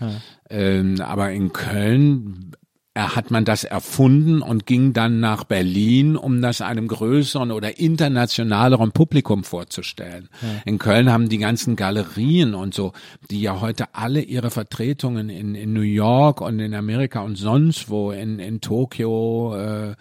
Ähm, 0.50 1.00
aber 1.02 1.32
in 1.32 1.54
Köln 1.54 2.54
hat 2.98 3.32
man 3.32 3.46
das 3.46 3.64
erfunden 3.64 4.42
und 4.42 4.66
ging 4.66 4.94
dann 4.94 5.20
nach 5.20 5.44
Berlin, 5.44 6.16
um 6.16 6.42
das 6.42 6.62
einem 6.62 6.88
größeren 6.88 7.52
oder 7.52 7.80
internationaleren 7.80 8.92
Publikum 8.92 9.44
vorzustellen. 9.44 10.30
In 10.66 10.78
Köln 10.80 11.12
haben 11.12 11.30
die 11.30 11.38
ganzen 11.38 11.76
Galerien 11.76 12.56
und 12.56 12.74
so, 12.74 12.94
die 13.30 13.42
ja 13.42 13.62
heute 13.62 13.94
alle 13.94 14.22
ihre 14.22 14.50
Vertretungen 14.50 15.30
in, 15.30 15.56
in 15.56 15.74
New 15.74 15.82
York 15.82 16.42
und 16.42 16.60
in 16.60 16.74
Amerika 16.74 17.22
und 17.22 17.36
sonst 17.36 17.90
wo, 17.90 18.12
in, 18.12 18.40
in 18.40 18.62
Tokio, 18.62 19.56
äh, 19.56 19.96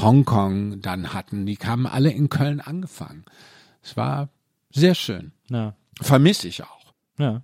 Hongkong 0.00 0.80
dann 0.80 1.12
hatten, 1.12 1.46
die 1.46 1.56
kamen 1.56 1.86
alle 1.86 2.10
in 2.10 2.28
Köln 2.28 2.60
angefangen. 2.60 3.24
Es 3.82 3.96
war 3.96 4.28
sehr 4.70 4.94
schön. 4.94 5.32
ja. 5.48 5.74
Vermisse 6.00 6.46
ich 6.46 6.62
auch. 6.62 6.94
Ja. 7.18 7.42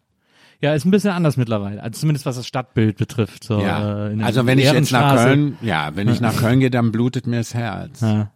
Ja, 0.60 0.74
ist 0.74 0.84
ein 0.84 0.90
bisschen 0.90 1.10
anders 1.10 1.36
mittlerweile. 1.36 1.82
Also 1.82 2.00
zumindest 2.00 2.26
was 2.26 2.36
das 2.36 2.46
Stadtbild 2.46 2.96
betrifft. 2.96 3.44
So, 3.44 3.60
Ja. 3.60 4.08
äh, 4.08 4.22
also 4.22 4.46
wenn 4.46 4.58
ich 4.58 4.72
jetzt 4.72 4.92
nach. 4.92 5.16
Köln, 5.16 5.58
ja, 5.62 5.90
wenn 5.94 6.08
ich 6.08 6.20
nach 6.20 6.36
Köln 6.40 6.60
gehe, 6.60 6.70
dann 6.70 6.92
blutet 6.92 7.26
mir 7.26 7.38
das 7.38 7.54
Herz. 7.54 8.00
Ja. 8.00 8.30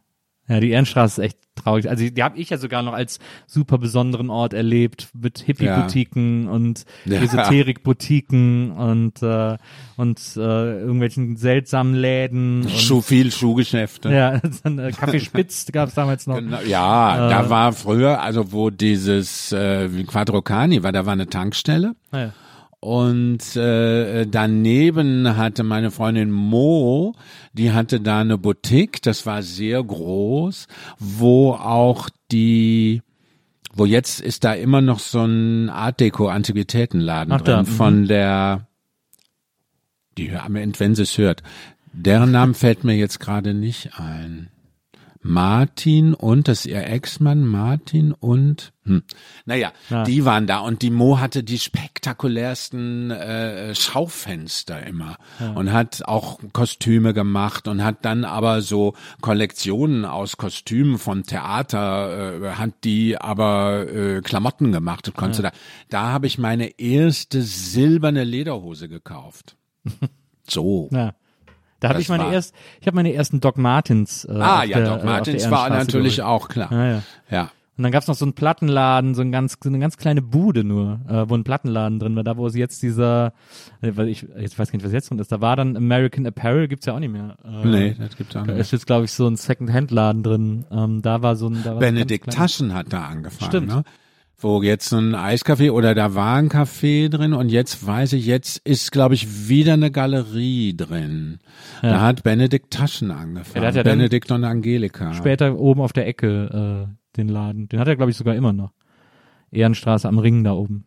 Ja, 0.49 0.61
die 0.61 0.70
Ehrenstraße 0.70 1.20
ist 1.22 1.26
echt 1.26 1.38
traurig. 1.57 1.88
Also 1.90 2.05
die, 2.05 2.14
die 2.14 2.22
habe 2.22 2.38
ich 2.38 2.51
ja 2.51 2.57
sogar 2.59 2.82
noch 2.82 2.92
als 2.94 3.18
super 3.46 3.78
besonderen 3.78 4.30
Ort 4.30 4.55
erlebt 4.55 5.09
mit 5.12 5.38
Hippie-Boutiquen 5.40 6.49
und 6.49 6.84
Ja. 7.05 7.20
Esoterik-Boutiquen 7.20 8.70
und 8.72 9.22
äh, 9.22 9.57
und 9.96 10.20
äh, 10.36 10.40
irgendwelchen 10.80 11.36
seltsamen 11.36 11.94
Läden. 11.94 12.62
Und, 12.62 12.70
Schuh, 12.70 13.01
viel 13.01 13.32
Schuhgeschäfte. 13.32 14.11
ja, 14.11 14.40
dann 14.62 14.78
äh, 14.78 14.92
Kaffee 14.92 15.20
Spitz 15.20 15.66
gab 15.72 15.88
es 15.88 15.94
damals 15.94 16.26
noch. 16.26 16.36
Genau, 16.36 16.61
Ja, 16.66 17.26
Äh. 17.26 17.30
da 17.30 17.51
war 17.51 17.72
früher, 17.72 18.22
also 18.22 18.53
wo 18.53 18.70
dieses 18.70 19.53
äh, 19.53 19.88
Quadrocani 20.05 20.82
war, 20.82 20.92
da 20.92 21.05
war 21.07 21.12
eine 21.14 21.26
Tankstelle. 21.26 21.94
Ja. 22.12 22.32
Und 22.81 23.57
äh, 23.57 24.24
daneben 24.26 25.37
hatte 25.37 25.64
meine 25.64 25.91
Freundin 25.91 26.31
Mo, 26.31 27.14
die 27.53 27.72
hatte 27.72 28.01
da 28.01 28.20
eine 28.20 28.39
Boutique, 28.39 29.03
das 29.03 29.26
war 29.26 29.43
sehr 29.43 29.83
groß, 29.83 30.68
wo 30.99 31.53
auch 31.53 32.09
die, 32.31 33.03
wo 33.74 33.85
jetzt 33.85 34.20
ist 34.20 34.45
da 34.45 34.53
immer 34.53 34.81
noch 34.81 35.01
so 35.01 35.24
ein 35.24 35.70
Art 35.70 35.99
Deco 35.99 36.29
Antiquitätenladen 36.29 37.33
Ach, 37.33 37.41
drin 37.41 37.57
da, 37.57 37.62
mhm. 37.62 37.66
von 37.66 38.07
der, 38.07 38.68
die 40.16 40.31
am 40.31 40.55
Ende, 40.55 40.79
wenn 40.79 40.95
sie 40.95 41.03
es 41.03 41.18
hört, 41.18 41.43
deren 41.93 42.31
Namen 42.31 42.55
fällt 42.55 42.85
mir 42.85 42.95
jetzt 42.95 43.18
gerade 43.18 43.55
nicht 43.55 43.99
ein. 43.99 44.51
Martin 45.20 46.14
und 46.14 46.48
das 46.48 46.60
ist 46.60 46.66
ihr 46.66 46.86
Ex-Mann 46.86 47.46
Martin 47.46 48.12
und 48.12 48.72
hm. 48.84 49.02
naja, 49.46 49.72
Ja. 49.90 50.04
die 50.04 50.24
waren 50.24 50.46
da 50.46 50.60
und 50.60 50.82
die 50.82 50.90
Mo 50.90 51.18
hatte 51.18 51.42
die 51.42 51.58
spektakulärsten 51.58 53.10
äh, 53.10 53.74
Schaufenster 53.74 54.86
immer 54.86 55.18
und 55.54 55.72
hat 55.72 56.02
auch 56.06 56.38
Kostüme 56.52 57.14
gemacht 57.14 57.68
und 57.68 57.82
hat 57.84 58.04
dann 58.04 58.24
aber 58.24 58.62
so 58.62 58.94
Kollektionen 59.20 60.04
aus 60.04 60.36
Kostümen 60.36 60.98
von 60.98 61.24
Theater 61.24 62.42
äh, 62.42 62.50
hat 62.52 62.84
die 62.84 63.20
aber 63.20 63.86
äh, 63.92 64.20
Klamotten 64.22 64.72
gemacht 64.72 65.08
und 65.08 65.16
konnte 65.16 65.42
da 65.42 65.50
da 65.88 66.02
habe 66.12 66.26
ich 66.26 66.38
meine 66.38 66.78
erste 66.78 67.42
silberne 67.42 68.24
Lederhose 68.24 68.88
gekauft. 68.88 69.56
So. 70.50 70.88
Ja. 70.92 71.12
Da 71.81 71.91
habe 71.91 72.01
ich 72.01 72.09
meine 72.09 72.24
war- 72.24 72.33
erst, 72.33 72.55
ich 72.81 72.87
habe 72.87 72.97
meine 72.97 73.12
ersten 73.12 73.41
Doc 73.41 73.57
Martens. 73.59 74.24
Äh, 74.24 74.33
Ah 74.33 74.64
ja, 74.64 74.79
der, 74.79 74.89
Doc 74.89 74.99
äh, 75.05 75.33
der 75.33 75.51
war 75.51 75.70
natürlich 75.70 76.16
geholt. 76.16 76.29
auch 76.29 76.49
klar. 76.49 76.72
Ja, 76.72 76.87
ja. 76.87 77.03
Ja. 77.31 77.51
Und 77.76 77.85
dann 77.85 77.93
gab's 77.93 78.09
noch 78.09 78.16
so 78.16 78.24
einen 78.24 78.33
Plattenladen, 78.33 79.14
so 79.14 79.22
ein 79.22 79.31
ganz, 79.31 79.57
so 79.62 79.68
eine 79.68 79.79
ganz 79.79 79.97
kleine 79.97 80.20
Bude 80.20 80.64
nur, 80.64 80.99
äh, 81.09 81.31
wo 81.31 81.37
ein 81.37 81.45
Plattenladen 81.45 82.01
drin 82.01 82.16
war, 82.16 82.24
da 82.24 82.37
wo 82.37 82.49
es 82.49 82.57
jetzt 82.57 82.83
dieser, 82.83 83.33
äh, 83.83 83.93
weil 83.95 84.09
ich 84.09 84.26
jetzt 84.37 84.59
weiß 84.59 84.72
gar 84.72 84.76
nicht, 84.79 84.85
was 84.85 84.91
jetzt 84.93 85.11
drin 85.11 85.20
ist, 85.20 85.31
da 85.31 85.41
war 85.41 85.55
dann 85.55 85.76
American 85.76 86.26
Apparel, 86.26 86.66
gibt's 86.66 86.87
ja 86.87 86.95
auch 86.95 86.99
nicht 86.99 87.12
mehr. 87.12 87.37
Äh, 87.45 87.64
Nee, 87.68 87.97
das 87.97 88.16
gibt's 88.16 88.35
auch 88.35 88.43
Da 88.45 88.51
nicht. 88.55 88.61
ist 88.62 88.72
jetzt, 88.72 88.89
glaube 88.89 89.05
ich, 89.05 89.12
so 89.12 89.29
ein 89.29 89.37
Second-Hand-Laden 89.37 90.24
drin. 90.24 90.64
Ähm, 90.72 91.03
da 91.03 91.22
war 91.22 91.37
so 91.37 91.47
ein, 91.49 91.62
da 91.62 91.66
war 91.70 91.74
so 91.74 91.79
Benedikt 91.79 92.24
kleines- 92.24 92.37
Taschen 92.37 92.74
hat 92.74 92.93
da 92.93 93.05
angefangen. 93.05 93.49
Stimmt. 93.49 93.68
Ne? 93.68 93.85
Wo 94.41 94.62
jetzt 94.62 94.93
ein 94.93 95.14
Eiskaffee 95.16 95.70
oder 95.70 95.95
da 95.95 96.14
war 96.14 96.36
ein 96.36 96.49
Café 96.49 97.09
drin 97.09 97.32
und 97.32 97.49
jetzt 97.49 97.84
weiß 97.84 98.12
ich, 98.12 98.24
jetzt 98.24 98.59
ist, 98.59 98.93
glaube 98.93 99.14
ich, 99.14 99.49
wieder 99.49 99.72
eine 99.72 99.91
Galerie 99.91 100.76
drin. 100.76 101.41
Da 101.82 102.01
hat 102.01 102.22
Benedikt 102.22 102.72
Taschen 102.72 103.11
angefangen. 103.11 103.64
Ja, 103.64 103.70
ja 103.70 103.82
Benedikt 103.82 104.30
und 104.30 104.45
Angelika. 104.45 105.12
Später 105.14 105.58
oben 105.58 105.80
auf 105.80 105.92
der 105.92 106.07
Ecke 106.07 106.88
äh, 106.88 107.17
den 107.17 107.29
Laden. 107.29 107.68
Den 107.68 107.80
hat 107.80 107.88
er, 107.88 107.96
glaube 107.96 108.12
ich, 108.12 108.17
sogar 108.17 108.37
immer 108.37 108.53
noch. 108.53 108.72
Ehrenstraße 109.50 110.07
am 110.07 110.18
Ring 110.18 110.45
da 110.45 110.53
oben. 110.53 110.84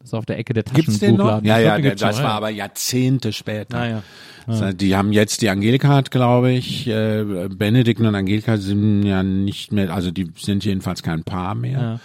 Das 0.00 0.10
ist 0.10 0.14
auf 0.14 0.26
der 0.26 0.38
Ecke 0.38 0.52
der 0.52 0.64
Gibt's 0.64 0.98
den 0.98 1.16
noch? 1.16 1.28
Taschenbuchladen. 1.28 1.46
Ja, 1.48 1.58
ja, 1.58 1.78
der, 1.78 1.94
das 1.94 2.16
noch, 2.18 2.24
war 2.24 2.30
ja. 2.30 2.36
aber 2.36 2.50
Jahrzehnte 2.50 3.32
später. 3.32 3.78
Ah, 3.78 3.88
ja. 3.88 4.02
So, 4.46 4.70
Die 4.72 4.94
haben 4.94 5.12
jetzt 5.14 5.40
die 5.40 5.48
Angelika 5.48 5.88
hat, 5.88 6.10
glaube 6.10 6.52
ich, 6.52 6.86
äh, 6.88 7.48
Benedikt 7.48 8.00
und 8.00 8.14
Angelika 8.14 8.58
sind 8.58 9.04
ja 9.04 9.22
nicht 9.22 9.72
mehr, 9.72 9.94
also 9.94 10.10
die 10.10 10.30
sind 10.36 10.62
jedenfalls 10.66 11.02
kein 11.02 11.24
Paar 11.24 11.54
mehr. 11.54 11.80
Ja. 11.80 12.00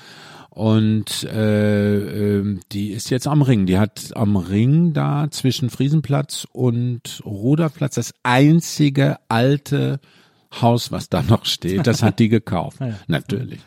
Und 0.60 1.24
äh, 1.24 2.40
ähm, 2.40 2.60
die 2.74 2.90
ist 2.90 3.10
jetzt 3.12 3.28
am 3.28 3.42
Ring. 3.42 3.66
Die 3.66 3.80
hat 3.80 4.12
am 4.18 4.36
Ring 4.36 4.92
da 4.92 5.32
zwischen 5.32 5.70
Friesenplatz 5.70 6.46
und 6.52 7.22
Ruderplatz 7.24 7.96
das 7.96 8.14
einzige 8.24 9.20
alte 9.30 10.02
Haus, 10.62 10.92
was 10.92 11.08
da 11.08 11.22
noch 11.22 11.46
steht, 11.46 11.88
das 11.88 12.04
hat 12.04 12.20
die 12.20 12.28
gekauft. 12.38 12.80
Natürlich. 13.08 13.62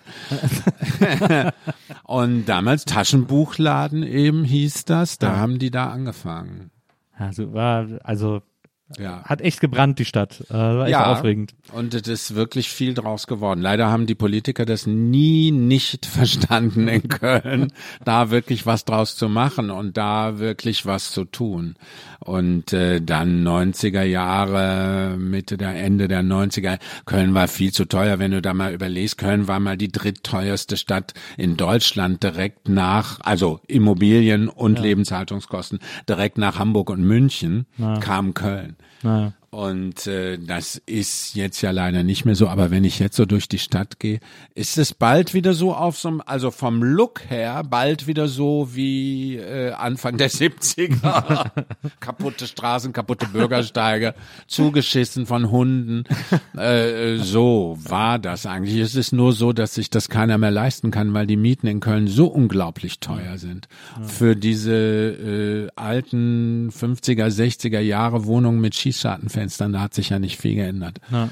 und 2.05 2.45
damals 2.45 2.85
Taschenbuchladen 2.85 4.03
eben 4.03 4.45
hieß 4.45 4.85
das, 4.85 5.17
da 5.17 5.37
haben 5.39 5.59
die 5.59 5.71
da 5.71 5.89
angefangen. 5.89 6.73
Also, 7.17 7.55
war, 7.55 7.87
also 8.05 8.43
Ja. 8.99 9.23
hat 9.25 9.41
echt 9.41 9.61
gebrannt, 9.61 9.99
die 9.99 10.05
Stadt. 10.05 10.45
Äh, 10.51 10.55
war 10.55 10.87
echt 10.87 10.97
aufregend. 10.97 11.55
Und 11.73 11.95
es 11.95 12.09
ist 12.09 12.35
wirklich 12.35 12.69
viel 12.69 12.95
draus 12.95 13.27
geworden. 13.27 13.61
Leider 13.61 13.91
haben 13.91 14.07
die 14.07 14.15
Politiker 14.15 14.65
das 14.65 14.87
nie 14.87 15.51
nicht 15.51 16.07
verstanden 16.07 16.89
in 16.89 17.09
Köln, 17.09 17.73
da 18.05 18.31
wirklich 18.31 18.67
was 18.67 18.85
draus 18.85 19.17
zu 19.17 19.29
machen 19.29 19.71
und 19.71 19.97
da 19.97 20.39
wirklich 20.39 20.87
was 20.87 21.11
zu 21.11 21.25
tun. 21.25 21.75
Und 22.25 22.73
äh, 22.73 23.01
dann 23.01 23.47
90er 23.47 24.03
Jahre, 24.03 25.17
Mitte 25.19 25.57
der 25.57 25.75
Ende 25.75 26.09
der 26.09 26.23
90er, 26.23 26.79
Köln 27.05 27.35
war 27.35 27.49
viel 27.49 27.73
zu 27.73 27.85
teuer, 27.85 28.19
wenn 28.19 28.31
du 28.31 28.41
da 28.41 28.55
mal 28.55 28.73
überlegst. 28.73 29.19
Köln 29.19 29.49
war 29.49 29.61
mal 29.61 29.77
die 29.77 29.91
drittteuerste 29.91 30.77
Stadt 30.77 31.15
in 31.37 31.57
Deutschland 31.57 32.23
direkt 32.23 32.69
nach, 32.69 33.21
also 33.21 33.61
Immobilien 33.67 34.49
und 34.49 34.79
Lebenshaltungskosten, 34.79 35.81
direkt 36.09 36.39
nach 36.39 36.59
Hamburg 36.59 36.91
und 36.91 37.03
München 37.03 37.67
kam 38.01 38.35
Köln. 38.35 38.77
Naja. 39.03 39.33
Und 39.55 40.07
äh, 40.07 40.39
das 40.39 40.81
ist 40.87 41.35
jetzt 41.35 41.61
ja 41.61 41.73
leider 41.73 42.03
nicht 42.03 42.25
mehr 42.25 42.35
so, 42.35 42.49
aber 42.49 42.71
wenn 42.71 42.85
ich 42.85 42.99
jetzt 42.99 43.17
so 43.17 43.27
durch 43.27 43.49
die 43.49 43.59
Stadt 43.59 44.01
gehe, 44.01 44.19
ist 44.55 44.79
es 44.79 44.95
bald 44.95 45.35
wieder 45.35 45.53
so 45.53 45.75
auf 45.75 45.99
so 45.99 46.09
einem, 46.09 46.23
also 46.25 46.51
vom 46.51 46.83
Look 46.83 47.29
her, 47.29 47.63
bald 47.63 48.07
wieder 48.07 48.29
so 48.29 48.71
wie 48.73 49.37
äh, 49.37 49.73
Anfang 49.73 50.17
der 50.17 50.31
70er. 50.31 51.51
kaputte 52.01 52.47
Straßen, 52.47 52.95
kaputte 52.95 53.27
Bürgersteige, 53.27 54.15
zugeschissen 54.47 55.27
von 55.27 55.51
Hunden. 55.51 56.05
Äh, 56.57 57.17
äh, 57.17 57.19
so 57.19 57.77
war 57.83 58.19
das 58.19 58.47
eigentlich. 58.47 58.79
Es 58.79 58.95
ist 58.95 59.13
nur 59.13 59.35
so, 59.35 59.53
dass 59.53 59.75
sich 59.75 59.91
das 59.91 60.09
keiner 60.09 60.39
mehr 60.39 60.51
leisten 60.51 60.91
kann, 60.91 61.13
weil 61.13 61.27
die 61.27 61.37
Mieten 61.37 61.67
in 61.67 61.81
Köln 61.81 62.07
so 62.07 62.27
unglaublich 62.27 63.01
teuer 63.01 63.37
sind. 63.37 63.69
Für 64.03 64.35
diese 64.35 64.73
äh, 64.73 65.69
alten 65.77 66.71
50er, 66.71 67.27
60er 67.27 67.81
Jahre 67.81 68.25
Wohnungen 68.25 68.63
mit 68.63 68.75
Schießschartenfenstern, 68.75 69.42
da 69.49 69.81
hat 69.81 69.95
sich 69.95 70.11
ja 70.11 70.19
nicht 70.19 70.41
viel 70.41 70.55
geändert. 70.55 71.01
Ja. 71.11 71.29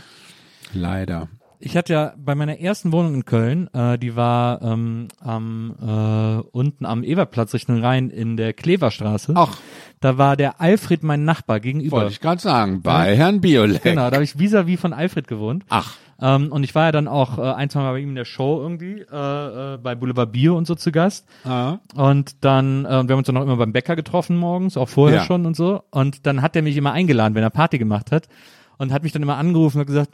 Leider. 0.73 1.28
Ich 1.62 1.77
hatte 1.77 1.93
ja 1.93 2.15
bei 2.16 2.35
meiner 2.35 2.59
ersten 2.59 2.91
Wohnung 2.91 3.15
in 3.15 3.24
Köln, 3.27 3.69
äh, 3.74 3.99
die 3.99 4.16
war 4.16 4.62
ähm, 4.62 5.09
am 5.20 5.74
äh, 5.78 6.49
unten 6.53 6.87
am 6.87 7.05
Ewerplatz 7.05 7.53
Richtung 7.53 7.85
Rhein 7.85 8.09
in 8.09 8.39
der 8.39 8.55
Kleverstraße. 8.55 9.35
Ach. 9.37 9.59
Da 10.01 10.16
war 10.16 10.39
der 10.39 10.62
Alfred 10.62 11.03
mein 11.03 11.27
Nachbar 11.27 11.61
gegenüber. 11.61 11.99
Wollte 11.99 12.12
ich 12.12 12.20
gerade 12.20 12.41
sagen, 12.41 12.81
bei 12.81 13.15
Herrn 13.15 13.43
Biolek. 13.43 13.82
Genau, 13.82 14.09
da 14.09 14.15
habe 14.15 14.24
ich 14.24 14.37
vis-à-vis 14.39 14.81
von 14.81 14.95
Alfred 14.95 15.28
gewohnt. 15.28 15.65
Ach. 15.69 15.99
Ähm, 16.20 16.52
und 16.52 16.64
ich 16.64 16.74
war 16.74 16.84
ja 16.86 16.92
dann 16.92 17.09
auch 17.09 17.38
äh, 17.38 17.42
ein, 17.42 17.70
zwei 17.70 17.80
Mal 17.80 17.92
bei 17.92 17.98
ihm 18.01 18.10
in 18.10 18.14
der 18.14 18.24
Show 18.24 18.60
irgendwie, 18.60 19.01
äh, 19.10 19.74
äh, 19.74 19.78
bei 19.78 19.94
Boulevard 19.94 20.32
Bio 20.32 20.56
und 20.56 20.66
so 20.66 20.74
zu 20.74 20.92
Gast. 20.92 21.26
Ah. 21.44 21.78
Und 21.94 22.44
dann, 22.44 22.84
äh, 22.84 22.88
wir 22.88 22.97
haben 22.97 23.18
uns 23.18 23.26
dann 23.26 23.36
auch 23.36 23.42
immer 23.42 23.56
beim 23.56 23.72
Bäcker 23.72 23.97
getroffen 23.97 24.36
morgens, 24.36 24.76
auch 24.76 24.88
vorher 24.88 25.18
Ja. 25.18 25.24
schon 25.24 25.47
und 25.47 25.56
so. 25.56 25.82
Und 25.90 26.26
dann 26.26 26.42
hat 26.42 26.56
er 26.56 26.62
mich 26.62 26.76
immer 26.76 26.92
eingeladen, 26.92 27.34
wenn 27.34 27.42
er 27.42 27.51
Party 27.51 27.78
gemacht 27.78 28.12
hat. 28.12 28.28
Und 28.78 28.92
hat 28.92 29.02
mich 29.02 29.12
dann 29.12 29.22
immer 29.22 29.36
angerufen 29.36 29.78
und 29.80 29.86
gesagt, 29.86 30.10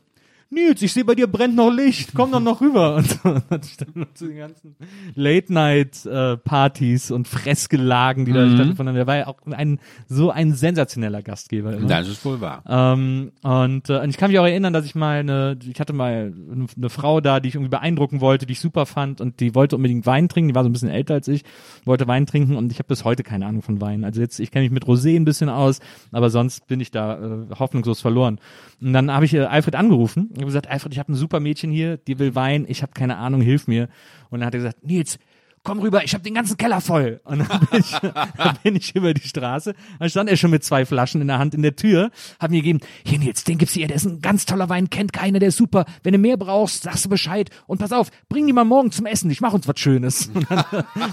Nils, 0.48 0.80
ich 0.82 0.92
sehe 0.92 1.04
bei 1.04 1.14
dir 1.14 1.26
brennt 1.26 1.56
noch 1.56 1.70
Licht, 1.70 2.10
komm 2.14 2.30
doch 2.30 2.40
noch 2.40 2.60
rüber. 2.60 2.96
Und 2.96 3.08
so 3.10 3.34
hatte 3.50 3.60
ich 3.68 3.76
dann 3.76 3.88
noch 3.94 4.12
zu 4.14 4.28
den 4.28 4.38
ganzen 4.38 4.76
Late-Night-Partys 5.14 7.10
und 7.10 7.28
Fressgelagen, 7.28 8.24
die 8.24 8.32
Mhm. 8.32 8.56
da 8.76 8.84
haben. 8.84 8.94
Der 8.94 9.06
war 9.06 9.16
ja 9.16 9.26
auch 9.26 9.38
ein, 9.50 9.80
so 10.08 10.30
ein 10.30 10.52
sensationeller 10.54 11.22
Gastgeber. 11.22 11.72
Immer. 11.74 11.88
Das 11.88 12.08
ist 12.08 12.24
wohl 12.24 12.40
wahr. 12.40 12.62
Ähm, 12.68 13.32
und, 13.42 13.90
äh, 13.90 13.98
und 14.00 14.10
ich 14.10 14.16
kann 14.16 14.30
mich 14.30 14.38
auch 14.38 14.44
erinnern, 14.44 14.72
dass 14.72 14.84
ich 14.86 14.94
mal 14.94 15.18
eine, 15.20 15.58
ich 15.68 15.80
hatte 15.80 15.92
mal 15.92 16.32
eine, 16.52 16.66
eine 16.76 16.88
Frau 16.90 17.20
da, 17.20 17.40
die 17.40 17.48
ich 17.48 17.54
irgendwie 17.54 17.70
beeindrucken 17.70 18.20
wollte, 18.20 18.46
die 18.46 18.52
ich 18.52 18.60
super 18.60 18.86
fand 18.86 19.20
und 19.20 19.40
die 19.40 19.54
wollte 19.54 19.76
unbedingt 19.76 20.06
Wein 20.06 20.28
trinken, 20.28 20.48
die 20.48 20.54
war 20.54 20.62
so 20.62 20.68
ein 20.68 20.72
bisschen 20.72 20.90
älter 20.90 21.14
als 21.14 21.28
ich, 21.28 21.42
wollte 21.84 22.06
Wein 22.06 22.26
trinken 22.26 22.56
und 22.56 22.70
ich 22.72 22.78
habe 22.78 22.88
bis 22.88 23.04
heute 23.04 23.22
keine 23.22 23.46
Ahnung 23.46 23.62
von 23.62 23.80
Wein. 23.80 24.04
Also 24.04 24.20
jetzt, 24.20 24.38
ich 24.38 24.50
kenne 24.50 24.62
mich 24.64 24.72
mit 24.72 24.84
Rosé 24.84 25.16
ein 25.16 25.24
bisschen 25.24 25.48
aus, 25.48 25.80
aber 26.12 26.30
sonst 26.30 26.66
bin 26.66 26.80
ich 26.80 26.90
da 26.90 27.14
äh, 27.18 27.54
hoffnungslos 27.58 28.00
verloren. 28.00 28.38
Und 28.80 28.92
dann 28.92 29.10
habe 29.10 29.24
ich 29.24 29.34
äh, 29.34 29.40
Alfred 29.40 29.74
angerufen 29.74 30.30
und 30.36 30.42
habe 30.42 30.46
gesagt, 30.46 30.68
Alfred, 30.68 30.92
ich 30.92 30.98
habe 30.98 31.12
ein 31.12 31.16
super 31.16 31.40
Mädchen 31.40 31.70
hier, 31.70 31.96
die 31.96 32.18
will 32.18 32.34
Wein, 32.34 32.66
ich 32.68 32.82
habe 32.82 32.92
keine 32.92 33.16
Ahnung, 33.16 33.40
hilf 33.40 33.66
mir. 33.66 33.88
Und 34.30 34.40
dann 34.40 34.46
hat 34.46 34.54
er 34.54 34.60
gesagt, 34.60 34.84
Nils, 34.84 35.18
komm 35.66 35.80
rüber, 35.80 36.04
ich 36.04 36.14
habe 36.14 36.22
den 36.22 36.34
ganzen 36.34 36.56
Keller 36.56 36.80
voll. 36.80 37.20
Und 37.24 37.40
dann 37.40 37.60
bin 37.70 37.80
ich, 37.80 37.90
dann 37.90 38.58
bin 38.62 38.76
ich 38.76 38.94
über 38.94 39.12
die 39.12 39.26
Straße, 39.26 39.74
dann 39.98 40.08
stand 40.08 40.30
er 40.30 40.36
schon 40.36 40.52
mit 40.52 40.62
zwei 40.62 40.86
Flaschen 40.86 41.20
in 41.20 41.26
der 41.26 41.38
Hand 41.40 41.54
in 41.54 41.62
der 41.62 41.74
Tür, 41.74 42.10
hat 42.38 42.50
mir 42.52 42.58
gegeben, 42.58 42.78
hier 43.04 43.18
Nils, 43.18 43.42
den 43.44 43.58
gibt's 43.58 43.74
hier, 43.74 43.88
der 43.88 43.96
ist 43.96 44.04
ein 44.06 44.20
ganz 44.22 44.46
toller 44.46 44.68
Wein, 44.68 44.88
kennt 44.90 45.12
keiner, 45.12 45.40
der 45.40 45.48
ist 45.48 45.56
super. 45.56 45.84
Wenn 46.04 46.12
du 46.12 46.18
mehr 46.18 46.36
brauchst, 46.36 46.84
sagst 46.84 47.04
du 47.04 47.08
Bescheid. 47.08 47.50
Und 47.66 47.78
pass 47.78 47.90
auf, 47.92 48.10
bring 48.28 48.46
die 48.46 48.52
mal 48.52 48.64
morgen 48.64 48.92
zum 48.92 49.06
Essen, 49.06 49.28
ich 49.30 49.40
mach 49.40 49.52
uns 49.52 49.66
was 49.66 49.78
Schönes. 49.80 50.28
Und 50.34 50.46
dann, 50.50 50.64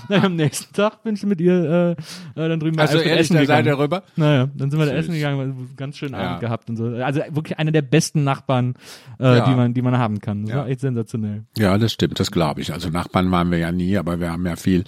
dann 0.09 0.25
am 0.25 0.35
nächsten 0.35 0.71
Tag 0.73 1.01
bin 1.03 1.15
ich 1.15 1.23
mit 1.25 1.41
ihr 1.41 1.95
äh, 2.35 2.41
äh, 2.41 2.47
dann 2.49 2.59
drüben 2.59 2.77
Also 2.79 2.93
Alfred 2.97 3.07
ehrlich, 3.09 3.21
essen 3.21 3.33
da 3.33 3.41
gegangen. 3.41 3.65
seid 3.65 3.73
ihr 3.73 3.79
rüber? 3.79 4.03
Naja, 4.15 4.49
dann 4.53 4.69
sind 4.69 4.79
wir 4.79 4.85
da 4.85 4.91
essen 4.93 5.13
gegangen, 5.15 5.69
ganz 5.75 5.97
schönen 5.97 6.13
Ja. 6.13 6.19
Abend 6.29 6.41
gehabt 6.41 6.69
und 6.69 6.75
so. 6.77 6.85
Also 6.85 7.21
wirklich 7.31 7.57
einer 7.57 7.71
der 7.71 7.81
besten 7.81 8.23
Nachbarn, 8.23 8.75
äh, 9.19 9.23
Ja. 9.37 9.45
die 9.49 9.55
man, 9.55 9.73
die 9.73 9.81
man 9.81 9.97
haben 9.97 10.19
kann. 10.19 10.43
Das 10.43 10.51
Ja. 10.51 10.57
war 10.57 10.67
echt 10.67 10.81
sensationell. 10.81 11.43
Ja, 11.57 11.75
das 11.79 11.91
stimmt, 11.93 12.19
das 12.19 12.29
glaube 12.31 12.61
ich. 12.61 12.71
Also 12.71 12.89
Nachbarn 12.89 13.31
waren 13.31 13.49
wir 13.49 13.57
ja 13.57 13.71
nie, 13.71 13.97
aber 13.97 14.19
wir 14.19 14.31
haben 14.31 14.42
ja 14.45 14.55
viel 14.55 14.83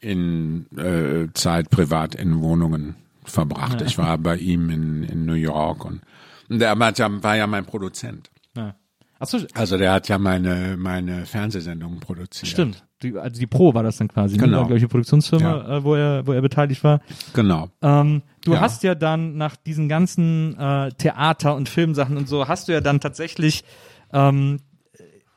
in 0.00 0.66
äh, 0.76 1.28
Zeit 1.34 1.70
privat 1.70 2.14
in 2.14 2.40
Wohnungen 2.40 2.96
verbracht. 3.24 3.82
Ich 3.82 3.98
war 3.98 4.18
bei 4.18 4.36
ihm 4.36 4.70
in, 4.70 5.02
in 5.02 5.24
New 5.26 5.32
York 5.34 5.84
und, 5.84 6.02
und 6.48 6.58
der 6.60 6.78
war 6.78 6.92
ja, 6.96 7.22
war 7.22 7.36
ja 7.36 7.46
mein 7.46 7.64
Produzent. 7.64 8.30
Ja. 8.56 8.74
Achso, 9.18 9.38
Also 9.54 9.78
der 9.78 9.92
hat 9.92 10.08
ja 10.08 10.18
meine 10.18 10.76
meine 10.76 11.24
Fernsehsendungen 11.24 12.00
produziert. 12.00 12.48
Stimmt. 12.48 12.84
Die, 13.02 13.16
also 13.16 13.38
die 13.40 13.46
Pro 13.46 13.72
war 13.74 13.82
das 13.82 13.96
dann 13.96 14.08
quasi. 14.08 14.36
Genau. 14.36 14.46
Ne? 14.60 14.66
Glaube 14.66 14.76
ich, 14.76 14.82
eine 14.82 14.88
Produktionsfirma, 14.88 15.78
äh, 15.78 15.84
wo 15.84 15.94
er, 15.94 16.26
wo 16.26 16.32
er 16.32 16.40
beteiligt 16.42 16.82
war. 16.84 17.00
Genau. 17.34 17.70
Ähm, 17.82 18.22
du 18.44 18.52
Ja. 18.52 18.60
hast 18.60 18.82
ja 18.82 18.94
dann 18.94 19.36
nach 19.36 19.56
diesen 19.56 19.88
ganzen 19.88 20.56
äh, 20.58 20.90
Theater- 20.92 21.56
und 21.56 21.68
Filmsachen 21.68 22.16
und 22.16 22.28
so, 22.28 22.48
hast 22.48 22.68
du 22.68 22.72
ja 22.72 22.80
dann 22.80 23.00
tatsächlich 23.00 23.64
ähm, 24.12 24.58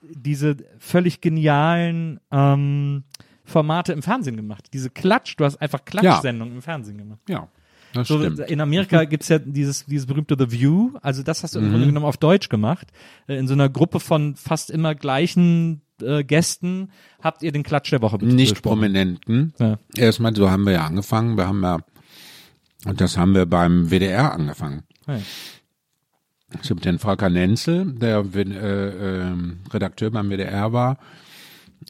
diese 0.01 0.57
völlig 0.79 1.21
genialen 1.21 2.19
ähm, 2.31 3.03
Formate 3.49 3.91
im 3.93 4.01
Fernsehen 4.01 4.37
gemacht. 4.37 4.65
Diese 4.73 4.89
Klatsch, 4.89 5.35
du 5.37 5.43
hast 5.45 5.57
einfach 5.57 5.83
Klatschsendungen 5.85 6.55
im 6.55 6.61
Fernsehen 6.61 6.97
gemacht. 6.97 7.19
Ja, 7.27 7.47
das 7.93 8.07
So, 8.07 8.19
stimmt. 8.19 8.39
in 8.39 8.61
Amerika 8.61 9.03
gibt's 9.05 9.27
ja 9.29 9.39
dieses, 9.39 9.85
dieses 9.85 10.05
berühmte 10.05 10.35
The 10.39 10.51
View, 10.51 10.91
also 11.01 11.23
das 11.23 11.43
hast 11.43 11.55
du 11.55 11.59
im 11.59 11.65
Mhm. 11.67 11.71
Grunde 11.71 11.85
genommen 11.87 12.05
auf 12.05 12.17
Deutsch 12.17 12.49
gemacht. 12.49 12.87
Äh, 13.27 13.37
In 13.37 13.47
so 13.47 13.53
einer 13.53 13.67
Gruppe 13.69 13.99
von 13.99 14.35
fast 14.35 14.69
immer 14.71 14.95
gleichen 14.95 15.81
äh, 16.01 16.23
Gästen 16.23 16.91
habt 17.21 17.43
ihr 17.43 17.51
den 17.51 17.63
Klatsch 17.63 17.91
der 17.91 18.01
Woche 18.01 18.17
Nicht. 18.23 18.61
Prominenten. 18.61 19.53
Ja. 19.59 19.77
Erstmal, 19.97 20.33
so 20.35 20.49
haben 20.49 20.63
wir 20.65 20.73
ja 20.73 20.85
angefangen. 20.85 21.35
Wir 21.37 21.47
haben 21.47 21.61
ja, 21.61 21.79
und 22.85 23.01
das 23.01 23.17
haben 23.17 23.35
wir 23.35 23.45
beim 23.45 23.89
WDR 23.91 24.31
angefangen. 24.33 24.83
Hey. 25.05 25.21
Ich 26.63 26.69
habe 26.71 26.81
den 26.81 26.97
Volker 26.97 27.29
Nenzel, 27.29 27.93
der 27.93 28.25
äh, 28.33 28.41
äh, 28.41 29.33
Redakteur 29.71 30.09
beim 30.09 30.29
WDR 30.31 30.73
war, 30.73 30.97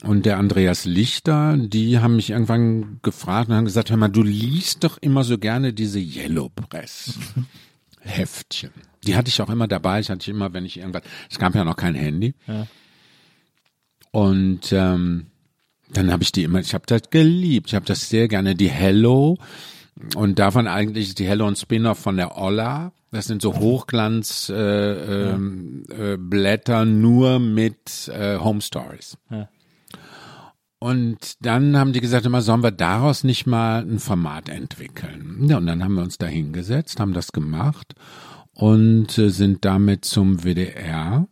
und 0.04 0.26
der 0.26 0.38
Andreas 0.38 0.86
Lichter, 0.86 1.58
die 1.58 2.00
haben 2.00 2.16
mich 2.16 2.30
irgendwann 2.30 3.00
gefragt 3.02 3.50
und 3.50 3.56
haben 3.56 3.66
gesagt, 3.66 3.90
hör 3.90 3.98
mal, 3.98 4.08
du 4.08 4.24
liest 4.24 4.84
doch 4.84 4.98
immer 4.98 5.24
so 5.24 5.38
gerne 5.38 5.74
diese 5.74 6.00
Yellow 6.00 6.50
Press 6.50 7.16
Heftchen. 8.00 8.72
Die 9.06 9.16
hatte 9.16 9.30
ich 9.30 9.42
auch 9.42 9.50
immer 9.50 9.68
dabei. 9.68 10.00
Ich 10.00 10.10
hatte 10.10 10.22
ich 10.22 10.30
immer, 10.30 10.54
wenn 10.54 10.66
ich 10.66 10.78
irgendwas, 10.78 11.04
es 11.30 11.38
gab 11.38 11.54
ja 11.56 11.64
noch 11.64 11.76
kein 11.76 11.96
Handy. 11.96 12.34
Ja. 12.48 12.68
Und 14.12 14.72
ähm, 14.72 15.28
dann 15.92 16.12
habe 16.12 16.24
ich 16.24 16.32
die 16.32 16.44
immer, 16.44 16.60
ich 16.60 16.74
habe 16.74 16.86
das 16.88 17.10
geliebt. 17.10 17.68
Ich 17.68 17.76
habe 17.76 17.86
das 17.86 18.10
sehr 18.10 18.28
gerne. 18.28 18.56
Die 18.56 18.70
Hello 18.70 19.38
und 20.16 20.40
davon 20.40 20.68
eigentlich 20.68 21.16
die 21.16 21.28
Hello 21.28 21.46
und 21.48 21.58
Spin-off 21.58 22.00
von 22.00 22.16
der 22.16 22.38
Olla. 22.38 22.94
Das 23.12 23.26
sind 23.26 23.42
so 23.42 23.56
Hochglanz 23.56 24.50
äh, 24.50 24.54
ähm, 24.54 25.84
äh, 25.90 26.16
Blätter 26.18 26.86
nur 26.86 27.40
mit 27.40 28.08
äh, 28.08 28.38
Home 28.38 28.62
Stories. 28.62 29.18
Ja. 29.30 29.50
Und 30.80 31.46
dann 31.46 31.78
haben 31.78 31.92
die 31.92 32.00
gesagt, 32.00 32.26
immer 32.26 32.42
sollen 32.42 32.64
wir 32.64 32.72
daraus 32.72 33.26
nicht 33.26 33.46
mal 33.46 33.82
ein 33.82 34.00
Format 34.00 34.48
entwickeln. 34.48 35.46
Ja, 35.50 35.58
und 35.58 35.68
dann 35.68 35.84
haben 35.84 35.96
wir 35.96 36.04
uns 36.04 36.18
da 36.18 36.26
hingesetzt, 36.26 37.02
haben 37.02 37.14
das 37.14 37.34
gemacht 37.34 37.96
und 38.54 39.18
äh, 39.18 39.30
sind 39.30 39.66
damit 39.66 40.06
zum 40.06 40.44
WDR. 40.44 41.28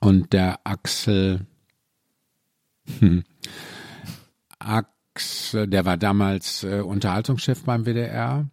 Und 0.00 0.34
der 0.34 0.60
Axel, 0.64 1.46
hm, 2.98 3.24
Axel, 4.58 5.66
der 5.66 5.86
war 5.86 5.96
damals 5.96 6.62
äh, 6.62 6.80
Unterhaltungschef 6.80 7.64
beim 7.64 7.86
WDR. 7.86 8.46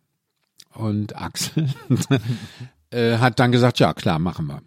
Und 0.73 1.17
Axel 1.17 1.67
äh, 2.91 3.17
hat 3.17 3.39
dann 3.39 3.51
gesagt, 3.51 3.79
ja 3.79 3.93
klar, 3.93 4.19
machen 4.19 4.47
wir. 4.47 4.61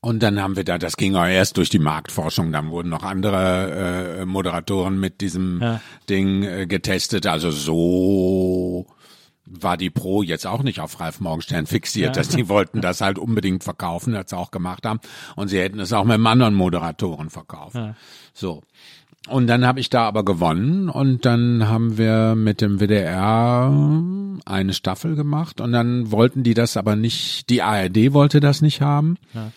Und 0.00 0.22
dann 0.22 0.40
haben 0.40 0.54
wir 0.54 0.62
da, 0.64 0.78
das 0.78 0.96
ging 0.96 1.16
auch 1.16 1.26
erst 1.26 1.56
durch 1.56 1.70
die 1.70 1.80
Marktforschung, 1.80 2.52
dann 2.52 2.70
wurden 2.70 2.88
noch 2.88 3.02
andere 3.02 4.20
äh, 4.20 4.24
Moderatoren 4.24 4.98
mit 5.00 5.20
diesem 5.20 5.60
Ja. 5.60 5.80
Ding 6.08 6.44
äh, 6.44 6.66
getestet. 6.66 7.26
Also 7.26 7.50
so 7.50 8.86
war 9.44 9.76
die 9.76 9.90
Pro 9.90 10.22
jetzt 10.22 10.46
auch 10.46 10.62
nicht 10.62 10.80
auf 10.80 11.00
Ralf 11.00 11.20
Morgenstern 11.20 11.66
fixiert, 11.66 12.16
dass 12.16 12.28
die 12.28 12.48
wollten 12.48 12.80
das 12.80 13.00
halt 13.00 13.18
unbedingt 13.18 13.64
verkaufen, 13.64 14.14
als 14.14 14.30
sie 14.30 14.36
auch 14.36 14.50
gemacht 14.50 14.84
haben. 14.84 15.00
Und 15.36 15.48
sie 15.48 15.58
hätten 15.58 15.80
es 15.80 15.92
auch 15.92 16.04
mit 16.04 16.24
anderen 16.24 16.54
Moderatoren 16.54 17.30
verkauft. 17.30 17.76
Ja. 17.76 17.96
So. 18.34 18.62
Und 19.28 19.46
dann 19.46 19.66
habe 19.66 19.80
ich 19.80 19.90
da 19.90 20.06
aber 20.06 20.24
gewonnen 20.24 20.88
und 20.88 21.26
dann 21.26 21.68
haben 21.68 21.98
wir 21.98 22.34
mit 22.34 22.60
dem 22.60 22.80
WDR 22.80 23.70
eine 24.46 24.72
Staffel 24.72 25.16
gemacht 25.16 25.60
und 25.60 25.72
dann 25.72 26.10
wollten 26.10 26.42
die 26.42 26.54
das 26.54 26.76
aber 26.76 26.96
nicht, 26.96 27.50
die 27.50 27.62
ARD 27.62 28.12
wollte 28.14 28.40
das 28.40 28.62
nicht 28.62 28.80
haben. 28.80 29.16
Ja. 29.34 29.52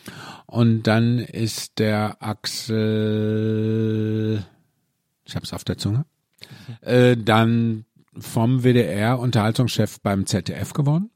Und 0.46 0.84
dann 0.84 1.20
ist 1.20 1.80
der 1.80 2.18
Axel, 2.22 2.76
ich 5.26 5.36
hab's 5.36 5.54
auf 5.54 5.64
der 5.64 5.78
Zunge, 5.78 6.06
äh, 6.82 7.16
dann 7.16 7.86
vom 8.18 8.64
WDR 8.64 9.20
Unterhaltungschef 9.20 10.02
beim 10.02 10.26
ZDF 10.26 10.74
geworden 10.74 11.10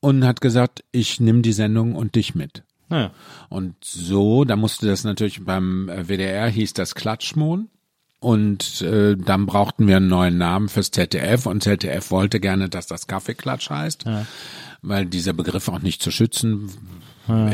und 0.00 0.24
hat 0.24 0.40
gesagt, 0.40 0.84
ich 0.92 1.20
nehme 1.20 1.40
die 1.42 1.52
Sendung 1.52 1.94
und 1.94 2.14
dich 2.14 2.34
mit. 2.34 2.64
Naja. 2.88 3.12
Und 3.48 3.74
so, 3.82 4.44
da 4.44 4.56
musste 4.56 4.86
das 4.86 5.04
natürlich 5.04 5.44
beim 5.44 5.88
äh, 5.88 6.08
WDR 6.08 6.48
hieß 6.48 6.72
das 6.74 6.94
Klatschmon. 6.94 7.68
Und 8.20 8.82
äh, 8.82 9.16
dann 9.16 9.46
brauchten 9.46 9.86
wir 9.86 9.96
einen 9.98 10.08
neuen 10.08 10.38
Namen 10.38 10.68
fürs 10.68 10.90
ZDF 10.90 11.46
und 11.46 11.62
ZDF 11.62 12.10
wollte 12.10 12.40
gerne, 12.40 12.68
dass 12.68 12.88
das 12.88 13.06
Kaffeeklatsch 13.06 13.70
heißt, 13.70 14.06
weil 14.82 15.06
dieser 15.06 15.34
Begriff 15.34 15.68
auch 15.68 15.78
nicht 15.78 16.02
zu 16.02 16.10
schützen 16.10 16.68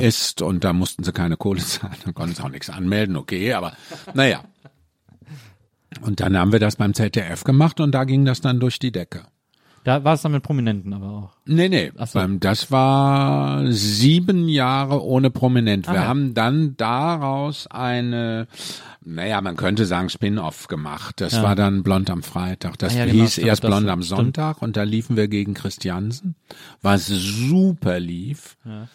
ist 0.01 0.41
und 0.41 0.65
da 0.65 0.73
mussten 0.73 1.05
sie 1.05 1.13
keine 1.13 1.37
Kohle 1.37 1.61
zahlen, 1.61 1.97
da 2.07 2.13
konnten 2.13 2.35
sie 2.37 2.43
auch 2.43 2.49
nichts 2.49 2.71
anmelden, 2.71 3.17
okay, 3.17 3.53
aber 3.53 3.75
naja. 4.15 4.43
Und 6.01 6.21
dann 6.21 6.37
haben 6.37 6.53
wir 6.53 6.61
das 6.61 6.77
beim 6.77 6.95
ZDF 6.95 7.45
gemacht 7.45 7.81
und 7.81 7.93
da 7.93 8.05
ging 8.05 8.25
das 8.25 8.41
dann 8.41 8.59
durch 8.59 8.79
die 8.79 8.93
Decke. 8.93 9.27
Da 9.85 10.03
war 10.03 10.15
es 10.15 10.23
dann 10.23 10.33
mit 10.33 10.43
Prominenten 10.43 10.93
aber 10.95 11.07
auch. 11.11 11.31
Nee, 11.45 11.69
nee. 11.69 11.93
Ach 11.99 12.07
so. 12.07 12.19
Beim, 12.19 12.41
das 12.41 12.71
war 12.71 13.71
sieben 13.71 14.49
Jahre 14.49 15.05
ohne 15.05 15.31
Prominent. 15.31 15.87
Wir 15.87 15.93
Ah, 15.93 15.95
ja. 15.97 16.07
haben 16.09 16.33
dann 16.33 16.75
daraus 16.79 17.67
eine, 17.67 18.49
naja, 19.05 19.41
man 19.43 19.57
könnte 19.57 19.85
sagen 19.85 20.09
Spin-off 20.09 20.69
gemacht. 20.69 21.21
Das 21.21 21.35
Ja. 21.35 21.43
war 21.43 21.55
dann 21.55 21.83
Blond 21.83 22.09
am 22.09 22.23
Freitag. 22.23 22.79
Das 22.79 22.95
Ah, 22.95 23.01
ja, 23.01 23.05
genau, 23.05 23.23
hieß 23.23 23.33
stimmt, 23.33 23.47
erst 23.47 23.63
das 23.63 23.71
Blond 23.71 23.89
am 23.91 24.03
stimmt. 24.03 24.19
Sonntag 24.19 24.63
und 24.63 24.77
da 24.79 24.85
liefen 24.85 25.17
wir 25.17 25.29
gegen 25.29 25.53
Christiansen, 25.53 26.35
was 26.81 27.07
super 27.07 28.01
lief. 28.01 28.57
Ja. 28.65 28.89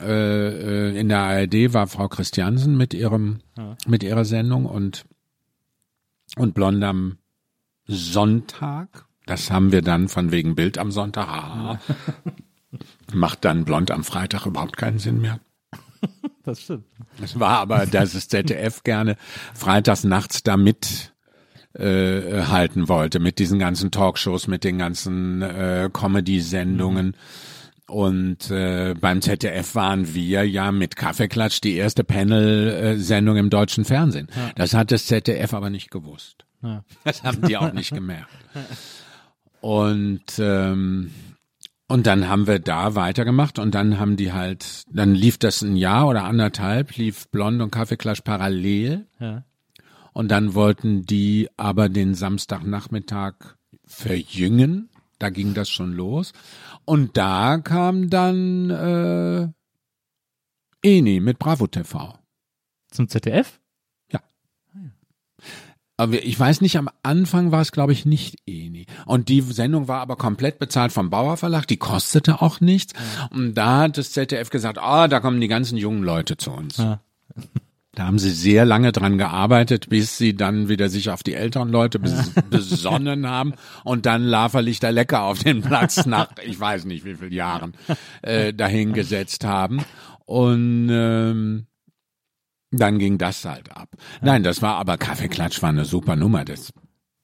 Äh, 0.00 0.90
äh, 0.90 1.00
in 1.00 1.08
der 1.08 1.20
ARD 1.20 1.72
war 1.72 1.86
Frau 1.88 2.06
Christiansen 2.08 2.76
mit 2.76 2.92
ihrem, 2.94 3.38
mit 3.86 4.02
ihrer 4.04 4.24
Sendung 4.26 4.66
und, 4.66 5.06
und 6.36 6.52
Blond 6.54 6.84
am 6.84 7.16
Sonntag. 7.86 9.06
Das 9.28 9.50
haben 9.50 9.72
wir 9.72 9.82
dann 9.82 10.08
von 10.08 10.32
wegen 10.32 10.54
Bild 10.54 10.78
am 10.78 10.90
Sonntag. 10.90 11.28
Aha. 11.28 11.78
Macht 13.12 13.44
dann 13.44 13.64
Blond 13.64 13.90
am 13.90 14.02
Freitag 14.04 14.46
überhaupt 14.46 14.76
keinen 14.76 14.98
Sinn 14.98 15.20
mehr. 15.20 15.38
Das 16.44 16.62
stimmt. 16.62 16.86
Es 17.22 17.38
war 17.38 17.58
aber, 17.58 17.84
dass 17.84 18.14
das 18.14 18.28
ZDF 18.28 18.82
gerne 18.82 19.16
freitags 19.52 20.04
nachts 20.04 20.42
da 20.42 20.56
mit 20.56 21.12
äh, 21.74 22.44
halten 22.44 22.88
wollte, 22.88 23.20
mit 23.20 23.38
diesen 23.38 23.58
ganzen 23.58 23.90
Talkshows, 23.90 24.46
mit 24.46 24.64
den 24.64 24.78
ganzen 24.78 25.42
äh, 25.42 25.90
Comedy-Sendungen. 25.92 27.16
Und 27.86 28.50
äh, 28.50 28.94
beim 28.98 29.20
ZDF 29.20 29.74
waren 29.74 30.14
wir 30.14 30.48
ja 30.48 30.72
mit 30.72 30.96
Kaffeeklatsch 30.96 31.60
die 31.60 31.74
erste 31.74 32.02
Panel-Sendung 32.02 33.36
im 33.36 33.50
deutschen 33.50 33.84
Fernsehen. 33.84 34.28
Das 34.56 34.72
hat 34.72 34.90
das 34.90 35.04
ZDF 35.04 35.52
aber 35.52 35.68
nicht 35.68 35.90
gewusst. 35.90 36.46
Ja. 36.62 36.82
Das 37.04 37.22
haben 37.24 37.42
die 37.42 37.58
auch 37.58 37.74
nicht 37.74 37.92
gemerkt. 37.92 38.30
Und 39.60 40.38
ähm, 40.38 41.10
und 41.90 42.06
dann 42.06 42.28
haben 42.28 42.46
wir 42.46 42.58
da 42.58 42.94
weitergemacht 42.94 43.58
und 43.58 43.74
dann 43.74 43.98
haben 43.98 44.16
die 44.18 44.32
halt, 44.32 44.82
dann 44.92 45.14
lief 45.14 45.38
das 45.38 45.62
ein 45.62 45.74
Jahr 45.74 46.06
oder 46.06 46.24
anderthalb, 46.24 46.94
lief 46.96 47.28
Blond 47.30 47.62
und 47.62 47.70
Kaffeeklatsch 47.70 48.20
parallel 48.24 49.06
Ja. 49.18 49.44
und 50.12 50.28
dann 50.30 50.52
wollten 50.52 51.04
die 51.06 51.48
aber 51.56 51.88
den 51.88 52.14
Samstagnachmittag 52.14 53.56
verjüngen. 53.86 54.90
Da 55.18 55.30
ging 55.30 55.54
das 55.54 55.70
schon 55.70 55.94
los. 55.94 56.32
Und 56.84 57.16
da 57.16 57.56
kam 57.56 58.10
dann 58.10 58.68
äh, 58.70 59.48
Eni 60.86 61.20
mit 61.20 61.38
Bravo 61.38 61.66
TV. 61.68 62.18
Zum 62.90 63.08
ZDF? 63.08 63.58
Aber 65.98 66.24
ich 66.24 66.38
weiß 66.38 66.60
nicht, 66.60 66.78
am 66.78 66.88
Anfang 67.02 67.50
war 67.50 67.60
es, 67.60 67.72
glaube 67.72 67.92
ich, 67.92 68.06
nicht 68.06 68.36
Eni. 68.46 68.86
Und 69.04 69.28
die 69.28 69.40
Sendung 69.40 69.88
war 69.88 70.00
aber 70.00 70.14
komplett 70.14 70.60
bezahlt 70.60 70.92
vom 70.92 71.10
Bauer 71.10 71.36
Verlag, 71.36 71.66
die 71.66 71.76
kostete 71.76 72.40
auch 72.40 72.60
nichts. 72.60 72.94
Und 73.30 73.54
da 73.54 73.80
hat 73.80 73.98
das 73.98 74.12
ZDF 74.12 74.48
gesagt, 74.48 74.78
ah, 74.78 75.08
da 75.08 75.18
kommen 75.18 75.40
die 75.40 75.48
ganzen 75.48 75.76
jungen 75.76 76.04
Leute 76.04 76.36
zu 76.36 76.52
uns. 76.52 76.78
Ja. 76.78 77.00
Da 77.94 78.06
haben 78.06 78.20
sie 78.20 78.30
sehr 78.30 78.64
lange 78.64 78.92
dran 78.92 79.18
gearbeitet, 79.18 79.88
bis 79.88 80.18
sie 80.18 80.36
dann 80.36 80.68
wieder 80.68 80.88
sich 80.88 81.10
auf 81.10 81.24
die 81.24 81.34
älteren 81.34 81.68
Leute 81.68 81.98
bes 81.98 82.30
besonnen 82.50 83.26
haben 83.26 83.54
und 83.82 84.06
dann 84.06 84.22
Laferlichter 84.22 84.92
lecker 84.92 85.24
auf 85.24 85.42
den 85.42 85.62
Platz 85.62 86.06
nach, 86.06 86.28
ich 86.44 86.60
weiß 86.60 86.84
nicht 86.84 87.04
wie 87.04 87.16
vielen 87.16 87.32
Jahren, 87.32 87.74
äh, 88.22 88.54
dahingesetzt 88.54 89.44
haben. 89.44 89.84
Und 90.26 90.88
ähm, 90.92 91.66
dann 92.70 92.98
ging 92.98 93.18
das 93.18 93.44
halt 93.44 93.74
ab. 93.76 93.88
Nein, 94.20 94.42
das 94.42 94.62
war 94.62 94.76
aber 94.76 94.98
Kaffeeklatsch 94.98 95.62
war 95.62 95.70
eine 95.70 95.84
super 95.84 96.16
Nummer. 96.16 96.44
Das, 96.44 96.72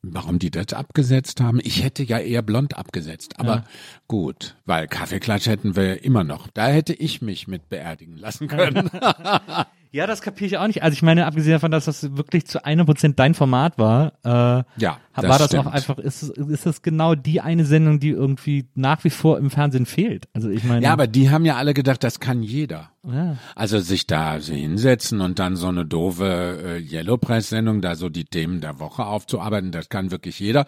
warum 0.02 0.38
die 0.38 0.50
das 0.50 0.72
abgesetzt 0.72 1.40
haben? 1.40 1.60
Ich 1.62 1.82
hätte 1.82 2.02
ja 2.02 2.18
eher 2.18 2.42
blond 2.42 2.76
abgesetzt. 2.76 3.38
Aber 3.38 3.54
Ja. 3.56 3.64
gut, 4.08 4.56
weil 4.64 4.86
Kaffeeklatsch 4.88 5.46
hätten 5.46 5.76
wir 5.76 6.02
immer 6.04 6.24
noch. 6.24 6.48
Da 6.48 6.66
hätte 6.68 6.94
ich 6.94 7.20
mich 7.22 7.46
mit 7.48 7.68
beerdigen 7.68 8.16
lassen 8.16 8.48
können. 8.48 8.90
Ja, 9.94 10.08
das 10.08 10.22
kapiere 10.22 10.46
ich 10.46 10.58
auch 10.58 10.66
nicht. 10.66 10.82
Also 10.82 10.92
ich 10.92 11.02
meine, 11.02 11.24
abgesehen 11.24 11.52
davon, 11.52 11.70
dass 11.70 11.84
das 11.84 12.16
wirklich 12.16 12.46
zu 12.46 12.64
einem 12.64 12.84
Prozent 12.84 13.16
dein 13.20 13.32
Format 13.32 13.78
war, 13.78 14.14
äh, 14.24 14.64
ja, 14.82 14.98
war 15.14 15.38
das 15.38 15.46
stimmt. 15.46 15.68
auch 15.68 15.72
einfach, 15.72 15.98
ist, 15.98 16.24
ist 16.24 16.66
das 16.66 16.82
genau 16.82 17.14
die 17.14 17.40
eine 17.40 17.64
Sendung, 17.64 18.00
die 18.00 18.08
irgendwie 18.08 18.66
nach 18.74 19.04
wie 19.04 19.10
vor 19.10 19.38
im 19.38 19.50
Fernsehen 19.50 19.86
fehlt? 19.86 20.26
Also 20.32 20.48
ich 20.48 20.64
meine. 20.64 20.84
Ja, 20.84 20.92
aber 20.92 21.06
die 21.06 21.30
haben 21.30 21.44
ja 21.44 21.54
alle 21.54 21.74
gedacht, 21.74 22.02
das 22.02 22.18
kann 22.18 22.42
jeder. 22.42 22.90
ja, 23.04 23.36
Also 23.54 23.78
sich 23.78 24.08
da 24.08 24.40
so 24.40 24.52
hinsetzen 24.52 25.20
und 25.20 25.38
dann 25.38 25.54
so 25.54 25.68
eine 25.68 25.86
doofe 25.86 26.58
äh, 26.64 26.78
Yellow 26.80 27.16
Press 27.16 27.50
Sendung, 27.50 27.80
da 27.80 27.94
so 27.94 28.08
die 28.08 28.24
Themen 28.24 28.60
der 28.60 28.80
Woche 28.80 29.06
aufzuarbeiten, 29.06 29.70
das 29.70 29.90
kann 29.90 30.10
wirklich 30.10 30.40
jeder. 30.40 30.66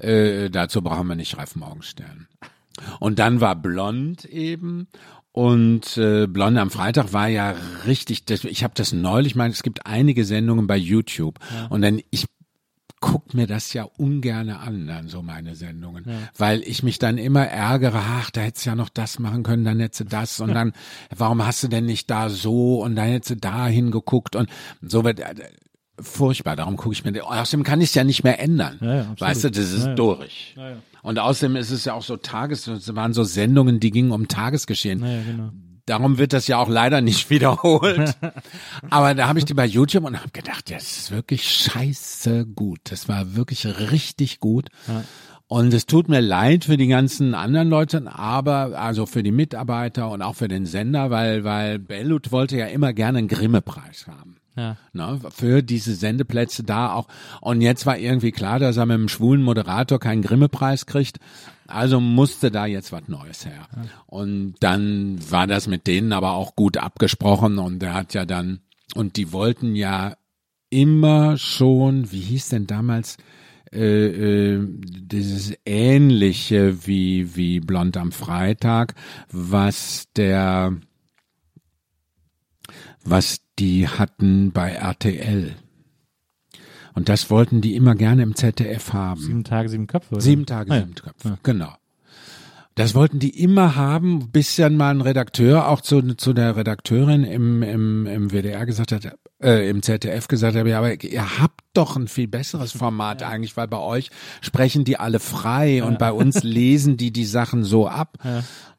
Äh, 0.00 0.50
dazu 0.50 0.82
brauchen 0.82 1.08
wir 1.08 1.16
nicht 1.16 1.36
Ralf 1.36 1.56
Morgenstern. 1.56 2.28
Und 3.00 3.18
dann 3.18 3.40
war 3.40 3.56
Blond 3.56 4.24
eben 4.24 4.86
und 5.38 5.96
äh, 5.96 6.26
Blond 6.26 6.58
am 6.58 6.68
Freitag 6.68 7.12
war 7.12 7.28
ja 7.28 7.54
richtig, 7.86 8.24
das, 8.24 8.42
ich 8.42 8.64
habe 8.64 8.74
das 8.74 8.92
neulich, 8.92 9.28
ich 9.28 9.36
meine, 9.36 9.52
es 9.52 9.62
gibt 9.62 9.86
einige 9.86 10.24
Sendungen 10.24 10.66
bei 10.66 10.76
YouTube. 10.76 11.38
Und 11.70 11.82
dann 11.82 12.00
ich 12.10 12.26
guck 12.98 13.34
mir 13.34 13.46
das 13.46 13.72
ja 13.72 13.84
ungerne 13.84 14.58
an, 14.58 14.88
dann 14.88 15.06
so 15.06 15.22
meine 15.22 15.54
Sendungen, 15.54 16.04
weil 16.36 16.62
ich 16.62 16.82
mich 16.82 16.98
dann 16.98 17.18
immer 17.18 17.46
ärgere, 17.46 18.00
ach, 18.04 18.32
da 18.32 18.40
hättest 18.40 18.66
du 18.66 18.70
ja 18.70 18.74
noch 18.74 18.88
das 18.88 19.20
machen 19.20 19.44
können, 19.44 19.64
dann 19.64 19.78
hättest 19.78 20.00
du 20.00 20.04
das 20.06 20.40
und 20.40 20.54
dann, 20.54 20.72
warum 21.16 21.46
hast 21.46 21.62
du 21.62 21.68
denn 21.68 21.84
nicht 21.84 22.10
da 22.10 22.30
so 22.30 22.82
und 22.82 22.96
dann 22.96 23.06
hättest 23.06 23.30
du 23.30 23.36
da 23.36 23.68
hingeguckt 23.68 24.34
und 24.34 24.50
so 24.82 25.04
wird 25.04 25.20
äh, 25.20 25.34
furchtbar, 26.00 26.56
darum 26.56 26.76
gucke 26.76 26.94
ich 26.94 27.04
mir, 27.04 27.24
außerdem 27.24 27.64
kann 27.64 27.80
ich 27.80 27.90
es 27.90 27.94
ja 27.94 28.04
nicht 28.04 28.24
mehr 28.24 28.40
ändern, 28.40 28.78
Ja, 28.80 28.94
ja, 28.94 29.14
weißt 29.18 29.44
du, 29.44 29.50
das 29.50 29.72
ist 29.72 29.86
Ja, 29.86 29.94
durch. 29.94 30.56
Und 31.02 31.18
außerdem 31.18 31.56
ist 31.56 31.70
es 31.70 31.84
ja 31.84 31.94
auch 31.94 32.02
so 32.02 32.16
Tages, 32.16 32.66
es 32.66 32.94
waren 32.94 33.12
so 33.12 33.24
Sendungen, 33.24 33.80
die 33.80 33.90
gingen 33.90 34.10
um 34.10 34.28
Tagesgeschehen. 34.28 35.00
genau. 35.00 35.50
Darum 35.86 36.18
wird 36.18 36.34
das 36.34 36.46
ja 36.48 36.58
auch 36.58 36.68
leider 36.68 37.00
nicht 37.00 37.30
wiederholt. 37.30 38.14
Aber 38.90 39.14
da 39.14 39.26
habe 39.26 39.38
ich 39.38 39.46
die 39.46 39.54
bei 39.54 39.64
YouTube 39.64 40.04
und 40.04 40.18
habe 40.18 40.30
gedacht, 40.32 40.68
ja, 40.68 40.76
das 40.76 40.98
ist 40.98 41.10
wirklich 41.10 41.48
scheiße 41.50 42.44
gut. 42.44 42.80
Das 42.84 43.08
war 43.08 43.36
wirklich 43.36 43.64
richtig 43.66 44.38
gut. 44.38 44.68
Und 45.46 45.72
es 45.72 45.86
tut 45.86 46.10
mir 46.10 46.20
leid 46.20 46.66
für 46.66 46.76
die 46.76 46.88
ganzen 46.88 47.34
anderen 47.34 47.70
Leute, 47.70 48.02
aber 48.06 48.78
also 48.78 49.06
für 49.06 49.22
die 49.22 49.32
Mitarbeiter 49.32 50.10
und 50.10 50.20
auch 50.20 50.34
für 50.34 50.48
den 50.48 50.66
Sender, 50.66 51.08
weil 51.10 51.42
weil 51.42 51.78
Bellut 51.78 52.32
wollte 52.32 52.58
ja 52.58 52.66
immer 52.66 52.92
gerne 52.92 53.18
einen 53.18 53.28
Grimme-Preis 53.28 54.06
haben. 54.08 54.36
Ja. 54.58 54.76
Ne, 54.92 55.20
für 55.30 55.62
diese 55.62 55.94
Sendeplätze 55.94 56.64
da 56.64 56.92
auch. 56.92 57.06
Und 57.40 57.60
jetzt 57.60 57.86
war 57.86 57.96
irgendwie 57.96 58.32
klar, 58.32 58.58
dass 58.58 58.76
er 58.76 58.86
mit 58.86 58.94
einem 58.94 59.08
schwulen 59.08 59.42
Moderator 59.42 60.00
keinen 60.00 60.22
Grimme-Preis 60.22 60.86
kriegt. 60.86 61.20
Also 61.68 62.00
musste 62.00 62.50
da 62.50 62.66
jetzt 62.66 62.90
was 62.90 63.06
Neues 63.06 63.46
her. 63.46 63.68
Und 64.06 64.56
dann 64.58 65.18
war 65.30 65.46
das 65.46 65.68
mit 65.68 65.86
denen 65.86 66.12
aber 66.12 66.32
auch 66.32 66.56
gut 66.56 66.76
abgesprochen 66.76 67.58
und 67.58 67.82
er 67.82 67.94
hat 67.94 68.14
ja 68.14 68.24
dann, 68.24 68.60
und 68.94 69.16
die 69.16 69.32
wollten 69.32 69.76
ja 69.76 70.16
immer 70.70 71.36
schon, 71.36 72.10
wie 72.10 72.20
hieß 72.20 72.48
denn 72.48 72.66
damals, 72.66 73.16
äh, 73.70 74.54
äh, 74.54 74.66
dieses 74.80 75.52
ähnliche 75.66 76.86
wie 76.86 77.36
wie 77.36 77.60
Blond 77.60 77.98
am 77.98 78.12
Freitag, 78.12 78.94
was 79.30 80.06
der 80.16 80.74
was 83.04 83.40
die 83.58 83.88
hatten 83.88 84.52
bei 84.52 84.70
RTL. 84.72 85.54
Und 86.94 87.08
das 87.08 87.30
wollten 87.30 87.60
die 87.60 87.76
immer 87.76 87.94
gerne 87.94 88.22
im 88.22 88.34
ZDF 88.34 88.92
haben. 88.92 89.20
Sieben 89.20 89.44
Tage, 89.44 89.68
sieben 89.68 89.86
Köpfe. 89.86 90.14
Oder? 90.14 90.20
Sieben 90.20 90.46
Tage, 90.46 90.72
Ah, 90.72 90.76
ja. 90.76 90.80
sieben 90.82 90.94
Köpfe. 90.96 91.38
Genau. 91.42 91.72
Das 92.74 92.94
wollten 92.94 93.18
die 93.18 93.30
immer 93.42 93.74
haben, 93.74 94.30
bis 94.30 94.54
dann 94.54 94.76
mal 94.76 94.90
ein 94.90 95.00
Redakteur 95.00 95.66
auch 95.68 95.80
zu, 95.80 96.00
zu 96.14 96.32
der 96.32 96.54
Redakteurin 96.56 97.24
im, 97.24 97.62
im, 97.64 98.06
im 98.06 98.30
WDR 98.30 98.66
gesagt 98.66 98.92
hat, 98.92 99.16
äh, 99.42 99.68
im 99.68 99.82
ZDF 99.82 100.28
gesagt 100.28 100.56
hat, 100.56 100.64
ja, 100.64 100.78
aber 100.78 101.02
ihr 101.02 101.40
habt 101.40 101.60
doch 101.74 101.96
ein 101.96 102.06
viel 102.06 102.28
besseres 102.28 102.70
Format 102.70 103.22
eigentlich, 103.24 103.56
weil 103.56 103.66
bei 103.66 103.78
euch 103.78 104.10
sprechen 104.40 104.84
die 104.84 104.96
alle 104.96 105.18
frei 105.18 105.82
und 105.82 105.98
bei 105.98 106.12
uns 106.12 106.42
lesen 106.44 106.96
die 106.96 107.12
die 107.12 107.24
Sachen 107.24 107.64
so 107.64 107.88
ab. 107.88 108.16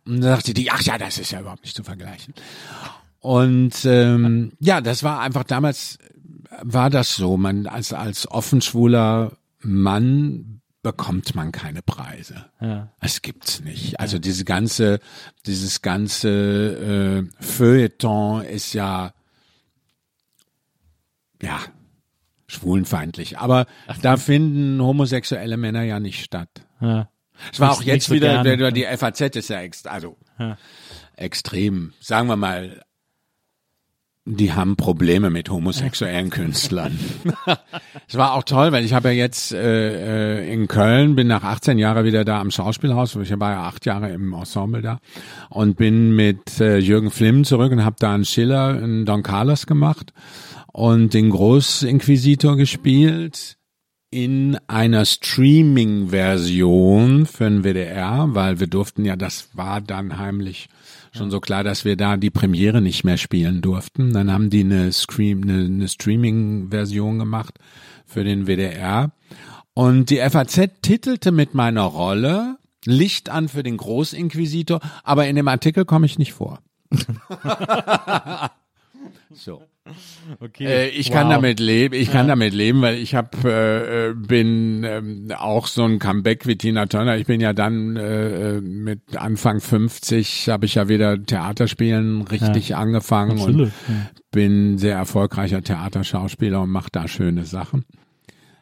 Und 0.05 0.21
dann 0.21 0.21
sagte 0.21 0.53
die, 0.53 0.71
ach 0.71 0.81
ja, 0.81 0.97
das 0.97 1.17
ist 1.17 1.31
ja 1.31 1.41
überhaupt 1.41 1.63
nicht 1.63 1.75
zu 1.75 1.83
vergleichen. 1.83 2.33
Und 3.19 3.85
ähm, 3.85 4.53
ja, 4.59 4.81
das 4.81 5.03
war 5.03 5.19
einfach 5.21 5.43
damals 5.43 5.97
war 6.61 6.89
das 6.89 7.15
so. 7.15 7.37
Man 7.37 7.67
als 7.67 7.93
als 7.93 8.29
offenschwuler 8.29 9.33
Mann 9.61 10.61
bekommt 10.81 11.35
man 11.35 11.51
keine 11.51 11.81
Preise. 11.81 12.45
Ja. 12.61 12.91
Es 13.01 13.21
gibt's 13.21 13.59
nicht. 13.61 13.99
Also 13.99 14.17
diese 14.19 14.45
ganze, 14.45 14.99
dieses 15.45 15.81
ganze 15.81 17.27
äh, 17.39 17.43
Feuilleton 17.43 18.43
ist 18.45 18.73
ja 18.73 19.13
ja 21.41 21.59
schwulenfeindlich. 22.47 23.37
Aber 23.37 23.65
da 24.01 24.17
finden 24.17 24.81
homosexuelle 24.81 25.57
Männer 25.57 25.83
ja 25.83 25.99
nicht 25.99 26.23
statt. 26.23 26.49
Ja. 26.81 27.09
Es 27.53 27.59
war 27.59 27.71
auch 27.71 27.81
jetzt 27.83 28.07
so 28.07 28.15
wieder, 28.15 28.43
gerne. 28.43 28.57
der, 28.57 28.71
die 28.71 28.85
FAZ 28.97 29.21
ist 29.35 29.49
ja 29.49 29.61
ex, 29.61 29.85
also 29.85 30.17
Ja. 30.39 30.57
extrem, 31.15 31.93
sagen 31.99 32.27
wir 32.27 32.35
mal, 32.35 32.81
die 34.37 34.53
haben 34.53 34.75
Probleme 34.75 35.31
mit 35.31 35.49
homosexuellen 35.49 36.29
Künstlern. 36.29 36.99
Es 38.07 38.15
war 38.17 38.33
auch 38.33 38.43
toll, 38.43 38.71
weil 38.71 38.85
ich 38.85 38.93
habe 38.93 39.09
ja 39.09 39.13
jetzt 39.13 39.53
äh, 39.53 40.39
äh, 40.39 40.51
in 40.51 40.67
Köln, 40.67 41.15
bin 41.15 41.27
nach 41.27 41.43
18 41.43 41.77
Jahren 41.77 42.05
wieder 42.05 42.25
da 42.25 42.41
am 42.41 42.49
Schauspielhaus, 42.49 43.15
ich 43.15 43.39
war 43.39 43.51
ja 43.51 43.65
acht 43.65 43.85
Jahre 43.85 44.09
im 44.09 44.33
Ensemble 44.33 44.81
da 44.81 44.97
und 45.49 45.77
bin 45.77 46.15
mit 46.15 46.59
äh, 46.59 46.79
Jürgen 46.79 47.11
Flimm 47.11 47.43
zurück 47.43 47.71
und 47.71 47.85
habe 47.85 47.97
da 47.99 48.15
einen 48.15 48.25
Schiller, 48.25 48.69
einen 48.69 49.05
Don 49.05 49.21
Carlos 49.21 49.67
gemacht 49.67 50.11
und 50.73 51.13
den 51.13 51.29
Großinquisitor 51.29 52.57
gespielt 52.57 53.57
in 54.09 54.57
einer 54.67 55.05
Streaming-Version 55.05 57.27
für 57.27 57.43
den 57.43 57.63
WDR, 57.63 58.29
weil 58.29 58.59
wir 58.59 58.65
durften 58.65 59.05
ja, 59.05 59.15
das 59.15 59.49
war 59.53 59.81
dann 59.81 60.17
heimlich 60.17 60.67
schon 61.11 61.31
so 61.31 61.39
klar, 61.39 61.63
dass 61.63 61.85
wir 61.85 61.95
da 61.95 62.17
die 62.17 62.29
Premiere 62.29 62.81
nicht 62.81 63.03
mehr 63.03 63.17
spielen 63.17 63.61
durften. 63.61 64.13
Dann 64.13 64.31
haben 64.31 64.49
die 64.49 64.61
eine, 64.61 64.91
Scream, 64.91 65.43
eine, 65.43 65.65
eine 65.65 65.87
Streaming-Version 65.87 67.19
gemacht 67.19 67.57
für 68.05 68.23
den 68.23 68.47
WDR. 68.47 69.11
Und 69.73 70.09
die 70.09 70.17
FAZ 70.17 70.81
titelte 70.81 71.31
mit 71.31 71.53
meiner 71.53 71.83
Rolle 71.83 72.57
Licht 72.85 73.29
an 73.29 73.49
für 73.49 73.63
den 73.63 73.77
Großinquisitor, 73.77 74.79
aber 75.03 75.27
in 75.27 75.35
dem 75.35 75.47
Artikel 75.47 75.85
komme 75.85 76.05
ich 76.05 76.17
nicht 76.17 76.33
vor. 76.33 76.59
so. 79.31 79.61
Okay. 80.39 80.65
Äh, 80.65 80.87
ich 80.89 81.09
kann 81.11 81.25
Wow. 81.27 81.33
damit 81.35 81.59
leben, 81.59 81.95
ich 81.95 82.11
kann 82.11 82.27
damit 82.27 82.53
leben, 82.53 82.81
weil 82.81 82.97
ich 82.97 83.15
hab, 83.15 83.43
äh, 83.43 84.09
äh, 84.09 84.13
bin 84.13 84.83
ähm, 84.83 85.31
auch 85.35 85.65
so 85.65 85.83
ein 85.83 85.97
Comeback 85.97 86.45
wie 86.45 86.55
Tina 86.55 86.85
Turner. 86.85 87.17
Ich 87.17 87.25
bin 87.25 87.41
ja 87.41 87.53
dann 87.53 87.95
äh, 87.97 88.57
äh, 88.57 88.61
mit 88.61 89.17
Anfang 89.17 89.59
50 89.59 90.49
habe 90.49 90.65
ich 90.67 90.75
ja 90.75 90.87
wieder 90.87 91.23
Theaterspielen 91.23 92.21
richtig 92.23 92.75
angefangen 92.75 93.31
und 93.31 93.39
Absolut. 93.39 93.67
Ja. 93.87 94.09
bin 94.31 94.77
sehr 94.77 94.95
erfolgreicher 94.95 95.63
Theaterschauspieler 95.63 96.61
und 96.61 96.69
mache 96.69 96.89
da 96.91 97.07
schöne 97.07 97.45
Sachen. 97.45 97.85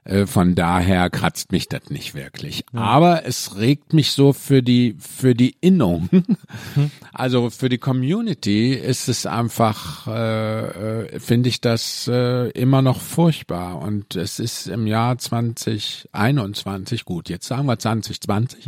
Äh, 0.08 0.26
Von 0.26 0.56
daher 0.56 1.10
kratzt 1.10 1.52
mich 1.52 1.68
das 1.68 1.90
nicht 1.90 2.16
wirklich. 2.16 2.64
Aber 2.74 3.26
es 3.26 3.58
regt 3.58 3.94
mich 3.94 4.12
so 4.12 4.32
für 4.34 4.64
die, 4.64 4.96
für 5.00 5.36
die 5.36 5.56
Innung. 5.62 6.10
Also 7.14 7.50
für 7.50 7.68
die 7.68 7.80
Community 7.80 8.74
ist 8.74 9.10
es 9.10 9.26
einfach, 9.26 10.06
äh, 10.08 11.06
äh, 11.06 11.20
finde 11.20 11.50
ich 11.50 11.62
das 11.62 12.08
äh, 12.08 12.50
immer 12.52 12.84
noch 12.84 13.02
furchtbar. 13.02 13.82
Und 13.82 14.16
es 14.16 14.38
ist 14.38 14.68
im 14.68 14.86
Jahr 14.86 15.18
2021, 15.18 17.06
gut, 17.06 17.30
jetzt 17.30 17.48
sagen 17.48 17.66
wir 17.66 17.80
2020, 17.80 18.68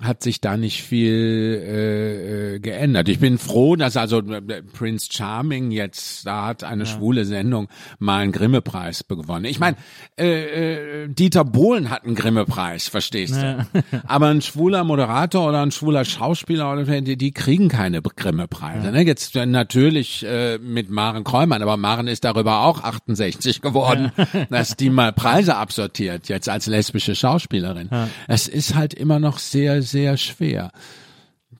hat 0.00 0.24
sich 0.24 0.40
da 0.40 0.56
nicht 0.56 0.82
viel 0.82 1.62
äh, 1.64 2.54
äh, 2.54 2.58
geändert. 2.58 3.08
Ich 3.08 3.20
bin 3.20 3.38
froh, 3.38 3.76
dass 3.76 3.96
also 3.96 4.18
äh, 4.18 4.62
Prince 4.62 5.08
Charming 5.12 5.70
jetzt, 5.70 6.26
da 6.26 6.46
hat 6.46 6.64
eine 6.64 6.84
schwule 6.84 7.24
Sendung 7.24 7.68
mal 8.00 8.22
einen 8.22 8.32
Grimme-Preis 8.32 9.04
gewonnen. 9.08 9.44
Ich 9.44 9.60
meine, 9.60 9.76
äh, 10.18 11.04
äh, 11.04 11.08
Dieter 11.08 11.44
Bohlen 11.44 11.90
hat 11.90 12.04
einen 12.04 12.16
Grimme-Preis, 12.16 12.88
verstehst 12.88 13.36
du? 13.36 13.66
Aber 14.06 14.28
ein 14.28 14.42
schwuler 14.42 14.82
Moderator 14.82 15.48
oder 15.48 15.62
ein 15.62 15.70
schwuler 15.70 16.04
Schauspieler, 16.04 16.72
oder 16.72 17.00
die, 17.00 17.16
die 17.16 17.32
kriegen 17.32 17.68
keine 17.68 18.02
Grimme-Preise. 18.02 18.90
Ne? 18.90 19.02
Jetzt 19.02 19.36
äh, 19.36 19.46
natürlich 19.46 20.26
äh, 20.26 20.58
mit 20.58 20.90
Maren 20.90 21.22
Kräumann, 21.22 21.62
aber 21.62 21.76
Maren 21.76 22.08
ist 22.08 22.24
darüber 22.24 22.62
auch 22.62 22.82
68 22.82 23.60
geworden, 23.62 24.10
dass 24.50 24.76
die 24.76 24.90
mal 24.90 25.12
Preise 25.12 25.54
absortiert, 25.56 26.28
jetzt 26.28 26.48
als 26.48 26.66
lesbische 26.66 27.14
Schauspielerin. 27.14 27.90
Es 28.26 28.48
ist 28.48 28.74
halt 28.74 28.92
immer 28.92 29.20
noch 29.20 29.38
sehr, 29.38 29.83
sehr 29.90 30.16
schwer. 30.16 30.70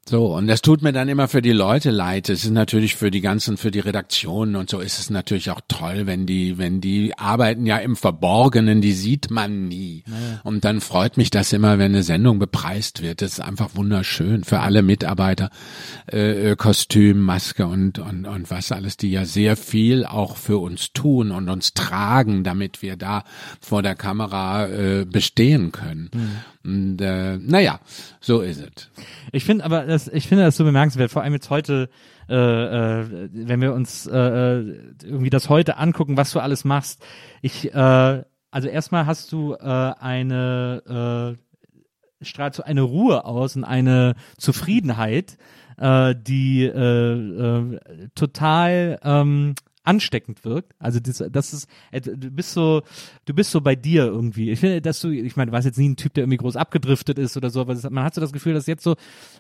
So, 0.06 0.36
und 0.36 0.48
das 0.48 0.60
tut 0.60 0.82
mir 0.82 0.92
dann 0.92 1.09
immer 1.09 1.28
für 1.28 1.40
die 1.40 1.52
Leute 1.52 1.90
leid. 1.90 2.28
Es 2.28 2.44
ist 2.44 2.51
natürlich 2.51 2.94
für 2.94 3.10
die 3.10 3.22
ganzen, 3.22 3.56
für 3.56 3.70
die 3.70 3.80
Redaktionen 3.80 4.55
und 4.55 4.68
so 4.68 4.80
ist 4.80 4.98
es 4.98 5.09
natürlich 5.09 5.51
auch 5.51 5.62
toll, 5.66 6.06
wenn 6.06 6.26
die, 6.26 6.59
wenn 6.59 6.82
die 6.82 7.16
arbeiten 7.16 7.64
ja 7.64 7.78
im 7.78 7.96
Verborgenen, 7.96 8.82
die 8.82 8.92
sieht 8.92 9.30
man 9.30 9.66
nie. 9.66 10.05
Und 10.42 10.66
dann 10.66 10.82
freut 10.82 11.16
mich 11.16 11.30
das 11.30 11.55
immer, 11.55 11.78
wenn 11.78 11.92
eine 11.92 12.02
Sendung 12.02 12.38
bepreist 12.38 13.01
wird. 13.01 13.22
Das 13.22 13.32
ist 13.32 13.40
einfach 13.40 13.76
wunderschön 13.76 14.44
für 14.44 14.60
alle 14.60 14.82
Mitarbeiter. 14.82 15.48
Äh, 16.12 16.51
äh, 16.51 16.56
Kostüm, 16.56 17.22
Maske 17.22 17.66
und, 17.66 17.98
und, 17.98 18.26
und 18.26 18.51
was 18.51 18.72
alles, 18.72 18.98
die 18.98 19.10
ja 19.10 19.24
sehr 19.24 19.56
viel 19.56 20.05
auch 20.05 20.36
für 20.36 20.59
uns 20.59 20.92
tun 20.92 21.30
und 21.30 21.48
uns 21.48 21.72
tragen, 21.72 22.44
damit 22.44 22.82
wir 22.82 22.96
da 22.96 23.24
vor 23.59 23.82
der 23.82 23.94
Kamera 23.94 24.66
äh, 24.66 25.06
bestehen 25.06 25.72
können. 25.72 26.10
Und 26.65 27.01
äh, 27.01 27.36
naja, 27.36 27.81
so 28.20 28.41
ist 28.41 28.61
es. 28.61 28.91
Ich 29.32 29.45
finde 29.45 29.65
aber, 29.65 29.85
das, 29.85 30.09
ich 30.09 30.28
finde 30.28 30.45
das 30.45 30.57
so 30.57 30.65
bemerkenswert, 30.65 31.11
vor 31.11 31.23
allem 31.23 31.35
jetzt 31.35 31.51
heute, 31.51 31.91
äh, 32.28 32.35
äh, 32.35 33.28
wenn 33.32 33.61
wir 33.61 33.74
uns 33.74 34.07
äh, 34.07 34.16
äh, 34.16 34.78
irgendwie 35.03 35.31
das 35.31 35.51
heute 35.51 35.77
angucken, 35.77 36.16
was 36.16 36.32
du 36.32 36.41
alles 36.41 36.65
machst. 36.65 37.05
Ich, 37.43 37.73
äh, 37.74 38.23
also 38.51 38.69
erstmal 38.69 39.05
hast 39.05 39.31
du 39.32 39.55
äh, 39.55 39.59
eine 39.59 41.36
äh, 41.36 41.45
strahlt 42.24 42.55
so 42.55 42.62
eine 42.62 42.82
Ruhe 42.82 43.24
aus 43.24 43.57
und 43.57 43.65
eine 43.65 44.15
Zufriedenheit, 44.39 45.36
äh, 45.77 46.15
die 46.16 46.65
äh, 46.65 47.12
äh, 47.12 47.78
total 48.15 48.99
ähm, 49.03 49.55
ansteckend 49.85 50.44
wirkt. 50.44 50.73
Also 50.78 50.98
das, 51.01 51.23
das 51.31 51.52
ist, 51.52 51.69
äh, 51.93 52.01
du 52.01 52.16
bist 52.31 52.52
so, 52.52 52.82
du 53.27 53.35
bist 53.35 53.51
so 53.51 53.61
bei 53.61 53.77
dir 53.77 54.06
irgendwie. 54.06 54.51
Ich 54.51 54.61
finde, 54.61 54.81
dass 54.82 55.01
du, 55.01 55.11
ich 55.11 55.36
meine, 55.36 55.51
du 55.51 55.55
warst 55.55 55.66
jetzt 55.66 55.78
nie 55.78 55.89
ein 55.90 55.97
Typ, 55.97 56.15
der 56.15 56.24
irgendwie 56.24 56.39
groß 56.39 56.56
abgedriftet 56.56 57.19
ist 57.19 57.36
oder 57.36 57.51
so, 57.51 57.61
aber 57.61 57.74
das, 57.74 57.89
man 57.90 58.02
hat 58.05 58.15
so 58.15 58.20
das 58.20 58.32
Gefühl, 58.32 58.55
dass 58.55 58.66
jetzt 58.66 58.82
so, 58.82 58.97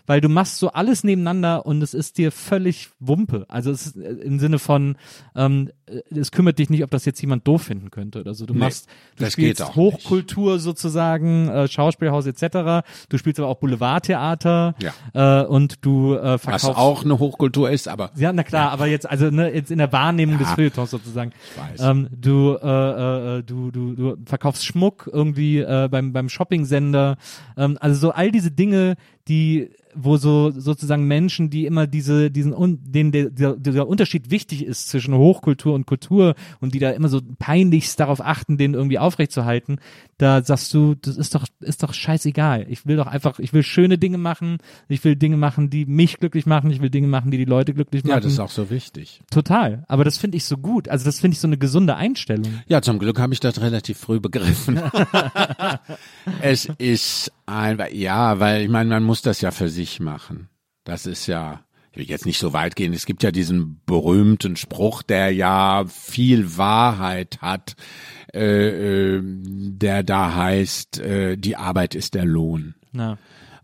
weil 0.06 0.20
du 0.20 0.28
machst 0.28 0.58
so 0.58 0.70
alles 0.70 1.02
nebeneinander 1.02 1.64
und 1.66 1.82
es 1.82 1.94
ist 1.94 2.18
dir 2.18 2.30
völlig 2.30 2.90
Wumpe. 3.00 3.46
Also 3.48 3.70
es 3.70 3.86
ist 3.86 3.96
äh, 3.96 4.10
im 4.10 4.38
Sinne 4.38 4.58
von, 4.58 4.96
ähm, 5.34 5.70
äh, 5.86 6.00
es 6.14 6.30
kümmert 6.30 6.58
dich 6.58 6.70
nicht, 6.70 6.84
ob 6.84 6.90
das 6.90 7.04
jetzt 7.06 7.20
jemand 7.20 7.46
doof 7.48 7.62
finden 7.62 7.90
könnte 7.90 8.20
oder 8.20 8.34
so. 8.34 8.44
Du 8.46 8.54
machst, 8.54 8.86
du 9.16 9.24
das 9.24 9.32
spielst 9.32 9.74
Hochkultur 9.74 10.58
sozusagen, 10.58 11.48
äh, 11.48 11.68
Schauspielhaus 11.68 12.26
etc. 12.26 12.86
Du 13.08 13.16
spielst 13.18 13.40
aber 13.40 13.48
auch 13.48 13.56
Boulevardtheater 13.56 14.74
Ja. 14.78 15.42
äh, 15.42 15.46
und 15.46 15.84
du 15.84 16.14
äh, 16.14 16.22
Was 16.34 16.42
verkaufst 16.42 16.76
auch 16.76 17.04
eine 17.04 17.18
Hochkultur 17.18 17.70
ist, 17.70 17.88
aber 17.88 18.10
ja, 18.16 18.32
na 18.32 18.42
klar, 18.42 18.70
aber 18.70 18.86
jetzt, 18.86 19.08
also 19.08 19.30
ne, 19.30 19.52
jetzt 19.54 19.70
in 19.70 19.78
der 19.78 19.92
Wahrnehmung 19.92 20.33
des 20.38 20.50
Feuilletons 20.50 20.90
sozusagen. 20.90 21.32
Ähm, 21.78 22.08
du, 22.10 22.56
äh, 22.62 23.38
äh, 23.38 23.42
du, 23.42 23.70
du, 23.70 23.94
du 23.94 24.16
verkaufst 24.24 24.64
Schmuck 24.64 25.08
irgendwie 25.12 25.58
äh, 25.58 25.88
beim, 25.90 26.12
beim 26.12 26.28
Shopping-Sender. 26.28 27.16
Ähm, 27.56 27.78
also 27.80 28.08
so 28.08 28.12
all 28.12 28.30
diese 28.30 28.50
Dinge, 28.50 28.96
die 29.28 29.70
wo 29.94 30.16
so 30.16 30.50
sozusagen 30.50 31.06
Menschen, 31.06 31.50
die 31.50 31.66
immer 31.66 31.86
diese 31.86 32.30
diesen 32.30 32.52
un, 32.52 32.80
den 32.82 33.12
der, 33.12 33.30
der, 33.30 33.56
der 33.56 33.88
Unterschied 33.88 34.30
wichtig 34.30 34.64
ist 34.64 34.88
zwischen 34.88 35.14
Hochkultur 35.14 35.74
und 35.74 35.86
Kultur 35.86 36.34
und 36.60 36.74
die 36.74 36.78
da 36.78 36.90
immer 36.90 37.08
so 37.08 37.20
peinlichst 37.38 38.00
darauf 38.00 38.20
achten, 38.20 38.58
den 38.58 38.74
irgendwie 38.74 38.98
aufrechtzuerhalten, 38.98 39.78
da 40.18 40.42
sagst 40.42 40.72
du, 40.74 40.94
das 40.94 41.16
ist 41.16 41.34
doch 41.34 41.46
ist 41.60 41.82
doch 41.82 41.94
scheißegal. 41.94 42.66
Ich 42.68 42.86
will 42.86 42.96
doch 42.96 43.06
einfach, 43.06 43.38
ich 43.38 43.52
will 43.52 43.62
schöne 43.62 43.98
Dinge 43.98 44.18
machen, 44.18 44.58
ich 44.88 45.04
will 45.04 45.16
Dinge 45.16 45.36
machen, 45.36 45.70
die 45.70 45.86
mich 45.86 46.18
glücklich 46.18 46.46
machen, 46.46 46.70
ich 46.70 46.80
will 46.80 46.90
Dinge 46.90 47.08
machen, 47.08 47.30
die 47.30 47.38
die 47.38 47.44
Leute 47.44 47.74
glücklich 47.74 48.02
machen. 48.02 48.10
Ja, 48.10 48.20
das 48.20 48.32
ist 48.32 48.40
auch 48.40 48.50
so 48.50 48.70
wichtig. 48.70 49.20
Total, 49.30 49.84
aber 49.88 50.04
das 50.04 50.18
finde 50.18 50.36
ich 50.36 50.44
so 50.44 50.56
gut. 50.56 50.88
Also 50.88 51.04
das 51.04 51.20
finde 51.20 51.34
ich 51.34 51.40
so 51.40 51.46
eine 51.46 51.58
gesunde 51.58 51.96
Einstellung. 51.96 52.60
Ja, 52.66 52.82
zum 52.82 52.98
Glück 52.98 53.18
habe 53.18 53.32
ich 53.32 53.40
das 53.40 53.60
relativ 53.60 53.98
früh 53.98 54.20
begriffen. 54.20 54.80
es 56.40 56.66
ist 56.78 57.32
ja, 57.46 58.40
weil 58.40 58.62
ich 58.62 58.68
meine, 58.68 58.90
man 58.90 59.02
muss 59.04 59.22
das 59.22 59.40
ja 59.40 59.50
für 59.50 59.68
sich 59.68 60.00
machen. 60.00 60.48
Das 60.84 61.06
ist 61.06 61.26
ja, 61.26 61.60
ich 61.92 61.98
will 61.98 62.06
jetzt 62.06 62.26
nicht 62.26 62.38
so 62.38 62.52
weit 62.52 62.76
gehen. 62.76 62.92
Es 62.92 63.06
gibt 63.06 63.22
ja 63.22 63.30
diesen 63.30 63.80
berühmten 63.86 64.56
Spruch, 64.56 65.02
der 65.02 65.30
ja 65.30 65.84
viel 65.86 66.56
Wahrheit 66.56 67.38
hat, 67.40 67.76
äh, 68.32 69.16
äh, 69.16 69.22
der 69.22 70.02
da 70.02 70.34
heißt, 70.34 71.00
äh, 71.00 71.36
die 71.36 71.56
Arbeit 71.56 71.94
ist 71.94 72.14
der 72.14 72.24
Lohn. 72.24 72.74
Ja. 72.92 73.18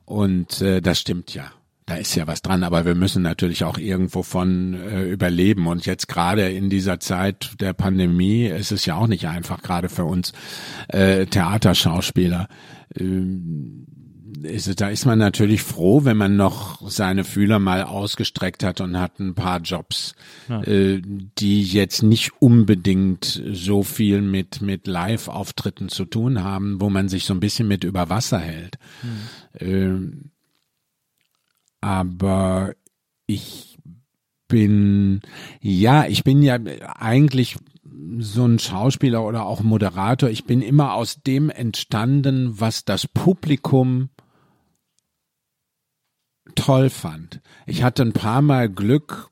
Und 0.05 0.61
äh, 0.61 0.81
das 0.81 1.01
stimmt 1.01 1.35
ja. 1.35 1.53
Da 1.87 1.97
ist 1.97 2.15
ja 2.15 2.29
was 2.29 2.41
dran, 2.41 2.63
aber 2.63 2.85
wir 2.85 2.95
müssen 2.95 3.23
natürlich 3.23 3.65
auch 3.65 3.77
irgendwo 3.77 4.23
von 4.23 4.75
äh, 4.75 5.03
überleben. 5.03 5.67
Und 5.67 5.87
jetzt 5.87 6.07
gerade 6.07 6.49
in 6.49 6.71
dieser 6.71 7.01
Zeit 7.01 7.55
der 7.59 7.73
Pandemie 7.73 8.47
ist 8.47 8.71
es 8.71 8.87
ja 8.87 8.95
auch 8.95 9.09
nicht 9.09 9.27
einfach, 9.27 9.61
gerade 9.61 9.89
für 9.89 10.05
uns 10.05 10.33
äh, 10.87 11.27
Theaterschauspieler. 11.27 12.47
Ähm, 12.97 13.87
ist, 14.43 14.81
da 14.81 14.89
ist 14.89 15.07
man 15.07 15.19
natürlich 15.19 15.63
froh, 15.63 16.05
wenn 16.05 16.17
man 16.17 16.37
noch 16.37 16.89
seine 16.89 17.25
Fühler 17.25 17.59
mal 17.59 17.83
ausgestreckt 17.83 18.63
hat 18.63 18.81
und 18.81 18.99
hat 18.99 19.19
ein 19.19 19.35
paar 19.35 19.61
Jobs, 19.61 20.15
Ja. 20.49 20.63
äh, 20.63 21.03
die 21.05 21.63
jetzt 21.63 22.03
nicht 22.03 22.33
unbedingt 22.41 23.43
so 23.53 23.83
viel 23.83 24.23
mit, 24.23 24.63
mit 24.63 24.87
Live-Auftritten 24.87 25.89
zu 25.89 26.05
tun 26.05 26.43
haben, 26.45 26.81
wo 26.81 26.89
man 26.91 27.09
sich 27.09 27.25
so 27.25 27.35
ein 27.35 27.41
bisschen 27.41 27.69
mit 27.69 27.85
über 27.85 28.09
Wasser 28.09 28.39
hält. 28.39 28.79
Ähm, 29.59 30.31
aber 31.81 32.75
ich 33.27 33.79
bin, 34.49 35.21
ja, 35.61 36.07
ich 36.07 36.25
bin 36.25 36.43
ja 36.43 36.59
eigentlich 36.97 37.57
so 38.19 38.45
ein 38.45 38.59
Schauspieler 38.59 39.25
oder 39.25 39.45
auch 39.45 39.63
Moderator. 39.63 40.29
Ich 40.29 40.45
bin 40.45 40.63
immer 40.63 40.95
aus 40.95 41.23
dem 41.23 41.51
entstanden, 41.51 42.61
was 42.61 42.85
das 42.85 43.07
Publikum 43.07 44.11
toll 46.55 46.91
fand. 46.91 47.41
Ich 47.67 47.83
hatte 47.83 48.03
ein 48.03 48.13
paar 48.13 48.43
Mal 48.43 48.69
Glück, 48.69 49.30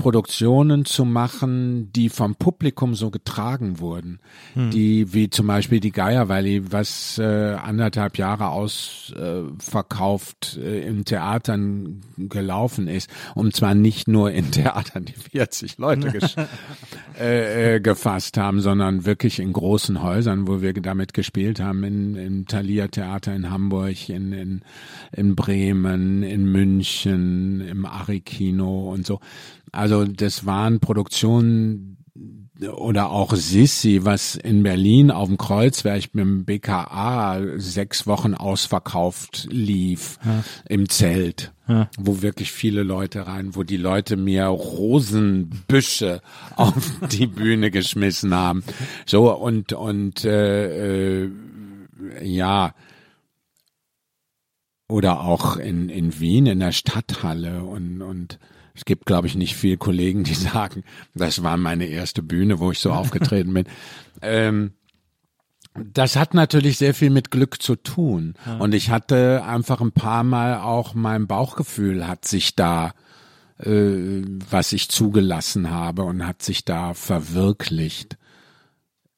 Produktionen 0.00 0.86
zu 0.86 1.04
machen, 1.04 1.92
die 1.92 2.08
vom 2.08 2.34
Publikum 2.34 2.94
so 2.94 3.10
getragen 3.10 3.80
wurden, 3.80 4.18
die 4.54 5.12
wie 5.12 5.28
zum 5.28 5.46
Beispiel 5.46 5.78
die 5.78 5.92
Geierwalli, 5.92 6.72
was 6.72 7.18
äh, 7.18 7.54
anderthalb 7.54 8.16
Jahre 8.16 8.48
ausverkauft 8.48 10.56
äh, 10.56 10.86
in 10.86 11.04
Theatern 11.04 12.00
gelaufen 12.16 12.88
ist. 12.88 13.10
Und 13.34 13.54
zwar 13.54 13.74
nicht 13.74 14.08
nur 14.08 14.30
in 14.30 14.50
Theatern, 14.52 15.04
die 15.04 15.12
40 15.12 15.76
Leute 15.76 16.18
äh, 17.20 17.74
äh, 17.74 17.80
gefasst 17.80 18.38
haben, 18.38 18.62
sondern 18.62 19.04
wirklich 19.04 19.38
in 19.38 19.52
großen 19.52 20.02
Häusern, 20.02 20.48
wo 20.48 20.62
wir 20.62 20.72
damit 20.72 21.12
gespielt 21.12 21.60
haben, 21.60 21.84
in, 21.84 22.16
im 22.16 22.46
Thalia 22.46 22.88
Theater 22.88 23.34
in 23.34 23.50
Hamburg, 23.50 24.08
in, 24.08 24.32
in, 24.32 24.62
in 25.12 25.36
Bremen, 25.36 26.22
in 26.22 26.50
München, 26.50 27.60
im 27.60 27.84
Ari-Kino 27.84 28.90
und 28.90 29.06
so. 29.06 29.20
Also 29.72 30.04
das 30.04 30.46
waren 30.46 30.80
Produktionen 30.80 31.96
oder 32.76 33.10
auch 33.10 33.34
Sissi, 33.34 34.00
was 34.02 34.34
in 34.36 34.62
Berlin 34.62 35.10
auf 35.10 35.28
dem 35.28 35.38
Kreuzberg 35.38 36.14
mit 36.14 36.22
dem 36.24 36.44
BKA 36.44 37.40
sechs 37.56 38.06
Wochen 38.06 38.34
ausverkauft 38.34 39.48
lief 39.50 40.18
im 40.68 40.88
Zelt, 40.90 41.54
Ja. 41.68 41.88
wo 41.98 42.20
wirklich 42.20 42.52
viele 42.52 42.82
Leute 42.82 43.26
rein, 43.26 43.54
wo 43.54 43.62
die 43.62 43.78
Leute 43.78 44.16
mir 44.18 44.44
Rosenbüsche 44.44 46.20
auf 46.56 46.74
die 47.10 47.26
Bühne 47.26 47.70
geschmissen 47.70 48.34
haben. 48.34 48.62
So 49.06 49.34
und 49.34 49.72
und 49.72 50.24
äh, 50.26 51.22
äh, 51.24 51.30
ja 52.22 52.74
oder 54.88 55.20
auch 55.22 55.56
in 55.56 55.88
in 55.88 56.18
Wien 56.20 56.44
in 56.46 56.60
der 56.60 56.72
Stadthalle 56.72 57.64
und 57.64 58.02
und 58.02 58.38
es 58.80 58.86
gibt, 58.86 59.04
glaube 59.04 59.26
ich, 59.26 59.34
nicht 59.34 59.56
viele 59.56 59.76
Kollegen, 59.76 60.24
die 60.24 60.34
sagen, 60.52 60.84
das 61.14 61.42
war 61.42 61.58
meine 61.58 61.84
erste 61.84 62.22
Bühne, 62.22 62.60
wo 62.60 62.72
ich 62.72 62.78
so 62.78 62.92
aufgetreten 62.92 63.54
bin. 63.54 63.64
Ähm, 64.22 64.72
das 65.74 66.16
hat 66.16 66.34
natürlich 66.34 66.76
sehr 66.76 66.92
viel 66.92 67.08
mit 67.08 67.30
Glück 67.30 67.62
zu 67.62 67.74
tun. 67.74 68.34
Und 68.58 68.74
ich 68.74 68.90
hatte 68.90 69.42
einfach 69.46 69.80
ein 69.80 69.92
paar 69.92 70.24
Mal 70.24 70.58
auch 70.58 70.92
mein 70.92 71.26
Bauchgefühl 71.26 72.06
hat 72.06 72.26
sich 72.26 72.54
da, 72.54 72.92
äh, 73.56 74.22
was 74.50 74.74
ich 74.74 74.90
zugelassen 74.90 75.70
habe 75.70 76.02
und 76.02 76.26
hat 76.26 76.42
sich 76.42 76.66
da 76.66 76.92
verwirklicht. 76.92 78.18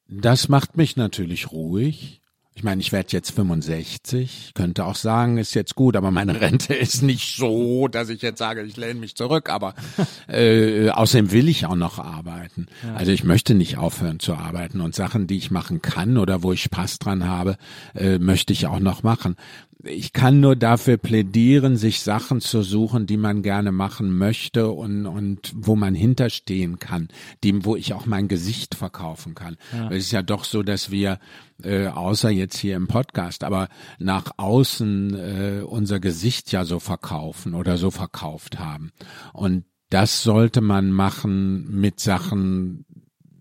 Das 0.06 0.48
macht 0.48 0.76
mich 0.76 0.94
natürlich 0.97 1.51
ruhig. 1.51 2.21
Ich 2.54 2.62
meine, 2.62 2.82
ich 2.82 2.92
werde 2.92 3.08
jetzt 3.12 3.30
65, 3.30 4.52
könnte 4.54 4.84
auch 4.84 4.94
sagen, 4.94 5.38
ist 5.38 5.54
jetzt 5.54 5.74
gut, 5.74 5.96
aber 5.96 6.10
meine 6.10 6.40
Rente 6.40 6.74
ist 6.74 7.02
nicht 7.02 7.36
so, 7.36 7.88
dass 7.88 8.10
ich 8.10 8.20
jetzt 8.20 8.38
sage, 8.38 8.62
ich 8.62 8.76
lehne 8.76 9.00
mich 9.00 9.16
zurück, 9.16 9.48
aber 9.48 9.74
äh, 10.28 10.90
außerdem 10.90 11.32
will 11.32 11.48
ich 11.48 11.64
auch 11.64 11.76
noch 11.76 11.98
arbeiten. 11.98 12.66
Also 12.94 13.10
ich 13.10 13.24
möchte 13.24 13.54
nicht 13.54 13.78
aufhören 13.78 14.20
zu 14.20 14.34
arbeiten 14.34 14.82
und 14.82 14.94
Sachen, 14.94 15.26
die 15.26 15.38
ich 15.38 15.50
machen 15.50 15.80
kann 15.80 16.18
oder 16.18 16.42
wo 16.42 16.52
ich 16.52 16.62
Spaß 16.62 16.98
dran 16.98 17.26
habe, 17.26 17.56
äh, 17.94 18.18
möchte 18.18 18.52
ich 18.52 18.66
auch 18.66 18.80
noch 18.80 19.02
machen. 19.02 19.36
Ich 19.84 20.12
kann 20.12 20.40
nur 20.40 20.54
dafür 20.54 20.96
plädieren, 20.96 21.76
sich 21.76 22.02
Sachen 22.02 22.40
zu 22.40 22.62
suchen, 22.62 23.06
die 23.06 23.16
man 23.16 23.42
gerne 23.42 23.72
machen 23.72 24.16
möchte 24.16 24.70
und, 24.70 25.06
und 25.06 25.52
wo 25.56 25.74
man 25.74 25.94
hinterstehen 25.94 26.78
kann, 26.78 27.09
die, 27.42 27.64
wo 27.64 27.74
ich 27.74 27.92
auch 27.92 28.06
mein 28.06 28.28
Gesicht 28.28 28.76
verkaufen 28.76 29.34
kann. 29.34 29.56
Weil 29.72 29.96
Es 29.96 30.04
ist 30.04 30.12
ja 30.12 30.22
doch 30.22 30.44
so, 30.44 30.62
dass 30.62 30.90
wir, 30.90 31.18
äh, 31.62 31.88
außer 31.88 32.30
jetzt 32.30 32.59
hier 32.59 32.76
im 32.76 32.86
Podcast, 32.86 33.42
aber 33.42 33.68
nach 33.98 34.32
außen 34.36 35.14
äh, 35.14 35.62
unser 35.64 35.98
Gesicht 35.98 36.52
ja 36.52 36.64
so 36.64 36.78
verkaufen 36.78 37.54
oder 37.54 37.76
so 37.76 37.90
verkauft 37.90 38.60
haben. 38.60 38.92
Und 39.32 39.64
das 39.90 40.22
sollte 40.22 40.60
man 40.60 40.90
machen 40.90 41.80
mit 41.80 42.00
Sachen, 42.00 42.86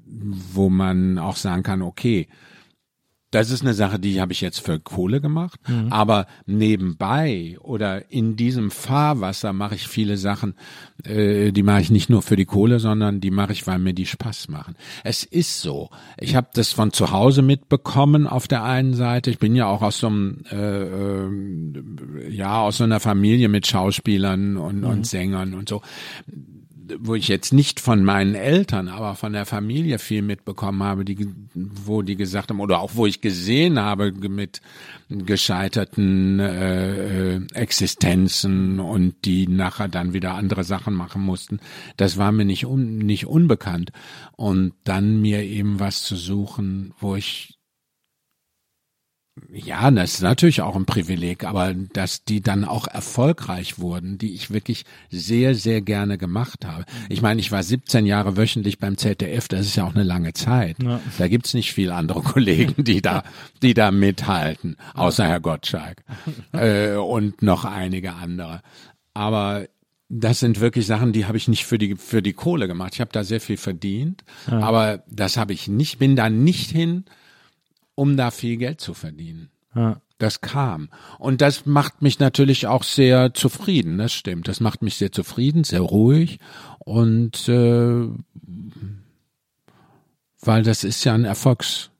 wo 0.06 0.70
man 0.70 1.18
auch 1.18 1.38
sagen 1.38 1.64
kann, 1.64 1.82
okay, 1.82 2.28
das 3.32 3.50
ist 3.50 3.62
eine 3.62 3.74
Sache, 3.74 3.98
die 3.98 4.20
habe 4.20 4.34
ich 4.34 4.42
jetzt 4.42 4.60
für 4.60 4.80
Kohle 4.80 5.22
gemacht, 5.22 5.60
aber 5.90 6.28
nebenbei 6.46 7.58
oder 7.62 8.12
in 8.12 8.36
diesem 8.36 8.72
Fahrwasser 8.72 9.54
mache 9.54 9.76
ich 9.76 9.88
viele 9.88 10.18
Sachen, 10.18 10.54
äh, 11.06 11.52
die 11.52 11.64
mache 11.64 11.82
ich 11.82 11.92
nicht 11.92 12.10
nur 12.10 12.22
für 12.22 12.36
die 12.36 12.46
Kohle, 12.46 12.80
sondern 12.80 13.22
die 13.22 13.32
mache 13.32 13.54
ich, 13.54 13.66
weil 13.68 13.80
mir 13.80 13.94
die 13.94 14.06
Spaß 14.06 14.50
machen. 14.50 14.76
Es 15.04 15.24
ist 15.24 15.62
so. 15.62 15.90
Ich 16.18 16.36
habe 16.36 16.50
das 16.54 16.74
von 16.74 16.92
zu 16.92 17.12
Hause 17.12 17.42
mitbekommen 17.42 18.28
auf 18.28 18.50
der 18.50 18.64
einen 18.64 18.94
Seite. 18.94 19.32
Ich 19.32 19.40
bin 19.40 19.56
ja 19.56 19.66
auch 19.66 19.82
aus 19.82 20.00
so 20.00 20.08
einem 20.08 20.44
äh, 20.52 20.84
äh, 20.84 22.30
ja 22.30 22.60
aus 22.62 22.78
so 22.78 22.84
einer 22.84 23.00
Familie 23.00 23.48
mit 23.48 23.66
Schauspielern 23.66 24.58
und, 24.58 24.84
und 24.84 25.08
Sängern 25.08 25.54
und 25.54 25.70
so 25.70 25.82
wo 27.00 27.16
ich 27.16 27.28
jetzt 27.28 27.54
nicht 27.54 27.80
von 27.80 28.04
meinen 28.04 28.36
Eltern, 28.36 28.88
aber 28.88 29.16
von 29.16 29.34
der 29.34 29.46
Familie 29.46 30.00
viel 30.00 30.22
mitbekommen 30.22 30.84
habe, 30.84 31.06
die, 31.06 31.28
wo 31.54 32.02
die 32.02 32.16
gesagt 32.16 32.50
haben, 32.50 32.60
oder 32.60 32.80
auch 32.80 32.92
wo 32.96 33.06
ich 33.06 33.22
gesehen 33.22 33.80
habe 33.80 34.12
mit 34.12 34.62
gescheiterten 35.10 36.40
äh, 36.40 37.36
äh, 37.36 37.42
Existenzen 37.54 38.80
und 38.80 39.26
die 39.26 39.48
nachher 39.48 39.88
dann 39.88 40.14
wieder 40.14 40.36
andere 40.36 40.64
Sachen 40.64 40.94
machen 40.94 41.22
mussten, 41.22 41.60
das 41.98 42.18
war 42.18 42.32
mir 42.32 42.46
nicht, 42.46 42.66
un, 42.66 42.98
nicht 42.98 43.28
unbekannt. 43.28 43.92
Und 44.36 44.74
dann 44.84 45.22
mir 45.22 45.44
eben 45.44 45.80
was 45.80 46.04
zu 46.04 46.16
suchen, 46.16 46.94
wo 47.00 47.16
ich 47.16 47.61
ja, 49.54 49.90
das 49.92 50.16
ist 50.16 50.22
natürlich 50.22 50.62
auch 50.62 50.76
ein 50.76 50.86
Privileg, 50.86 51.46
aber 51.46 51.74
dass 51.74 52.26
die 52.26 52.42
dann 52.42 52.66
auch 52.66 52.88
erfolgreich 52.88 53.80
wurden, 53.80 54.18
die 54.18 54.34
ich 54.34 54.52
wirklich 54.52 54.84
sehr, 55.10 55.56
sehr 55.56 55.82
gerne 55.82 56.18
gemacht 56.18 56.66
habe. 56.66 56.84
Ich 57.08 57.22
meine, 57.22 57.40
ich 57.40 57.52
war 57.52 57.64
17 57.64 58.06
Jahre 58.06 58.36
wöchentlich 58.36 58.78
beim 58.78 58.98
ZDF, 58.98 59.48
das 59.48 59.68
ist 59.68 59.78
ja 59.78 59.86
auch 59.86 59.96
eine 59.96 60.04
lange 60.04 60.34
Zeit. 60.34 60.84
Ja. 60.84 61.00
Da 61.18 61.28
gibt's 61.30 61.54
nicht 61.54 61.74
viele 61.74 61.96
andere 61.96 62.22
Kollegen, 62.22 62.84
die 62.84 63.02
da, 63.02 63.24
die 63.62 63.74
da 63.74 63.92
mithalten, 63.92 64.76
außer 64.96 65.26
Herr 65.26 65.40
Gottschalk 65.40 66.04
äh, 66.52 66.96
und 66.96 67.42
noch 67.42 67.64
einige 67.64 68.14
andere. 68.14 68.62
Aber 69.14 69.66
das 70.10 70.40
sind 70.40 70.60
wirklich 70.60 70.86
Sachen, 70.86 71.14
die 71.14 71.26
habe 71.26 71.38
ich 71.38 71.48
nicht 71.48 71.66
für 71.66 71.78
die 71.78 71.96
für 71.96 72.22
die 72.22 72.34
Kohle 72.34 72.68
gemacht. 72.68 72.96
Ich 72.96 73.02
habe 73.02 73.12
da 73.14 73.24
sehr 73.24 73.40
viel 73.40 73.56
verdient, 73.56 74.26
aber 74.46 75.04
das 75.10 75.38
habe 75.38 75.54
ich 75.54 75.70
nicht, 75.70 76.00
bin 76.00 76.18
da 76.18 76.30
nicht 76.30 76.70
hin, 76.70 77.06
um 78.02 78.18
da 78.18 78.32
viel 78.32 78.58
Geld 78.58 78.82
zu 78.82 78.96
verdienen. 78.96 79.52
Ja. 79.76 80.02
Das 80.18 80.42
kam. 80.42 80.90
Und 81.20 81.40
das 81.40 81.68
macht 81.68 82.02
mich 82.02 82.18
natürlich 82.18 82.66
auch 82.66 82.82
sehr 82.82 83.36
zufrieden, 83.36 84.00
das 84.00 84.12
stimmt. 84.12 84.48
Das 84.48 84.60
macht 84.60 84.82
mich 84.82 84.96
sehr 84.96 85.12
zufrieden, 85.12 85.64
sehr 85.64 85.82
ruhig. 85.82 86.40
Und 86.80 87.48
äh, 87.48 88.08
weil 90.42 90.64
das 90.64 90.84
ist 90.84 91.04
ja 91.04 91.14
ein 91.14 91.26
Erfolgs, 91.26 91.92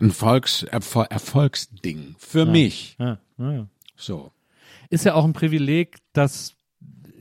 ein 0.00 0.12
Volks, 0.12 0.62
Erfol 0.62 1.04
Erfolgsding 1.10 2.16
für 2.18 2.46
mich. 2.46 2.96
Ja, 2.98 3.18
ja, 3.36 3.52
ja. 3.52 3.66
So. 3.96 4.32
Ist 4.88 5.04
ja 5.04 5.12
auch 5.12 5.26
ein 5.26 5.34
Privileg, 5.34 5.98
dass 6.14 6.54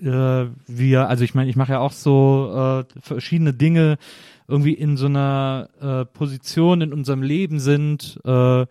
äh, 0.01 0.45
wir, 0.65 1.09
also 1.09 1.25
ich 1.25 1.35
meine, 1.35 1.49
ich 1.49 1.57
mache 1.57 1.73
ja 1.73 1.79
auch 1.79 1.91
so 1.91 2.85
äh, 2.89 3.01
verschiedene 3.01 3.53
Dinge 3.53 3.97
irgendwie 4.49 4.73
in 4.73 4.97
so 4.97 5.05
einer 5.05 5.69
äh, 5.81 6.05
Position 6.05 6.81
in 6.81 6.91
unserem 6.93 7.21
Leben 7.21 7.59
sind, 7.59 8.19
äh, 8.25 8.65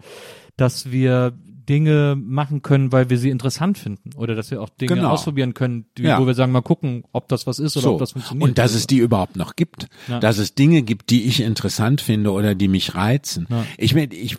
dass 0.56 0.90
wir 0.90 1.32
Dinge 1.68 2.16
machen 2.18 2.62
können, 2.62 2.92
weil 2.92 3.10
wir 3.10 3.18
sie 3.18 3.28
interessant 3.28 3.76
finden 3.76 4.14
oder 4.16 4.34
dass 4.34 4.50
wir 4.50 4.62
auch 4.62 4.70
Dinge 4.70 4.94
Genau. 4.94 5.10
ausprobieren 5.10 5.52
können, 5.52 5.84
die, 5.98 6.02
Ja. 6.04 6.18
wo 6.18 6.26
wir 6.26 6.32
sagen, 6.32 6.50
mal 6.50 6.62
gucken, 6.62 7.04
ob 7.12 7.28
das 7.28 7.46
was 7.46 7.58
ist 7.58 7.76
oder 7.76 7.82
So. 7.84 7.92
ob 7.92 7.98
das 7.98 8.12
funktioniert. 8.12 8.48
Und 8.48 8.56
dass 8.56 8.74
es 8.74 8.86
die 8.86 8.96
überhaupt 8.96 9.36
noch 9.36 9.54
gibt. 9.54 9.86
Ja. 10.08 10.18
Dass 10.18 10.38
es 10.38 10.54
Dinge 10.54 10.80
gibt, 10.80 11.10
die 11.10 11.24
ich 11.26 11.42
interessant 11.42 12.00
finde 12.00 12.32
oder 12.32 12.54
die 12.54 12.68
mich 12.68 12.94
reizen. 12.94 13.46
Ja. 13.50 13.66
Ich, 13.76 13.94
ich, 13.94 14.38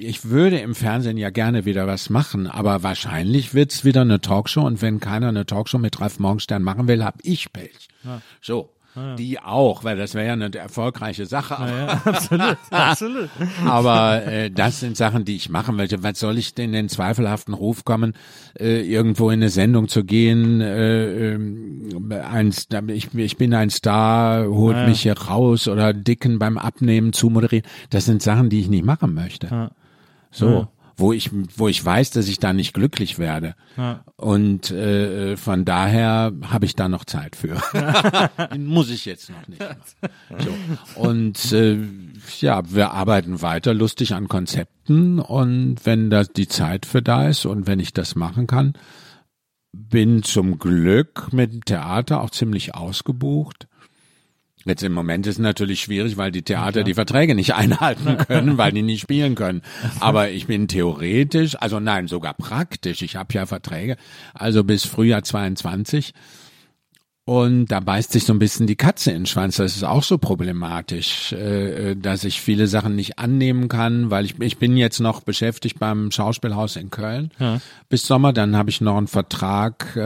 ich 0.00 0.24
würde 0.24 0.58
im 0.58 0.74
Fernsehen 0.74 1.16
ja 1.16 1.30
gerne 1.30 1.64
wieder 1.64 1.86
was 1.86 2.10
machen, 2.10 2.48
aber 2.48 2.82
wahrscheinlich 2.82 3.54
wird's 3.54 3.84
wieder 3.84 4.00
eine 4.00 4.20
Talkshow 4.20 4.62
und 4.66 4.82
wenn 4.82 4.98
keiner 4.98 5.28
eine 5.28 5.46
Talkshow 5.46 5.78
mit 5.78 6.00
Ralf 6.00 6.18
Morgenstern 6.18 6.64
machen 6.64 6.88
will, 6.88 7.04
hab 7.04 7.20
ich 7.22 7.52
Pech. 7.52 7.86
So. 8.42 8.73
Die 9.18 9.40
auch, 9.40 9.82
weil 9.82 9.96
das 9.96 10.14
wäre 10.14 10.26
ja 10.26 10.32
eine 10.34 10.54
erfolgreiche 10.54 11.26
Sache. 11.26 11.58
Aber, 11.58 11.68
ja, 11.70 11.86
absolut, 12.04 12.56
absolut. 12.70 13.28
aber 13.66 14.24
äh, 14.24 14.50
das 14.50 14.80
sind 14.80 14.96
Sachen, 14.96 15.24
die 15.24 15.34
ich 15.36 15.48
machen 15.48 15.76
möchte. 15.76 16.02
Was 16.02 16.20
soll 16.20 16.38
ich 16.38 16.54
denn 16.54 16.66
in 16.66 16.72
den 16.72 16.88
zweifelhaften 16.88 17.54
Ruf 17.54 17.84
kommen, 17.84 18.14
äh, 18.58 18.80
irgendwo 18.82 19.30
in 19.30 19.40
eine 19.40 19.48
Sendung 19.50 19.88
zu 19.88 20.04
gehen? 20.04 20.60
Äh, 20.60 21.32
ähm, 21.34 22.12
ein, 22.12 22.54
ich, 22.88 23.12
ich 23.14 23.36
bin 23.36 23.52
ein 23.54 23.70
Star, 23.70 24.46
holt 24.46 24.76
Ja. 24.76 24.86
mich 24.86 25.02
hier 25.02 25.18
raus 25.18 25.66
oder 25.66 25.92
Dicken 25.92 26.38
beim 26.38 26.56
Abnehmen 26.58 27.12
zu 27.12 27.30
moderieren. 27.30 27.66
Das 27.90 28.04
sind 28.04 28.22
Sachen, 28.22 28.48
die 28.48 28.60
ich 28.60 28.68
nicht 28.68 28.84
machen 28.84 29.14
möchte. 29.14 29.48
Ja. 29.48 29.70
So. 30.30 30.68
Wo 30.96 31.12
ich, 31.12 31.30
wo 31.56 31.68
ich 31.68 31.84
weiß, 31.84 32.10
dass 32.10 32.28
ich 32.28 32.38
da 32.38 32.52
nicht 32.52 32.72
glücklich 32.72 33.18
werde. 33.18 33.56
Ja. 33.76 34.04
Und 34.16 34.70
äh, 34.70 35.36
von 35.36 35.64
daher 35.64 36.32
habe 36.42 36.66
ich 36.66 36.76
da 36.76 36.88
noch 36.88 37.04
Zeit 37.04 37.34
für. 37.34 37.60
Muss 38.58 38.90
ich 38.90 39.04
jetzt 39.04 39.30
noch 39.30 39.48
nicht. 39.48 39.60
machen. 39.60 39.84
So. 40.38 41.00
Und 41.00 41.52
äh, 41.52 41.78
ja, 42.40 42.62
wir 42.72 42.92
arbeiten 42.92 43.42
weiter 43.42 43.74
lustig 43.74 44.14
an 44.14 44.28
Konzepten 44.28 45.18
und 45.18 45.84
wenn 45.84 46.10
da 46.10 46.24
die 46.24 46.48
Zeit 46.48 46.86
für 46.86 47.02
da 47.02 47.28
ist 47.28 47.44
und 47.44 47.66
wenn 47.66 47.80
ich 47.80 47.92
das 47.92 48.14
machen 48.14 48.46
kann, 48.46 48.74
bin 49.72 50.22
zum 50.22 50.58
Glück 50.58 51.32
mit 51.32 51.52
dem 51.52 51.64
Theater 51.64 52.20
auch 52.20 52.30
ziemlich 52.30 52.74
ausgebucht. 52.74 53.66
Jetzt 54.64 54.82
im 54.82 54.92
Moment 54.92 55.26
ist 55.26 55.34
es 55.34 55.38
natürlich 55.38 55.80
schwierig, 55.80 56.16
weil 56.16 56.30
die 56.30 56.42
Theater 56.42 56.84
die 56.84 56.94
Verträge 56.94 57.34
nicht 57.34 57.54
einhalten 57.54 58.16
können, 58.18 58.58
weil 58.58 58.72
die 58.72 58.82
nicht 58.82 59.02
spielen 59.02 59.34
können. 59.34 59.62
Aber 60.00 60.30
ich 60.30 60.46
bin 60.46 60.68
theoretisch, 60.68 61.56
also 61.60 61.80
nein, 61.80 62.08
sogar 62.08 62.34
praktisch. 62.34 63.02
Ich 63.02 63.16
habe 63.16 63.34
ja 63.34 63.46
Verträge, 63.46 63.96
also 64.32 64.64
bis 64.64 64.84
Frühjahr 64.86 65.22
22. 65.22 66.14
Und 67.26 67.66
da 67.68 67.80
beißt 67.80 68.12
sich 68.12 68.24
so 68.24 68.34
ein 68.34 68.38
bisschen 68.38 68.66
die 68.66 68.76
Katze 68.76 69.10
in 69.10 69.20
den 69.20 69.26
Schwanz. 69.26 69.56
Das 69.56 69.76
ist 69.76 69.82
auch 69.82 70.02
so 70.02 70.18
problematisch, 70.18 71.32
äh, 71.32 71.92
äh, 71.92 71.96
dass 71.96 72.24
ich 72.24 72.42
viele 72.42 72.66
Sachen 72.66 72.96
nicht 72.96 73.18
annehmen 73.18 73.68
kann, 73.68 74.10
weil 74.10 74.26
ich, 74.26 74.38
ich 74.40 74.58
bin 74.58 74.76
jetzt 74.76 75.00
noch 75.00 75.22
beschäftigt 75.22 75.78
beim 75.78 76.10
Schauspielhaus 76.10 76.76
in 76.76 76.90
Köln 76.90 77.30
Ja. 77.38 77.62
bis 77.88 78.06
Sommer. 78.06 78.34
Dann 78.34 78.56
habe 78.56 78.68
ich 78.68 78.82
noch 78.82 78.98
einen 78.98 79.06
Vertrag 79.06 79.96
äh, 79.96 80.00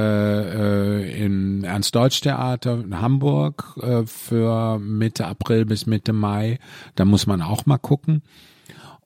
äh, 1.03 1.25
im 1.25 1.65
Ernst-Deutsch-Theater 1.65 2.75
in 2.85 3.01
Hamburg 3.01 3.77
äh, 3.83 4.07
für 4.07 4.79
Mitte 4.79 5.27
April 5.27 5.65
bis 5.65 5.87
Mitte 5.87 6.13
Mai. 6.13 6.61
Da 6.95 7.05
muss 7.05 7.27
man 7.27 7.43
auch 7.43 7.67
mal 7.67 7.79
gucken. 7.79 8.23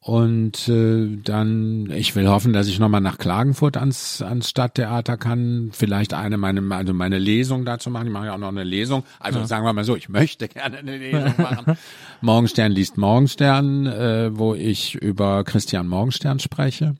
Und 0.04 0.68
äh, 0.68 1.16
dann, 1.22 1.88
ich 1.92 2.16
will 2.16 2.28
hoffen, 2.28 2.52
dass 2.52 2.66
ich 2.66 2.80
nochmal 2.80 3.00
nach 3.00 3.18
Klagenfurt 3.18 3.76
ans, 3.76 4.20
ans 4.20 4.50
Stadttheater 4.50 5.16
kann, 5.16 5.70
vielleicht 5.72 6.12
eine 6.12 6.38
meine, 6.38 6.74
also 6.74 6.92
meine 6.92 7.20
Lesung 7.20 7.64
dazu 7.64 7.88
machen. 7.88 8.08
Ich 8.08 8.12
mache 8.12 8.26
ja 8.26 8.34
auch 8.34 8.38
noch 8.38 8.48
eine 8.48 8.64
Lesung. 8.64 9.04
Also 9.20 9.44
sagen 9.44 9.64
wir 9.64 9.72
mal 9.72 9.84
so, 9.84 9.94
ich 9.94 10.08
möchte 10.08 10.48
gerne 10.48 10.78
eine 10.78 10.96
Lesung 10.96 11.34
machen. 11.38 11.76
Morgenstern 12.20 12.72
liest 12.72 12.98
Morgenstern, 12.98 13.86
äh, 13.86 14.36
wo 14.36 14.54
ich 14.54 14.96
über 14.96 15.44
Christian 15.44 15.86
Morgenstern 15.86 16.40
spreche. 16.40 16.96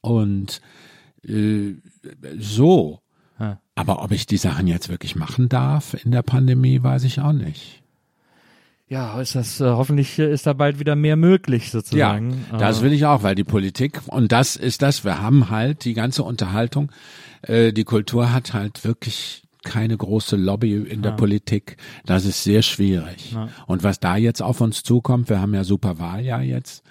Und 0.00 0.60
äh, 1.22 1.74
so. 2.40 3.02
Ja. 3.38 3.60
Aber 3.76 4.02
ob 4.02 4.10
ich 4.10 4.26
die 4.26 4.36
Sachen 4.36 4.66
jetzt 4.66 4.88
wirklich 4.88 5.14
machen 5.14 5.48
darf 5.48 5.94
in 6.04 6.10
der 6.10 6.22
Pandemie, 6.22 6.82
weiß 6.82 7.04
ich 7.04 7.20
auch 7.20 7.32
nicht. 7.32 7.84
Ja, 8.88 9.20
ist 9.20 9.34
das, 9.34 9.60
äh, 9.60 9.64
hoffentlich 9.66 10.18
ist 10.18 10.46
da 10.46 10.54
bald 10.54 10.78
wieder 10.80 10.96
mehr 10.96 11.16
möglich 11.16 11.70
sozusagen. 11.70 12.46
Ja, 12.50 12.58
das 12.58 12.82
will 12.82 12.92
ich 12.92 13.04
auch, 13.04 13.22
weil 13.22 13.34
die 13.34 13.44
Politik, 13.44 14.00
und 14.06 14.32
das 14.32 14.56
ist 14.56 14.80
das, 14.80 15.04
wir 15.04 15.20
haben 15.20 15.50
halt 15.50 15.84
die 15.84 15.92
ganze 15.92 16.22
Unterhaltung, 16.22 16.90
äh, 17.42 17.72
die 17.72 17.84
Kultur 17.84 18.32
hat 18.32 18.54
halt 18.54 18.84
wirklich 18.84 19.42
keine 19.64 19.96
große 19.96 20.36
Lobby 20.36 20.74
in 20.76 21.02
der 21.02 21.10
Politik. 21.12 21.76
Das 22.06 22.24
ist 22.24 22.42
sehr 22.42 22.62
schwierig. 22.62 23.36
Und 23.66 23.82
was 23.82 24.00
da 24.00 24.16
jetzt 24.16 24.40
auf 24.40 24.60
uns 24.62 24.82
zukommt, 24.82 25.28
wir 25.28 25.40
haben 25.40 25.52
ja 25.52 25.64
super 25.64 25.98
Wahljahr 25.98 26.42
jetzt, 26.42 26.84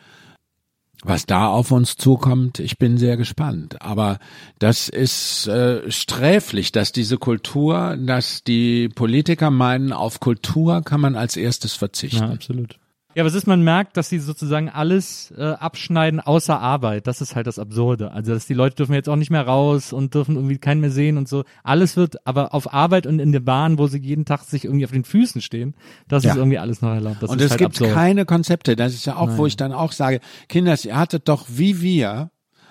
was 1.03 1.26
da 1.26 1.48
auf 1.48 1.72
uns 1.72 1.95
zukommt, 1.95 2.60
ich 2.60 2.78
bin 2.78 2.98
sehr 2.98 3.18
gespannt. 3.18 3.82
Aber 3.82 4.19
das 4.60 4.90
ist 4.90 5.48
äh, 5.48 5.90
sträflich, 5.91 6.72
dass 6.72 6.91
diese 6.91 7.18
Kultur, 7.18 7.98
dass 7.99 8.44
die 8.44 8.90
Politiker 8.90 9.52
meinen, 9.52 9.94
auf 9.94 10.19
Kultur 10.19 10.82
kann 10.82 11.02
man 11.02 11.15
als 11.15 11.38
erstes 11.38 11.74
verzichten. 11.74 12.24
Ja, 12.24 12.32
absolut. 12.32 12.78
Ja, 13.18 13.26
was 13.26 13.34
ist, 13.34 13.48
man 13.48 13.64
merkt, 13.64 13.98
dass 13.98 14.10
sie 14.10 14.19
sozusagen 14.19 14.69
alles 14.69 15.34
äh, 15.35 15.41
abschneiden 15.44 16.19
außer 16.19 16.60
Arbeit. 16.60 17.07
Das 17.07 17.19
ist 17.19 17.35
halt 17.35 17.48
das 17.48 17.57
Absurde. 17.57 18.11
Also, 18.11 18.31
dass 18.31 18.45
die 18.45 18.53
Leute 18.53 18.76
dürfen 18.76 18.94
jetzt 18.94 19.10
auch 19.10 19.15
nicht 19.15 19.31
mehr 19.31 19.41
raus 19.41 19.91
und 19.91 20.14
dürfen 20.14 20.35
irgendwie 20.35 20.60
keinen 20.60 20.81
mehr 20.81 20.91
sehen 20.91 21.18
und 21.18 21.27
so. 21.27 21.44
Alles 21.64 21.98
wird 21.98 22.27
aber 22.27 22.53
auf 22.53 22.72
Arbeit 22.76 23.07
und 23.07 23.18
in 23.18 23.31
der 23.31 23.39
Bahn, 23.39 23.80
wo 23.80 23.88
sie 23.88 23.98
jeden 23.98 24.26
Tag 24.26 24.44
sich 24.44 24.65
irgendwie 24.65 24.85
auf 24.85 24.91
den 24.91 25.03
Füßen 25.03 25.41
stehen, 25.41 25.73
das 26.07 26.26
Ja. 26.26 26.30
ist 26.34 26.38
irgendwie 26.38 26.60
alles 26.60 26.84
noch 26.84 26.91
erlaubt. 26.94 27.23
Das 27.23 27.31
und 27.31 27.41
es 27.41 27.49
halt 27.49 27.57
gibt 27.57 27.72
absurd. 27.72 27.94
keine 27.94 28.26
Konzepte. 28.26 28.76
Das 28.76 28.94
ist 28.94 29.07
ja 29.07 29.15
auch, 29.15 29.35
wo 29.35 29.48
ich 29.48 29.57
dann 29.57 29.73
auch 29.73 29.94
sage, 29.94 30.19
Kinder, 30.48 30.76
ihr 30.84 30.95
hattet 30.95 31.27
doch 31.27 31.48
wie 31.49 31.81
wir 31.81 32.30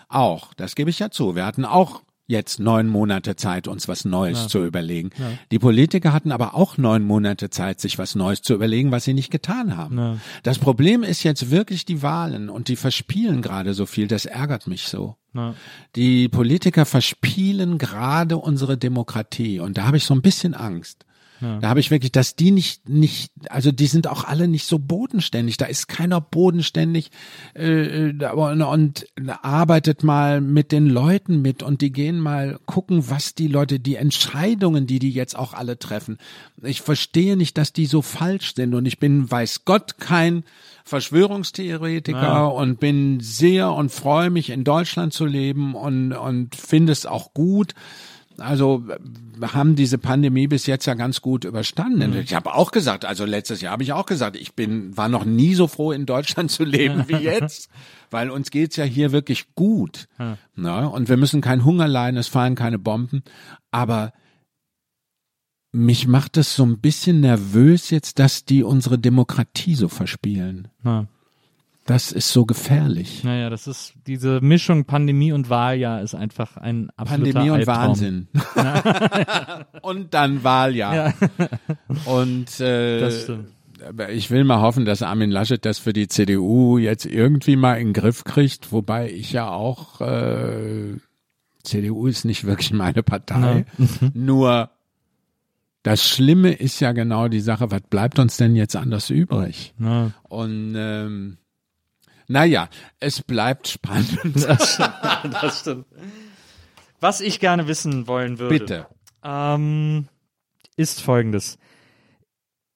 auch, 0.08 0.54
das 0.54 0.76
gebe 0.76 0.90
ich 0.90 1.00
ja 1.00 1.10
zu, 1.10 1.34
wir 1.34 1.44
hatten 1.44 1.64
auch 1.64 2.02
jetzt 2.26 2.58
neun 2.58 2.88
Monate 2.88 3.36
Zeit, 3.36 3.68
uns 3.68 3.88
was 3.88 4.04
Neues 4.04 4.48
zu 4.48 4.64
überlegen. 4.64 5.10
Die 5.50 5.58
Politiker 5.58 6.12
hatten 6.12 6.32
aber 6.32 6.54
auch 6.54 6.76
neun 6.76 7.04
Monate 7.04 7.50
Zeit, 7.50 7.80
sich 7.80 7.98
was 7.98 8.14
Neues 8.14 8.42
zu 8.42 8.54
überlegen, 8.54 8.90
was 8.90 9.04
sie 9.04 9.14
nicht 9.14 9.30
getan 9.30 9.76
haben. 9.76 9.98
Ja. 9.98 10.16
Das 10.42 10.58
Problem 10.58 11.02
ist 11.02 11.22
jetzt 11.22 11.50
wirklich 11.50 11.84
die 11.84 12.02
Wahlen 12.02 12.50
und 12.50 12.68
die 12.68 12.76
verspielen 12.76 13.42
gerade 13.42 13.74
so 13.74 13.86
viel, 13.86 14.08
das 14.08 14.26
ärgert 14.26 14.66
mich 14.66 14.88
so. 14.88 15.16
Ja. 15.34 15.54
Die 15.94 16.28
Politiker 16.28 16.84
verspielen 16.84 17.78
gerade 17.78 18.36
unsere 18.38 18.76
Demokratie 18.76 19.60
und 19.60 19.78
da 19.78 19.86
habe 19.86 19.96
ich 19.96 20.04
so 20.04 20.14
ein 20.14 20.22
bisschen 20.22 20.54
Angst. 20.54 21.05
Da 21.40 21.68
habe 21.68 21.80
ich 21.80 21.90
wirklich, 21.90 22.12
dass 22.12 22.34
die 22.34 22.50
nicht, 22.50 22.88
nicht, 22.88 23.30
also 23.50 23.70
die 23.70 23.86
sind 23.86 24.06
auch 24.06 24.24
alle 24.24 24.48
nicht 24.48 24.66
so 24.66 24.78
bodenständig. 24.78 25.58
Da 25.58 25.66
ist 25.66 25.86
keiner 25.86 26.20
bodenständig 26.20 27.10
äh, 27.54 28.14
da- 28.14 28.32
und, 28.32 28.62
und 28.62 29.06
arbeitet 29.42 30.02
mal 30.02 30.40
mit 30.40 30.72
den 30.72 30.86
Leuten 30.86 31.42
mit 31.42 31.62
und 31.62 31.82
die 31.82 31.92
gehen 31.92 32.20
mal 32.20 32.58
gucken, 32.64 33.10
was 33.10 33.34
die 33.34 33.48
Leute, 33.48 33.78
die 33.80 33.96
Entscheidungen, 33.96 34.86
die 34.86 34.98
die 34.98 35.10
jetzt 35.10 35.36
auch 35.36 35.52
alle 35.52 35.78
treffen. 35.78 36.16
Ich 36.62 36.80
verstehe 36.80 37.36
nicht, 37.36 37.58
dass 37.58 37.72
die 37.72 37.86
so 37.86 38.00
falsch 38.02 38.54
sind 38.54 38.74
und 38.74 38.86
ich 38.86 38.98
bin, 38.98 39.30
weiß 39.30 39.64
Gott, 39.66 39.98
kein 39.98 40.44
Verschwörungstheoretiker 40.84 42.20
Ja. 42.22 42.46
und 42.46 42.80
bin 42.80 43.20
sehr 43.20 43.72
und 43.72 43.90
freue 43.90 44.30
mich 44.30 44.50
in 44.50 44.64
Deutschland 44.64 45.12
zu 45.12 45.26
leben 45.26 45.74
und, 45.74 46.12
und 46.12 46.54
finde 46.54 46.92
es 46.92 47.06
auch 47.06 47.34
gut. 47.34 47.74
Also 48.38 48.84
wir 49.38 49.54
haben 49.54 49.76
diese 49.76 49.98
Pandemie 49.98 50.46
bis 50.46 50.66
jetzt 50.66 50.86
ja 50.86 50.94
ganz 50.94 51.22
gut 51.22 51.44
überstanden. 51.44 52.16
Ich 52.18 52.34
habe 52.34 52.54
auch 52.54 52.70
gesagt, 52.70 53.04
also 53.04 53.24
letztes 53.24 53.60
Jahr 53.60 53.72
habe 53.72 53.82
ich 53.82 53.92
auch 53.92 54.06
gesagt, 54.06 54.36
ich 54.36 54.54
bin 54.54 54.96
war 54.96 55.08
noch 55.08 55.24
nie 55.24 55.54
so 55.54 55.66
froh 55.66 55.92
in 55.92 56.06
Deutschland 56.06 56.50
zu 56.50 56.64
leben 56.64 57.04
wie 57.08 57.16
jetzt, 57.16 57.68
weil 58.10 58.30
uns 58.30 58.50
geht's 58.50 58.76
ja 58.76 58.84
hier 58.84 59.12
wirklich 59.12 59.54
gut. 59.54 60.08
Na, 60.54 60.86
und 60.86 61.08
wir 61.08 61.16
müssen 61.16 61.40
keinen 61.40 61.64
Hunger 61.64 61.88
leiden, 61.88 62.16
es 62.16 62.28
fallen 62.28 62.54
keine 62.54 62.78
Bomben, 62.78 63.22
aber 63.70 64.12
mich 65.72 66.06
macht 66.06 66.36
es 66.36 66.56
so 66.56 66.64
ein 66.64 66.78
bisschen 66.80 67.20
nervös 67.20 67.90
jetzt, 67.90 68.18
dass 68.18 68.44
die 68.44 68.62
unsere 68.62 68.98
Demokratie 68.98 69.74
so 69.74 69.88
verspielen. 69.88 70.68
Ja. 70.84 71.06
Das 71.86 72.10
ist 72.10 72.30
so 72.30 72.44
gefährlich. 72.44 73.22
Naja, 73.22 73.48
das 73.48 73.68
ist 73.68 73.94
diese 74.06 74.40
Mischung 74.40 74.84
Pandemie 74.86 75.32
und 75.32 75.48
Wahljahr 75.50 76.02
ist 76.02 76.14
einfach 76.14 76.56
ein 76.56 76.90
absoluter 76.96 77.32
Pandemie 77.32 77.50
und 77.50 77.58
Albtraum. 77.60 77.88
Wahnsinn. 77.88 78.28
und 79.82 80.12
dann 80.12 80.42
Wahljahr. 80.42 80.94
Ja, 80.94 81.14
Und 82.04 82.60
äh, 82.60 83.00
das 83.00 83.22
stimmt. 83.22 83.48
ich 84.10 84.30
will 84.30 84.42
mal 84.42 84.60
hoffen, 84.60 84.84
dass 84.84 85.02
Armin 85.02 85.30
Laschet 85.30 85.64
das 85.64 85.78
für 85.78 85.92
die 85.92 86.08
CDU 86.08 86.78
jetzt 86.78 87.06
irgendwie 87.06 87.54
mal 87.56 87.74
in 87.74 87.88
den 87.88 87.92
Griff 87.92 88.24
kriegt, 88.24 88.72
wobei 88.72 89.10
ich 89.10 89.32
ja 89.32 89.48
auch 89.48 90.00
äh, 90.00 90.96
CDU 91.62 92.06
ist 92.08 92.24
nicht 92.24 92.44
wirklich 92.44 92.72
meine 92.72 93.04
Partei. 93.04 93.64
Nur 94.12 94.70
das 95.84 96.02
Schlimme 96.02 96.52
ist 96.52 96.80
ja 96.80 96.90
genau 96.90 97.28
die 97.28 97.40
Sache, 97.40 97.70
was 97.70 97.82
bleibt 97.82 98.18
uns 98.18 98.36
denn 98.38 98.56
jetzt 98.56 98.74
anders 98.74 99.08
übrig? 99.08 99.72
Ja. 99.78 100.10
Und 100.24 100.74
ähm, 100.76 101.38
naja, 102.28 102.68
es 103.00 103.22
bleibt 103.22 103.68
spannend. 103.68 104.18
Das, 104.34 104.78
das 105.40 105.60
stimmt. 105.60 105.86
Was 107.00 107.20
ich 107.20 107.40
gerne 107.40 107.68
wissen 107.68 108.06
wollen 108.06 108.38
würde, 108.38 108.58
Bitte. 108.58 108.86
ähm, 109.22 110.08
ist 110.76 111.02
folgendes. 111.02 111.58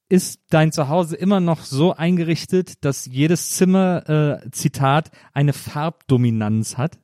Ist 0.09 0.41
dein 0.49 0.71
Zuhause 0.71 1.15
immer 1.15 1.39
noch 1.39 1.63
so 1.63 1.93
eingerichtet, 1.93 2.83
dass 2.83 3.05
jedes 3.05 3.51
Zimmer, 3.51 4.41
äh, 4.43 4.51
Zitat, 4.51 5.09
eine 5.33 5.53
Farbdominanz 5.53 6.77
hat? 6.77 6.99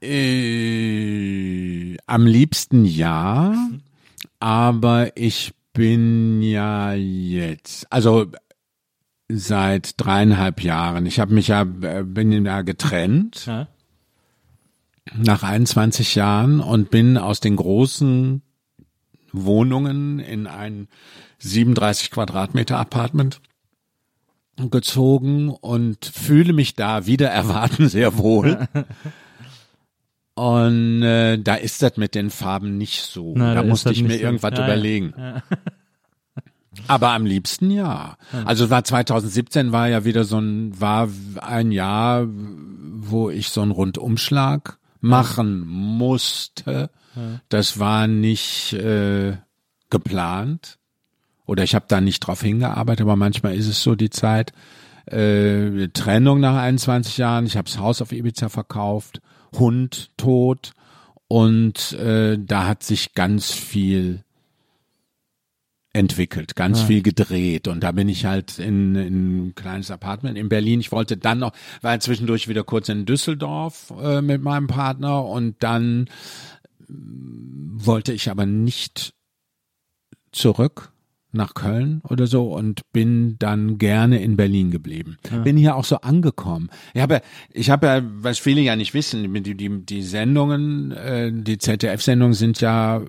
Äh, 0.00 1.96
am 2.06 2.26
liebsten 2.26 2.84
ja, 2.84 3.54
aber 4.40 5.16
ich 5.16 5.52
bin 5.72 6.42
ja 6.42 6.94
jetzt, 6.94 7.90
also 7.92 8.30
seit 9.28 9.94
dreieinhalb 10.00 10.62
Jahren. 10.62 11.06
Ich 11.06 11.18
habe 11.20 11.34
mich 11.34 11.48
ja, 11.48 11.62
äh, 11.62 12.04
bin 12.04 12.32
ja 12.44 12.62
getrennt 12.62 13.46
Ja. 13.46 13.68
nach 15.14 15.42
21 15.42 16.14
Jahren 16.14 16.60
und 16.60 16.90
bin 16.90 17.18
aus 17.18 17.40
den 17.40 17.56
großen 17.56 18.42
Wohnungen 19.32 20.18
in 20.20 20.46
ein 20.46 20.88
37 21.38 22.10
Quadratmeter 22.10 22.78
Apartment 22.78 23.40
gezogen 24.70 25.50
und 25.50 26.04
fühle 26.06 26.52
mich 26.54 26.74
da 26.74 27.06
wieder 27.06 27.28
erwarten 27.28 27.88
sehr 27.90 28.16
wohl. 28.16 28.66
Und 30.34 31.02
äh, 31.02 31.38
da 31.38 31.54
ist 31.56 31.82
das 31.82 31.96
mit 31.96 32.14
den 32.14 32.30
Farben 32.30 32.76
nicht 32.78 33.02
so. 33.02 33.34
Na, 33.36 33.54
da 33.54 33.62
da 33.62 33.68
musste 33.68 33.90
ich 33.92 34.02
mir 34.02 34.18
irgendwas 34.20 34.52
Ja, 34.52 34.66
ja. 35.18 35.42
Aber 36.88 37.10
am 37.10 37.26
liebsten 37.26 37.70
ja. 37.70 38.16
Also 38.44 38.70
war 38.70 38.84
2017 38.84 39.72
war 39.72 39.88
ja 39.88 40.04
wieder 40.04 40.24
so 40.24 40.38
ein 40.38 40.78
war 40.80 41.08
ein 41.40 41.72
Jahr, 41.72 42.26
wo 42.28 43.30
ich 43.30 43.48
so 43.48 43.62
einen 43.62 43.70
Rundumschlag 43.70 44.78
machen 45.00 45.66
musste. 45.66 46.90
Das 47.48 47.78
war 47.78 48.06
nicht 48.06 48.74
äh, 48.74 49.36
geplant 49.90 50.78
oder 51.46 51.62
ich 51.62 51.74
habe 51.74 51.86
da 51.88 52.00
nicht 52.00 52.20
drauf 52.20 52.42
hingearbeitet, 52.42 53.02
aber 53.02 53.16
manchmal 53.16 53.54
ist 53.54 53.68
es 53.68 53.82
so 53.82 53.94
die 53.94 54.10
Zeit. 54.10 54.52
Äh, 55.06 55.88
Trennung 55.88 56.40
nach 56.40 56.56
21 56.56 57.16
Jahren, 57.16 57.46
ich 57.46 57.56
habe 57.56 57.68
das 57.68 57.78
Haus 57.78 58.02
auf 58.02 58.12
Ibiza 58.12 58.48
verkauft, 58.48 59.20
Hund 59.56 60.10
tot 60.16 60.72
und 61.28 61.92
äh, 61.92 62.36
da 62.38 62.66
hat 62.66 62.82
sich 62.82 63.14
ganz 63.14 63.52
viel 63.52 64.24
entwickelt, 65.96 66.56
ganz 66.56 66.82
viel 66.82 67.02
gedreht 67.02 67.68
und 67.68 67.82
da 67.82 67.92
bin 67.92 68.08
ich 68.08 68.26
halt 68.26 68.58
in, 68.58 68.94
in 68.94 69.46
ein 69.46 69.54
kleines 69.54 69.90
Apartment 69.90 70.36
in 70.36 70.50
Berlin. 70.50 70.78
Ich 70.80 70.92
wollte 70.92 71.16
dann 71.16 71.38
noch, 71.38 71.52
war 71.80 71.98
zwischendurch 72.00 72.48
wieder 72.48 72.64
kurz 72.64 72.90
in 72.90 73.06
Düsseldorf 73.06 73.92
äh, 74.02 74.20
mit 74.20 74.42
meinem 74.42 74.66
Partner 74.66 75.24
und 75.24 75.56
dann 75.60 76.08
mm, 76.86 77.86
wollte 77.86 78.12
ich 78.12 78.30
aber 78.30 78.44
nicht 78.44 79.14
zurück 80.32 80.92
nach 81.32 81.54
Köln 81.54 82.02
oder 82.08 82.26
so 82.26 82.54
und 82.54 82.82
bin 82.92 83.38
dann 83.38 83.78
gerne 83.78 84.22
in 84.22 84.36
Berlin 84.36 84.70
geblieben. 84.70 85.16
Bin 85.44 85.56
hier 85.56 85.76
auch 85.76 85.84
so 85.84 85.96
angekommen. 85.96 86.68
Ich 86.92 87.00
habe, 87.00 87.22
ich 87.50 87.70
habe 87.70 87.86
ja, 87.86 88.02
was 88.04 88.38
viele 88.38 88.60
ja 88.60 88.76
nicht 88.76 88.92
wissen, 88.92 89.32
die, 89.42 89.56
die, 89.56 89.84
die 89.84 90.02
Sendungen, 90.02 90.92
äh, 90.92 91.32
die 91.32 91.56
ZDF-Sendungen 91.56 92.34
sind 92.34 92.60
ja 92.60 93.02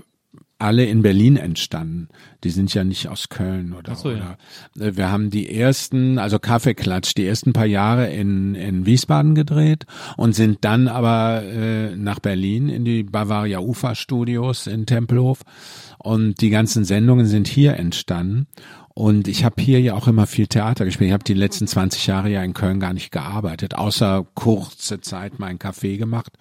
alle 0.60 0.86
in 0.86 1.02
Berlin 1.02 1.38
entstanden. 1.38 2.08
Die 2.44 2.50
sind 2.50 2.74
ja 2.74 2.84
nicht 2.84 3.08
aus 3.08 3.30
Köln 3.30 3.74
oder, 3.74 3.96
so, 3.96 4.12
ja. 4.12 4.38
oder 4.76 4.86
äh, 4.86 4.98
wir 4.98 5.12
haben 5.12 5.30
die 5.30 5.54
ersten, 5.54 6.20
also 6.20 6.40
Kaffeeklatsch, 6.40 7.14
die 7.16 7.26
ersten 7.26 7.54
paar 7.54 7.66
Jahre 7.66 8.10
in, 8.12 8.56
in 8.56 8.86
Wiesbaden 8.86 9.36
gedreht 9.36 9.86
und 10.16 10.34
sind 10.34 10.60
dann 10.62 10.88
aber 10.88 11.44
äh, 11.44 11.96
nach 11.96 12.20
Berlin 12.20 12.70
in 12.70 12.86
die 12.86 13.04
Bavaria 13.04 13.60
Ufa 13.60 13.96
Studios 13.96 14.68
in 14.68 14.86
Tempelhof 14.86 15.42
und 15.98 16.42
die 16.42 16.50
ganzen 16.50 16.86
Sendungen 16.86 17.26
sind 17.26 17.48
hier 17.48 17.76
entstanden. 17.76 18.48
Und 18.98 19.28
ich 19.28 19.46
habe 19.46 19.62
hier 19.62 19.80
ja 19.80 19.94
auch 19.94 20.08
immer 20.08 20.26
viel 20.26 20.48
Theater 20.48 20.84
gespielt. 20.84 21.10
Ich 21.10 21.14
habe 21.14 21.24
die 21.24 21.36
letzten 21.36 21.68
20 21.68 22.08
Jahre 22.08 22.30
ja 22.30 22.42
in 22.42 22.56
Köln 22.56 22.80
gar 22.80 22.94
nicht 22.94 23.12
gearbeitet, 23.12 23.76
außer 23.76 24.26
kurze 24.34 25.02
Zeit 25.02 25.38
mein 25.38 25.60
Café 25.60 26.00
gemacht. 26.00 26.34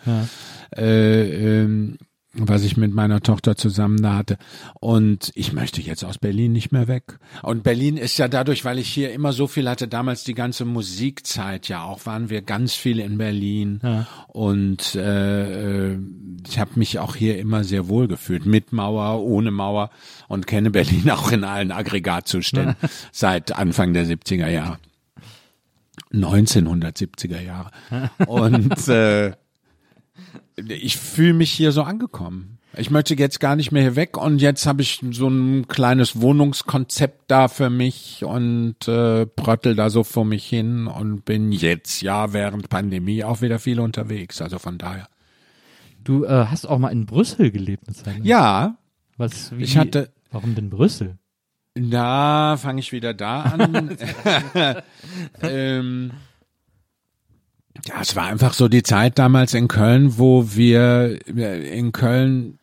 Äh, 0.75 1.65
ähm, 1.65 1.99
was 2.39 2.65
ich 2.65 2.77
mit 2.77 2.95
meiner 2.95 3.21
Tochter 3.21 3.57
zusammen 3.57 4.01
da 4.03 4.17
hatte. 4.17 4.39
Und 4.81 5.31
ich 5.35 5.53
möchte 5.53 5.81
jetzt 5.81 6.05
aus 6.05 6.19
Berlin 6.19 6.53
nicht 6.53 6.73
mehr 6.73 6.89
weg. 6.89 7.19
Und 7.43 7.63
Berlin 7.63 7.97
ist 7.97 8.19
ja 8.19 8.29
dadurch, 8.29 8.65
weil 8.65 8.79
ich 8.79 8.89
hier 8.89 9.13
immer 9.13 9.33
so 9.33 9.47
viel 9.47 9.69
hatte, 9.69 9.89
damals 9.89 10.25
die 10.25 10.35
ganze 10.35 10.65
Musikzeit 10.65 11.69
ja 11.69 11.83
auch, 11.83 12.07
waren 12.07 12.31
wir 12.31 12.43
ganz 12.43 12.75
viel 12.75 13.01
in 13.01 13.19
Berlin. 13.19 13.81
Und 14.29 14.95
äh, 14.95 15.93
äh, 15.93 15.99
ich 16.47 16.59
habe 16.59 16.73
mich 16.75 16.99
auch 16.99 17.17
hier 17.17 17.39
immer 17.39 17.65
sehr 17.65 17.89
wohl 17.89 18.09
gefühlt, 18.09 18.47
mit 18.47 18.73
Mauer, 18.73 19.23
ohne 19.23 19.51
Mauer 19.51 19.91
und 20.29 20.47
kenne 20.47 20.71
Berlin 20.71 21.11
auch 21.11 21.33
in 21.33 21.45
allen 21.45 21.73
Aggregatzuständen 21.73 22.77
seit 23.13 23.57
Anfang 23.57 23.93
der 23.93 24.07
70er 24.07 24.49
Jahre. 24.49 24.79
1970er 26.13 27.41
Jahre. 27.41 27.71
Und 28.27 28.89
äh, 28.89 29.33
ich 30.57 30.97
fühle 30.97 31.35
mich 31.35 31.51
hier 31.53 31.73
so 31.73 31.83
angekommen. 31.83 32.59
Ich 32.79 32.91
möchte 32.91 33.15
jetzt 33.15 33.41
gar 33.41 33.57
nicht 33.57 33.73
mehr 33.73 33.83
hier 33.83 33.97
weg 33.97 34.19
und 34.19 34.39
jetzt 34.41 34.67
habe 34.67 34.83
ich 34.83 35.01
so 35.13 35.29
ein 35.29 35.67
kleines 35.67 36.21
Wohnungskonzept 36.21 37.31
da 37.31 37.49
für 37.49 37.71
mich 37.71 38.23
und 38.23 38.77
äh, 38.87 39.25
bröttel 39.25 39.75
da 39.75 39.89
so 39.89 40.05
vor 40.05 40.27
mich 40.27 40.45
hin 40.47 40.87
und 40.87 41.25
bin 41.25 41.53
jetzt 41.53 42.03
ja 42.03 42.35
während 42.35 42.69
Pandemie 42.69 43.25
auch 43.25 43.41
wieder 43.41 43.59
viel 43.59 43.81
unterwegs. 43.81 44.43
Also 44.43 44.59
von 44.59 44.77
daher. 44.77 45.09
Du 46.05 46.25
äh, 46.25 46.47
hast 46.51 46.67
auch 46.67 46.79
mal 46.79 46.91
in 46.91 47.07
Brüssel 47.07 47.51
gelebt 47.51 47.85
eine 47.89 47.97
Zeit 47.97 48.19
lang. 48.19 48.25
Ja, 48.25 48.77
Was, 49.17 49.57
wie, 49.57 49.65
ich 49.65 49.79
hatte- 49.79 50.13
Warum 50.31 50.55
denn 50.55 50.69
Brüssel? 50.69 51.17
Da 51.75 52.57
fange 52.59 52.81
ich 52.81 52.93
wieder 52.93 53.15
da 53.15 53.43
an. 53.43 53.97
ähm, 55.43 56.11
ja, 57.87 57.95
es 58.01 58.17
war 58.17 58.27
einfach 58.27 58.53
so 58.53 58.69
die 58.69 58.83
Zeit 58.83 59.19
damals 59.19 59.55
in 59.55 59.69
Köln, 59.69 60.19
wo 60.19 60.55
wir 60.55 61.27
in 61.27 61.93
Köln, 61.93 62.59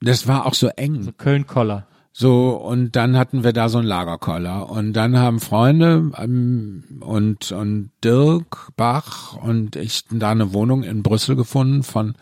das 0.00 0.26
war 0.26 0.46
auch 0.46 0.54
so 0.54 0.68
eng. 0.68 1.12
Köln-Koller. 1.16 1.86
So, 2.16 2.50
und 2.50 2.94
dann 2.94 3.16
hatten 3.16 3.42
wir 3.42 3.52
da 3.52 3.68
so 3.68 3.78
einen 3.78 3.88
Lagerkoller. 3.88 4.70
Und 4.70 4.92
dann 4.92 5.18
haben 5.18 5.40
Freunde 5.40 6.12
ähm, 6.16 6.84
und, 7.00 7.50
und 7.50 7.90
Dirk 8.04 8.68
Bach 8.76 9.36
und 9.36 9.74
ich 9.74 10.04
da 10.10 10.30
eine 10.30 10.52
Wohnung 10.52 10.84
in 10.84 11.02
Brüssel 11.02 11.34
gefunden 11.34 11.82
von 11.82 12.14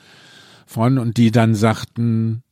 Freunden 0.66 0.98
und 0.98 1.18
die 1.18 1.30
dann 1.30 1.54
sagten, 1.54 2.42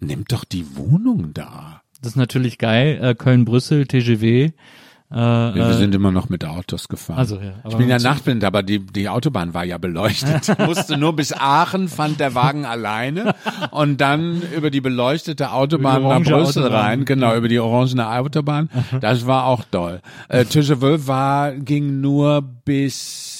nimm 0.00 0.24
doch 0.24 0.44
die 0.44 0.74
Wohnung 0.74 1.34
da. 1.34 1.82
Das 2.00 2.12
ist 2.12 2.16
natürlich 2.16 2.56
geil. 2.56 2.98
Äh, 3.02 3.14
Köln-Brüssel, 3.14 3.86
TGW. 3.86 4.52
Äh, 5.10 5.14
wir 5.14 5.56
äh, 5.56 5.74
sind 5.74 5.94
immer 5.94 6.10
noch 6.10 6.28
mit 6.28 6.44
Autos 6.44 6.88
gefahren. 6.88 7.18
also, 7.18 7.36
ja, 7.36 7.52
ich 7.68 7.76
bin 7.76 7.88
ja 7.88 7.98
nachtblind, 7.98 8.42
aber 8.42 8.62
die, 8.64 8.80
die 8.80 9.08
Autobahn 9.08 9.54
war 9.54 9.64
ja 9.64 9.78
beleuchtet. 9.78 10.48
Ich 10.48 10.66
musste 10.66 10.96
nur 10.96 11.14
bis 11.14 11.32
Aachen, 11.32 11.88
fand 11.88 12.18
der 12.18 12.34
Wagen 12.34 12.64
alleine 12.66 13.34
und 13.70 14.00
dann 14.00 14.42
über 14.56 14.70
die 14.70 14.80
beleuchtete 14.80 15.52
Autobahn 15.52 15.94
nach 15.94 16.00
die 16.00 16.04
orange 16.06 16.30
Brüssel 16.30 16.62
Autobahn. 16.64 16.84
rein, 16.84 17.04
genau, 17.04 17.36
über 17.36 17.48
die 17.48 17.58
orangene 17.58 18.08
Autobahn. 18.10 18.68
Das 19.00 19.26
war 19.26 19.46
auch 19.46 19.64
toll. 19.70 20.00
Äh, 20.28 20.44
Tischewö 20.46 20.98
war, 21.06 21.52
ging 21.52 22.00
nur 22.00 22.42
bis 22.64 23.35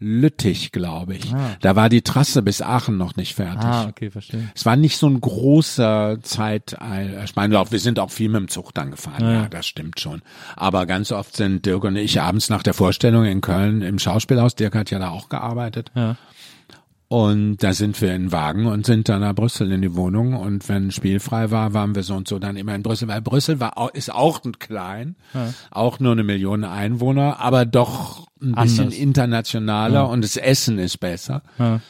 Lüttich, 0.00 0.72
glaube 0.72 1.14
ich. 1.14 1.32
Da 1.60 1.76
war 1.76 1.90
die 1.90 2.00
Trasse 2.02 2.40
bis 2.42 2.62
Aachen 2.62 2.96
noch 2.96 3.16
nicht 3.16 3.34
fertig. 3.34 3.64
Ah, 3.64 3.86
okay, 3.86 4.10
verstehe. 4.10 4.48
Es 4.54 4.64
war 4.64 4.76
nicht 4.76 4.96
so 4.96 5.06
ein 5.06 5.20
großer 5.20 6.18
Zeit, 6.22 6.76
ich 7.24 7.36
meine, 7.36 7.70
wir 7.70 7.78
sind 7.78 7.98
auch 7.98 8.10
viel 8.10 8.30
mit 8.30 8.40
dem 8.40 8.48
Zug 8.48 8.72
dann 8.72 8.90
gefahren, 8.90 9.22
ja. 9.22 9.48
das 9.48 9.66
stimmt 9.66 10.00
schon. 10.00 10.22
Aber 10.56 10.86
ganz 10.86 11.12
oft 11.12 11.36
sind 11.36 11.66
Dirk 11.66 11.84
und 11.84 11.96
ich 11.96 12.20
abends 12.20 12.48
nach 12.48 12.62
der 12.62 12.74
Vorstellung 12.74 13.26
in 13.26 13.42
Köln 13.42 13.82
im 13.82 13.98
Schauspielhaus, 13.98 14.54
Dirk 14.54 14.74
hat 14.74 14.90
ja 14.90 14.98
da 14.98 15.10
auch 15.10 15.28
gearbeitet. 15.28 15.92
Ja. 15.94 16.16
Und 17.12 17.56
da 17.56 17.72
sind 17.72 18.00
wir 18.00 18.14
in 18.14 18.26
den 18.26 18.32
Wagen 18.32 18.66
und 18.66 18.86
sind 18.86 19.08
dann 19.08 19.22
nach 19.22 19.34
Brüssel 19.34 19.72
in 19.72 19.82
die 19.82 19.96
Wohnung. 19.96 20.34
Und 20.34 20.68
wenn 20.68 20.92
spielfrei 20.92 21.50
war, 21.50 21.74
waren 21.74 21.96
wir 21.96 22.04
so 22.04 22.14
und 22.14 22.28
so 22.28 22.38
dann 22.38 22.56
immer 22.56 22.72
in 22.72 22.84
Brüssel, 22.84 23.08
weil 23.08 23.20
Brüssel 23.20 23.58
war, 23.58 23.92
ist 23.94 24.14
auch 24.14 24.44
ein 24.44 24.60
klein, 24.60 25.16
auch 25.72 25.98
nur 25.98 26.12
eine 26.12 26.22
Million 26.22 26.62
Einwohner, 26.62 27.40
aber 27.40 27.66
doch 27.66 28.28
ein 28.40 28.52
bisschen 28.52 28.84
Anders. 28.84 28.98
internationaler 29.00 30.08
und 30.08 30.22
das 30.22 30.36
Essen 30.36 30.78
ist 30.78 30.98
besser. 30.98 31.42
Ja. 31.58 31.80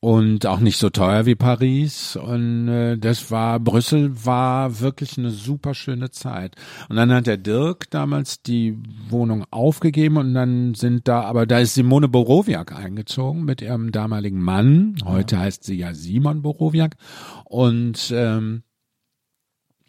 Und 0.00 0.46
auch 0.46 0.60
nicht 0.60 0.78
so 0.78 0.90
teuer 0.90 1.26
wie 1.26 1.34
Paris. 1.34 2.16
Und 2.16 2.68
äh, 2.68 2.96
das 2.98 3.30
war 3.30 3.58
Brüssel 3.58 4.24
war 4.24 4.80
wirklich 4.80 5.18
eine 5.18 5.30
super 5.30 5.74
schöne 5.74 6.10
Zeit. 6.10 6.54
Und 6.88 6.96
dann 6.96 7.12
hat 7.12 7.26
der 7.26 7.36
Dirk 7.36 7.90
damals 7.90 8.42
die 8.42 8.78
Wohnung 9.08 9.44
aufgegeben 9.50 10.16
und 10.16 10.34
dann 10.34 10.74
sind 10.74 11.08
da 11.08 11.22
aber 11.22 11.46
da 11.46 11.58
ist 11.58 11.74
Simone 11.74 12.08
Borowiak 12.08 12.72
eingezogen 12.72 13.44
mit 13.44 13.60
ihrem 13.60 13.90
damaligen 13.90 14.40
Mann. 14.40 14.96
Heute 15.04 15.36
ja. 15.36 15.42
heißt 15.42 15.64
sie 15.64 15.76
ja 15.76 15.94
Simon 15.94 16.42
Borowiak. 16.42 16.96
Und 17.44 18.12
ähm, 18.14 18.62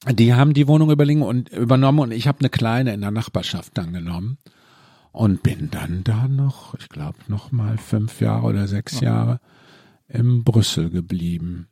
die 0.08 0.34
haben 0.34 0.54
die 0.54 0.68
Wohnung 0.68 0.90
überlegen 0.90 1.22
und 1.22 1.50
übernommen. 1.50 2.00
Und 2.00 2.12
ich 2.12 2.28
habe 2.28 2.40
eine 2.40 2.50
kleine 2.50 2.94
in 2.94 3.02
der 3.02 3.12
Nachbarschaft 3.12 3.78
dann 3.78 3.94
genommen 3.94 4.40
und 5.12 5.44
bin 5.44 5.70
dann 5.70 6.04
da 6.04 6.28
noch, 6.28 6.76
ich 6.76 6.90
glaube 6.90 7.18
noch 7.28 7.52
mal 7.52 7.78
fünf 7.78 8.22
Jahre 8.22 8.48
oder 8.48 8.68
sechs 8.68 9.02
Jahre 9.02 9.40
in 10.10 10.44
Brüssel 10.44 10.90
geblieben, 10.90 11.68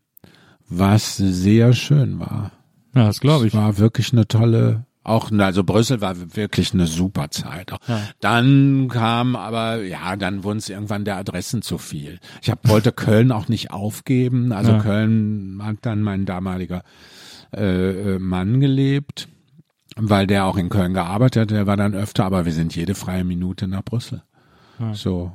was 0.69 1.17
sehr 1.17 1.73
schön 1.73 2.19
war. 2.19 2.51
Ja, 2.95 3.05
das 3.05 3.19
glaube 3.19 3.47
ich. 3.47 3.53
Es 3.53 3.59
war 3.59 3.77
wirklich 3.77 4.13
eine 4.13 4.27
tolle, 4.27 4.85
auch, 5.07 5.31
also 5.31 5.63
Brüssel 5.63 6.01
war 6.01 6.35
wirklich 6.35 6.73
eine 6.73 6.85
super 6.85 7.31
Zeit. 7.31 7.71
Ja. 7.87 8.01
Dann 8.19 8.89
kam 8.89 9.37
aber, 9.37 9.81
ja, 9.81 10.17
dann 10.17 10.43
wurden 10.43 10.57
es 10.57 10.67
irgendwann 10.67 11.05
der 11.05 11.15
Adressen 11.15 11.61
zu 11.61 11.77
viel. 11.77 12.19
Ich 12.41 12.49
hab, 12.49 12.67
wollte 12.67 12.91
Köln 12.91 13.31
auch 13.31 13.47
nicht 13.47 13.71
aufgeben. 13.71 14.51
Also 14.51 14.73
ja. 14.73 14.79
Köln 14.79 15.61
hat 15.63 15.77
dann 15.83 16.01
mein 16.01 16.25
damaliger 16.25 16.83
äh, 17.55 18.15
äh, 18.15 18.19
Mann 18.19 18.59
gelebt, 18.59 19.29
weil 19.95 20.27
der 20.27 20.45
auch 20.45 20.57
in 20.57 20.67
Köln 20.67 20.93
gearbeitet 20.93 21.43
hat. 21.43 21.51
Der 21.51 21.67
war 21.67 21.77
dann 21.77 21.93
öfter, 21.93 22.25
aber 22.25 22.43
wir 22.43 22.51
sind 22.51 22.75
jede 22.75 22.93
freie 22.93 23.23
Minute 23.23 23.69
nach 23.69 23.83
Brüssel. 23.83 24.23
Ja. 24.77 24.93
So. 24.93 25.31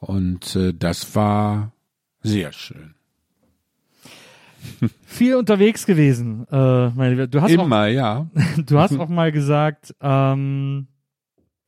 Und 0.00 0.56
äh, 0.56 0.74
das 0.74 1.14
war 1.14 1.70
sehr 2.24 2.52
schön. 2.52 2.94
Viel 5.06 5.36
unterwegs 5.36 5.86
gewesen, 5.86 6.46
äh, 6.50 6.88
meine 6.90 7.10
Liebe. 7.10 7.28
Du 7.28 7.40
hast 7.40 7.50
Immer, 7.50 7.82
auch, 7.82 7.86
ja. 7.86 8.26
Du 8.66 8.78
hast 8.78 8.98
auch 8.98 9.08
mal 9.08 9.30
gesagt, 9.30 9.94
ähm, 10.00 10.88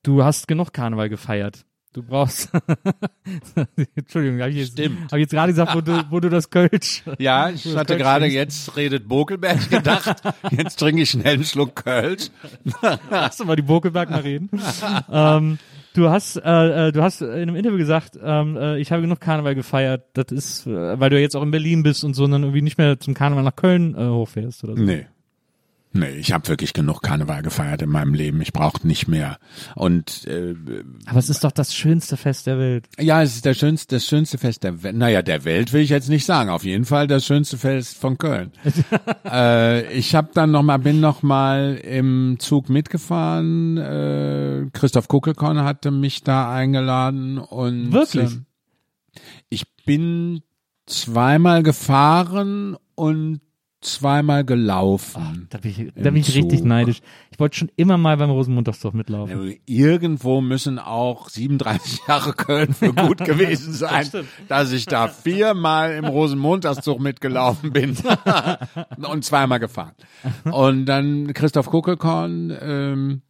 du 0.02 0.24
hast 0.24 0.48
genug 0.48 0.72
Karneval 0.72 1.08
gefeiert. 1.08 1.64
Du 1.92 2.02
brauchst. 2.02 2.50
Entschuldigung, 3.94 4.40
habe 4.40 4.50
ich 4.50 4.56
jetzt, 4.56 4.78
hab 4.78 5.14
ich 5.14 5.20
jetzt 5.20 5.30
gerade 5.30 5.52
gesagt, 5.52 5.74
wo 5.74 5.80
du, 5.80 6.04
wo 6.10 6.20
du 6.20 6.28
das 6.28 6.50
Kölsch. 6.50 7.02
Ja, 7.18 7.48
ich 7.48 7.74
hatte 7.74 7.96
gerade 7.96 8.26
jetzt 8.26 8.76
redet 8.76 9.08
Bokelberg 9.08 9.70
gedacht. 9.70 10.22
jetzt 10.50 10.78
trinke 10.78 11.02
ich 11.02 11.10
schnell 11.10 11.34
einen 11.34 11.44
Schluck 11.44 11.74
Kölsch. 11.76 12.28
Lass 13.10 13.42
mal 13.42 13.56
die 13.56 13.62
Bokelberg 13.62 14.10
mal 14.10 14.20
reden. 14.20 14.50
ähm, 15.10 15.58
Du 15.96 16.10
hast, 16.10 16.36
äh, 16.36 16.88
äh, 16.88 16.92
du 16.92 17.02
hast 17.02 17.22
in 17.22 17.30
einem 17.30 17.56
Interview 17.56 17.78
gesagt, 17.78 18.18
ähm, 18.22 18.54
äh, 18.58 18.78
ich 18.78 18.92
habe 18.92 19.00
genug 19.00 19.18
Karneval 19.18 19.54
gefeiert. 19.54 20.04
Das 20.12 20.26
ist, 20.30 20.66
äh, 20.66 21.00
weil 21.00 21.08
du 21.08 21.18
jetzt 21.18 21.34
auch 21.34 21.42
in 21.42 21.50
Berlin 21.50 21.82
bist 21.82 22.04
und 22.04 22.12
so 22.12 22.24
und 22.24 22.32
dann 22.32 22.42
irgendwie 22.42 22.60
nicht 22.60 22.76
mehr 22.76 23.00
zum 23.00 23.14
Karneval 23.14 23.42
nach 23.42 23.56
Köln 23.56 23.94
äh, 23.94 24.06
hochfährst 24.06 24.62
oder 24.64 24.76
so. 24.76 24.82
Nee. 24.82 25.06
Nee, 25.92 26.10
ich 26.10 26.32
habe 26.32 26.46
wirklich 26.48 26.74
genug 26.74 27.00
Karneval 27.00 27.42
gefeiert 27.42 27.80
in 27.80 27.88
meinem 27.88 28.12
Leben. 28.12 28.40
Ich 28.42 28.52
brauche 28.52 28.86
nicht 28.86 29.08
mehr. 29.08 29.38
Und 29.74 30.26
äh, 30.26 30.54
aber 31.06 31.18
es 31.18 31.30
ist 31.30 31.42
doch 31.42 31.52
das 31.52 31.74
schönste 31.74 32.16
Fest 32.16 32.46
der 32.46 32.58
Welt. 32.58 32.86
Ja, 32.98 33.22
es 33.22 33.36
ist 33.36 33.44
der 33.44 33.54
schönste, 33.54 33.96
das 33.96 34.04
schönste 34.04 34.36
Fest 34.36 34.62
der 34.62 34.82
Welt. 34.82 34.94
Naja, 34.94 35.22
der 35.22 35.44
Welt 35.44 35.72
will 35.72 35.80
ich 35.80 35.90
jetzt 35.90 36.08
nicht 36.08 36.26
sagen. 36.26 36.50
Auf 36.50 36.64
jeden 36.64 36.84
Fall 36.84 37.06
das 37.06 37.24
schönste 37.24 37.56
Fest 37.56 37.96
von 37.96 38.18
Köln. 38.18 38.52
äh, 39.24 39.90
ich 39.92 40.14
habe 40.14 40.28
dann 40.34 40.50
noch 40.50 40.62
mal, 40.62 40.78
bin 40.78 41.00
noch 41.00 41.22
mal 41.22 41.80
im 41.82 42.36
Zug 42.38 42.68
mitgefahren. 42.68 43.78
Äh, 43.78 44.66
Christoph 44.72 45.08
Kuckelkorn 45.08 45.62
hatte 45.62 45.90
mich 45.90 46.22
da 46.22 46.52
eingeladen 46.52 47.38
und 47.38 47.92
wirklich. 47.92 48.34
Äh, 48.34 48.40
ich 49.48 49.64
bin 49.86 50.42
zweimal 50.86 51.62
gefahren 51.62 52.76
und 52.94 53.40
zweimal 53.86 54.44
gelaufen. 54.44 55.22
Oh, 55.22 55.46
da 55.50 55.58
bin 55.58 55.70
ich, 55.70 55.92
da 55.94 56.10
bin 56.10 56.16
ich 56.16 56.34
richtig 56.34 56.64
neidisch. 56.64 57.00
Ich 57.30 57.38
wollte 57.38 57.56
schon 57.56 57.70
immer 57.76 57.96
mal 57.96 58.16
beim 58.16 58.30
Rosenmontagszug 58.30 58.94
mitlaufen. 58.94 59.48
Ja, 59.48 59.54
irgendwo 59.66 60.40
müssen 60.40 60.78
auch 60.78 61.28
37 61.28 62.00
Jahre 62.08 62.32
Köln 62.32 62.74
für 62.74 62.92
gut 62.92 63.24
gewesen 63.24 63.72
sein, 63.72 64.08
das 64.48 64.66
dass 64.66 64.72
ich 64.72 64.86
da 64.86 65.06
viermal 65.06 65.94
im 65.94 66.06
Rosenmontagszug 66.06 66.98
mitgelaufen 66.98 67.72
bin 67.72 67.96
und 69.08 69.24
zweimal 69.24 69.60
gefahren. 69.60 69.92
Und 70.44 70.86
dann 70.86 71.32
Christoph 71.32 71.66
Kuckelkorn, 71.66 72.56
ähm, 72.60 73.22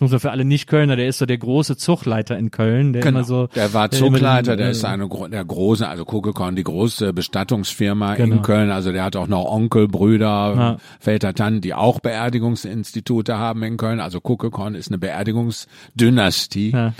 muss 0.00 0.10
man 0.10 0.20
für 0.20 0.30
alle 0.30 0.44
Nicht-Kölner, 0.44 0.96
der 0.96 1.08
ist 1.08 1.18
so 1.18 1.26
der 1.26 1.38
große 1.38 1.76
Zugleiter 1.76 2.36
in 2.38 2.50
Köln, 2.50 2.92
der 2.92 3.02
genau. 3.02 3.18
immer 3.18 3.24
so. 3.24 3.46
Der 3.48 3.72
war 3.74 3.90
Zugleiter, 3.90 4.56
der, 4.56 4.66
der 4.66 4.70
ist 4.70 4.84
eine 4.84 5.08
der 5.30 5.44
große, 5.44 5.86
also 5.86 6.04
Kugelkorn, 6.04 6.56
die 6.56 6.64
große 6.64 7.12
Bestattungsfirma 7.12 8.14
genau. 8.14 8.36
in 8.36 8.42
Köln. 8.42 8.70
Also 8.70 8.92
der 8.92 9.04
hat 9.04 9.16
auch 9.16 9.28
noch 9.28 9.44
Onkel, 9.44 9.88
Brüder, 9.88 10.54
ja. 10.56 10.76
Väter, 10.98 11.34
Tanten, 11.34 11.60
die 11.60 11.74
auch 11.74 12.00
Beerdigungsinstitute 12.00 13.36
haben 13.36 13.62
in 13.62 13.76
Köln. 13.76 14.00
Also 14.00 14.20
Kugelkorn 14.20 14.74
ist 14.74 14.88
eine 14.88 14.98
Beerdigungsdynastie. 14.98 16.70
Ja. 16.70 16.94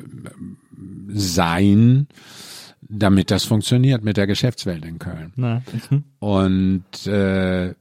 sein, 1.09 2.09
damit 2.81 3.31
das 3.31 3.45
funktioniert 3.45 4.05
mit 4.05 4.17
der 4.17 4.27
Geschäftswelt 4.27 4.85
in 4.85 4.99
Köln. 4.99 5.33
Mhm. 5.37 6.05
Und 6.19 7.07
äh, 7.07 7.75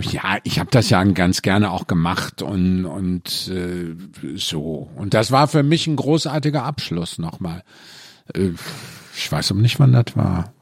ja, 0.00 0.38
ich 0.42 0.58
habe 0.58 0.70
das 0.70 0.90
ja 0.90 1.02
ganz 1.04 1.42
gerne 1.42 1.70
auch 1.70 1.86
gemacht 1.86 2.42
und 2.42 2.84
und 2.84 3.48
äh, 3.48 3.94
so. 4.36 4.90
Und 4.96 5.14
das 5.14 5.30
war 5.30 5.46
für 5.46 5.62
mich 5.62 5.86
ein 5.86 5.96
großartiger 5.96 6.64
Abschluss 6.64 7.18
nochmal. 7.18 7.62
Äh, 8.34 8.50
ich 9.16 9.30
weiß 9.30 9.52
aber 9.52 9.60
nicht, 9.60 9.78
wann 9.78 9.92
das 9.92 10.16
war. 10.16 10.52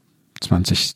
20, 0.41 0.95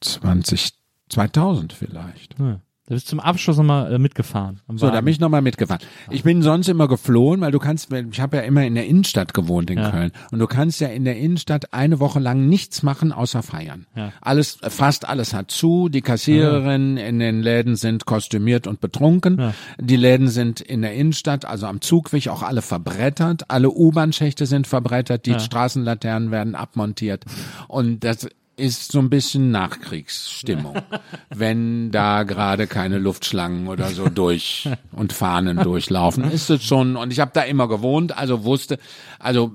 20, 0.00 0.72
2000 1.10 1.72
vielleicht. 1.72 2.38
Ja. 2.38 2.60
Da 2.90 2.96
bist 2.96 3.06
du 3.06 3.10
zum 3.10 3.20
Abschluss 3.20 3.56
nochmal 3.56 3.94
äh, 3.94 3.98
mitgefahren. 4.00 4.58
So, 4.74 4.90
da 4.90 5.00
bin 5.00 5.12
ich 5.12 5.20
nochmal 5.20 5.42
mitgefahren. 5.42 5.80
Ich 6.10 6.24
bin 6.24 6.42
sonst 6.42 6.68
immer 6.68 6.88
geflohen, 6.88 7.40
weil 7.40 7.52
du 7.52 7.60
kannst, 7.60 7.92
ich 7.92 8.20
habe 8.20 8.38
ja 8.38 8.42
immer 8.42 8.64
in 8.64 8.74
der 8.74 8.84
Innenstadt 8.86 9.32
gewohnt 9.32 9.70
in 9.70 9.78
ja. 9.78 9.92
Köln. 9.92 10.10
Und 10.32 10.40
du 10.40 10.48
kannst 10.48 10.80
ja 10.80 10.88
in 10.88 11.04
der 11.04 11.16
Innenstadt 11.16 11.72
eine 11.72 12.00
Woche 12.00 12.18
lang 12.18 12.48
nichts 12.48 12.82
machen, 12.82 13.12
außer 13.12 13.44
feiern. 13.44 13.86
Ja. 13.94 14.12
Alles, 14.20 14.58
fast 14.60 15.08
alles 15.08 15.34
hat 15.34 15.52
zu. 15.52 15.88
Die 15.88 16.00
Kassiererinnen 16.00 16.96
ja. 16.96 17.04
in 17.04 17.20
den 17.20 17.42
Läden 17.42 17.76
sind 17.76 18.06
kostümiert 18.06 18.66
und 18.66 18.80
betrunken. 18.80 19.52
Die 19.78 19.94
Läden 19.94 20.26
sind 20.26 20.60
in 20.60 20.82
der 20.82 20.94
Innenstadt, 20.94 21.44
also 21.44 21.68
am 21.68 21.80
Zugweg, 21.80 22.26
auch 22.26 22.42
alle 22.42 22.60
verbrettert. 22.60 23.52
Alle 23.52 23.70
U-Bahn-Schächte 23.70 24.46
sind 24.46 24.66
verbrettert. 24.66 25.26
Die 25.26 25.38
Straßenlaternen 25.38 26.32
werden 26.32 26.56
abmontiert. 26.56 27.24
Und 27.68 28.02
das 28.02 28.26
ist 28.60 28.92
so 28.92 28.98
ein 28.98 29.10
bisschen 29.10 29.50
Nachkriegsstimmung, 29.50 30.76
wenn 31.34 31.90
da 31.90 32.22
gerade 32.24 32.66
keine 32.66 32.98
Luftschlangen 32.98 33.68
oder 33.68 33.88
so 33.88 34.08
durch 34.08 34.68
und 34.92 35.12
Fahnen 35.12 35.58
durchlaufen. 35.58 36.30
Ist 36.30 36.50
es 36.50 36.62
schon 36.62 36.96
und 36.96 37.12
ich 37.12 37.20
habe 37.20 37.32
da 37.34 37.42
immer 37.42 37.68
gewohnt, 37.68 38.16
also 38.16 38.44
wusste, 38.44 38.78
also 39.18 39.52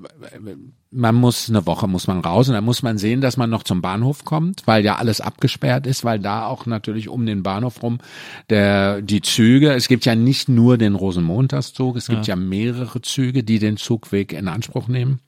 man 0.90 1.14
muss 1.14 1.48
eine 1.48 1.66
Woche 1.66 1.86
muss 1.86 2.06
man 2.06 2.20
raus 2.20 2.48
und 2.48 2.54
dann 2.54 2.64
muss 2.64 2.82
man 2.82 2.98
sehen, 2.98 3.20
dass 3.20 3.36
man 3.36 3.50
noch 3.50 3.62
zum 3.62 3.82
Bahnhof 3.82 4.24
kommt, 4.24 4.62
weil 4.66 4.84
ja 4.84 4.96
alles 4.96 5.20
abgesperrt 5.20 5.86
ist, 5.86 6.04
weil 6.04 6.18
da 6.18 6.46
auch 6.46 6.66
natürlich 6.66 7.08
um 7.08 7.26
den 7.26 7.42
Bahnhof 7.42 7.82
rum 7.82 7.98
der 8.50 9.02
die 9.02 9.22
Züge, 9.22 9.72
es 9.72 9.88
gibt 9.88 10.04
ja 10.04 10.14
nicht 10.14 10.48
nur 10.48 10.78
den 10.78 10.94
Rosenmontagszug, 10.94 11.96
es 11.96 12.08
gibt 12.08 12.26
ja, 12.26 12.34
ja 12.34 12.40
mehrere 12.40 13.02
Züge, 13.02 13.44
die 13.44 13.58
den 13.58 13.76
Zugweg 13.76 14.32
in 14.32 14.48
Anspruch 14.48 14.88
nehmen. 14.88 15.20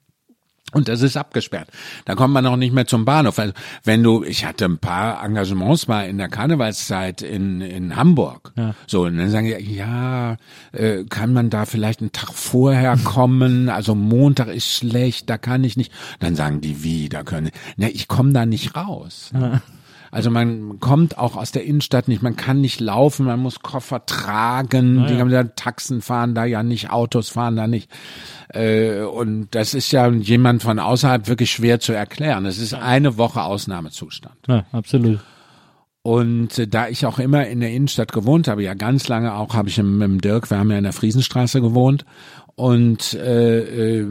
Und 0.73 0.89
das 0.89 1.03
ist 1.03 1.17
abgesperrt. 1.17 1.69
Da 2.05 2.15
kommt 2.15 2.35
man 2.35 2.47
auch 2.47 2.57
nicht 2.57 2.75
mehr 2.75 2.87
zum 2.87 3.05
Bahnhof. 3.05 3.39
Also 3.39 3.55
wenn 3.85 4.03
du, 4.03 4.23
ich 4.25 4.45
hatte 4.45 4.67
ein 4.67 4.79
paar 4.79 5.25
Engagements 5.25 5.89
mal 5.89 6.09
in 6.09 6.19
der 6.19 6.29
Karnevalszeit 6.29 7.23
in, 7.23 7.61
in 7.61 7.97
Hamburg. 7.97 8.53
Ja. 8.57 8.75
So, 8.87 9.05
und 9.05 9.17
dann 9.17 9.31
sagen 9.31 9.47
die, 9.47 9.75
ja, 9.75 10.37
äh, 10.73 11.05
kann 11.05 11.33
man 11.33 11.51
da 11.51 11.65
vielleicht 11.65 12.01
einen 12.01 12.13
Tag 12.13 12.35
vorher 12.35 12.97
kommen? 13.05 13.69
Also 13.69 13.95
Montag 13.95 14.49
ist 14.49 14.71
schlecht, 14.71 15.31
da 15.31 15.39
kann 15.39 15.65
ich 15.65 15.77
nicht. 15.77 15.93
Dann 16.21 16.37
sagen 16.37 16.61
die, 16.61 16.83
wie, 16.83 17.09
da 17.09 17.23
können. 17.23 17.51
Na, 17.77 17.89
ich 17.89 18.09
komme 18.09 18.33
da 18.33 18.45
nicht 18.45 18.77
raus. 18.77 19.31
Also 20.11 20.31
man 20.31 20.81
kommt 20.81 21.19
auch 21.19 21.37
aus 21.37 21.53
der 21.53 21.65
Innenstadt 21.65 22.09
nicht, 22.09 22.23
man 22.23 22.37
kann 22.37 22.61
nicht 22.61 22.81
laufen, 22.81 23.27
man 23.27 23.41
muss 23.41 23.61
Koffer 23.61 24.07
tragen, 24.07 25.07
die 25.07 25.19
haben 25.19 25.31
ja 25.31 25.45
Taxen 25.45 26.01
fahren 26.01 26.35
da 26.35 26.45
ja 26.45 26.63
nicht, 26.63 26.91
Autos 26.91 27.29
fahren 27.29 27.57
da 27.57 27.67
nicht. 27.67 27.91
Äh, 28.49 29.03
und 29.03 29.49
das 29.51 29.75
ist 29.75 29.91
ja 29.93 30.09
jemand 30.11 30.63
von 30.63 30.79
außerhalb 30.79 31.29
wirklich 31.29 31.51
schwer 31.51 31.81
zu 31.81 31.93
erklären. 31.93 32.47
Es 32.47 32.59
ist 32.59 32.75
eine 32.75 33.19
Woche 33.19 33.43
Ausnahmezustand. 33.43 34.37
Ja, 34.47 34.65
absolut. 34.73 35.21
Und 36.03 36.59
äh, 36.59 36.67
da 36.67 36.89
ich 36.89 37.05
auch 37.05 37.19
immer 37.19 37.47
in 37.49 37.61
der 37.61 37.71
Innenstadt 37.71 38.13
gewohnt 38.13 38.49
habe, 38.49 38.63
ja 38.63 38.75
ganz 38.75 39.09
lange 39.09 39.35
auch, 39.35 39.55
habe 39.55 39.69
ich 39.69 39.79
im, 39.79 40.01
im 40.01 40.21
Dirk, 40.23 40.51
wir 40.51 40.59
haben 40.59 40.71
ja 40.71 40.79
in 40.79 40.85
der 40.85 40.95
Friesenstraße 40.95 41.61
gewohnt. 41.61 42.07
Und 42.59 43.15
äh, 43.15 44.01
äh, 44.01 44.07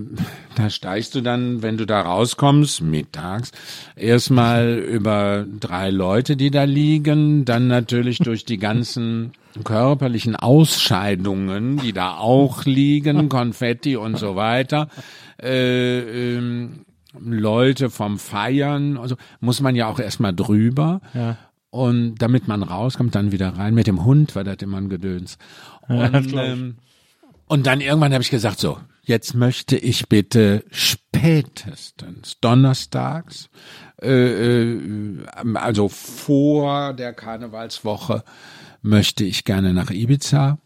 da 0.56 0.69
steigst 0.69 1.14
du 1.15 1.19
dann, 1.19 1.61
wenn 1.64 1.76
du 1.76 1.86
da 1.86 1.99
rauskommst, 1.99 2.82
mittags, 2.82 3.52
erstmal 3.98 4.78
über 4.78 5.45
drei 5.60 5.90
Leute, 5.90 6.38
die 6.38 6.49
da 6.49 6.64
liegen, 6.64 7.44
dann 7.44 7.68
natürlich 7.68 8.19
durch 8.19 8.45
die 8.45 8.57
ganzen 8.57 9.34
körperlichen 9.65 10.38
Ausscheidungen, 10.38 11.76
die 11.80 11.91
da 11.91 12.19
auch 12.19 12.64
liegen, 12.64 13.28
Konfetti 13.28 13.98
und 13.98 14.18
so 14.18 14.38
weiter. 14.38 14.88
Äh, 15.44 16.38
ähm, 16.38 16.86
Leute 17.19 17.90
vom 17.90 18.18
Feiern, 18.18 18.98
also 18.98 19.18
muss 19.41 19.60
man 19.60 19.76
ja 19.76 19.88
auch 19.88 19.99
erstmal 19.99 20.34
drüber. 20.34 21.02
Ja. 21.14 21.36
Und 21.69 22.15
damit 22.19 22.48
man 22.48 22.64
rauskommt, 22.64 23.14
dann 23.14 23.34
wieder 23.34 23.57
rein. 23.57 23.74
Mit 23.76 23.88
dem 23.88 24.06
Hund 24.06 24.38
war 24.38 24.45
das 24.45 24.60
immer 24.61 24.78
ein 24.78 24.88
Gedöns. 24.88 25.38
Ja, 25.90 26.07
Und, 26.07 26.28
ich. 26.28 26.34
ähm, 26.34 26.76
und 27.48 27.65
dann 27.65 27.82
irgendwann 27.82 28.14
habe 28.14 28.22
ich 28.22 28.30
gesagt, 28.30 28.60
so, 28.60 28.78
jetzt 29.03 29.34
möchte 29.34 29.78
ich 29.78 30.10
bitte 30.10 30.64
spätestens 30.69 32.40
donnerstags, 32.41 33.49
äh, 34.02 34.64
äh, 34.64 35.26
also 35.56 35.88
vor 35.88 36.94
der 36.94 37.14
Karnevalswoche, 37.14 38.24
möchte 38.82 39.24
ich 39.24 39.45
gerne 39.45 39.74
nach 39.74 39.90
Ibiza. 39.90 40.60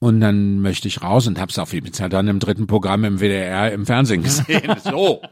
Und 0.00 0.20
dann 0.20 0.60
möchte 0.60 0.88
ich 0.88 1.02
raus 1.02 1.26
und 1.26 1.40
hab's 1.40 1.58
auf 1.58 1.72
Ibiza 1.72 2.08
dann 2.08 2.28
im 2.28 2.38
dritten 2.38 2.66
Programm 2.66 3.04
im 3.04 3.20
WDR 3.20 3.72
im 3.72 3.86
Fernsehen 3.86 4.22
gesehen. 4.22 4.74
so. 4.84 5.22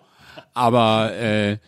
Aber 0.54 1.12
äh, 1.14 1.58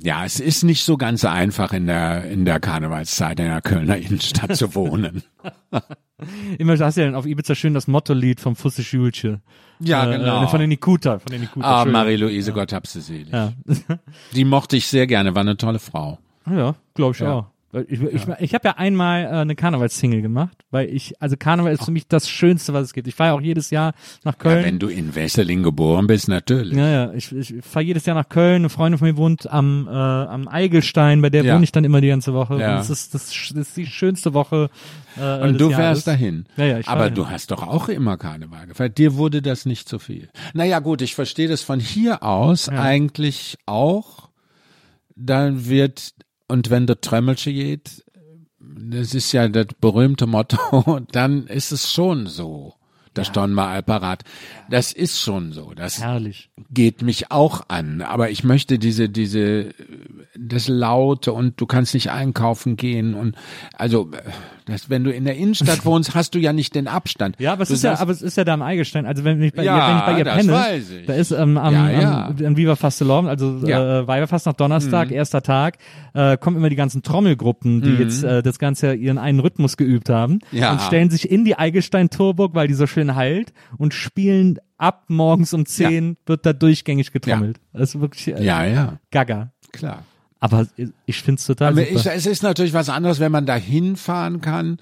ja, 0.00 0.24
es 0.24 0.38
ist 0.38 0.62
nicht 0.62 0.84
so 0.84 0.96
ganz 0.96 1.24
einfach 1.24 1.72
in 1.72 1.86
der 1.86 2.24
in 2.24 2.44
der 2.44 2.60
Karnevalszeit 2.60 3.40
in 3.40 3.46
der 3.46 3.62
Kölner 3.62 3.96
Innenstadt 3.96 4.54
zu 4.54 4.74
wohnen. 4.74 5.24
Immer 6.58 6.78
hast 6.78 6.96
du 6.96 7.04
ja 7.04 7.14
auf 7.14 7.26
Ibiza 7.26 7.54
schön 7.54 7.74
das 7.74 7.86
Motto-Lied 7.88 8.40
vom 8.40 8.56
Fusse 8.56 8.82
Schulche. 8.82 9.40
Ja, 9.80 10.10
Äh, 10.10 10.16
genau. 10.18 10.46
Von 10.46 10.60
den 10.60 10.70
Nikuta, 10.70 11.18
von 11.18 11.30
den 11.30 11.42
Nikuta. 11.42 11.82
Ah. 11.82 11.84
Marie-Louise, 11.84 12.52
Gott 12.52 12.72
hab 12.72 12.86
sie 12.86 13.00
selig. 13.02 13.28
Ja, 13.32 13.52
Die 14.34 14.44
mochte 14.44 14.76
ich 14.76 14.86
sehr 14.86 15.06
gerne, 15.06 15.34
war 15.34 15.42
eine 15.42 15.56
tolle 15.56 15.78
Frau. 15.78 16.18
ja 16.50 16.74
glaube 16.94 17.12
ich 17.14 17.20
Ja. 17.20 17.32
auch. 17.32 17.46
Ich, 17.88 18.00
ich, 18.00 18.26
ich 18.38 18.54
habe 18.54 18.68
ja 18.68 18.74
einmal 18.78 19.24
äh, 19.24 19.28
eine 19.28 19.54
Karnevalssingle 19.54 20.22
gemacht, 20.22 20.56
weil 20.70 20.88
ich, 20.88 21.20
also 21.20 21.36
Karneval 21.36 21.72
ist 21.72 21.84
für 21.84 21.90
mich 21.90 22.06
das 22.08 22.30
Schönste, 22.30 22.72
was 22.72 22.84
es 22.84 22.92
gibt. 22.94 23.06
Ich 23.06 23.14
fahre 23.14 23.30
ja 23.30 23.34
auch 23.36 23.40
jedes 23.42 23.68
Jahr 23.70 23.92
nach 24.24 24.34
Ja, 24.34 24.38
Köln. 24.38 24.64
wenn 24.64 24.78
du 24.78 24.86
in 24.88 25.14
Wesseling 25.14 25.62
geboren 25.62 26.06
bist, 26.06 26.28
natürlich. 26.28 26.74
Ja, 26.76 26.88
ja, 26.88 27.12
ich, 27.12 27.32
ich 27.32 27.54
fahre 27.62 27.84
jedes 27.84 28.06
Jahr 28.06 28.14
nach 28.16 28.28
Köln. 28.30 28.62
Eine 28.62 28.68
Freundin 28.70 28.98
von 28.98 29.08
mir 29.08 29.16
wohnt 29.18 29.50
am, 29.50 29.88
äh, 29.88 29.90
am 29.90 30.48
Eigelstein, 30.48 31.20
bei 31.20 31.28
der 31.28 31.44
Ja. 31.44 31.54
wohne 31.54 31.64
ich 31.64 31.72
dann 31.72 31.84
immer 31.84 32.00
die 32.00 32.08
ganze 32.08 32.32
Woche. 32.32 32.58
Ja. 32.58 32.70
Und 32.70 32.76
das 32.78 32.88
ist, 32.88 33.14
das, 33.14 33.26
das 33.30 33.68
ist 33.68 33.76
die 33.76 33.86
schönste 33.86 34.32
Woche. 34.32 34.70
Äh, 35.18 35.40
Und 35.48 35.60
du 35.60 35.68
Jahres. 35.70 35.78
wärst 35.84 36.06
dahin. 36.06 36.46
Ja, 36.56 36.64
ja, 36.64 36.78
ich 36.78 36.88
Aber 36.88 37.10
du 37.10 37.28
hast 37.28 37.50
doch 37.50 37.66
auch 37.66 37.88
immer 37.88 38.16
Karneval 38.16 38.68
gefeiert. 38.68 38.96
Dir 38.96 39.16
wurde 39.16 39.42
das 39.42 39.66
nicht 39.66 39.88
zu 39.88 39.98
viel. 39.98 40.28
Naja, 40.54 40.78
gut, 40.78 41.02
ich 41.02 41.14
verstehe 41.14 41.48
das 41.48 41.62
von 41.62 41.80
hier 41.80 42.22
aus 42.22 42.68
eigentlich 42.70 43.58
auch. 43.66 44.30
Dann 45.14 45.66
wird, 45.68 46.10
und 46.48 46.70
wenn 46.70 46.86
der 46.86 47.00
Trömmelsche 47.00 47.52
geht, 47.52 48.04
das 48.58 49.14
ist 49.14 49.32
ja 49.32 49.48
das 49.48 49.66
berühmte 49.80 50.26
Motto, 50.26 51.00
dann 51.12 51.46
ist 51.46 51.72
es 51.72 51.92
schon 51.92 52.26
so. 52.26 52.74
Das 53.14 53.32
ja. 53.34 53.46
mal 53.46 53.72
Alparat. 53.72 54.24
Das 54.68 54.92
ist 54.92 55.18
schon 55.18 55.52
so. 55.52 55.72
Das 55.74 56.02
Herrlich. 56.02 56.50
geht 56.70 57.00
mich 57.00 57.30
auch 57.30 57.62
an. 57.68 58.02
Aber 58.02 58.30
ich 58.30 58.44
möchte 58.44 58.78
diese, 58.78 59.08
diese, 59.08 59.70
das 60.38 60.68
Laute 60.68 61.32
und 61.32 61.58
du 61.58 61.64
kannst 61.64 61.94
nicht 61.94 62.10
einkaufen 62.10 62.76
gehen 62.76 63.14
und 63.14 63.34
also, 63.72 64.10
das, 64.66 64.90
wenn 64.90 65.04
du 65.04 65.12
in 65.12 65.24
der 65.24 65.36
Innenstadt 65.36 65.84
wohnst, 65.84 66.14
hast 66.14 66.34
du 66.34 66.38
ja 66.38 66.52
nicht 66.52 66.74
den 66.74 66.88
Abstand. 66.88 67.36
Ja, 67.38 67.52
aber 67.52 67.62
es 67.62 67.68
du 67.68 67.74
ist 67.74 67.84
ja, 67.84 67.98
aber 67.98 68.10
es 68.12 68.20
ist 68.20 68.36
ja 68.36 68.44
da 68.44 68.54
am 68.54 68.62
Eigelstein. 68.62 69.06
Also 69.06 69.24
wenn 69.24 69.40
ich 69.42 69.52
bei 69.54 69.62
Ja, 69.64 69.76
ihr, 69.76 69.88
wenn 69.90 69.98
ich 69.98 70.04
bei 70.04 70.18
ihr 70.18 70.24
penne, 70.24 71.04
da 71.06 71.14
ist 71.14 71.30
ähm, 71.30 71.56
am, 71.56 71.72
Ja, 71.72 71.90
ja. 71.90 72.26
am, 72.26 72.44
am 72.44 72.56
Viva 72.56 72.76
Fastelon, 72.76 73.26
also 73.28 73.60
Ja. 73.66 74.02
Mhm. 74.02 74.08
äh, 74.10 74.38
nach 74.44 74.52
Donnerstag, 74.54 75.10
erster 75.10 75.42
Tag, 75.42 75.78
äh, 76.14 76.36
kommen 76.36 76.56
immer 76.56 76.68
die 76.68 76.76
ganzen 76.76 77.02
Trommelgruppen, 77.02 77.80
die 77.80 77.92
jetzt 77.94 78.22
äh, 78.24 78.42
das 78.42 78.58
Ganze 78.58 78.94
ihren 78.94 79.18
einen 79.18 79.40
Rhythmus 79.40 79.76
geübt 79.76 80.08
haben 80.10 80.40
Ja. 80.52 80.72
und 80.72 80.82
stellen 80.82 81.10
sich 81.10 81.30
in 81.30 81.44
die 81.44 81.56
Eigelstein-Turburg, 81.56 82.54
weil 82.54 82.68
die 82.68 82.74
so 82.74 82.86
schön 82.86 83.14
halt 83.14 83.52
und 83.78 83.94
spielen 83.94 84.58
ab 84.78 85.04
morgens 85.08 85.54
um 85.54 85.64
10 85.64 86.16
wird 86.26 86.44
da 86.44 86.52
durchgängig 86.52 87.12
getrommelt. 87.12 87.60
Das 87.72 87.94
ist 87.94 88.00
wirklich 88.00 88.28
äh, 88.28 88.42
ja, 88.44 88.64
ja, 88.64 88.98
gaga. 89.10 89.52
klar. 89.72 90.02
Aber 90.40 90.66
ich 91.06 91.22
find's 91.22 91.46
total 91.46 91.72
Aber 91.72 91.82
ich, 91.82 92.06
es 92.06 92.26
ist 92.26 92.42
natürlich 92.42 92.74
was 92.74 92.88
anderes, 92.88 93.20
wenn 93.20 93.32
man 93.32 93.46
da 93.46 93.56
hinfahren 93.56 94.40
kann, 94.40 94.78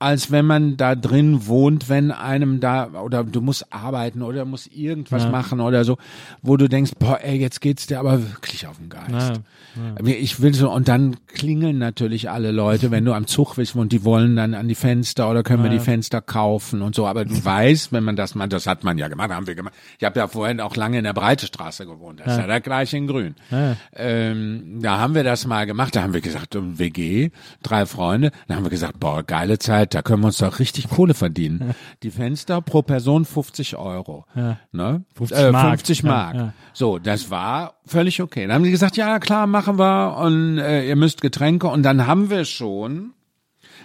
als 0.00 0.30
wenn 0.30 0.46
man 0.46 0.76
da 0.76 0.94
drin 0.94 1.46
wohnt, 1.46 1.88
wenn 1.88 2.12
einem 2.12 2.60
da, 2.60 2.88
oder 3.02 3.24
du 3.24 3.40
musst 3.40 3.72
arbeiten 3.72 4.22
oder 4.22 4.44
musst 4.44 4.72
irgendwas 4.72 5.24
Ja. 5.24 5.30
machen 5.30 5.60
oder 5.60 5.84
so, 5.84 5.98
wo 6.40 6.56
du 6.56 6.68
denkst, 6.68 6.92
boah, 6.98 7.18
ey, 7.22 7.36
jetzt 7.38 7.60
geht's 7.60 7.86
dir 7.88 7.98
aber 7.98 8.22
wirklich 8.22 8.66
auf 8.68 8.76
den 8.78 8.88
Geist. 8.90 9.08
Ja, 9.12 9.92
Aber 9.98 10.08
Ich 10.08 10.40
will 10.40 10.54
so, 10.54 10.70
und 10.70 10.86
dann 10.88 11.16
klingeln 11.26 11.78
natürlich 11.78 12.30
alle 12.30 12.52
Leute, 12.52 12.90
wenn 12.90 13.04
du 13.04 13.12
am 13.12 13.26
Zug 13.26 13.56
bist 13.56 13.74
und 13.74 13.90
die 13.92 14.04
wollen 14.04 14.36
dann 14.36 14.54
an 14.54 14.68
die 14.68 14.74
Fenster 14.74 15.28
oder 15.30 15.42
können 15.42 15.62
wir 15.64 15.70
Ja. 15.70 15.78
die 15.78 15.84
Fenster 15.84 16.20
kaufen 16.20 16.80
und 16.82 16.94
so. 16.94 17.06
Aber 17.06 17.24
du 17.24 17.44
weißt, 17.44 17.92
wenn 17.92 18.04
man 18.04 18.14
das 18.16 18.34
mal, 18.34 18.46
das 18.48 18.66
hat 18.66 18.84
man 18.84 18.98
ja 18.98 19.08
gemacht, 19.08 19.30
haben 19.30 19.46
wir 19.48 19.54
gemacht. 19.56 19.74
Ich 19.98 20.04
habe 20.04 20.18
ja 20.18 20.28
vorhin 20.28 20.60
auch 20.60 20.76
lange 20.76 20.98
in 20.98 21.04
der 21.04 21.12
Breitestraße 21.12 21.86
gewohnt, 21.86 22.20
das 22.20 22.34
ist 22.34 22.38
ja 22.38 22.46
da 22.46 22.58
gleich 22.60 22.92
in 22.94 23.06
Grün. 23.08 23.34
Ja. 23.50 23.76
Ähm, 23.94 24.78
da 24.80 24.98
haben 24.98 25.14
wir 25.14 25.24
das 25.24 25.46
mal 25.46 25.66
gemacht, 25.66 25.96
da 25.96 26.02
haben 26.02 26.14
wir 26.14 26.20
gesagt, 26.20 26.54
um 26.56 26.78
WG, 26.78 27.30
drei 27.62 27.84
Freunde, 27.86 28.30
da 28.46 28.54
haben 28.56 28.64
wir 28.64 28.70
gesagt, 28.70 28.98
boah, 29.00 29.22
geile 29.22 29.58
Zeit, 29.58 29.87
da 29.94 30.02
können 30.02 30.22
wir 30.22 30.26
uns 30.28 30.38
doch 30.38 30.58
richtig 30.58 30.88
Kohle 30.88 31.14
verdienen. 31.14 31.74
Die 32.02 32.10
Fenster 32.10 32.60
pro 32.60 32.82
Person 32.82 33.24
50 33.24 33.76
Euro. 33.76 34.24
Ja. 34.34 34.58
Ne? 34.72 35.04
50 35.14 35.38
äh, 35.38 35.50
Mark. 35.52 35.70
50 35.70 36.02
Ja, 36.02 36.08
Mark. 36.08 36.34
ja. 36.36 36.52
So, 36.72 36.98
das 36.98 37.30
war 37.30 37.74
völlig 37.86 38.20
okay. 38.22 38.46
Dann 38.46 38.54
haben 38.56 38.64
die 38.64 38.70
gesagt, 38.70 38.96
ja 38.96 39.18
klar, 39.18 39.46
machen 39.46 39.78
wir 39.78 40.16
und 40.18 40.58
äh, 40.58 40.86
ihr 40.88 40.96
müsst 40.96 41.20
Getränke 41.20 41.68
und 41.68 41.82
dann 41.82 42.06
haben 42.06 42.30
wir 42.30 42.44
schon 42.44 43.12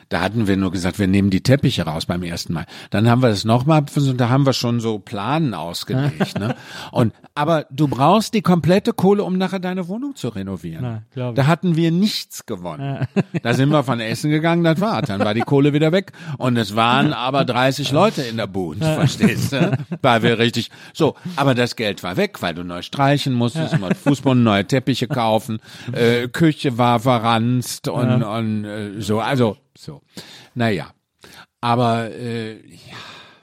da 0.09 0.21
hatten 0.21 0.47
wir 0.47 0.57
nur 0.57 0.71
gesagt, 0.71 0.99
wir 0.99 1.07
nehmen 1.07 1.29
die 1.29 1.41
Teppiche 1.41 1.83
raus 1.83 2.05
beim 2.05 2.23
ersten 2.23 2.53
Mal. 2.53 2.65
Dann 2.89 3.09
haben 3.09 3.21
wir 3.21 3.29
das 3.29 3.45
nochmal, 3.45 3.83
da 4.15 4.29
haben 4.29 4.45
wir 4.45 4.53
schon 4.53 4.79
so 4.79 4.99
Planen 4.99 5.53
ausgelegt. 5.53 6.39
ne? 6.39 6.55
Und 6.91 7.13
aber 7.35 7.65
du 7.71 7.87
brauchst 7.87 8.35
die 8.35 8.41
komplette 8.41 8.93
Kohle, 8.93 9.23
um 9.23 9.37
nachher 9.37 9.59
deine 9.59 9.87
Wohnung 9.87 10.15
zu 10.15 10.29
renovieren. 10.29 11.01
Ich. 11.15 11.21
da 11.35 11.47
hatten 11.47 11.75
wir 11.75 11.91
nichts 11.91 12.45
gewonnen. 12.45 13.07
Da 13.41 13.53
sind 13.55 13.69
wir 13.69 13.83
von 13.83 13.99
Essen 13.99 14.29
gegangen, 14.29 14.63
das 14.63 14.79
war. 14.79 15.01
Dann 15.01 15.19
war 15.19 15.33
die 15.33 15.41
Kohle 15.41 15.73
wieder 15.73 15.91
weg. 15.91 16.11
Und 16.37 16.57
es 16.57 16.75
waren 16.75 17.11
aber 17.11 17.43
30 17.43 17.91
Leute 17.91 18.21
in 18.21 18.37
der 18.37 18.47
Bude, 18.47 18.79
verstehst 18.79 19.53
du? 19.53 19.77
Weil 20.01 20.21
wir 20.21 20.37
richtig. 20.37 20.69
So, 20.93 21.15
aber 21.35 21.55
das 21.55 21.75
Geld 21.75 22.03
war 22.03 22.17
weg, 22.17 22.41
weil 22.41 22.53
du 22.53 22.63
neu 22.63 22.81
streichen 22.83 23.33
musstest, 23.33 23.79
mal 23.79 23.95
Fußboden, 23.95 24.43
neue 24.43 24.65
Teppiche 24.65 25.07
kaufen, 25.07 25.59
äh, 25.91 26.27
Küche 26.27 26.77
war 26.77 26.99
verranzt 26.99 27.87
und, 27.87 28.23
und 28.23 28.65
äh, 28.65 29.01
so. 29.01 29.19
Also 29.19 29.57
so. 29.77 30.01
Naja. 30.55 30.93
Aber 31.61 32.11
äh, 32.11 32.55
ja. 32.67 32.97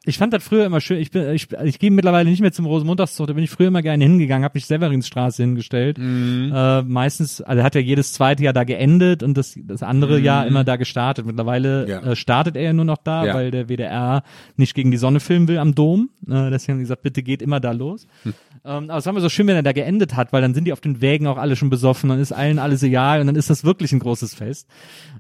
Ich 0.06 0.16
fand 0.16 0.32
das 0.32 0.42
früher 0.42 0.64
immer 0.64 0.80
schön. 0.80 0.96
Ich 0.98 1.10
bin, 1.10 1.28
ich, 1.34 1.48
ich 1.64 1.78
gehe 1.78 1.90
mittlerweile 1.90 2.28
nicht 2.30 2.40
mehr 2.40 2.52
zum 2.52 2.64
Rosenmontagszug. 2.64 3.26
Da 3.26 3.34
bin 3.34 3.44
ich 3.44 3.50
früher 3.50 3.68
immer 3.68 3.82
gerne 3.82 4.02
hingegangen, 4.02 4.44
habe 4.44 4.56
mich 4.56 4.64
Severinsstraße 4.64 5.42
hingestellt. 5.42 5.98
Mhm. 5.98 6.50
Äh, 6.54 6.82
meistens, 6.82 7.42
also 7.42 7.62
hat 7.62 7.74
er 7.74 7.82
jedes 7.82 8.14
zweite 8.14 8.42
Jahr 8.42 8.54
da 8.54 8.64
geendet 8.64 9.22
und 9.22 9.36
das, 9.36 9.58
das 9.62 9.82
andere 9.82 10.18
Jahr 10.18 10.46
immer 10.46 10.64
da 10.64 10.76
gestartet. 10.76 11.26
Mittlerweile 11.26 11.82
Mhm. 11.84 11.88
Ja. 11.90 12.00
äh, 12.12 12.16
startet 12.16 12.56
er 12.56 12.62
ja 12.62 12.72
nur 12.72 12.86
noch 12.86 12.96
da, 12.96 13.26
Ja. 13.26 13.34
weil 13.34 13.50
der 13.50 13.68
WDR 13.68 14.22
nicht 14.56 14.74
gegen 14.74 14.90
die 14.90 14.96
Sonne 14.96 15.20
filmen 15.20 15.48
will 15.48 15.58
am 15.58 15.74
Dom. 15.74 16.08
Äh, 16.26 16.48
deswegen 16.50 16.72
haben 16.74 16.78
die 16.78 16.84
gesagt, 16.84 17.02
bitte 17.02 17.22
geht 17.22 17.42
immer 17.42 17.60
da 17.60 17.72
los. 17.72 18.06
Hm. 18.22 18.32
Ähm, 18.64 18.90
aber 18.90 18.98
es 18.98 19.06
war 19.06 19.12
immer 19.12 19.20
so 19.20 19.28
schön, 19.30 19.46
wenn 19.46 19.56
er 19.56 19.62
da 19.62 19.72
geendet 19.72 20.16
hat, 20.16 20.32
weil 20.32 20.42
dann 20.42 20.52
sind 20.54 20.64
die 20.64 20.72
auf 20.72 20.80
den 20.82 21.00
Wägen 21.00 21.26
auch 21.26 21.38
alle 21.38 21.56
schon 21.56 21.70
besoffen, 21.70 22.08
dann 22.10 22.20
ist 22.20 22.32
allen 22.32 22.58
alles 22.58 22.82
egal 22.82 23.20
und 23.20 23.26
dann 23.26 23.36
ist 23.36 23.48
das 23.50 23.64
wirklich 23.64 23.92
ein 23.92 23.98
großes 24.00 24.34
Fest. 24.34 24.66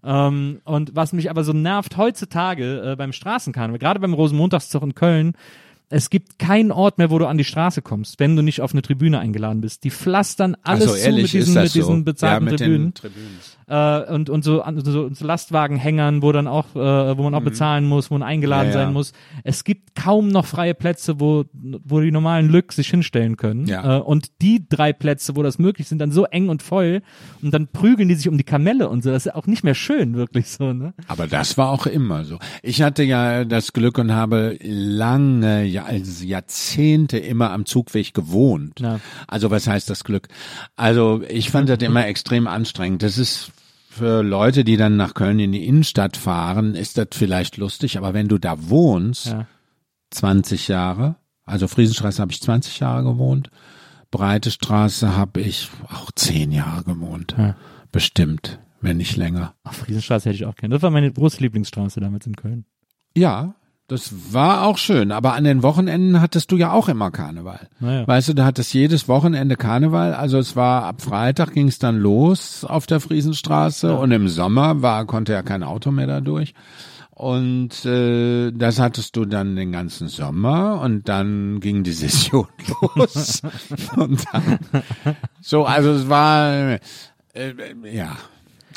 Ähm, 0.04 0.60
und 0.64 0.94
was 0.94 1.12
mich 1.12 1.30
aber 1.30 1.44
so 1.44 1.52
nervt 1.52 1.96
heutzutage 1.96 2.92
äh, 2.92 2.96
beim 2.96 3.12
Straßenkarneval, 3.12 3.78
gerade 3.78 4.00
beim 4.00 4.12
Rosenmontagszug 4.70 4.82
in 4.82 4.92
Köln, 4.94 5.36
es 5.90 6.08
gibt 6.08 6.38
keinen 6.38 6.70
Ort 6.70 6.98
mehr, 6.98 7.10
wo 7.10 7.18
du 7.18 7.26
an 7.26 7.36
die 7.36 7.44
Straße 7.44 7.82
kommst, 7.82 8.20
wenn 8.20 8.36
du 8.36 8.42
nicht 8.42 8.62
auf 8.62 8.72
eine 8.72 8.80
Tribüne 8.80 9.18
eingeladen 9.18 9.60
bist. 9.60 9.82
Die 9.84 9.90
pflastern 9.90 10.56
alles 10.62 10.84
so, 10.84 10.94
zu 10.94 11.12
mit 11.12 11.32
diesen, 11.32 11.38
ist 11.38 11.54
mit 11.54 11.74
diesen 11.74 11.98
so? 11.98 12.04
bezahlten 12.04 12.46
ja, 12.46 12.50
mit 12.50 12.58
Tribünen. 12.58 12.94
Äh, 13.66 14.12
und, 14.12 14.30
und 14.30 14.44
so, 14.44 14.62
so, 14.76 15.12
so 15.12 15.24
Lastwagenhängern, 15.26 16.22
wo 16.22 16.32
dann 16.32 16.46
auch, 16.46 16.74
äh, 16.74 17.18
wo 17.18 17.22
man 17.24 17.34
auch 17.34 17.42
bezahlen 17.42 17.86
muss, 17.86 18.10
wo 18.10 18.14
man 18.14 18.22
eingeladen 18.22 18.60
Mhm. 18.60 18.74
Ja, 18.74 18.84
sein 18.84 18.92
muss. 18.92 19.12
Es 19.44 19.64
gibt 19.64 19.94
kaum 19.94 20.28
noch 20.28 20.46
freie 20.46 20.74
Plätze, 20.74 21.20
wo, 21.20 21.44
wo 21.52 22.00
die 22.00 22.10
normalen 22.10 22.48
Lück 22.48 22.72
sich 22.72 22.88
hinstellen 22.88 23.36
können. 23.36 23.66
Äh, 23.68 24.00
und 24.00 24.42
die 24.42 24.66
drei 24.68 24.92
Plätze, 24.92 25.36
wo 25.36 25.42
das 25.42 25.58
möglich 25.58 25.88
sind, 25.88 25.98
dann 25.98 26.12
so 26.12 26.24
eng 26.24 26.48
und 26.48 26.62
voll. 26.62 27.02
Und 27.42 27.52
dann 27.54 27.68
prügeln 27.68 28.08
die 28.08 28.14
sich 28.14 28.28
um 28.28 28.38
die 28.38 28.44
Kamelle 28.44 28.88
und 28.88 29.02
so. 29.02 29.10
Das 29.10 29.26
ist 29.26 29.34
auch 29.34 29.46
nicht 29.46 29.64
mehr 29.64 29.74
schön, 29.74 30.14
wirklich 30.14 30.48
so, 30.48 30.72
ne? 30.72 30.94
Aber 31.08 31.26
das 31.26 31.56
war 31.58 31.70
auch 31.70 31.86
immer 31.86 32.24
so. 32.24 32.38
Ich 32.62 32.82
hatte 32.82 33.02
ja 33.02 33.44
das 33.44 33.72
Glück 33.72 33.98
und 33.98 34.12
habe 34.12 34.58
lange, 34.62 35.64
ja, 35.80 35.86
also 35.86 36.24
Jahrzehnte 36.24 37.18
immer 37.18 37.50
am 37.50 37.66
Zugweg 37.66 38.14
gewohnt. 38.14 38.80
Ja. 38.80 39.00
Also 39.26 39.50
was 39.50 39.66
heißt 39.66 39.90
das 39.90 40.04
Glück? 40.04 40.28
Also 40.76 41.22
ich 41.28 41.50
fand 41.50 41.68
das 41.68 41.78
immer 41.78 42.06
extrem 42.06 42.46
anstrengend. 42.46 43.02
Das 43.02 43.18
ist 43.18 43.52
für 43.88 44.22
Leute, 44.22 44.64
die 44.64 44.76
dann 44.76 44.96
nach 44.96 45.14
Köln 45.14 45.40
in 45.40 45.52
die 45.52 45.66
Innenstadt 45.66 46.16
fahren, 46.16 46.74
ist 46.74 46.96
das 46.96 47.08
vielleicht 47.12 47.56
lustig, 47.56 47.98
aber 47.98 48.14
wenn 48.14 48.28
du 48.28 48.38
da 48.38 48.68
wohnst, 48.68 49.26
Ja. 49.26 49.46
20 50.10 50.68
Jahre, 50.68 51.16
also 51.44 51.68
Friesenstraße 51.68 52.20
habe 52.20 52.32
ich 52.32 52.40
20 52.40 52.80
Jahre 52.80 53.04
gewohnt, 53.04 53.50
Breite 54.10 54.50
Straße 54.50 55.16
habe 55.16 55.40
ich 55.40 55.68
auch 55.88 56.10
10 56.12 56.50
Jahre 56.52 56.82
gewohnt. 56.84 57.34
Ja. 57.38 57.56
Bestimmt, 57.92 58.58
wenn 58.80 58.96
nicht 58.96 59.16
länger. 59.16 59.54
Ach, 59.62 59.74
Friesenstraße 59.74 60.28
hätte 60.28 60.36
ich 60.36 60.46
auch 60.46 60.56
gerne. 60.56 60.74
Das 60.74 60.82
war 60.82 60.90
meine 60.90 61.12
große 61.12 61.40
Lieblingsstraße 61.40 62.00
damals 62.00 62.26
in 62.26 62.34
Köln. 62.36 62.64
Ja, 63.16 63.54
das 63.90 64.32
war 64.32 64.62
auch 64.66 64.78
schön, 64.78 65.10
aber 65.10 65.34
an 65.34 65.42
den 65.42 65.64
Wochenenden 65.64 66.20
hattest 66.20 66.52
du 66.52 66.56
ja 66.56 66.70
auch 66.70 66.88
immer 66.88 67.10
Karneval. 67.10 67.66
Naja. 67.80 68.06
Weißt 68.06 68.28
du, 68.28 68.34
du 68.34 68.44
hattest 68.44 68.72
jedes 68.72 69.08
Wochenende 69.08 69.56
Karneval, 69.56 70.14
also 70.14 70.38
es 70.38 70.54
war 70.54 70.84
ab 70.84 71.02
Freitag 71.02 71.54
ging 71.54 71.66
es 71.66 71.80
dann 71.80 71.98
los 71.98 72.64
auf 72.64 72.86
der 72.86 73.00
Friesenstraße 73.00 73.96
und 73.96 74.12
im 74.12 74.28
Sommer 74.28 74.80
war 74.80 75.06
konnte 75.06 75.32
ja 75.32 75.42
kein 75.42 75.64
Auto 75.64 75.90
mehr 75.90 76.06
da 76.06 76.20
durch. 76.20 76.54
Und 77.10 77.84
äh, 77.84 78.52
das 78.52 78.78
hattest 78.78 79.16
du 79.16 79.24
dann 79.24 79.56
den 79.56 79.72
ganzen 79.72 80.06
Sommer 80.06 80.80
und 80.80 81.08
dann 81.08 81.58
ging 81.58 81.82
die 81.82 81.92
Session 81.92 82.46
los. 82.94 83.42
und 83.96 84.24
dann, 84.32 84.58
so, 85.40 85.64
also 85.64 85.90
es 85.90 86.08
war 86.08 86.52
äh, 86.52 86.80
äh, 87.34 87.54
ja. 87.92 88.16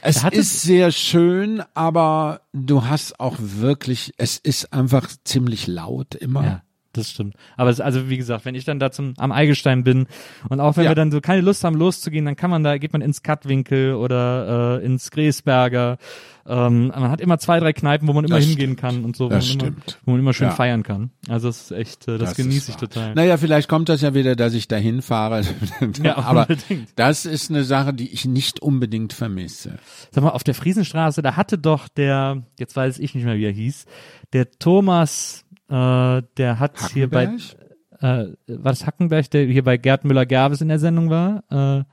Es 0.05 0.23
ist 0.23 0.61
sehr 0.63 0.91
schön, 0.91 1.63
aber 1.73 2.41
du 2.51 2.85
hast 2.85 3.19
auch 3.21 3.37
wirklich, 3.39 4.13
es 4.17 4.37
ist 4.37 4.73
einfach 4.73 5.07
ziemlich 5.23 5.67
laut 5.67 6.13
immer. 6.15 6.43
Ja, 6.43 6.63
das 6.93 7.09
stimmt. 7.11 7.35
Aber 7.57 7.69
es, 7.69 7.79
also 7.81 8.09
wie 8.09 8.17
gesagt, 8.17 8.45
wenn 8.45 8.55
ich 8.55 8.65
dann 8.65 8.79
da 8.79 8.91
zum, 8.91 9.13
am 9.17 9.31
Eigelstein 9.31 9.83
bin 9.83 10.07
und 10.49 10.59
auch 10.59 10.77
wenn 10.77 10.85
Ja. 10.85 10.91
wir 10.91 10.95
dann 10.95 11.11
so 11.11 11.19
keine 11.21 11.41
Lust 11.41 11.63
haben 11.63 11.75
loszugehen, 11.75 12.25
dann 12.25 12.35
kann 12.35 12.49
man 12.49 12.63
da, 12.63 12.77
geht 12.77 12.93
man 12.93 13.01
ins 13.01 13.23
Kattwinkel 13.23 13.95
oder 13.95 14.79
äh, 14.81 14.85
ins 14.85 15.11
Gräsberger. 15.11 15.97
Ähm, 16.45 16.87
man 16.87 17.09
hat 17.09 17.21
immer 17.21 17.37
zwei, 17.39 17.59
drei 17.61 17.71
Kneipen, 17.71 18.05
wo 18.07 18.11
man 18.13 18.25
immer 18.25 18.35
Das 18.35 18.45
hingehen 18.45 18.75
kann 18.75 19.05
und 19.05 19.15
so, 19.15 19.25
wo, 19.25 19.29
Das 19.29 19.47
man 19.47 19.59
immer, 19.59 19.71
stimmt. 19.81 19.99
wo 20.03 20.11
man 20.11 20.19
immer 20.19 20.33
schön 20.33 20.47
Ja. 20.49 20.53
feiern 20.53 20.83
kann. 20.83 21.11
Also 21.29 21.47
das 21.47 21.61
ist 21.61 21.71
echt, 21.71 22.07
äh, 22.09 22.17
das, 22.17 22.31
ist 22.31 22.35
genieße 22.37 22.71
ich 22.71 22.77
total. 22.77 23.13
Naja, 23.15 23.37
vielleicht 23.37 23.69
kommt 23.69 23.87
das 23.87 24.01
ja 24.01 24.13
wieder, 24.13 24.35
dass 24.35 24.53
ich 24.53 24.67
dahin 24.67 25.01
fahre. 25.01 25.43
Ja, 26.03 26.17
aber 26.17 26.41
unbedingt. 26.49 26.89
das 26.97 27.25
ist 27.25 27.49
eine 27.49 27.63
Sache, 27.63 27.93
die 27.93 28.11
ich 28.11 28.25
nicht 28.25 28.61
unbedingt 28.61 29.13
vermisse. 29.13 29.77
Sag 30.11 30.23
mal, 30.23 30.31
auf 30.31 30.43
der 30.43 30.53
Friesenstraße, 30.53 31.21
da 31.21 31.37
hatte 31.37 31.57
doch 31.57 31.87
der, 31.87 32.43
jetzt 32.59 32.75
weiß 32.75 32.99
ich 32.99 33.15
nicht 33.15 33.23
mehr, 33.23 33.37
wie 33.37 33.45
er 33.45 33.51
hieß, 33.51 33.85
der 34.33 34.51
Thomas, 34.51 35.42
äh, 35.69 36.21
der 36.37 36.59
hat 36.59 36.91
hier 36.93 37.09
bei, 37.09 37.27
Hackenberg? 37.27 38.37
äh, 38.47 38.63
war 38.63 38.71
das 38.71 38.85
Hackenberg, 38.85 39.29
der 39.31 39.45
hier 39.45 39.63
bei 39.63 39.77
Gerd 39.77 40.03
Müller-Gervis 40.05 40.61
in 40.61 40.67
der 40.69 40.79
Sendung 40.79 41.09
war? 41.09 41.43
Äh, 41.49 41.83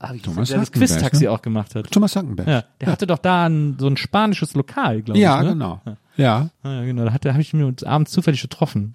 ah, 0.00 0.12
wie 0.12 0.20
Thomas 0.20 0.48
der, 0.48 0.58
der 0.58 0.60
das 0.66 0.72
Quiz-Taxi 0.72 1.24
ne? 1.24 1.30
auch 1.30 1.42
gemacht 1.42 1.74
hat. 1.74 1.90
Thomas 1.90 2.14
Hackenberg. 2.16 2.46
Ja, 2.48 2.64
der 2.80 2.88
hatte 2.92 3.06
doch 3.06 3.18
da 3.18 3.46
ein, 3.46 3.76
so 3.78 3.86
ein 3.88 3.96
spanisches 3.96 4.54
Lokal, 4.54 5.02
glaube 5.02 5.18
Ja, 5.20 5.38
ich. 5.40 5.44
Ne? 5.46 5.52
genau. 5.52 5.80
Ja. 6.16 6.50
Ah, 6.62 6.72
Ja, 6.72 6.84
genau. 6.84 7.04
Da 7.04 7.12
hatte, 7.12 7.32
habe 7.32 7.42
ich 7.42 7.52
mir 7.54 7.66
uns 7.66 7.82
abends 7.84 8.10
zufällig 8.12 8.42
getroffen. 8.42 8.94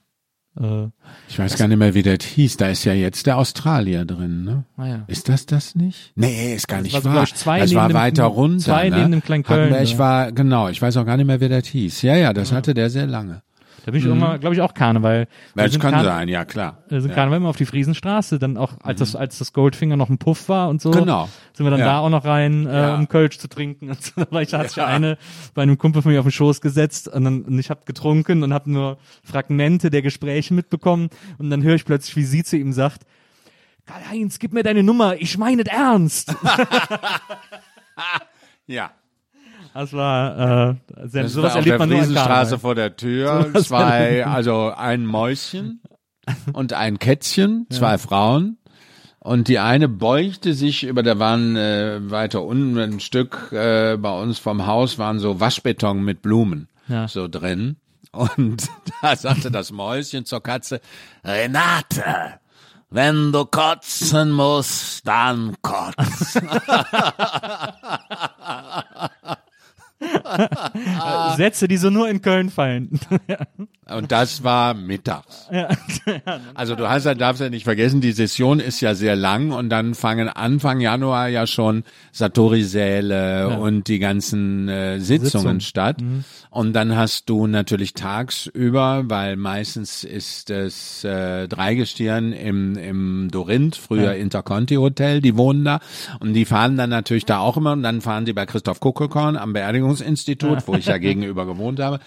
Äh, 0.60 0.88
Ich 1.30 1.39
weiß 1.39 1.57
gar 1.57 1.68
nicht 1.68 1.77
mehr, 1.80 1.93
wie 1.95 2.03
das 2.03 2.23
hieß. 2.23 2.57
Da 2.57 2.68
ist 2.68 2.84
ja 2.84 2.93
jetzt 2.93 3.26
der 3.26 3.38
Australier 3.38 4.05
drin, 4.05 4.43
ne? 4.43 4.65
naja. 4.77 5.03
Ist 5.07 5.27
das 5.30 5.45
das 5.47 5.73
nicht? 5.73 6.11
Nee, 6.15 6.53
ist 6.53 6.68
gar 6.68 6.81
nicht 6.81 6.93
war 6.93 7.01
so, 7.01 7.05
wahr. 7.10 7.14
glaub 7.15 7.27
ich, 7.27 7.34
zwei 7.35 7.60
das 7.61 7.73
war 7.73 7.88
dem- 7.89 7.95
weiter 7.95 8.26
runter. 8.26 8.60
zwei 8.60 8.89
ne? 8.89 8.97
neben 9.07 9.11
dem 9.14 9.22
Hackenberg 9.23 9.88
ja. 9.89 9.97
war, 9.97 10.31
genau, 10.31 10.69
ich 10.69 10.80
weiß 10.81 10.95
auch 10.97 11.05
gar 11.05 11.18
nicht 11.18 11.26
mehr, 11.26 11.41
wie 11.41 11.49
das 11.49 11.65
hieß. 11.68 12.03
Ja, 12.03 12.15
ja, 12.18 12.34
das 12.34 12.51
hatte 12.51 12.73
der 12.76 12.89
sehr 12.91 13.07
lange. 13.07 13.41
Da 13.85 13.91
bin 13.91 13.99
ich 13.99 14.05
irgendwann, 14.05 14.39
glaube 14.39 14.55
ich, 14.55 14.61
auch 14.61 14.73
Karneval. 14.73 15.27
Wir 15.55 15.64
Das 15.65 15.77
kann 15.77 15.91
Karne- 15.93 16.05
sein, 16.05 16.30
ja 16.30 16.45
klar. 16.45 16.84
Wir 16.88 17.01
sind 17.01 17.10
ja. 17.10 17.15
Karneval 17.15 17.38
immer 17.38 17.49
auf 17.49 17.57
die 17.57 17.65
Friesenstraße, 17.65 18.39
dann 18.39 18.55
auch, 18.57 18.73
als 18.81 18.99
das, 18.99 19.14
als 19.15 19.38
das 19.39 19.51
Goldfinger 19.51 19.97
noch 19.97 20.10
ein 20.10 20.18
Puff 20.18 20.47
war 20.47 20.69
und 20.69 20.81
so. 20.81 20.91
Genau. 20.91 21.27
Sind 21.51 21.65
wir 21.65 21.69
dann 21.72 21.81
Ja. 21.81 21.85
da 21.85 21.99
auch 21.99 22.10
noch 22.10 22.23
rein, 22.23 22.65
äh, 22.65 22.73
Ja. 22.73 22.95
um 22.95 23.10
Kölsch 23.10 23.38
zu 23.39 23.49
trinken. 23.49 23.89
Und 23.89 24.01
so. 24.01 24.11
Da 24.31 24.57
hat 24.60 24.69
sich 24.69 24.81
eine 24.81 25.18
bei 25.53 25.64
einem 25.64 25.77
Kumpel 25.77 26.01
von 26.01 26.11
mir 26.14 26.19
auf 26.19 26.26
den 26.26 26.31
Schoß 26.31 26.61
gesetzt 26.61 27.07
und, 27.10 27.26
dann, 27.26 27.41
und 27.41 27.60
ich 27.60 27.69
habe 27.69 27.81
getrunken 27.85 28.41
und 28.43 28.53
habe 28.53 28.72
nur 28.72 28.97
Fragmente 29.23 29.89
der 29.89 30.01
Gespräche 30.01 30.53
mitbekommen. 30.53 31.10
Und 31.38 31.49
dann 31.49 31.61
höre 31.61 31.76
ich 31.76 31.84
plötzlich, 31.85 32.15
wie 32.15 32.23
sie 32.23 32.43
zu 32.45 32.55
ihm 32.57 32.72
sagt, 32.72 33.01
Karl-Heinz, 33.85 34.39
gib 34.39 34.53
mir 34.53 34.64
deine 34.64 34.81
Nummer, 34.81 35.18
ich 35.18 35.38
meine 35.38 35.64
es 35.64 35.68
ernst. 35.68 36.34
Ja. 38.65 38.91
Das 39.74 39.91
war, 39.94 40.70
äh, 40.70 40.76
sehr, 41.08 41.24
Das 41.24 41.34
sowas 41.34 41.54
war 41.54 41.60
auf 41.60 41.66
erlebt 41.66 41.68
der 41.72 41.80
man 41.80 41.90
nur 41.90 41.98
an 42.00 42.04
Friesenstraße 42.06 42.30
Karneval. 42.52 42.60
vor 42.60 42.76
der 42.76 42.95
Tür. 42.95 43.44
Sowas 43.54 43.68
Zwei, 43.68 44.26
also 44.26 44.72
ein 44.76 45.06
Mäuschen 45.06 45.82
und 46.54 46.74
ein 46.74 47.00
Kätzchen, 47.00 47.66
zwei 47.72 47.98
Frauen. 47.98 48.58
Und 49.20 49.48
die 49.48 49.60
eine 49.60 49.88
beugte 49.88 50.54
sich 50.54 50.84
über, 50.84 51.02
da 51.02 51.18
waren 51.18 51.56
äh, 51.56 52.00
weiter 52.12 52.44
unten 52.44 52.78
ein 52.78 53.00
Stück 53.00 53.52
äh, 53.54 53.95
bei 53.98 54.12
uns 54.12 54.38
vom 54.38 54.68
Haus 54.68 55.00
waren 55.00 55.20
so 55.20 55.40
Waschbeton 55.40 56.04
mit 56.04 56.22
Blumen 56.22 56.68
Ja. 56.90 57.08
so 57.08 57.28
drin. 57.30 57.78
Und 58.12 58.68
da 59.02 59.16
sagte 59.16 59.50
das 59.50 59.72
Mäuschen 59.72 60.26
zur 60.26 60.44
Katze, 60.44 60.82
Renate, 61.24 62.04
wenn 62.90 63.32
du 63.32 63.45
kotzen 63.45 64.30
musst, 64.32 65.08
dann 65.08 65.56
kotz. 65.62 66.38
Sätze, 71.38 71.68
die 71.68 71.78
so 71.78 71.90
nur 71.90 72.10
in 72.10 72.22
Köln 72.22 72.50
fallen. 72.50 73.00
Und 73.90 74.12
das 74.12 74.44
war 74.44 74.74
mittags. 74.74 75.50
Also 76.56 76.76
du 76.76 76.90
hast 76.90 77.06
ja, 77.06 77.16
darfst 77.16 77.42
ja 77.42 77.50
nicht 77.50 77.64
vergessen, 77.64 78.00
die 78.00 78.12
Session 78.12 78.60
ist 78.60 78.80
ja 78.82 78.96
sehr 78.96 79.16
lang 79.16 79.52
und 79.52 79.70
dann 79.70 79.96
fangen 79.96 80.30
Anfang 80.30 80.80
Januar 80.80 81.28
ja 81.28 81.48
schon 81.48 81.84
Satori-Säle 82.12 83.58
und 83.60 83.88
die 83.88 84.00
ganzen 84.00 84.70
äh, 84.70 85.00
Sitzungen 85.00 85.60
Sitzung. 85.60 85.60
statt. 85.60 85.98
Und 86.50 86.74
dann 86.74 86.96
hast 86.96 87.30
du 87.30 87.48
natürlich 87.48 87.94
tagsüber, 87.94 89.04
weil 89.08 89.36
meistens 89.36 90.04
ist 90.04 90.50
es 90.50 91.04
äh, 91.04 91.48
Dreigestirn 91.48 92.32
im, 92.32 92.78
im 92.78 93.30
Dorinth, 93.32 93.76
früher 93.76 94.14
Interconti 94.14 94.76
Hotel, 94.76 95.20
die 95.20 95.36
wohnen 95.36 95.66
da. 95.66 95.80
Und 96.20 96.34
die 96.34 96.46
fahren 96.46 96.78
dann 96.78 96.90
natürlich 96.90 97.26
da 97.26 97.40
auch 97.40 97.58
immer 97.58 97.74
und 97.74 97.84
dann 97.84 98.02
fahren 98.02 98.26
die 98.26 98.34
bei 98.34 98.46
Christoph 98.46 98.80
Kuckelkorn 98.80 99.36
am 99.36 99.54
Beerdigungsinstitut, 99.94 100.68
wo 100.68 100.76
ich 100.76 100.86
ja 100.86 100.98
gegenüber 100.99 101.45
gewohnt 101.45 101.80
habe. 101.80 101.99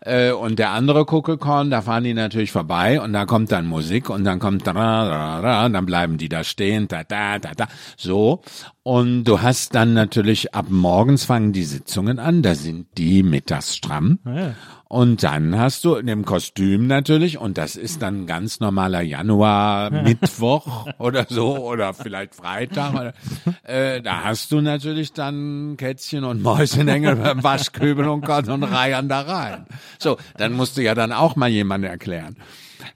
Äh, 0.00 0.32
und 0.32 0.58
der 0.58 0.70
andere 0.70 1.04
Kuckelkorn, 1.04 1.70
da 1.70 1.82
fahren 1.82 2.04
die 2.04 2.14
natürlich 2.14 2.52
vorbei 2.52 3.00
und 3.00 3.12
da 3.12 3.26
kommt 3.26 3.52
dann 3.52 3.66
Musik 3.66 4.10
und 4.10 4.24
dann 4.24 4.38
kommt 4.38 4.66
da, 4.66 4.72
da, 4.72 5.40
da, 5.42 5.68
dann 5.68 5.86
bleiben 5.86 6.18
die 6.18 6.28
da 6.28 6.44
stehen, 6.44 6.88
da, 6.88 7.04
da, 7.04 7.38
da, 7.38 7.52
da, 7.54 7.66
so. 7.96 8.42
Und 8.82 9.24
du 9.24 9.40
hast 9.40 9.74
dann 9.74 9.94
natürlich 9.94 10.54
ab 10.54 10.66
morgens 10.68 11.24
fangen 11.24 11.52
die 11.52 11.64
Sitzungen 11.64 12.18
an, 12.18 12.42
da 12.42 12.54
sind 12.54 12.86
die 12.98 13.22
mittags 13.22 13.76
stramm. 13.76 14.18
Ja. 14.24 14.54
Und 14.88 15.22
dann 15.22 15.58
hast 15.58 15.84
du 15.84 15.94
in 15.94 16.06
dem 16.06 16.24
Kostüm 16.24 16.86
natürlich, 16.86 17.38
und 17.38 17.58
das 17.58 17.74
ist 17.74 18.02
dann 18.02 18.22
ein 18.22 18.26
ganz 18.26 18.60
normaler 18.60 19.00
Januar, 19.00 19.90
Mittwoch 19.90 20.86
oder 20.98 21.26
so, 21.28 21.56
oder 21.56 21.94
vielleicht 21.94 22.34
Freitag, 22.34 22.92
oder, 22.92 23.14
äh, 23.62 24.02
da 24.02 24.24
hast 24.24 24.52
du 24.52 24.60
natürlich 24.60 25.12
dann 25.12 25.76
Kätzchen 25.78 26.24
und 26.24 26.42
Mäusenengel 26.42 27.16
beim 27.16 27.42
Waschkübel 27.42 28.08
und 28.08 28.24
Gott 28.24 28.48
und 28.48 28.62
reihen 28.62 29.08
da 29.08 29.22
rein. 29.22 29.66
So, 29.98 30.18
dann 30.36 30.52
musst 30.52 30.76
du 30.76 30.82
ja 30.82 30.94
dann 30.94 31.12
auch 31.12 31.34
mal 31.34 31.48
jemand 31.48 31.84
erklären. 31.84 32.36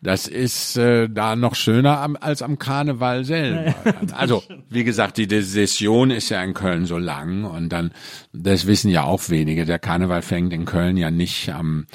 Das 0.02 0.26
ist 0.26 0.76
äh, 0.76 1.08
da 1.08 1.36
noch 1.36 1.54
schöner 1.54 2.00
am, 2.00 2.16
als 2.20 2.42
am 2.42 2.58
Karneval 2.58 3.24
selber. 3.24 3.74
also, 4.12 4.42
wie 4.68 4.84
gesagt, 4.84 5.16
die 5.16 5.42
Session 5.42 6.10
ist 6.10 6.28
ja 6.28 6.42
in 6.42 6.54
Köln 6.54 6.86
so 6.86 6.98
lang 6.98 7.44
und 7.44 7.70
dann, 7.70 7.92
das 8.32 8.66
wissen 8.66 8.90
ja 8.90 9.04
auch 9.04 9.28
wenige, 9.28 9.64
der 9.64 9.78
Karneval 9.78 10.22
fängt 10.22 10.52
in 10.52 10.64
Köln 10.64 10.96
ja 10.96 11.10
nicht 11.10 11.50
am 11.50 11.86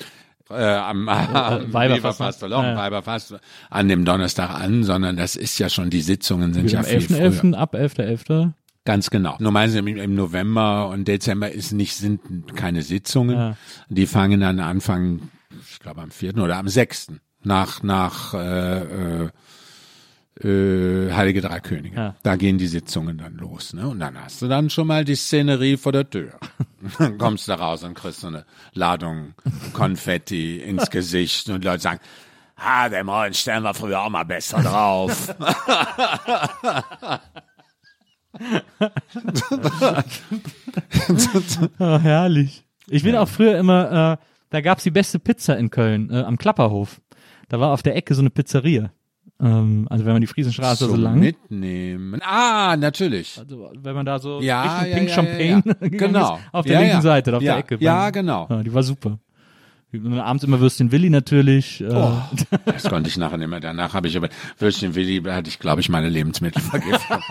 äh, 0.49 0.55
am, 0.55 1.09
am 1.09 1.73
Weiberfast, 1.73 2.19
Weiberfast, 2.19 2.41
ne? 2.43 2.49
ja. 2.49 2.63
Ja. 2.63 2.77
Weiberfast 2.77 3.35
an 3.69 3.87
dem 3.87 4.05
Donnerstag 4.05 4.49
an, 4.49 4.83
sondern 4.83 5.17
das 5.17 5.35
ist 5.35 5.57
ja 5.59 5.69
schon, 5.69 5.89
die 5.89 6.01
Sitzungen 6.01 6.53
sind 6.53 6.71
ja 6.71 6.79
Am 6.79 6.85
viel 6.85 7.01
früher. 7.01 7.31
11.11. 7.31 7.53
ab 7.55 7.75
11.11. 7.75 8.51
Ganz 8.85 9.09
genau. 9.09 9.37
Nur 9.39 9.51
meinen 9.51 9.71
Sie, 9.71 9.79
im, 9.79 9.87
im 9.87 10.15
November 10.15 10.89
und 10.89 11.07
Dezember 11.07 11.51
ist 11.51 11.71
nicht, 11.71 11.95
sind 11.95 12.19
keine 12.55 12.81
Sitzungen. 12.81 13.35
Ja. 13.35 13.57
Die 13.87 14.05
fangen 14.05 14.41
dann 14.41 14.59
Anfang, 14.59 15.29
ich 15.71 15.79
glaube 15.79 16.01
am 16.01 16.11
vierten 16.11 16.41
oder 16.41 16.57
am 16.57 16.67
sechsten. 16.67 17.21
Nach 17.43 17.83
nach 17.83 18.33
äh, 18.33 19.25
äh, 19.25 19.29
äh, 20.41 21.11
Heilige 21.13 21.41
Drei 21.41 21.59
Könige. 21.59 21.95
Ja. 21.95 22.15
Da 22.23 22.35
gehen 22.35 22.57
die 22.57 22.67
Sitzungen 22.67 23.17
dann 23.17 23.35
los, 23.35 23.73
ne? 23.73 23.87
Und 23.87 23.99
dann 23.99 24.19
hast 24.19 24.41
du 24.41 24.47
dann 24.47 24.69
schon 24.69 24.87
mal 24.87 25.05
die 25.05 25.15
Szenerie 25.15 25.77
vor 25.77 25.91
der 25.91 26.09
Tür. 26.09 26.33
dann 26.97 27.17
kommst 27.17 27.47
du 27.47 27.53
raus 27.53 27.83
und 27.83 27.93
kriegst 27.93 28.21
so 28.21 28.27
eine 28.27 28.45
Ladung 28.73 29.35
Konfetti 29.73 30.57
ins 30.57 30.89
Gesicht 30.89 31.49
und 31.49 31.63
Leute 31.63 31.83
sagen, 31.83 31.99
ah, 32.55 32.89
den 32.89 33.05
Mollen 33.05 33.33
stellen 33.33 33.63
wir 33.63 33.73
früher 33.73 34.01
auch 34.01 34.09
mal 34.09 34.25
besser 34.25 34.61
drauf. 34.61 35.33
Oh, 41.79 41.99
herrlich. 41.99 42.65
Ich 42.87 43.03
bin 43.03 43.15
auch 43.15 43.27
früher 43.29 43.57
immer, 43.57 44.13
äh, 44.13 44.25
da 44.49 44.61
gab's 44.61 44.83
die 44.83 44.91
beste 44.91 45.19
Pizza 45.19 45.57
in 45.57 45.69
Köln, 45.69 46.09
äh, 46.09 46.23
am 46.23 46.37
Klapperhof. 46.37 46.99
Da 47.49 47.59
war 47.59 47.71
auf 47.71 47.83
der 47.83 47.95
Ecke 47.95 48.13
so 48.15 48.21
eine 48.21 48.29
Pizzeria. 48.29 48.91
Ähm, 49.41 49.87
also 49.89 50.05
wenn 50.05 50.13
man 50.13 50.21
die 50.21 50.27
Friesenstraße 50.27 50.85
so 50.85 50.91
Zum 50.91 51.01
lang, 51.01 51.19
Mitnehmen. 51.19 52.21
Ah, 52.23 52.75
natürlich. 52.77 53.37
also 53.39 53.71
wenn 53.75 53.95
man 53.95 54.05
da 54.05 54.19
so 54.19 54.41
Ja, 54.41 54.61
Richtung 54.79 54.89
ja, 54.89 54.95
Pink 54.97 55.09
ja, 55.09 55.15
Champagne 55.15 55.63
ja, 55.81 55.87
Genau. 55.89 56.35
ist, 56.35 56.41
auf 56.51 56.65
der 56.65 56.79
linken. 56.81 57.01
Seite, 57.01 57.35
auf 57.35 57.43
der 57.43 57.57
Ecke. 57.57 57.77
ja, 57.79 58.09
genau. 58.09 58.47
Die 58.63 58.73
war 58.73 58.83
super. 58.83 59.19
Und 59.91 60.19
abends 60.19 60.43
immer 60.43 60.59
Würstchen 60.59 60.91
Willi 60.91 61.11
natürlich. 61.11 61.79
Äh, 61.81 61.87
Oh, 61.91 62.13
das 62.65 62.83
konnte 62.89 63.09
ich 63.09 63.17
nachher 63.17 63.37
nicht 63.37 63.47
mehr. 63.47 63.59
Danach 63.59 63.93
habe 63.93 64.07
ich 64.07 64.17
aber 64.17 64.29
Würstchen 64.57 64.95
Willi, 64.95 65.21
hatte 65.23 65.49
ich, 65.49 65.59
glaube 65.59 65.81
ich, 65.81 65.89
meine 65.89 66.09
Lebensmittelvergiftung. 66.09 67.19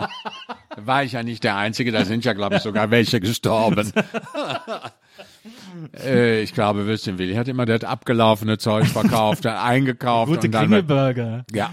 Da 0.75 0.87
war 0.87 1.05
ich 1.05 1.13
ja 1.13 1.23
nicht 1.23 1.45
der 1.45 1.57
Einzige, 1.59 1.93
da 1.93 2.07
sind 2.07 2.25
ja, 2.25 2.33
glaube 2.33 2.57
ich, 2.57 2.63
sogar 2.63 2.91
welche 2.91 3.21
gestorben. 3.21 3.93
äh, 6.05 6.43
ich 6.43 6.55
glaube, 6.55 6.87
Würstchen 6.87 7.19
Willi 7.19 7.35
hat 7.35 7.49
immer 7.49 7.67
das 7.67 7.85
abgelaufene 7.85 8.59
Zeug 8.59 8.87
verkauft, 8.87 9.47
eingekauft 9.47 10.31
Gute 10.33 10.47
und 10.47 10.53
dann. 10.53 10.67
Kringelburger. 10.69 11.45
Ja, 11.53 11.71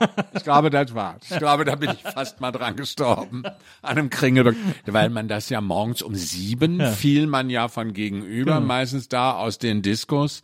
oh, 0.00 0.06
ich 0.34 0.42
glaube, 0.44 0.70
das 0.70 0.94
war's. 0.94 1.22
Ich 1.30 1.38
glaube, 1.38 1.64
da 1.64 1.76
bin 1.76 1.90
ich 1.90 2.02
fast 2.02 2.40
mal 2.40 2.52
dran 2.52 2.76
gestorben. 2.76 3.42
An 3.82 3.98
einem 3.98 4.10
Kringelberg. 4.10 4.56
Weil 4.86 5.10
man 5.10 5.28
das 5.28 5.48
ja 5.48 5.60
morgens 5.60 6.02
um 6.02 6.14
sieben 6.14 6.80
fiel 6.80 7.26
man 7.26 7.50
ja 7.50 7.68
von 7.68 7.92
gegenüber, 7.92 8.54
Genau. 8.54 8.66
meistens 8.66 9.08
da 9.08 9.32
aus 9.32 9.58
den 9.58 9.82
Diskos 9.82 10.42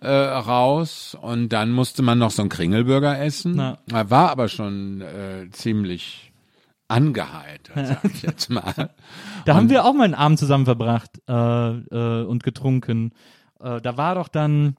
äh, 0.00 0.08
raus. 0.08 1.16
Und 1.20 1.50
dann 1.50 1.70
musste 1.70 2.02
man 2.02 2.18
noch 2.18 2.30
so 2.30 2.42
einen 2.42 2.48
Kringelburger 2.48 3.20
essen. 3.20 3.54
Na. 3.56 3.78
War 3.86 4.30
aber 4.30 4.48
schon 4.48 5.00
äh, 5.00 5.50
ziemlich 5.50 6.31
angeheitert, 6.92 7.86
sag 7.86 8.04
ich 8.04 8.22
jetzt 8.22 8.50
mal. 8.50 8.90
Da 9.44 9.54
haben 9.54 9.70
wir 9.70 9.84
auch 9.84 9.94
mal 9.94 10.04
einen 10.04 10.14
Abend 10.14 10.38
zusammen 10.38 10.64
verbracht 10.64 11.20
äh, 11.28 11.32
äh, 11.32 12.24
und 12.24 12.42
getrunken. 12.42 13.12
Äh, 13.60 13.80
da 13.80 13.96
war 13.96 14.14
doch 14.14 14.28
dann 14.28 14.76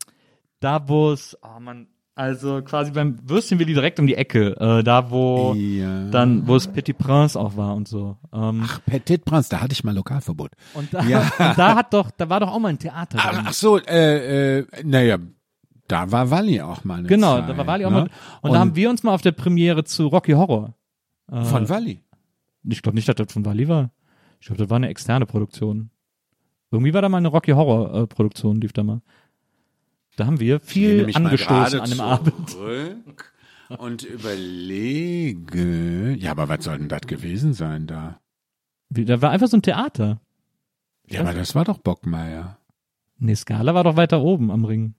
da, 0.59 0.87
wo 0.87 1.11
es, 1.11 1.37
oh 1.41 1.59
man, 1.59 1.87
also 2.15 2.61
quasi 2.61 2.91
beim 2.91 3.17
Würstchen 3.27 3.57
Willi 3.57 3.73
direkt 3.73 3.99
um 3.99 4.05
die 4.05 4.15
Ecke, 4.15 4.55
äh, 4.59 4.83
da 4.83 5.09
wo 5.09 5.53
Ja. 5.55 6.05
dann, 6.09 6.47
wo 6.47 6.55
es 6.55 6.67
Petit 6.67 6.97
Prince 6.97 7.39
auch 7.39 7.57
war 7.57 7.75
und 7.75 7.87
so. 7.87 8.17
Ähm, 8.31 8.63
Ach, 8.65 8.79
Petit 8.85 9.25
Prince, 9.25 9.49
da 9.49 9.61
hatte 9.61 9.73
ich 9.73 9.83
mal 9.83 9.95
Lokalverbot. 9.95 10.51
und 10.75 10.93
da, 10.93 11.03
ja. 11.03 11.19
und 11.39 11.57
da 11.57 11.75
hat 11.75 11.93
doch, 11.93 12.11
da 12.11 12.29
war 12.29 12.39
doch 12.39 12.49
auch 12.53 12.59
mal 12.59 12.69
ein 12.69 12.79
Theater. 12.79 13.17
Ach, 13.19 13.43
ach 13.47 13.53
so, 13.53 13.79
äh, 13.79 14.59
äh, 14.59 14.65
naja, 14.83 15.17
da 15.87 16.11
war 16.11 16.29
Walli 16.29 16.61
auch 16.61 16.83
mal 16.83 16.99
eine 16.99 17.07
genau, 17.07 17.39
Zeit, 17.39 17.49
da 17.49 17.57
war 17.57 17.67
Wally 17.67 17.85
auch 17.85 17.89
ne? 17.91 17.95
mal. 18.01 18.09
Und, 18.41 18.53
da 18.53 18.59
haben 18.59 18.75
wir 18.75 18.89
uns 18.89 19.03
mal 19.03 19.13
auf 19.13 19.21
der 19.21 19.31
Premiere 19.31 19.83
zu 19.83 20.07
Rocky 20.07 20.33
Horror. 20.33 20.75
Äh, 21.31 21.43
Von 21.43 21.67
Walli. 21.67 22.02
Ich 22.67 22.81
glaube 22.81 22.95
nicht, 22.95 23.07
dass 23.07 23.15
das 23.15 23.31
von 23.31 23.45
Wally 23.45 23.67
war. 23.67 23.91
Ich 24.39 24.47
glaube, 24.47 24.61
das 24.61 24.69
war 24.69 24.77
eine 24.77 24.89
externe 24.89 25.25
Produktion. 25.25 25.89
Irgendwie 26.71 26.93
war 26.93 27.01
da 27.01 27.09
mal 27.09 27.17
eine 27.17 27.27
Rocky 27.27 27.51
Horror 27.51 28.03
äh, 28.03 28.07
Produktion, 28.07 28.59
lief 28.59 28.73
da 28.73 28.83
mal. 28.83 29.01
Da 30.15 30.25
haben 30.25 30.39
wir 30.39 30.59
viel 30.59 31.09
angestoßen 31.13 31.79
an 31.79 31.89
dem 31.89 32.01
Abend. 32.01 32.55
Und 33.77 34.03
überlege, 34.03 36.15
ja, 36.19 36.31
aber 36.31 36.49
was 36.49 36.65
soll 36.65 36.77
denn 36.77 36.89
das 36.89 37.01
gewesen 37.01 37.53
sein 37.53 37.87
da? 37.87 38.19
Wie, 38.89 39.05
Da 39.05 39.21
war 39.21 39.31
einfach 39.31 39.47
so 39.47 39.57
ein 39.57 39.61
Theater. 39.61 40.19
Ja, 41.07 41.21
aber 41.21 41.33
das 41.33 41.55
war 41.55 41.65
doch 41.65 41.79
Bockmeier. 41.79 42.57
Nee, 43.17 43.35
Scala 43.35 43.73
war 43.73 43.83
doch 43.83 43.95
weiter 43.95 44.21
oben 44.21 44.51
am 44.51 44.65
Ring. 44.65 44.95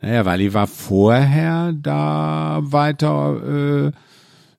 Naja, 0.00 0.24
Walli 0.24 0.54
war 0.54 0.66
vorher 0.66 1.72
da 1.72 2.60
weiter 2.62 3.86
äh, 3.86 3.92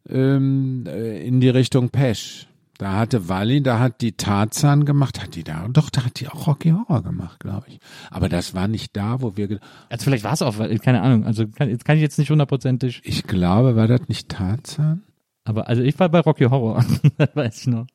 ähm, 0.09 0.85
äh, 0.87 1.25
in 1.25 1.39
die 1.39 1.49
Richtung 1.49 1.89
Pesch. 1.89 2.47
Da 2.77 2.93
hatte 2.93 3.27
Walli, 3.27 3.61
da 3.61 3.79
hat 3.79 3.99
die 3.99 4.13
Tarzan 4.13 4.85
gemacht, 4.85 5.21
hat 5.21 5.35
die 5.35 5.43
da, 5.43 5.67
doch, 5.67 5.89
da 5.89 6.05
hat 6.05 6.21
die 6.21 6.29
auch 6.29 6.47
Rocky 6.47 6.71
Horror 6.71 7.03
gemacht, 7.03 7.41
glaube 7.41 7.65
ich. 7.67 7.79
Aber 8.09 8.29
das 8.29 8.53
war 8.55 8.69
nicht 8.69 8.95
da, 8.95 9.21
wo 9.21 9.35
wir, 9.35 9.59
Also 9.89 10.05
vielleicht 10.05 10.23
war 10.23 10.31
es 10.31 10.41
auch, 10.41 10.55
keine 10.81 11.01
Ahnung, 11.01 11.25
also 11.25 11.45
kann, 11.45 11.67
jetzt 11.69 11.83
kann 11.83 11.97
ich 11.97 12.01
jetzt 12.01 12.17
nicht 12.17 12.29
hundertprozentig, 12.29 13.01
ich 13.03 13.23
glaube, 13.23 13.75
war 13.75 13.87
das 13.87 14.07
nicht 14.07 14.29
Tarzan? 14.29 15.03
aber 15.43 15.67
also 15.67 15.81
ich 15.81 15.99
war 15.99 16.07
bei 16.07 16.19
Rocky 16.19 16.45
Horror, 16.45 16.85
das 17.17 17.35
weiß 17.35 17.61
ich 17.61 17.67
noch. 17.67 17.87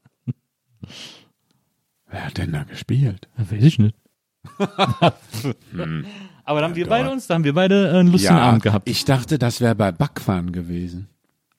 Wer 2.11 2.27
hat 2.27 2.37
denn 2.37 2.53
da 2.53 2.65
gespielt? 2.65 3.29
Das 3.39 3.51
weiß 3.51 3.65
ich 3.65 3.79
nicht. 3.79 3.97
Hm. 5.73 6.05
Aber 6.45 6.61
da 6.61 6.67
haben 6.67 6.77
wir 6.77 6.87
beide 6.87 7.11
uns, 7.11 7.27
da 7.27 7.35
haben 7.35 7.45
wir 7.45 7.55
beide 7.55 7.91
einen 7.91 8.13
lustigen 8.13 8.35
Abend 8.37 8.63
gehabt. 8.63 8.89
ich 8.89 9.05
dachte, 9.05 9.39
das 9.39 9.61
wäre 9.61 9.75
bei 9.75 9.93
Backwaren 9.93 10.53
gewesen. 10.53 11.09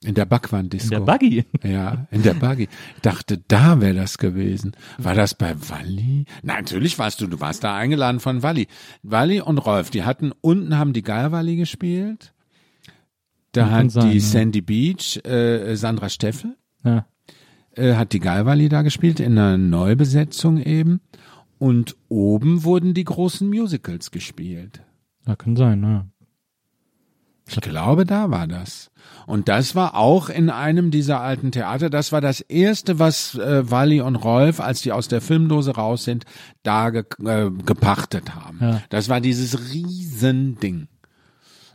In 0.04 0.14
der 0.14 0.26
Backwaren-Disco. 0.26 0.90
Der 0.90 1.00
Buggy. 1.00 1.46
Ja, 1.64 2.06
in 2.12 2.22
der 2.22 2.34
Buggy. 2.36 2.68
Ich 2.96 3.02
dachte, 3.02 3.42
da 3.48 3.82
wäre 3.82 3.96
das 3.96 4.18
gewesen. 4.18 4.74
War 4.98 5.16
das 5.16 5.34
bei 5.34 5.56
Walli? 5.70 6.26
Nein, 6.44 6.58
natürlich 6.64 7.00
warst 7.00 7.22
du, 7.22 7.28
du 7.28 7.40
warst 7.40 7.64
da 7.64 7.76
eingeladen 7.76 8.20
von 8.20 8.44
Walli. 8.44 8.68
Walli 9.04 9.42
und 9.42 9.58
Rolf, 9.58 9.90
die 9.90 10.04
hatten, 10.04 10.32
unten 10.42 10.78
haben 10.78 10.94
die 10.94 11.02
Geierwalli 11.02 11.56
gespielt. 11.56 12.34
Da 13.54 13.70
hat 13.72 13.90
sein, 13.92 14.12
die. 14.12 14.20
Sandy 14.20 14.62
Beach, 14.62 15.26
äh, 15.26 15.76
Sandra 15.76 16.10
Steffel, 16.10 16.56
Ja. 16.84 17.08
äh, 17.72 17.96
hat 17.96 18.12
die 18.14 18.20
Geierwalli 18.20 18.68
da 18.70 18.82
gespielt, 18.82 19.20
in 19.20 19.38
einer 19.38 19.58
Neubesetzung 19.58 20.62
eben. 20.62 21.00
Und 21.58 21.96
oben 22.10 22.64
wurden 22.66 22.94
die 22.94 23.06
großen 23.06 23.50
Musicals 23.50 24.12
gespielt. 24.12 24.84
ja, 25.26 25.36
kann 25.38 25.56
sein, 25.56 25.82
ja. 25.84 26.06
Ich 27.48 27.62
glaube, 27.62 28.06
da 28.06 28.32
war 28.32 28.48
das. 28.48 28.90
Und 29.28 29.50
das 29.50 29.76
war 29.76 29.96
auch 29.96 30.30
in 30.30 30.50
einem 30.50 30.92
dieser 30.92 31.22
alten 31.22 31.52
Theater. 31.52 31.90
Das 31.90 32.12
war 32.12 32.22
das 32.22 32.42
erste, 32.42 33.00
was 33.00 33.36
äh, 33.36 33.70
Wally 33.70 34.02
und 34.02 34.16
Rolf, 34.16 34.60
als 34.60 34.82
die 34.82 34.92
aus 34.92 35.08
der 35.08 35.22
Filmdose 35.22 35.76
raus 35.76 36.04
sind, 36.04 36.26
da 36.64 36.90
ge 36.90 37.04
äh, 37.24 37.50
gepachtet 37.50 38.36
haben. 38.36 38.60
Ja. 38.62 38.82
Das 38.90 39.10
war 39.10 39.22
dieses 39.22 39.74
Riesending. 39.74 40.88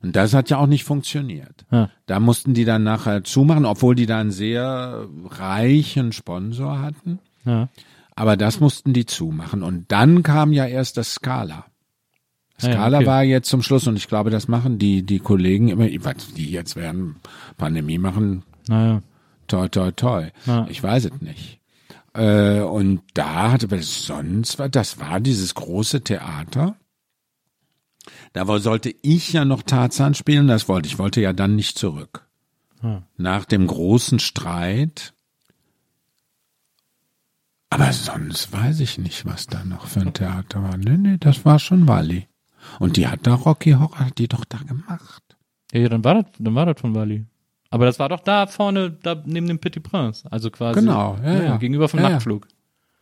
Und 0.02 0.16
das 0.16 0.32
hat 0.32 0.48
ja 0.48 0.56
auch 0.56 0.66
nicht 0.66 0.84
funktioniert. 0.84 1.66
Ja. 1.70 1.90
Da 2.06 2.20
mussten 2.20 2.54
die 2.54 2.64
dann 2.64 2.82
nachher 2.82 3.22
zumachen, 3.24 3.66
obwohl 3.66 3.94
die 3.94 4.06
da 4.06 4.18
einen 4.18 4.30
sehr 4.30 5.06
reichen 5.28 6.12
Sponsor 6.12 6.80
hatten. 6.80 7.18
Ja. 7.44 7.68
Aber 8.16 8.36
das 8.36 8.60
mussten 8.60 8.92
die 8.92 9.06
zumachen. 9.06 9.62
Und 9.62 9.92
dann 9.92 10.22
kam 10.22 10.52
ja 10.52 10.66
erst 10.66 10.96
das 10.96 11.12
Scala. 11.12 11.66
Ah 12.64 12.70
ja, 12.70 12.98
okay. 12.98 13.06
war 13.06 13.22
jetzt 13.22 13.48
zum 13.48 13.62
Schluss 13.62 13.86
und 13.86 13.96
ich 13.96 14.08
glaube, 14.08 14.30
das 14.30 14.48
machen 14.48 14.78
die, 14.78 15.02
die 15.02 15.18
Kollegen 15.18 15.68
immer, 15.68 15.86
die 15.88 16.50
jetzt 16.50 16.76
werden 16.76 17.16
Pandemie 17.56 17.98
machen, 17.98 18.42
Naja. 18.68 19.02
toi, 19.46 19.68
toi, 19.68 19.90
toi. 19.92 20.30
Ja. 20.46 20.66
Ich 20.68 20.82
weiß 20.82 21.06
es 21.06 21.20
nicht. 21.20 21.60
Äh, 22.14 22.60
und 22.60 23.02
da 23.14 23.52
hatte, 23.52 23.66
aber 23.66 23.80
sonst 23.82 24.58
war, 24.58 24.68
das 24.68 24.98
war 24.98 25.20
dieses 25.20 25.54
große 25.54 26.02
Theater. 26.02 26.76
Da 28.32 28.58
sollte 28.60 28.94
ich 29.02 29.32
ja 29.32 29.44
noch 29.44 29.62
Tarzan 29.62 30.14
spielen, 30.14 30.48
das 30.48 30.68
wollte 30.68 30.88
ich, 30.88 30.98
wollte 30.98 31.20
ja 31.20 31.32
dann 31.32 31.56
nicht 31.56 31.78
zurück. 31.78 32.26
Ja. 32.82 33.02
Nach 33.16 33.44
dem 33.44 33.66
großen 33.66 34.18
Streit. 34.18 35.12
Aber 37.68 37.92
sonst 37.92 38.52
weiß 38.52 38.80
ich 38.80 38.98
nicht, 38.98 39.26
was 39.26 39.46
da 39.46 39.64
noch 39.64 39.86
für 39.86 40.00
ein 40.00 40.12
Theater 40.14 40.62
war. 40.62 40.76
Nee, 40.76 40.96
nee, 40.96 41.16
das 41.18 41.44
war 41.44 41.58
schon 41.58 41.86
Walli. 41.86 42.26
Und 42.78 42.96
die 42.96 43.08
hat 43.08 43.20
da 43.26 43.34
Rocky 43.34 43.72
Horror, 43.72 43.98
hat 43.98 44.18
die 44.18 44.28
doch 44.28 44.44
da 44.44 44.58
gemacht. 44.58 45.22
Ja, 45.72 45.80
ja, 45.80 45.88
dann 45.88 46.04
war 46.04 46.14
das, 46.14 46.24
dann 46.38 46.54
war 46.54 46.66
das 46.66 46.80
von 46.80 46.94
Wally. 46.94 47.26
Aber 47.70 47.86
das 47.86 47.98
war 47.98 48.08
doch 48.08 48.20
da 48.20 48.46
vorne, 48.46 48.90
da 48.90 49.22
neben 49.24 49.46
dem 49.46 49.58
Petit 49.58 49.82
Prince. 49.82 50.30
Also 50.30 50.50
quasi. 50.50 50.80
Genau, 50.80 51.16
ja, 51.22 51.42
ja. 51.42 51.56
Gegenüber 51.56 51.88
vom 51.88 52.00
Ja, 52.00 52.06
ja. 52.06 52.12
Nachtflug. 52.14 52.48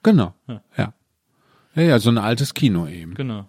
Genau. 0.02 0.34
Ja. 0.46 0.62
Ja. 0.76 0.94
Ja, 1.74 1.82
ja, 1.82 1.98
so 1.98 2.10
ein 2.10 2.18
altes 2.18 2.54
Kino 2.54 2.86
eben. 2.86 3.14
Genau. 3.14 3.46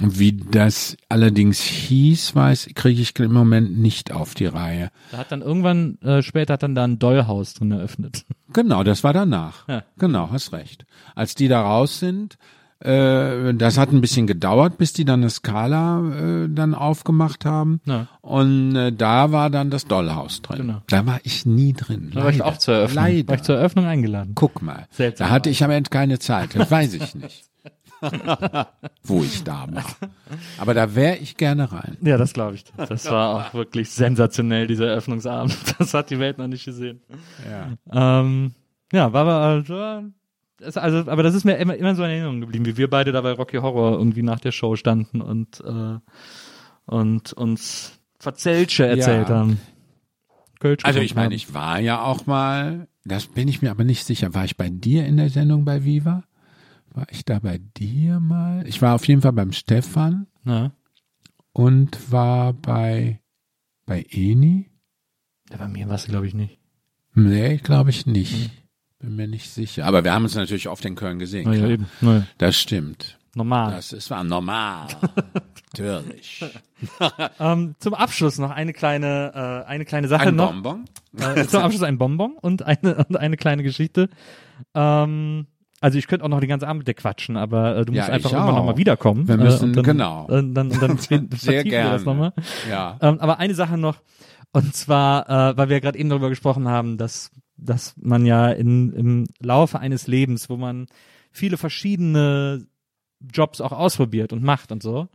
Und 0.00 0.18
Wie 0.18 0.32
das 0.32 0.96
allerdings 1.08 1.60
hieß, 1.60 2.34
weiß, 2.34 2.70
kriege 2.74 3.00
ich 3.00 3.18
im 3.20 3.32
Moment 3.32 3.78
nicht 3.78 4.12
auf 4.12 4.34
die 4.34 4.46
Reihe. 4.46 4.90
Da 5.12 5.18
hat 5.18 5.30
dann 5.30 5.40
irgendwann, 5.40 5.98
äh, 6.00 6.20
später 6.22 6.54
hat 6.54 6.64
dann 6.64 6.74
da 6.74 6.84
ein 6.84 6.98
Dollhaus 6.98 7.54
drin 7.54 7.70
eröffnet. 7.70 8.24
Genau, 8.52 8.82
das 8.82 9.04
war 9.04 9.12
danach. 9.12 9.68
Ja. 9.68 9.84
Genau, 9.98 10.30
hast 10.30 10.52
recht. 10.52 10.84
Als 11.14 11.36
die 11.36 11.46
da 11.48 11.62
raus 11.62 12.00
sind, 12.00 12.38
äh, 12.84 13.54
das 13.54 13.78
hat 13.78 13.92
ein 13.92 14.00
bisschen 14.00 14.26
gedauert, 14.26 14.78
bis 14.78 14.92
die 14.92 15.04
dann 15.04 15.20
eine 15.20 15.30
Skala 15.30 16.44
äh, 16.44 16.48
dann 16.48 16.74
aufgemacht 16.74 17.44
haben. 17.44 17.80
Ja. 17.86 18.08
Und 18.20 18.76
äh, 18.76 18.92
da 18.92 19.32
war 19.32 19.50
dann 19.50 19.70
das 19.70 19.86
Dollhaus 19.86 20.42
drin. 20.42 20.58
Genau. 20.58 20.82
Da 20.88 21.06
war 21.06 21.20
ich 21.24 21.46
nie 21.46 21.72
drin. 21.72 22.10
Da 22.14 22.24
war 22.24 22.30
ich 22.30 22.42
auch 22.42 22.58
zur 22.58 22.74
Eröffnung. 22.74 23.04
Leider. 23.04 23.28
War 23.28 23.34
ich 23.36 23.42
zur 23.42 23.56
Eröffnung 23.56 23.86
eingeladen. 23.86 24.32
Guck 24.34 24.62
mal. 24.62 24.86
Seltsam. 24.90 25.28
Da 25.28 25.32
hatte 25.32 25.50
ich 25.50 25.64
am 25.64 25.70
Ende 25.70 25.90
keine 25.90 26.18
Zeit. 26.18 26.54
Das 26.54 26.70
weiß 26.70 26.94
ich 26.94 27.14
nicht. 27.14 27.44
wo 29.02 29.22
ich 29.22 29.44
da 29.44 29.66
war. 29.70 29.84
Aber 30.58 30.74
da 30.74 30.94
wäre 30.94 31.16
ich 31.16 31.36
gerne 31.36 31.72
rein. 31.72 31.96
Ja, 32.02 32.18
das 32.18 32.34
glaube 32.34 32.56
ich. 32.56 32.64
Das 32.76 33.10
war 33.10 33.28
auch 33.28 33.54
wirklich 33.54 33.90
sensationell, 33.90 34.66
dieser 34.66 34.88
Eröffnungsabend. 34.88 35.56
Das 35.78 35.94
hat 35.94 36.10
die 36.10 36.18
Welt 36.18 36.38
noch 36.38 36.46
nicht 36.46 36.64
gesehen. 36.64 37.00
Ja. 37.50 38.20
Ähm, 38.20 38.52
ja, 38.92 39.12
war 39.12 39.22
aber, 39.22 39.36
also, 39.36 40.04
das- 40.58 40.76
also, 40.76 41.10
aber 41.10 41.22
das 41.22 41.34
ist 41.34 41.44
mir 41.44 41.56
immer, 41.56 41.76
immer 41.76 41.94
so 41.94 42.04
in 42.04 42.10
Erinnerung 42.10 42.40
geblieben, 42.40 42.66
wie 42.66 42.76
wir 42.76 42.88
beide 42.90 43.12
da 43.12 43.20
bei 43.20 43.32
Rocky 43.32 43.56
Horror 43.58 43.92
irgendwie 43.98 44.22
nach 44.22 44.40
der 44.40 44.52
Show 44.52 44.76
standen 44.76 45.20
und, 45.20 45.60
äh, 45.60 45.98
und 46.86 47.32
uns 47.32 48.00
Verzelsche 48.18 48.86
erzählt 48.86 49.28
Ja. 49.28 49.36
haben. 49.36 49.60
Kölsch 50.60 50.84
Also 50.84 51.00
ich 51.00 51.14
meine, 51.14 51.34
ich 51.34 51.52
war 51.52 51.78
ja 51.80 52.02
auch 52.02 52.26
mal, 52.26 52.88
das 53.04 53.26
bin 53.26 53.48
ich 53.48 53.60
mir 53.60 53.70
aber 53.70 53.84
nicht 53.84 54.04
sicher. 54.04 54.32
War 54.34 54.44
ich 54.46 54.56
bei 54.56 54.70
dir 54.70 55.04
in 55.06 55.16
der 55.18 55.28
Sendung 55.28 55.64
bei 55.64 55.84
Viva? 55.84 56.24
War 56.94 57.06
ich 57.10 57.24
da 57.24 57.38
bei 57.40 57.58
dir 57.76 58.20
mal? 58.20 58.66
Ich 58.66 58.80
war 58.80 58.94
auf 58.94 59.06
jeden 59.06 59.20
Fall 59.20 59.32
beim 59.32 59.52
Stefan 59.52 60.26
Ja. 60.44 60.72
und 61.52 62.10
war 62.12 62.52
bei, 62.54 63.20
bei 63.84 64.06
Eni. 64.10 64.70
ja, 65.50 65.56
bei 65.58 65.68
mir 65.68 65.88
war 65.88 65.96
es, 65.96 66.06
glaube 66.06 66.26
ich, 66.28 66.34
nicht. 66.34 66.58
Nee, 67.14 67.58
glaube 67.58 67.90
ich 67.90 68.06
Mhm. 68.06 68.50
Bin 69.04 69.16
mir 69.16 69.28
nicht 69.28 69.50
sicher. 69.50 69.84
Aber 69.86 70.02
wir 70.04 70.12
haben 70.12 70.24
uns 70.24 70.34
natürlich 70.34 70.68
oft 70.68 70.84
in 70.84 70.94
Köln 70.94 71.18
gesehen. 71.18 71.48
Naja, 71.50 71.66
eben. 71.68 71.86
Naja, 72.00 72.26
Das 72.38 72.56
stimmt. 72.56 73.18
normal. 73.34 73.72
Das 73.72 73.92
ist 73.92 74.10
war 74.10 74.24
normal. 74.24 74.86
Natürlich. 75.76 76.44
Ähm, 77.40 77.74
zum 77.78 77.94
Abschluss 77.94 78.38
noch 78.38 78.50
eine 78.50 78.74
kleine, 78.74 79.64
äh, 79.66 79.68
eine 79.68 79.86
kleine 79.86 80.06
Sache 80.06 80.28
Ein 80.28 80.36
noch. 80.36 80.52
Bonbon? 80.52 80.84
Äh, 81.18 81.46
zum 81.46 81.62
Abschluss 81.62 81.82
ein 81.82 81.96
Bonbon 81.96 82.36
und 82.38 82.62
eine, 82.62 82.96
und 83.08 83.16
eine 83.16 83.36
kleine 83.38 83.62
Geschichte. 83.62 84.10
Ähm, 84.74 85.46
also 85.80 85.96
ich 85.98 86.06
könnte 86.06 86.24
auch 86.24 86.28
noch 86.28 86.40
die 86.40 86.46
ganze 86.46 86.68
Abend 86.68 86.80
mit 86.80 86.88
dir 86.88 86.94
quatschen, 86.94 87.36
aber 87.38 87.76
äh, 87.78 87.84
du 87.86 87.92
Ja, 87.94 88.02
musst 88.02 88.10
einfach 88.10 88.30
ich 88.30 88.34
irgendwann 88.36 88.54
nochmal 88.56 88.76
wiederkommen. 88.76 89.26
Wir 89.28 89.36
müssen- 89.38 89.64
äh, 89.64 89.66
und 89.68 89.76
dann, 89.76 89.84
genau. 89.84 90.26
Äh, 90.28 90.42
dann, 90.52 90.52
dann 90.52 90.98
vertiefen 90.98 91.28
Sehr 91.38 91.64
wir 91.64 91.64
das 91.64 91.70
gerne. 91.70 92.04
nochmal. 92.04 92.32
Ja. 92.68 92.98
Ähm, 93.00 93.18
aber 93.20 93.38
eine 93.38 93.54
Sache 93.54 93.78
noch, 93.78 93.96
und 94.52 94.74
zwar, 94.74 95.28
äh, 95.50 95.56
weil 95.56 95.68
wir 95.70 95.80
gerade 95.80 95.98
eben 95.98 96.10
darüber 96.10 96.28
gesprochen 96.28 96.68
haben, 96.68 96.98
dass, 96.98 97.30
dass 97.56 97.94
man 97.96 98.26
ja 98.26 98.50
in, 98.50 98.92
im 98.92 99.26
Laufe 99.40 99.78
eines 99.78 100.06
Lebens, 100.06 100.50
wo 100.50 100.56
man 100.56 100.86
viele 101.30 101.56
verschiedene 101.56 102.66
Jobs 103.20 103.60
auch 103.60 103.72
ausprobiert 103.72 104.32
und 104.32 104.42
macht 104.42 104.72
und 104.72 104.82
so, 104.82 105.08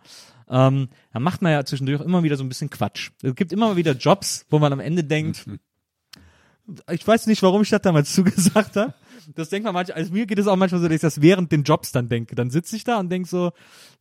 ähm, 0.49 0.89
da 1.13 1.19
macht 1.19 1.41
man 1.41 1.51
ja 1.51 1.63
zwischendurch 1.63 2.01
immer 2.01 2.23
wieder 2.23 2.35
so 2.35 2.43
ein 2.43 2.49
bisschen 2.49 2.69
Quatsch. 2.69 3.11
Es 3.21 3.35
gibt 3.35 3.53
immer 3.53 3.75
wieder 3.75 3.93
Jobs, 3.93 4.45
wo 4.49 4.59
man 4.59 4.73
am 4.73 4.79
Ende 4.79 5.03
denkt, 5.03 5.45
ich 6.91 7.07
weiß 7.07 7.27
nicht, 7.27 7.43
warum 7.43 7.61
ich 7.61 7.69
das 7.69 7.81
damals 7.81 8.13
zugesagt 8.15 8.75
habe. 8.75 8.93
Das 9.35 9.49
denkt 9.49 9.65
man 9.65 9.73
manchmal, 9.73 9.97
also 9.97 10.13
mir 10.13 10.25
geht 10.25 10.39
es 10.39 10.47
auch 10.47 10.55
manchmal 10.55 10.81
so, 10.81 10.87
dass 10.87 10.95
ich 10.95 11.01
das 11.01 11.21
während 11.21 11.51
den 11.51 11.63
Jobs 11.63 11.91
dann 11.91 12.09
denke. 12.09 12.35
Dann 12.35 12.49
sitze 12.49 12.75
ich 12.75 12.83
da 12.83 12.99
und 12.99 13.09
denke 13.09 13.27
so, 13.27 13.51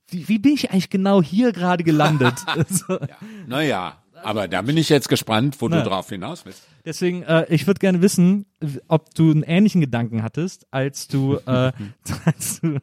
wie, 0.08 0.26
wie 0.28 0.38
bin 0.38 0.54
ich 0.54 0.70
eigentlich 0.70 0.88
genau 0.88 1.22
hier 1.22 1.52
gerade 1.52 1.84
gelandet? 1.84 2.34
so. 2.68 2.98
Naja, 3.46 4.02
aber 4.22 4.48
da 4.48 4.62
bin 4.62 4.76
ich 4.76 4.88
jetzt 4.88 5.08
gespannt, 5.08 5.56
wo 5.60 5.68
Na. 5.68 5.78
du 5.82 5.88
drauf 5.88 6.08
hinaus 6.08 6.44
willst. 6.46 6.62
Deswegen, 6.84 7.22
äh, 7.22 7.46
ich 7.48 7.66
würde 7.66 7.78
gerne 7.80 8.02
wissen, 8.02 8.46
ob 8.88 9.14
du 9.14 9.30
einen 9.30 9.42
ähnlichen 9.42 9.80
Gedanken 9.80 10.22
hattest, 10.22 10.66
als 10.70 11.08
du, 11.08 11.36
äh, 11.46 11.72
als 12.24 12.60
du 12.60 12.78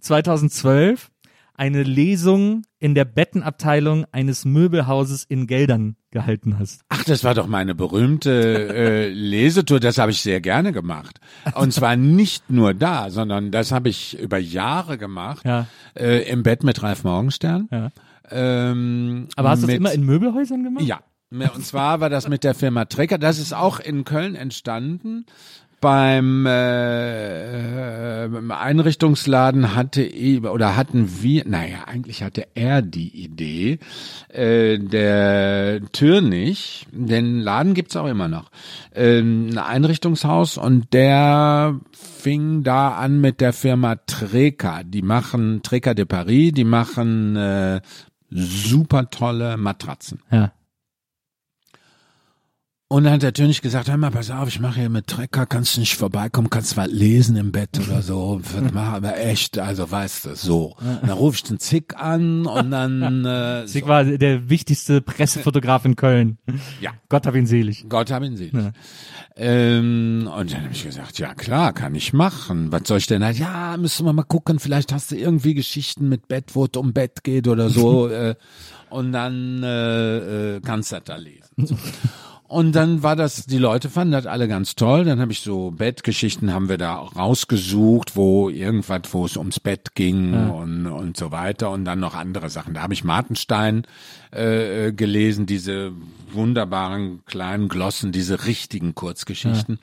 2012 0.00 1.10
eine 1.58 1.82
Lesung 1.84 2.64
in 2.78 2.94
der 2.94 3.06
Bettenabteilung 3.06 4.04
eines 4.12 4.44
Möbelhauses 4.44 5.24
in 5.24 5.46
Geldern 5.46 5.96
gehalten 6.10 6.58
hast. 6.58 6.82
Ach, 6.90 7.02
das 7.04 7.24
war 7.24 7.34
doch 7.34 7.46
meine 7.46 7.74
berühmte 7.74 8.30
äh, 8.74 9.08
Lesetour, 9.12 9.80
das 9.80 9.96
habe 9.96 10.10
ich 10.10 10.20
sehr 10.20 10.42
gerne 10.42 10.72
gemacht. 10.72 11.18
Und 11.54 11.72
zwar 11.72 11.96
nicht 11.96 12.50
nur 12.50 12.74
da, 12.74 13.08
sondern 13.08 13.50
das 13.52 13.72
habe 13.72 13.88
ich 13.88 14.18
über 14.18 14.36
Jahre 14.36 14.98
gemacht, 14.98 15.46
Ja. 15.46 15.66
äh, 15.94 16.28
im 16.30 16.42
Bett 16.42 16.62
mit 16.62 16.82
Ralf 16.82 17.04
Morgenstern. 17.04 17.68
Ja. 17.72 17.90
Ähm, 18.30 19.28
Aber 19.36 19.50
hast 19.50 19.62
du 19.62 19.66
das 19.66 19.76
immer 19.76 19.92
in 19.92 20.04
Möbelhäusern 20.04 20.64
gemacht? 20.64 20.84
Ja, 20.84 21.00
und 21.30 21.64
zwar 21.64 22.00
war 22.00 22.10
das 22.10 22.28
mit 22.28 22.44
der 22.44 22.54
Firma 22.54 22.84
Trecker. 22.84 23.18
Das 23.18 23.38
ist 23.38 23.52
auch 23.54 23.80
in 23.80 24.04
Köln 24.04 24.34
entstanden. 24.34 25.26
Beim 25.78 26.46
äh, 26.46 28.24
äh, 28.24 28.30
Einrichtungsladen 28.50 29.74
hatte 29.74 30.02
i- 30.02 30.40
oder 30.40 30.74
hatten 30.74 31.20
wir, 31.20 31.44
naja, 31.46 31.84
eigentlich 31.86 32.22
hatte 32.22 32.46
er 32.54 32.80
die 32.80 33.08
Idee, 33.22 33.78
äh, 34.28 34.78
der 34.78 35.82
Türnich, 35.92 36.86
den 36.92 37.40
Laden 37.40 37.74
gibt's 37.74 37.94
auch 37.94 38.06
immer 38.06 38.26
noch, 38.26 38.50
äh, 38.94 39.18
ein 39.20 39.58
Einrichtungshaus 39.58 40.56
und 40.56 40.94
der 40.94 41.78
fing 41.92 42.62
da 42.62 42.94
an 42.94 43.20
mit 43.20 43.42
der 43.42 43.52
Firma 43.52 43.96
Treca. 43.96 44.82
Die 44.82 45.02
machen 45.02 45.60
Treca 45.62 45.92
de 45.92 46.06
Paris, 46.06 46.52
die 46.52 46.64
machen 46.64 47.36
äh, 47.36 47.82
super 48.30 49.10
tolle 49.10 49.56
Matratzen. 49.56 50.20
Ja. 50.30 50.52
Und 52.88 53.02
dann 53.02 53.14
hat 53.14 53.22
der 53.24 53.32
König 53.32 53.62
gesagt, 53.62 53.88
hör 53.88 53.96
mal, 53.96 54.12
pass 54.12 54.30
auf, 54.30 54.46
ich 54.46 54.60
mache 54.60 54.78
hier 54.78 54.88
mit 54.88 55.08
Trecker, 55.08 55.44
kannst 55.44 55.74
du 55.74 55.80
nicht 55.80 55.96
vorbeikommen, 55.96 56.50
kannst 56.50 56.76
was 56.76 56.86
lesen 56.86 57.34
im 57.34 57.50
Bett 57.50 57.80
oder 57.84 58.00
so. 58.00 58.40
Mach, 58.72 58.92
aber 58.92 59.18
echt, 59.18 59.58
also 59.58 59.90
weißt 59.90 60.26
du, 60.26 60.36
so. 60.36 60.76
Und 60.78 61.02
dann 61.02 61.18
rufe 61.18 61.34
ich 61.34 61.42
den 61.42 61.58
Zick 61.58 61.96
an 61.96 62.46
und 62.46 62.70
dann 62.70 63.24
äh, 63.24 63.66
Zick 63.66 63.84
so. 63.84 63.88
war 63.88 64.04
der 64.04 64.48
wichtigste 64.48 65.00
Pressefotograf 65.00 65.84
in 65.84 65.96
Köln. 65.96 66.38
Ja. 66.80 66.92
Gott 67.08 67.26
hab 67.26 67.34
ihn 67.34 67.46
selig. 67.46 67.86
Gott 67.88 68.12
hab 68.12 68.22
ihn 68.22 68.36
selig. 68.36 68.54
Ja. 68.54 68.70
Ähm, 69.34 70.30
und 70.32 70.52
dann 70.52 70.62
habe 70.62 70.72
ich 70.72 70.84
gesagt, 70.84 71.18
ja 71.18 71.34
klar, 71.34 71.72
kann 71.72 71.92
ich 71.96 72.12
machen. 72.12 72.70
Was 72.70 72.82
soll 72.86 72.98
ich 72.98 73.08
denn? 73.08 73.20
Ja, 73.34 73.76
müssen 73.78 74.06
wir 74.06 74.12
mal 74.12 74.22
gucken, 74.22 74.60
vielleicht 74.60 74.92
hast 74.92 75.10
du 75.10 75.16
irgendwie 75.16 75.54
Geschichten 75.54 76.08
mit 76.08 76.28
Bett, 76.28 76.54
wo 76.54 76.66
es 76.66 76.76
um 76.76 76.92
Bett 76.92 77.24
geht 77.24 77.48
oder 77.48 77.68
so. 77.68 78.08
äh, 78.10 78.36
und 78.90 79.10
dann 79.10 79.64
äh, 79.64 80.56
äh, 80.56 80.60
kannst 80.60 80.92
du 80.92 80.96
das 80.96 81.04
da 81.04 81.16
lesen. 81.16 81.50
So. 81.56 81.76
Und 82.48 82.76
dann 82.76 83.02
war 83.02 83.16
das, 83.16 83.46
die 83.46 83.58
Leute 83.58 83.90
fanden 83.90 84.12
das 84.12 84.26
alle 84.26 84.46
ganz 84.46 84.76
toll. 84.76 85.04
Dann 85.04 85.20
habe 85.20 85.32
ich 85.32 85.40
so 85.40 85.72
Bettgeschichten 85.72 86.52
haben 86.52 86.68
wir 86.68 86.78
da 86.78 86.94
rausgesucht, 86.94 88.16
wo 88.16 88.48
irgendwas, 88.48 89.02
wo 89.10 89.24
es 89.24 89.36
ums 89.36 89.58
Bett 89.58 89.94
ging 89.94 90.32
und, 90.50 90.86
und 90.86 91.16
so 91.16 91.32
weiter. 91.32 91.70
Und 91.70 91.84
dann 91.84 91.98
noch 92.00 92.14
andere 92.14 92.48
Sachen. 92.48 92.74
Da 92.74 92.82
habe 92.82 92.94
ich 92.94 93.04
Martenstein 93.04 93.84
äh, 94.32 94.88
äh, 94.88 94.92
gelesen, 94.92 95.46
diese 95.46 95.92
wunderbaren 96.32 97.24
kleinen 97.26 97.68
Glossen, 97.68 98.12
diese 98.12 98.46
richtigen 98.46 98.94
Kurzgeschichten. 98.94 99.78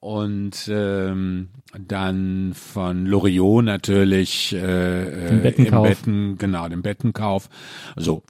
Und 0.00 0.68
ähm, 0.68 1.48
dann 1.78 2.52
von 2.54 3.06
Loriot 3.06 3.64
natürlich 3.64 4.52
äh, 4.52 4.60
Den 4.60 5.38
äh, 5.38 5.42
Bettenkauf. 5.42 5.86
im 5.86 5.90
Betten, 5.90 6.38
genau, 6.38 6.68
den 6.68 6.82
Bettenkauf. 6.82 7.48
So. 7.96 8.22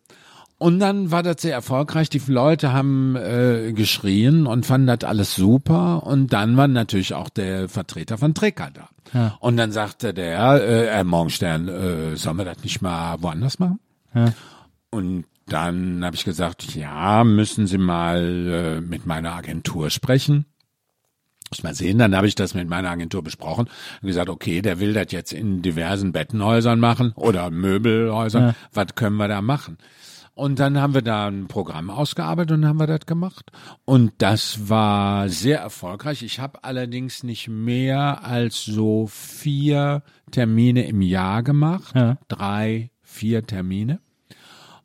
Und 0.65 0.79
dann 0.79 1.11
war 1.11 1.23
das 1.23 1.43
sehr 1.43 1.53
erfolgreich. 1.53 2.09
Die 2.09 2.23
Leute 2.27 2.73
haben 2.73 3.17
äh, 3.17 3.75
geschrien 3.75 4.47
und 4.47 4.65
fanden 4.65 4.87
das 4.87 5.05
alles 5.05 5.35
super. 5.35 6.05
Und 6.05 6.33
dann 6.33 6.57
war 6.57 6.69
natürlich 6.69 7.13
auch 7.13 7.29
der 7.29 7.69
Vertreter 7.69 8.17
von 8.17 8.33
Trecker 8.33 8.71
da. 8.73 8.89
Ja. 9.13 9.37
Und 9.41 9.59
dann 9.59 9.73
sagte 9.73 10.15
der, 10.15 10.67
äh, 10.67 10.87
Herr 10.87 11.05
Morgenstern, 11.05 11.69
äh, 11.69 12.17
sollen 12.17 12.39
wir 12.39 12.47
das 12.47 12.63
nicht 12.63 12.81
mal 12.81 13.19
woanders 13.21 13.59
machen? 13.59 13.79
Ja. 14.15 14.33
Und 14.89 15.27
dann 15.49 16.03
habe 16.03 16.17
ich 16.17 16.25
gesagt, 16.25 16.75
ja, 16.75 17.25
müssen 17.25 17.67
Sie 17.67 17.77
mal 17.77 18.47
äh, 18.49 18.81
mit 18.81 19.05
meiner 19.05 19.35
Agentur 19.35 19.91
sprechen. 19.91 20.47
Muss 21.51 21.63
mal 21.63 21.75
sehen, 21.75 21.99
dann 21.99 22.17
habe 22.17 22.27
ich 22.27 22.37
das 22.37 22.55
mit 22.55 22.71
meiner 22.71 22.89
Agentur 22.89 23.23
besprochen 23.23 23.69
und 24.01 24.07
gesagt, 24.07 24.31
okay, 24.31 24.63
der 24.63 24.81
will 24.81 24.95
das 24.95 25.09
jetzt 25.11 25.35
in 25.35 25.61
diversen 25.61 26.13
Bettenhäusern 26.13 26.81
machen 26.81 27.13
oder 27.17 27.51
Möbelhäusern. 27.51 28.43
Ja. 28.43 28.55
Was 28.73 28.95
können 28.95 29.17
wir 29.17 29.29
da 29.29 29.43
machen? 29.43 29.77
Und 30.35 30.59
dann 30.59 30.81
haben 30.81 30.95
wir 30.95 31.03
da 31.03 31.29
ein 31.29 31.47
Programm 31.47 31.91
ausgearbeitet 31.91 32.59
und 32.59 32.67
haben 32.67 32.81
wir 32.81 32.89
das 32.89 33.07
gemacht. 33.07 33.53
Und 33.85 34.13
das 34.19 34.69
war 34.69 35.29
sehr 35.29 35.61
erfolgreich. 35.61 36.23
Ich 36.23 36.41
habe 36.41 36.65
allerdings 36.65 37.23
nicht 37.23 37.49
mehr 37.49 38.25
als 38.25 38.65
so 38.65 39.07
vier 39.07 40.03
Termine 40.33 40.89
im 40.89 41.03
Jahr 41.03 41.45
gemacht. 41.45 41.95
Ja. 41.95 42.19
Drei, 42.27 42.91
vier 43.03 43.47
Termine. 43.47 44.01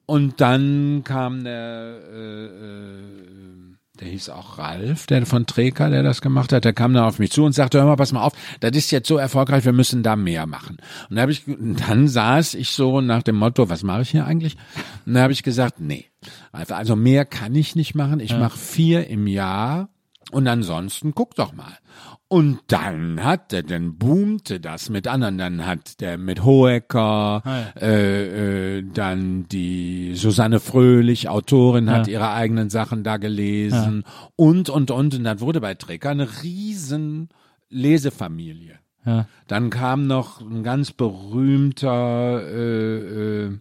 Und 0.05 0.39
dann 0.39 1.03
kam 1.03 1.43
der, 1.43 1.99
äh, 2.11 2.45
äh, 2.45 3.75
der 3.99 4.07
hieß 4.07 4.29
auch 4.29 4.57
Ralf, 4.57 5.07
der 5.07 5.25
von 5.25 5.45
Treker, 5.45 5.89
der 5.89 6.03
das 6.03 6.21
gemacht 6.21 6.53
hat, 6.53 6.63
der 6.63 6.73
kam 6.73 6.93
dann 6.93 7.03
auf 7.03 7.19
mich 7.19 7.31
zu 7.31 7.43
und 7.43 7.53
sagte, 7.53 7.79
hör 7.79 7.85
mal, 7.85 7.95
pass 7.95 8.11
mal 8.11 8.21
auf, 8.21 8.33
das 8.61 8.71
ist 8.71 8.91
jetzt 8.91 9.07
so 9.07 9.17
erfolgreich, 9.17 9.65
wir 9.65 9.73
müssen 9.73 10.03
da 10.03 10.15
mehr 10.15 10.45
machen. 10.45 10.77
Und 11.09 11.15
dann, 11.15 11.23
hab 11.23 11.29
ich, 11.29 11.43
dann 11.47 12.07
saß 12.07 12.53
ich 12.53 12.71
so 12.71 13.01
nach 13.01 13.23
dem 13.23 13.35
Motto, 13.35 13.69
was 13.69 13.83
mache 13.83 14.03
ich 14.03 14.11
hier 14.11 14.25
eigentlich? 14.25 14.55
Und 15.05 15.13
dann 15.13 15.23
habe 15.23 15.33
ich 15.33 15.43
gesagt, 15.43 15.79
nee, 15.79 16.05
also 16.51 16.95
mehr 16.95 17.25
kann 17.25 17.53
ich 17.55 17.75
nicht 17.75 17.95
machen, 17.95 18.19
ich 18.19 18.33
mache 18.33 18.57
vier 18.57 19.07
im 19.07 19.27
Jahr 19.27 19.89
und 20.31 20.47
ansonsten 20.47 21.13
guck 21.15 21.35
doch 21.35 21.53
mal. 21.53 21.77
Und 22.31 22.59
dann 22.67 23.23
hat 23.23 23.51
der, 23.51 23.63
dann 23.63 23.97
boomte 23.97 24.59
das 24.59 24.89
mit 24.91 25.07
anderen. 25.07 25.39
Dann 25.39 25.65
hat 25.65 25.99
der 25.99 26.19
mit 26.19 26.43
Hohecker, 26.43 27.41
äh, 27.81 28.77
äh, 28.77 28.83
dann 28.93 29.47
die 29.49 30.13
Susanne 30.15 30.59
Fröhlich, 30.59 31.27
Autorin, 31.27 31.89
hat 31.89 32.05
Ja. 32.07 32.13
ihre 32.13 32.31
eigenen 32.31 32.69
Sachen 32.69 33.03
da 33.03 33.17
gelesen 33.17 34.03
und, 34.35 34.69
und, 34.69 34.91
und. 34.91 35.15
Und 35.15 35.23
dann 35.23 35.39
wurde 35.41 35.59
bei 35.59 35.73
Trecker 35.73 36.11
eine 36.11 36.27
riesen 36.43 37.29
Lesefamilie 37.69 38.77
Ja. 39.05 39.25
Dann 39.47 39.69
kam 39.71 40.05
noch 40.05 40.39
ein 40.41 40.61
ganz 40.63 40.91
berühmter 40.91 42.41
äh, 42.47 43.45
äh, 43.45 43.59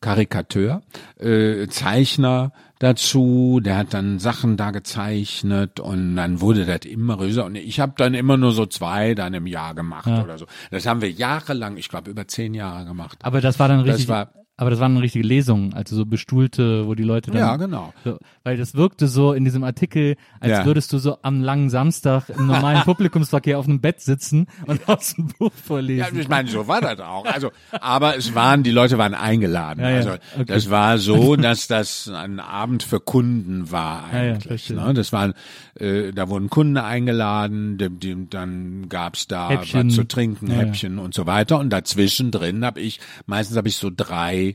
Karikateur, 0.00 0.82
äh, 1.18 1.66
Zeichner 1.68 2.52
dazu, 2.78 3.60
der 3.62 3.76
hat 3.76 3.92
dann 3.94 4.18
Sachen 4.18 4.56
da 4.56 4.70
gezeichnet 4.70 5.80
und 5.80 6.14
dann 6.16 6.40
wurde 6.40 6.64
das 6.64 6.80
immer 6.90 7.16
größer 7.16 7.44
und 7.44 7.56
ich 7.56 7.80
habe 7.80 7.94
dann 7.96 8.14
immer 8.14 8.36
nur 8.36 8.52
so 8.52 8.66
zwei 8.66 9.14
dann 9.14 9.34
im 9.34 9.46
Jahr 9.46 9.74
gemacht 9.74 10.06
Ja. 10.06 10.22
oder 10.22 10.38
so. 10.38 10.46
Das 10.70 10.86
haben 10.86 11.00
wir 11.00 11.10
jahrelang, 11.10 11.76
ich 11.76 11.88
glaube 11.88 12.10
über 12.10 12.28
zehn 12.28 12.54
Jahre 12.54 12.84
gemacht. 12.84 13.18
Aber 13.22 13.40
das 13.40 13.58
war 13.58 13.68
dann 13.68 13.78
Das 13.84 13.88
richtig, 13.96 14.08
war- 14.08 14.32
aber 14.58 14.68
das 14.70 14.78
waren 14.80 14.96
richtige 14.98 15.26
Lesungen, 15.26 15.72
also 15.72 15.96
so 15.96 16.04
bestuhlte, 16.04 16.86
wo 16.86 16.94
die 16.94 17.04
Leute 17.04 17.30
dann 17.30 17.40
Ja, 17.40 17.56
genau. 17.56 17.94
So, 18.04 18.18
weil 18.44 18.56
das 18.58 18.74
wirkte 18.74 19.08
so 19.08 19.32
in 19.32 19.44
diesem 19.46 19.64
Artikel, 19.64 20.16
als 20.40 20.50
Ja. 20.52 20.64
würdest 20.66 20.92
du 20.92 20.98
so 20.98 21.16
am 21.22 21.40
langen 21.40 21.70
Samstag 21.70 22.28
im 22.28 22.46
normalen 22.46 22.82
Publikumsverkehr 22.84 23.58
auf 23.58 23.66
einem 23.66 23.80
Bett 23.80 24.00
sitzen 24.02 24.46
und 24.66 24.86
aus 24.88 25.14
dem 25.14 25.28
Buch 25.28 25.52
Ja, 25.54 25.62
vorlesen. 25.64 26.18
ich 26.20 26.28
meine, 26.28 26.50
so 26.50 26.68
war 26.68 26.80
das 26.82 27.00
auch. 27.00 27.24
Also, 27.24 27.50
aber 27.80 28.16
es 28.16 28.34
waren, 28.34 28.62
die 28.64 28.70
Leute 28.72 28.98
waren 28.98 29.14
eingeladen. 29.14 29.80
Ja, 29.80 29.90
ja. 29.90 29.96
Also, 29.96 30.10
Okay. 30.34 30.44
das 30.46 30.68
war 30.70 30.98
so, 30.98 31.36
dass 31.36 31.68
das 31.68 32.08
ein 32.08 32.38
Abend 32.40 32.82
für 32.82 33.00
Kunden 33.00 33.70
war 33.70 34.12
Ja, 34.12 34.22
ja, 34.24 34.32
eigentlich. 34.34 34.68
ne? 34.70 34.92
Das 34.92 35.12
waren, 35.12 35.34
äh, 35.78 36.12
da 36.12 36.28
wurden 36.28 36.50
Kunden 36.50 36.76
eingeladen, 36.76 37.78
die, 37.78 37.88
die, 37.90 38.28
dann 38.28 38.88
gab's 38.88 39.26
da 39.28 39.50
Häppchen. 39.50 39.88
was 39.88 39.94
zu 39.94 40.04
trinken, 40.04 40.48
Ja, 40.48 40.54
ja. 40.54 40.58
Häppchen 40.60 40.98
und 40.98 41.14
so 41.14 41.26
weiter. 41.26 41.58
Und 41.58 41.70
dazwischen 41.70 42.30
drin 42.30 42.64
habe 42.64 42.80
ich, 42.80 43.00
meistens 43.26 43.56
habe 43.56 43.68
ich 43.68 43.76
so 43.76 43.90
drei, 43.94 44.47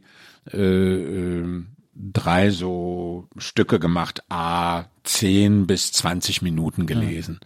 äh, 0.51 0.57
äh, 0.57 1.63
drei 1.95 2.49
so 2.49 3.27
Stücke 3.37 3.79
gemacht, 3.79 4.23
a 4.29 4.85
10 5.03 5.67
bis 5.67 5.91
20 5.91 6.41
Minuten 6.41 6.85
gelesen. 6.85 7.39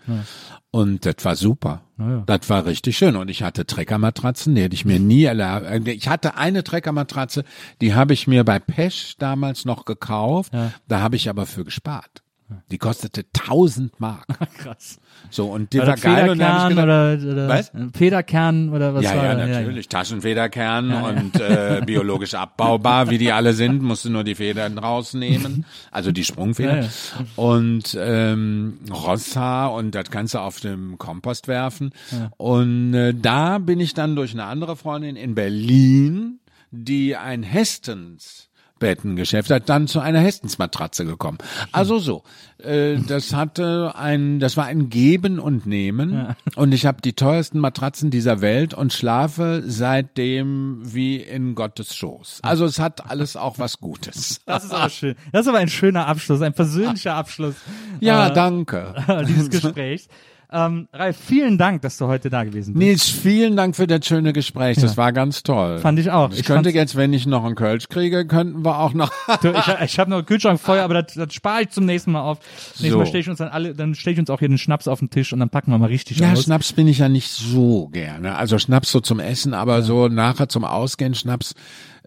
Und 0.72 1.06
das 1.06 1.16
war 1.24 1.36
super. 1.36 1.82
ja. 1.98 2.24
Das 2.26 2.50
war 2.50 2.66
richtig 2.66 2.98
schön. 2.98 3.16
Und 3.16 3.30
ich 3.30 3.44
hatte 3.44 3.66
Treckermatratzen, 3.66 4.56
die 4.56 4.62
hätte 4.62 4.76
ich 4.76 4.86
mir 4.86 5.00
nie 5.00 5.24
erlaubt. 5.24 5.88
Ich 5.88 6.08
hatte 6.08 6.36
eine 6.36 6.64
Treckermatratze, 6.64 7.44
die 7.82 7.94
habe 7.94 8.14
ich 8.14 8.28
mir 8.28 8.44
bei 8.44 8.60
Pesch 8.60 9.16
damals 9.18 9.66
noch 9.66 9.86
gekauft. 9.86 10.54
Ja. 10.54 10.72
Da 10.88 11.00
habe 11.02 11.16
ich 11.16 11.30
aber 11.30 11.46
für 11.46 11.66
gespart. 11.66 12.24
Die 12.72 12.78
kostete 12.78 13.26
1000 13.38 14.00
Mark. 14.00 14.26
Krass. 14.58 15.00
So, 15.30 15.48
und 15.48 15.74
die 15.74 15.80
War 15.80 15.88
war 15.88 15.96
geil. 15.98 16.30
Und 16.30 16.40
da 16.40 16.64
hab 16.64 16.70
Federkern 16.70 16.72
ich 16.72 16.78
gedacht, 16.78 17.26
oder, 17.26 17.34
oder 17.34 17.48
Was? 17.50 17.72
Federkern 17.94 18.70
oder 18.70 18.94
was 18.94 19.04
ja, 19.04 19.16
war 19.18 19.26
ja, 19.26 19.36
da? 19.36 19.48
natürlich. 19.48 19.90
Taschenfederkern 19.90 20.94
und 20.94 21.42
äh, 21.42 21.82
biologisch 21.86 22.36
abbaubar, 22.36 23.10
wie 23.10 23.18
die 23.18 23.34
alle 23.34 23.52
sind, 23.54 23.82
musst 23.82 24.06
du 24.06 24.10
nur 24.10 24.24
die 24.24 24.36
Federn 24.36 24.78
rausnehmen, 24.78 25.66
also 25.92 26.14
die 26.14 26.24
Sprungfedern. 26.24 26.84
Ja, 26.84 26.84
ja. 26.84 27.26
Und 27.36 27.98
ähm, 28.00 28.80
Rosshaar 28.90 29.74
und 29.74 29.94
das 29.94 30.10
kannst 30.10 30.34
du 30.34 30.40
auf 30.40 30.62
dem 30.62 30.98
Kompost 30.98 31.50
werfen. 31.50 31.92
Und 32.38 32.94
äh, 32.94 33.14
da 33.14 33.58
bin 33.58 33.82
ich 33.82 33.94
dann 33.94 34.16
durch 34.16 34.32
eine 34.32 34.46
andere 34.46 34.78
Freundin 34.78 35.18
in 35.18 35.36
Berlin, 35.36 36.40
die 36.72 37.18
ein 37.18 37.44
Hestens 37.44 38.48
Bettengeschäft 38.80 39.50
hat 39.52 39.70
dann 39.70 39.88
zu 39.88 40.00
einer 40.00 40.20
Hestensmatratze 40.20 41.06
gekommen. 41.06 41.38
Also 41.72 42.00
so, 42.00 42.24
äh, 42.58 42.98
das 43.08 43.34
hatte 43.34 43.94
ein, 43.96 44.40
das 44.40 44.58
war 44.58 44.66
ein 44.66 44.90
Geben 44.90 45.40
und 45.40 45.66
Nehmen 45.66 46.36
und 46.56 46.74
ich 46.74 46.86
habe 46.86 47.02
die 47.02 47.14
teuersten 47.14 47.60
Matratzen 47.60 48.10
dieser 48.10 48.42
Welt 48.42 48.74
und 48.74 48.94
schlafe 48.94 49.64
seitdem 49.66 50.82
wie 50.84 51.18
in 51.18 51.56
Gottes 51.56 51.96
Schoß. 51.96 52.40
Also 52.44 52.66
es 52.66 52.80
hat 52.80 53.10
alles 53.10 53.36
auch 53.36 53.60
was 53.60 53.80
Gutes. 53.80 54.42
Das 54.46 54.64
ist 54.64 54.74
aber 54.74 54.90
schön. 54.90 55.16
Das 55.32 55.42
ist 55.42 55.48
aber 55.48 55.60
ein 55.60 55.70
schöner 55.70 56.08
Abschluss, 56.08 56.42
ein 56.42 56.54
persönlicher 56.54 57.16
Abschluss 57.16 57.56
Ja, 58.00 58.30
äh, 58.30 58.34
danke. 58.34 58.96
dieses 59.28 59.50
Gesprächs. 59.50 60.08
Ähm, 60.50 60.88
Ralf, 60.94 61.18
vielen 61.18 61.58
Dank, 61.58 61.82
dass 61.82 61.98
du 61.98 62.08
heute 62.08 62.30
da 62.30 62.46
gewesen 62.46 62.74
bist. 62.74 62.82
Nils, 62.86 63.10
vielen 63.10 63.58
Dank 63.58 63.76
für 63.76 63.86
das 63.86 64.06
schöne 64.06 64.32
Gespräch. 64.32 64.78
Das 64.80 64.96
war 64.96 65.12
ganz 65.12 65.44
toll. 65.44 65.80
Fand 65.80 66.00
ich 66.00 66.10
auch. 66.10 66.32
Ich, 66.32 66.40
Ich 66.40 66.46
könnte 66.46 66.70
jetzt, 66.70 66.96
wenn 66.96 67.12
ich 67.12 67.26
noch 67.26 67.44
einen 67.44 67.56
Kölsch 67.56 67.90
kriege, 67.90 68.26
könnten 68.26 68.64
wir 68.64 68.80
auch 68.80 68.94
noch. 68.94 69.12
Du, 69.42 69.50
ich 69.52 69.68
ich 69.84 70.00
habe 70.00 70.10
noch 70.10 70.18
einen 70.18 70.26
Kühlschrank 70.26 70.60
voll, 70.60 70.80
aber 70.80 71.02
das, 71.04 71.14
das 71.16 71.34
spare 71.34 71.64
ich 71.64 71.70
zum 71.70 71.86
nächsten 71.86 72.12
Mal 72.12 72.22
auf. 72.22 72.40
Nächstes 72.80 72.92
So. 72.92 72.98
Mal 72.98 73.06
stelle 73.06 73.22
ich 73.22 73.30
uns 73.30 73.40
dann 73.40 73.50
alle, 73.50 73.76
dann 73.76 73.94
stelle 73.94 74.14
ich 74.14 74.20
uns 74.20 74.30
auch 74.30 74.40
hier 74.40 74.48
den 74.48 74.58
Schnaps 74.58 74.88
auf 74.88 75.00
den 75.00 75.10
Tisch 75.10 75.34
und 75.34 75.40
dann 75.40 75.50
packen 75.50 75.72
wir 75.72 75.78
mal 75.78 75.88
richtig 75.88 76.20
Ja, 76.20 76.32
aus. 76.32 76.44
Schnaps 76.44 76.72
bin 76.72 76.88
ich 76.88 77.00
ja 77.00 77.10
nicht 77.10 77.30
so 77.30 77.88
gerne. 77.90 78.36
Also 78.38 78.58
Schnaps 78.58 78.92
so 78.92 79.00
zum 79.02 79.20
Essen, 79.20 79.54
aber 79.54 79.82
so 79.82 80.08
nachher 80.08 80.48
zum 80.48 80.64
Ausgehen 80.64 81.14
Schnaps. 81.14 81.56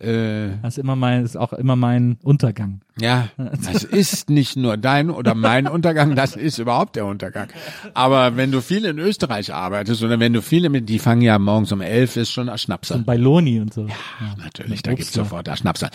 Äh, 0.00 0.48
Das 0.62 0.74
ist 0.74 0.78
immer 0.78 0.96
mein, 0.96 1.24
ist 1.24 1.36
auch 1.36 1.52
immer 1.52 1.76
mein 1.76 2.16
Untergang. 2.22 2.80
ja, 2.98 3.28
das 3.36 3.84
ist 3.84 4.30
nicht 4.30 4.56
nur 4.56 4.76
dein 4.76 5.10
oder 5.10 5.34
mein 5.34 5.66
Untergang, 5.66 6.16
das 6.16 6.36
ist 6.36 6.58
überhaupt 6.58 6.96
der 6.96 7.06
Untergang. 7.06 7.48
Aber 7.94 8.36
wenn 8.36 8.50
du 8.50 8.60
viel 8.62 8.84
in 8.84 8.98
Österreich 8.98 9.52
arbeitest 9.52 10.02
oder 10.02 10.18
wenn 10.18 10.32
du 10.32 10.40
viele 10.42 10.70
mit, 10.70 10.88
die 10.88 10.98
fangen 10.98 11.22
ja 11.22 11.38
morgens 11.38 11.72
um 11.72 11.80
elf, 11.80 12.16
ist 12.16 12.30
schon 12.30 12.48
ein 12.48 12.58
Schnapser. 12.58 12.94
Und 12.94 13.06
bei 13.06 13.16
Loni 13.16 13.60
und 13.60 13.74
so. 13.74 13.86
Ja, 13.86 14.34
natürlich, 14.42 14.82
da 14.82 14.94
gibt's 14.94 15.14
ja. 15.14 15.24
sofort 15.24 15.48
Schnapser. 15.58 15.90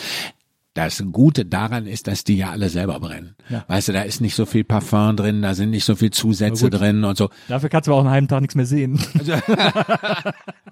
Das 0.76 1.02
Gute 1.14 1.45
daran 1.45 1.88
ist, 1.88 2.06
dass 2.07 2.26
die 2.26 2.36
ja 2.36 2.49
alle 2.52 2.68
selber 2.68 2.99
brennen. 2.99 3.36
Ja. 3.49 3.64
Weißt 3.69 3.88
du, 3.88 3.94
da 3.94 4.02
ist 4.02 4.19
nicht 4.19 4.36
so 4.36 4.45
viel 4.45 4.65
Parfum 4.65 5.15
drin, 5.15 5.41
da 5.41 5.53
sind 5.53 5.69
nicht 5.69 5.86
so 5.86 5.95
viel 5.95 6.11
Zusätze 6.11 6.69
drin 6.69 7.06
und 7.06 7.18
so. 7.18 7.30
Dafür 7.48 7.69
kannst 7.69 7.88
du 7.88 7.91
aber 7.94 8.02
auch 8.02 8.03
einen 8.03 8.11
halben 8.11 8.27
Tag 8.27 8.41
nichts 8.41 8.56
mehr 8.56 8.65
sehen. 8.65 8.99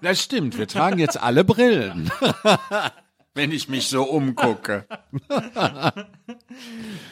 Das 0.01 0.21
stimmt, 0.21 0.57
wir 0.57 0.67
tragen 0.67 0.99
jetzt 0.99 1.21
alle 1.23 1.45
Brillen. 1.45 2.11
Wenn 3.35 3.51
ich 3.51 3.67
mich 3.67 3.87
so 3.87 4.03
umgucke. 4.03 4.85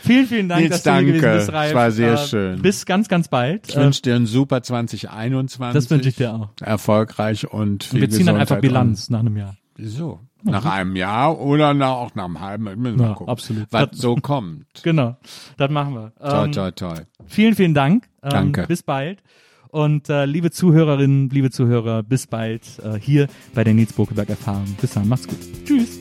vielen, 0.03 0.27
vielen 0.27 0.49
Dank, 0.49 0.61
Nils, 0.61 0.71
dass 0.71 0.83
du 0.83 0.91
hier 0.93 1.03
gewesen 1.13 1.21
danke. 1.21 1.37
bist, 1.39 1.51
Ralf. 1.53 1.69
Es 1.69 1.75
war 1.75 1.91
sehr 1.91 2.13
Äh, 2.13 2.17
schön. 2.27 2.61
Bis 2.61 2.85
ganz, 2.85 3.07
ganz 3.07 3.27
bald. 3.27 3.67
Ich 3.69 3.75
Äh, 3.75 3.81
wünsche 3.81 4.01
dir 4.03 4.15
ein 4.15 4.25
super 4.27 4.61
2021. 4.61 5.73
das 5.73 5.89
wünsche 5.89 6.09
ich 6.09 6.15
dir 6.17 6.33
auch. 6.33 6.49
Erfolgreich 6.61 7.51
und 7.51 7.83
viel 7.85 8.01
Wir 8.01 8.09
ziehen 8.11 8.27
dann 8.27 8.35
einfach 8.35 8.57
Gesundheit 8.57 8.61
Bilanz 8.83 9.09
nach 9.09 9.19
einem 9.21 9.35
Jahr. 9.37 9.49
Und, 9.49 9.57
wieso? 9.77 10.19
Nach 10.43 10.65
einem 10.65 10.95
Jahr 10.95 11.39
oder 11.39 11.73
nach, 11.73 11.89
auch 11.91 12.15
nach 12.15 12.25
einem 12.25 12.39
halben, 12.39 12.63
müssen 12.81 12.99
wir 12.99 13.05
Ja, 13.07 13.13
gucken. 13.13 13.31
absolut. 13.31 13.67
Was 13.71 13.89
Das- 13.91 13.99
so 13.99 14.15
kommt. 14.15 14.65
Genau, 14.83 15.17
das 15.57 15.71
machen 15.71 15.93
wir. 15.95 16.13
Toi, 16.19 16.45
Ähm, 16.45 16.51
toi, 16.51 16.71
toi. 16.71 16.95
Vielen, 17.27 17.55
vielen 17.55 17.73
Dank. 17.73 18.07
Ähm, 18.23 18.29
Danke. 18.29 18.65
Bis 18.67 18.83
bald. 18.83 19.23
Und 19.69 20.09
äh, 20.09 20.25
liebe 20.25 20.51
Zuhörerinnen, 20.51 21.29
liebe 21.29 21.49
Zuhörer, 21.49 22.03
bis 22.03 22.27
bald 22.27 22.63
äh, 22.83 22.99
hier 22.99 23.27
bei 23.55 23.63
der 23.63 23.73
Nils 23.73 23.93
Bokeberg 23.93 24.29
Erfahrung. 24.29 24.65
Bis 24.81 24.91
dann, 24.91 25.07
macht's 25.07 25.27
gut. 25.27 25.37
Tschüss. 25.65 26.00